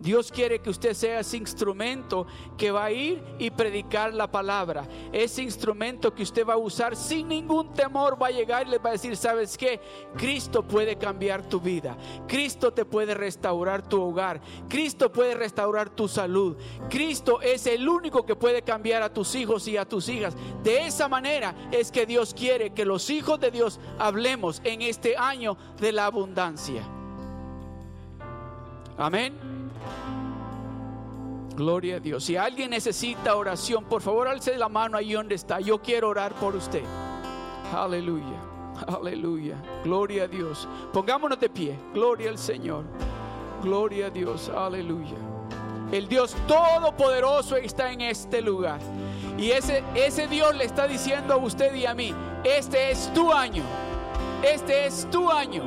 Dios 0.00 0.32
quiere 0.32 0.60
que 0.60 0.70
usted 0.70 0.94
sea 0.94 1.20
ese 1.20 1.36
instrumento 1.36 2.26
que 2.56 2.70
va 2.70 2.86
a 2.86 2.92
ir 2.92 3.22
y 3.38 3.50
predicar 3.50 4.14
la 4.14 4.30
palabra. 4.30 4.88
Ese 5.12 5.42
instrumento 5.42 6.14
que 6.14 6.22
usted 6.22 6.46
va 6.46 6.54
a 6.54 6.58
usar 6.58 6.96
sin 6.96 7.28
ningún 7.28 7.74
temor 7.74 8.20
va 8.20 8.28
a 8.28 8.30
llegar 8.30 8.66
y 8.66 8.70
le 8.70 8.78
va 8.78 8.90
a 8.90 8.92
decir, 8.92 9.16
¿sabes 9.16 9.58
qué? 9.58 9.80
Cristo 10.16 10.62
puede 10.62 10.96
cambiar 10.96 11.42
tu 11.48 11.60
vida. 11.60 11.96
Cristo 12.26 12.72
te 12.72 12.86
puede 12.86 13.14
restaurar 13.14 13.86
tu 13.86 14.00
hogar. 14.00 14.40
Cristo 14.68 15.12
puede 15.12 15.34
restaurar 15.34 15.90
tu 15.90 16.08
salud. 16.08 16.56
Cristo 16.88 17.42
es 17.42 17.66
el 17.66 17.86
único 17.86 18.24
que 18.24 18.36
puede 18.36 18.62
cambiar 18.62 19.02
a 19.02 19.12
tus 19.12 19.34
hijos 19.34 19.68
y 19.68 19.76
a 19.76 19.84
tus 19.84 20.08
hijas. 20.08 20.34
De 20.62 20.86
esa 20.86 21.08
manera 21.08 21.54
es 21.70 21.92
que 21.92 22.06
Dios 22.06 22.32
quiere 22.32 22.70
que 22.70 22.86
los 22.86 23.10
hijos 23.10 23.38
de 23.38 23.50
Dios 23.50 23.78
hablemos 23.98 24.62
en 24.64 24.80
este 24.80 25.16
año 25.16 25.58
de 25.78 25.92
la 25.92 26.06
abundancia. 26.06 26.82
Amén. 28.96 29.59
Gloria 31.56 31.96
a 31.96 32.00
Dios. 32.00 32.24
Si 32.24 32.36
alguien 32.36 32.70
necesita 32.70 33.36
oración, 33.36 33.84
por 33.84 34.00
favor, 34.00 34.28
alce 34.28 34.56
la 34.56 34.68
mano 34.68 34.96
ahí 34.96 35.12
donde 35.12 35.34
está. 35.34 35.60
Yo 35.60 35.78
quiero 35.78 36.08
orar 36.08 36.32
por 36.34 36.56
usted. 36.56 36.84
Aleluya. 37.74 38.40
Aleluya. 38.86 39.56
Gloria 39.84 40.24
a 40.24 40.28
Dios. 40.28 40.66
Pongámonos 40.92 41.38
de 41.38 41.50
pie. 41.50 41.78
Gloria 41.92 42.30
al 42.30 42.38
Señor. 42.38 42.84
Gloria 43.62 44.06
a 44.06 44.10
Dios. 44.10 44.48
Aleluya. 44.48 45.18
El 45.92 46.08
Dios 46.08 46.36
Todopoderoso 46.46 47.56
está 47.56 47.92
en 47.92 48.02
este 48.02 48.40
lugar. 48.40 48.80
Y 49.36 49.50
ese, 49.50 49.82
ese 49.94 50.28
Dios 50.28 50.54
le 50.56 50.64
está 50.64 50.86
diciendo 50.86 51.34
a 51.34 51.36
usted 51.36 51.74
y 51.74 51.84
a 51.84 51.94
mí, 51.94 52.14
este 52.44 52.90
es 52.90 53.12
tu 53.12 53.32
año. 53.32 53.64
Este 54.42 54.86
es 54.86 55.06
tu 55.10 55.30
año. 55.30 55.62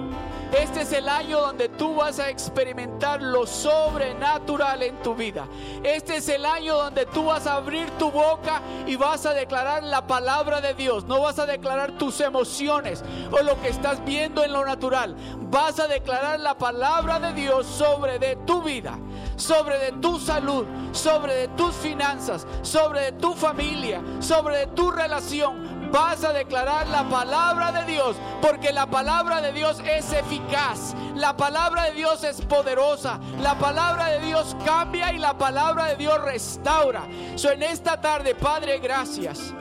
Este 0.55 0.81
es 0.81 0.93
el 0.93 1.09
año 1.09 1.39
donde 1.39 1.67
tú 1.67 1.95
vas 1.95 2.19
a 2.19 2.29
experimentar 2.29 3.19
lo 3.23 3.47
sobrenatural 3.47 4.83
en 4.83 4.95
tu 5.01 5.15
vida. 5.15 5.47
Este 5.83 6.17
es 6.17 6.29
el 6.29 6.45
año 6.45 6.75
donde 6.75 7.07
tú 7.07 7.25
vas 7.25 7.47
a 7.47 7.55
abrir 7.55 7.89
tu 7.97 8.11
boca 8.11 8.61
y 8.85 8.95
vas 8.95 9.25
a 9.25 9.33
declarar 9.33 9.81
la 9.81 10.05
palabra 10.05 10.61
de 10.61 10.75
Dios. 10.75 11.05
No 11.05 11.21
vas 11.21 11.39
a 11.39 11.47
declarar 11.47 11.93
tus 11.97 12.21
emociones 12.21 13.03
o 13.31 13.41
lo 13.41 13.59
que 13.61 13.69
estás 13.69 14.05
viendo 14.05 14.43
en 14.43 14.53
lo 14.53 14.63
natural. 14.63 15.15
Vas 15.49 15.79
a 15.79 15.87
declarar 15.87 16.39
la 16.39 16.55
palabra 16.55 17.19
de 17.19 17.33
Dios 17.33 17.65
sobre 17.65 18.19
de 18.19 18.35
tu 18.45 18.61
vida, 18.61 18.99
sobre 19.37 19.79
de 19.79 19.91
tu 19.93 20.19
salud, 20.19 20.67
sobre 20.91 21.33
de 21.33 21.47
tus 21.49 21.73
finanzas, 21.73 22.45
sobre 22.61 23.01
de 23.01 23.11
tu 23.13 23.33
familia, 23.33 24.03
sobre 24.19 24.57
de 24.59 24.67
tu 24.67 24.91
relación 24.91 25.72
vas 25.93 26.23
a 26.23 26.33
declarar 26.33 26.87
la 26.87 27.07
palabra 27.07 27.71
de 27.71 27.85
Dios, 27.85 28.17
porque 28.41 28.73
la 28.73 28.87
palabra 28.87 29.41
de 29.41 29.53
Dios 29.53 29.79
es 29.85 30.11
eficaz, 30.11 30.95
la 31.15 31.37
palabra 31.37 31.83
de 31.83 31.91
Dios 31.91 32.23
es 32.23 32.41
poderosa, 32.41 33.19
la 33.39 33.53
palabra 33.59 34.07
de 34.07 34.19
Dios 34.25 34.57
cambia 34.65 35.13
y 35.13 35.19
la 35.19 35.37
palabra 35.37 35.85
de 35.85 35.95
Dios 35.95 36.19
restaura. 36.23 37.03
So, 37.35 37.51
en 37.51 37.61
esta 37.61 38.01
tarde, 38.01 38.33
Padre, 38.33 38.79
gracias. 38.79 39.53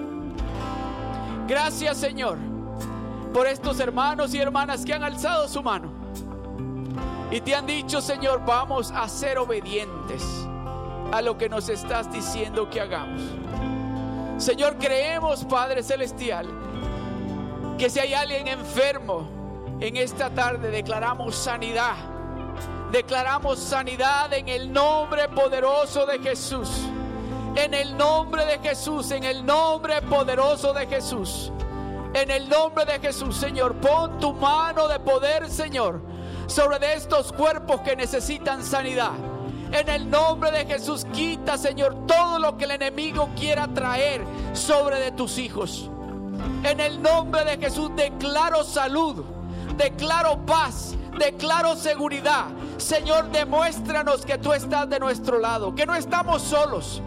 Gracias, 1.46 1.98
Señor, 1.98 2.38
por 3.34 3.46
estos 3.46 3.78
hermanos 3.78 4.32
y 4.32 4.38
hermanas 4.38 4.86
que 4.86 4.94
han 4.94 5.04
alzado 5.04 5.46
su 5.48 5.62
mano 5.62 5.92
y 7.30 7.42
te 7.42 7.54
han 7.54 7.66
dicho, 7.66 8.00
Señor, 8.00 8.42
vamos 8.46 8.90
a 8.90 9.06
ser 9.06 9.36
obedientes 9.36 10.22
a 11.12 11.20
lo 11.20 11.36
que 11.36 11.50
nos 11.50 11.68
estás 11.68 12.10
diciendo 12.10 12.70
que 12.70 12.80
hagamos. 12.80 13.20
Señor, 14.38 14.76
creemos, 14.78 15.44
Padre 15.44 15.82
Celestial, 15.82 16.46
que 17.78 17.88
si 17.88 18.00
hay 18.00 18.14
alguien 18.14 18.48
enfermo 18.48 19.28
en 19.80 19.96
esta 19.96 20.30
tarde, 20.30 20.70
declaramos 20.70 21.34
sanidad. 21.34 21.94
Declaramos 22.90 23.58
sanidad 23.58 24.32
en 24.32 24.48
el 24.48 24.72
nombre 24.72 25.28
poderoso 25.28 26.06
de 26.06 26.18
Jesús. 26.18 26.68
En 27.56 27.74
el 27.74 27.96
nombre 27.96 28.44
de 28.44 28.58
Jesús, 28.58 29.10
en 29.10 29.24
el 29.24 29.44
nombre 29.44 30.02
poderoso 30.02 30.72
de 30.72 30.86
Jesús. 30.86 31.50
En 32.14 32.30
el 32.30 32.48
nombre 32.48 32.84
de 32.84 32.98
Jesús, 32.98 33.36
Señor, 33.36 33.74
pon 33.76 34.18
tu 34.18 34.34
mano 34.34 34.86
de 34.86 35.00
poder, 35.00 35.48
Señor, 35.48 36.02
sobre 36.46 36.92
estos 36.92 37.32
cuerpos 37.32 37.80
que 37.80 37.96
necesitan 37.96 38.62
sanidad. 38.62 39.31
En 39.72 39.88
el 39.88 40.10
nombre 40.10 40.50
de 40.50 40.66
Jesús, 40.66 41.06
quita, 41.12 41.56
Señor, 41.56 42.06
todo 42.06 42.38
lo 42.38 42.58
que 42.58 42.64
el 42.64 42.72
enemigo 42.72 43.30
quiera 43.34 43.66
traer 43.68 44.22
sobre 44.52 45.00
de 45.00 45.12
tus 45.12 45.38
hijos. 45.38 45.90
En 46.62 46.78
el 46.78 47.00
nombre 47.00 47.44
de 47.44 47.56
Jesús, 47.56 47.90
declaro 47.96 48.64
salud, 48.64 49.24
declaro 49.76 50.44
paz, 50.44 50.94
declaro 51.18 51.74
seguridad. 51.74 52.46
Señor, 52.76 53.30
demuéstranos 53.30 54.26
que 54.26 54.36
tú 54.36 54.52
estás 54.52 54.88
de 54.90 55.00
nuestro 55.00 55.38
lado, 55.38 55.74
que 55.74 55.86
no 55.86 55.94
estamos 55.94 56.42
solos. 56.42 57.00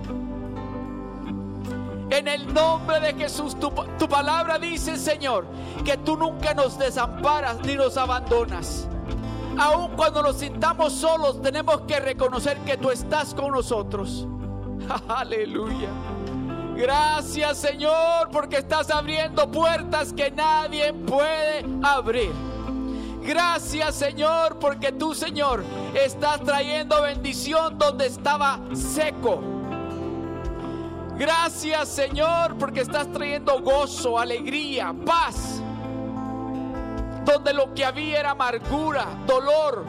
En 2.09 2.27
el 2.27 2.51
nombre 2.51 2.99
de 2.99 3.13
Jesús, 3.13 3.59
tu, 3.59 3.71
tu, 3.99 4.07
palabra 4.07 4.57
dice, 4.57 4.97
Señor, 4.97 5.45
que 5.83 5.97
tú 5.97 6.17
nunca 6.17 6.53
nos 6.53 6.79
desamparas 6.79 7.59
ni 7.63 7.75
nos 7.75 7.97
abandonas. 7.97 8.87
Aun 9.57 9.95
cuando 9.95 10.21
nos 10.21 10.37
sintamos 10.37 10.93
solos, 10.93 11.41
tenemos 11.41 11.81
que 11.81 11.99
reconocer 11.99 12.57
que 12.59 12.77
tú 12.77 12.91
estás 12.91 13.33
con 13.33 13.51
nosotros. 13.51 14.27
Aleluya. 15.07 15.89
Gracias 16.75 17.57
Señor 17.57 18.29
porque 18.31 18.57
estás 18.57 18.91
abriendo 18.91 19.49
puertas 19.49 20.11
que 20.11 20.29
nadie 20.29 20.93
puede 20.93 21.65
abrir. 21.81 22.33
Gracias 23.21 23.95
Señor 23.95 24.59
porque 24.59 24.91
tú 24.91 25.15
Señor 25.15 25.63
estás 25.93 26.41
trayendo 26.41 27.01
bendición 27.01 27.77
donde 27.77 28.07
estaba 28.07 28.59
seco. 28.73 29.41
Gracias 31.17 31.87
Señor 31.87 32.57
porque 32.57 32.81
estás 32.81 33.09
trayendo 33.09 33.61
gozo, 33.61 34.19
alegría, 34.19 34.93
paz 35.05 35.61
donde 37.25 37.53
lo 37.53 37.73
que 37.73 37.83
había 37.83 38.19
era 38.19 38.31
amargura, 38.31 39.07
dolor. 39.25 39.83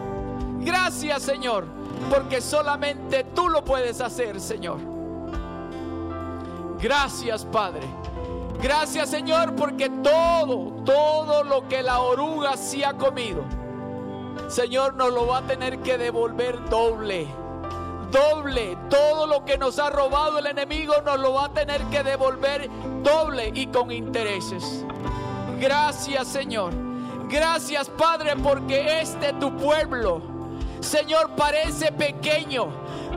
Gracias 0.60 1.22
Señor, 1.22 1.66
porque 2.10 2.40
solamente 2.40 3.24
tú 3.34 3.48
lo 3.48 3.62
puedes 3.64 4.00
hacer, 4.00 4.40
Señor. 4.40 4.78
Gracias 6.80 7.44
Padre. 7.44 7.86
Gracias 8.60 9.10
Señor, 9.10 9.54
porque 9.54 9.90
todo, 9.90 10.82
todo 10.84 11.44
lo 11.44 11.68
que 11.68 11.82
la 11.82 12.00
oruga 12.00 12.56
sí 12.56 12.82
ha 12.82 12.94
comido, 12.94 13.44
Señor 14.48 14.94
nos 14.94 15.12
lo 15.12 15.26
va 15.26 15.38
a 15.38 15.42
tener 15.42 15.78
que 15.80 15.98
devolver 15.98 16.58
doble. 16.68 17.28
Doble, 18.10 18.78
todo 18.88 19.26
lo 19.26 19.44
que 19.44 19.58
nos 19.58 19.78
ha 19.78 19.90
robado 19.90 20.38
el 20.38 20.46
enemigo 20.46 20.94
nos 21.04 21.18
lo 21.18 21.34
va 21.34 21.46
a 21.46 21.52
tener 21.52 21.82
que 21.86 22.02
devolver 22.02 22.70
doble 23.02 23.50
y 23.52 23.66
con 23.66 23.90
intereses. 23.90 24.84
Gracias 25.58 26.28
Señor. 26.28 26.85
Gracias 27.28 27.88
Padre 27.88 28.34
porque 28.36 29.00
este 29.00 29.32
tu 29.34 29.56
pueblo, 29.56 30.22
Señor, 30.80 31.30
parece 31.36 31.90
pequeño. 31.92 32.68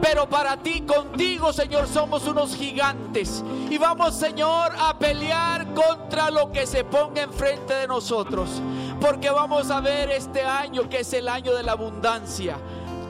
Pero 0.01 0.29
para 0.29 0.55
ti, 0.57 0.81
contigo, 0.81 1.51
Señor, 1.51 1.87
somos 1.87 2.25
unos 2.25 2.55
gigantes. 2.55 3.43
Y 3.69 3.77
vamos, 3.77 4.15
Señor, 4.15 4.71
a 4.79 4.97
pelear 4.97 5.73
contra 5.73 6.31
lo 6.31 6.51
que 6.51 6.65
se 6.65 6.85
ponga 6.85 7.21
enfrente 7.21 7.73
de 7.73 7.87
nosotros. 7.87 8.61
Porque 9.01 9.29
vamos 9.29 9.69
a 9.69 9.81
ver 9.81 10.09
este 10.11 10.41
año 10.41 10.89
que 10.89 10.99
es 10.99 11.13
el 11.13 11.27
año 11.27 11.53
de 11.53 11.63
la 11.63 11.73
abundancia. 11.73 12.57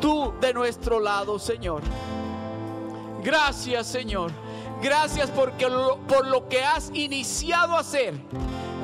Tú 0.02 0.34
de 0.42 0.54
nuestro 0.54 1.00
lado, 1.00 1.38
Señor. 1.38 1.84
Gracias, 3.24 3.86
Señor. 3.86 4.32
Gracias 4.82 5.30
porque 5.30 5.68
por 6.08 6.26
lo 6.26 6.48
que 6.48 6.64
has 6.64 6.90
iniciado 6.94 7.76
a 7.76 7.82
hacer 7.82 8.16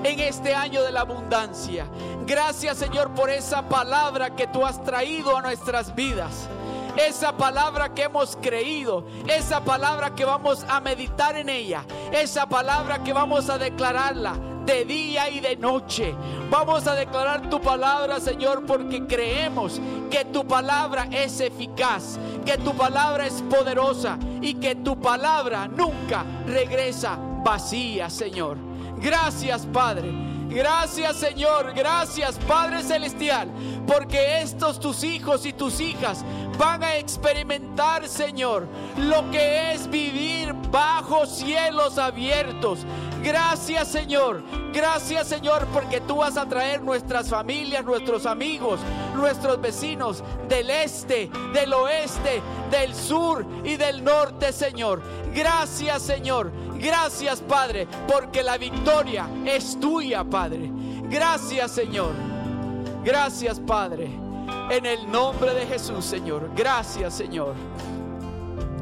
en 0.06 0.20
este 0.20 0.54
año 0.54 0.84
de 0.84 0.92
la 0.92 1.02
abundancia. 1.02 1.88
Gracias 2.28 2.78
Señor 2.78 3.12
por 3.16 3.30
esa 3.30 3.68
palabra 3.68 4.36
que 4.36 4.46
tú 4.48 4.66
has 4.66 4.84
traído 4.84 5.36
a 5.36 5.42
nuestras 5.42 5.96
vidas. 5.96 6.48
Esa 6.96 7.36
palabra 7.36 7.94
que 7.94 8.04
hemos 8.04 8.38
creído, 8.38 9.06
esa 9.28 9.64
palabra 9.66 10.16
que 10.16 10.24
vamos 10.24 10.64
a 10.70 10.80
meditar 10.80 11.36
en 11.36 11.50
ella, 11.50 11.84
esa 12.14 12.46
palabra 12.46 13.04
que 13.04 13.12
vamos 13.12 13.50
a 13.50 13.58
declararla 13.58 14.36
de 14.66 14.86
día 14.86 15.30
y 15.30 15.40
de 15.40 15.58
noche. 15.58 16.16
Vamos 16.50 16.88
a 16.88 16.96
declarar 16.96 17.50
tu 17.50 17.60
palabra, 17.60 18.20
Señor, 18.20 18.66
porque 18.66 19.06
creemos 19.06 19.82
que 20.10 20.24
tu 20.26 20.46
palabra 20.48 21.08
es 21.12 21.42
eficaz, 21.42 22.18
que 22.46 22.58
tu 22.60 22.74
palabra 22.76 23.26
es 23.26 23.42
poderosa 23.50 24.18
y 24.42 24.54
que 24.54 24.76
tu 24.76 25.00
palabra 25.00 25.68
nunca 25.68 26.24
regresa 26.46 27.18
vacía, 27.44 28.10
Señor. 28.10 28.75
Gracias, 29.06 29.68
Padre. 29.68 30.12
Gracias 30.50 31.18
Señor, 31.18 31.74
gracias 31.76 32.40
Padre 32.48 32.82
Celestial, 32.82 33.50
porque 33.86 34.42
estos 34.42 34.80
tus 34.80 35.04
hijos 35.04 35.46
y 35.46 35.54
tus 35.54 35.80
hijas 35.80 36.24
van 36.58 36.84
a 36.84 36.96
experimentar, 36.98 38.08
Señor, 38.08 38.68
lo 38.98 39.30
que 39.32 39.74
es 39.74 39.90
vivir 39.90 40.54
bajo 40.72 41.26
cielos 41.26 41.98
abiertos. 41.98 42.80
Gracias 43.24 43.88
Señor, 43.88 44.44
gracias 44.72 45.28
Señor, 45.28 45.66
porque 45.74 46.00
tú 46.00 46.18
vas 46.18 46.38
a 46.38 46.48
traer 46.48 46.82
nuestras 46.82 47.28
familias, 47.28 47.84
nuestros 47.84 48.26
amigos, 48.26 48.80
nuestros 49.16 49.60
vecinos 49.60 50.24
del 50.48 50.70
este, 50.70 51.30
del 51.54 51.74
oeste, 51.74 52.42
del 52.70 52.94
sur 52.94 53.46
y 53.64 53.76
del 53.78 54.04
norte, 54.04 54.54
Señor. 54.54 55.02
Gracias 55.34 56.04
Señor, 56.04 56.52
gracias 56.80 57.42
Padre, 57.42 57.88
porque 58.08 58.44
la 58.44 58.58
victoria 58.58 59.28
es 59.46 59.80
tuya, 59.80 60.24
Padre. 60.24 60.72
Gracias 61.10 61.72
Señor, 61.72 62.14
gracias 63.04 63.60
Padre. 63.60 64.26
En 64.70 64.86
el 64.86 65.12
nombre 65.12 65.54
de 65.54 65.66
Jesús, 65.68 66.04
Señor. 66.04 66.50
Gracias, 66.56 67.14
Señor. 67.14 67.54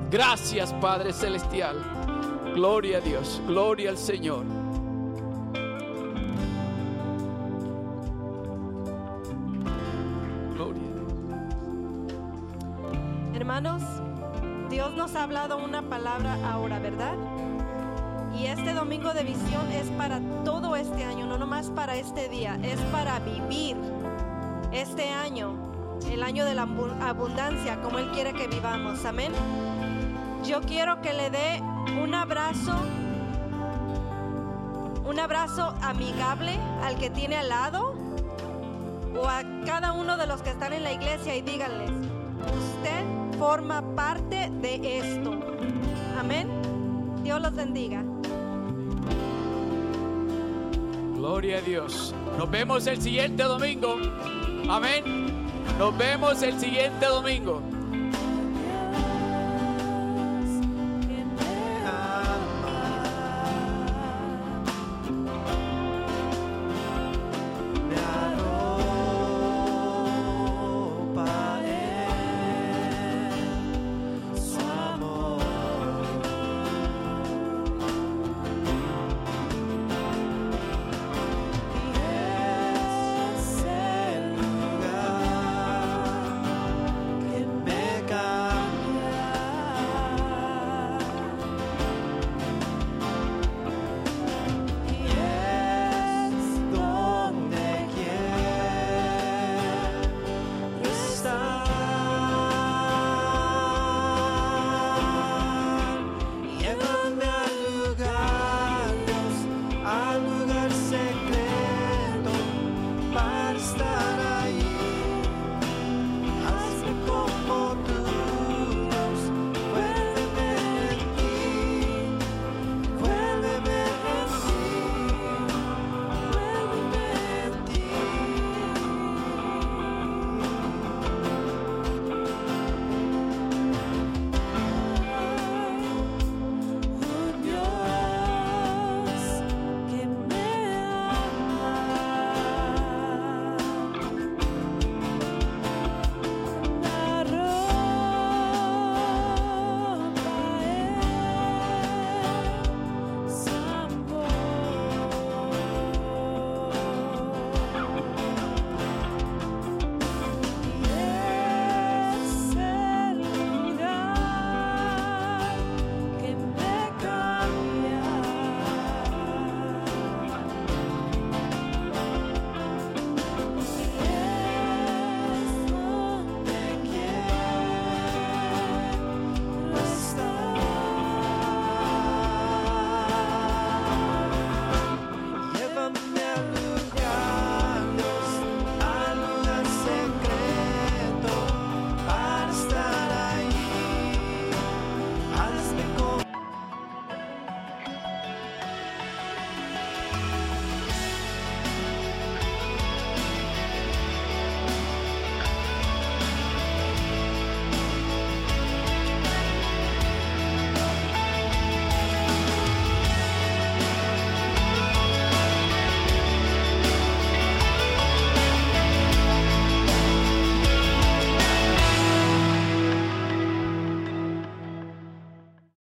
Gracias, 0.10 0.74
Padre 0.74 1.12
Celestial. 1.12 1.76
Gloria 2.54 3.00
a 3.00 3.02
Dios, 3.02 3.42
gloria 3.48 3.90
al 3.90 3.98
Señor. 3.98 4.46
Gloria. 10.54 10.82
Hermanos, 13.34 13.82
Dios 14.70 14.94
nos 14.96 15.16
ha 15.16 15.24
hablado 15.24 15.58
una 15.58 15.82
palabra 15.90 16.38
ahora, 16.50 16.80
¿verdad? 16.80 17.16
Y 18.38 18.48
este 18.48 18.74
domingo 18.74 19.14
de 19.14 19.24
visión 19.24 19.72
es 19.72 19.90
para 19.92 20.20
todo 20.44 20.76
este 20.76 21.04
año, 21.04 21.26
no 21.28 21.38
nomás 21.38 21.70
para 21.70 21.96
este 21.96 22.30
día, 22.30 22.58
es 22.64 22.80
para 22.92 23.20
vivir 23.20 23.78
este 24.72 25.10
año, 25.10 25.54
el 26.12 26.24
año 26.24 26.44
de 26.46 26.56
la 26.56 26.64
abu- 26.64 26.92
abundancia, 27.02 27.80
como 27.82 28.00
Él 28.00 28.10
quiere 28.12 28.34
que 28.34 28.48
vivamos. 28.48 29.06
Amén. 29.06 29.32
Yo 30.44 30.62
quiero 30.62 31.02
que 31.02 31.14
le 31.14 31.30
dé 31.30 31.62
un 32.02 32.14
abrazo, 32.16 32.74
un 35.06 35.20
abrazo 35.20 35.74
amigable 35.82 36.58
al 36.84 36.96
que 36.98 37.10
tiene 37.10 37.38
al 37.38 37.50
lado 37.50 37.94
o 39.16 39.28
a 39.28 39.44
cada 39.66 39.94
uno 39.94 40.18
de 40.18 40.26
los 40.26 40.42
que 40.42 40.50
están 40.50 40.74
en 40.74 40.84
la 40.84 40.92
iglesia 40.92 41.36
y 41.36 41.42
díganles, 41.42 41.92
usted 41.92 43.38
forma 43.38 43.82
parte 43.96 44.50
de 44.62 44.98
esto. 44.98 45.32
Amén. 46.20 46.50
Dios 47.24 47.40
los 47.42 47.54
bendiga. 47.56 48.04
Gloria 51.24 51.60
a 51.60 51.62
Dios. 51.62 52.14
Nos 52.38 52.52
vemos 52.52 52.86
el 52.86 53.02
siguiente 53.02 53.44
domingo. 53.44 53.96
Amén. 54.70 55.48
Nos 55.80 55.98
vemos 55.98 56.44
el 56.44 56.60
siguiente 56.60 57.06
domingo. 57.06 57.62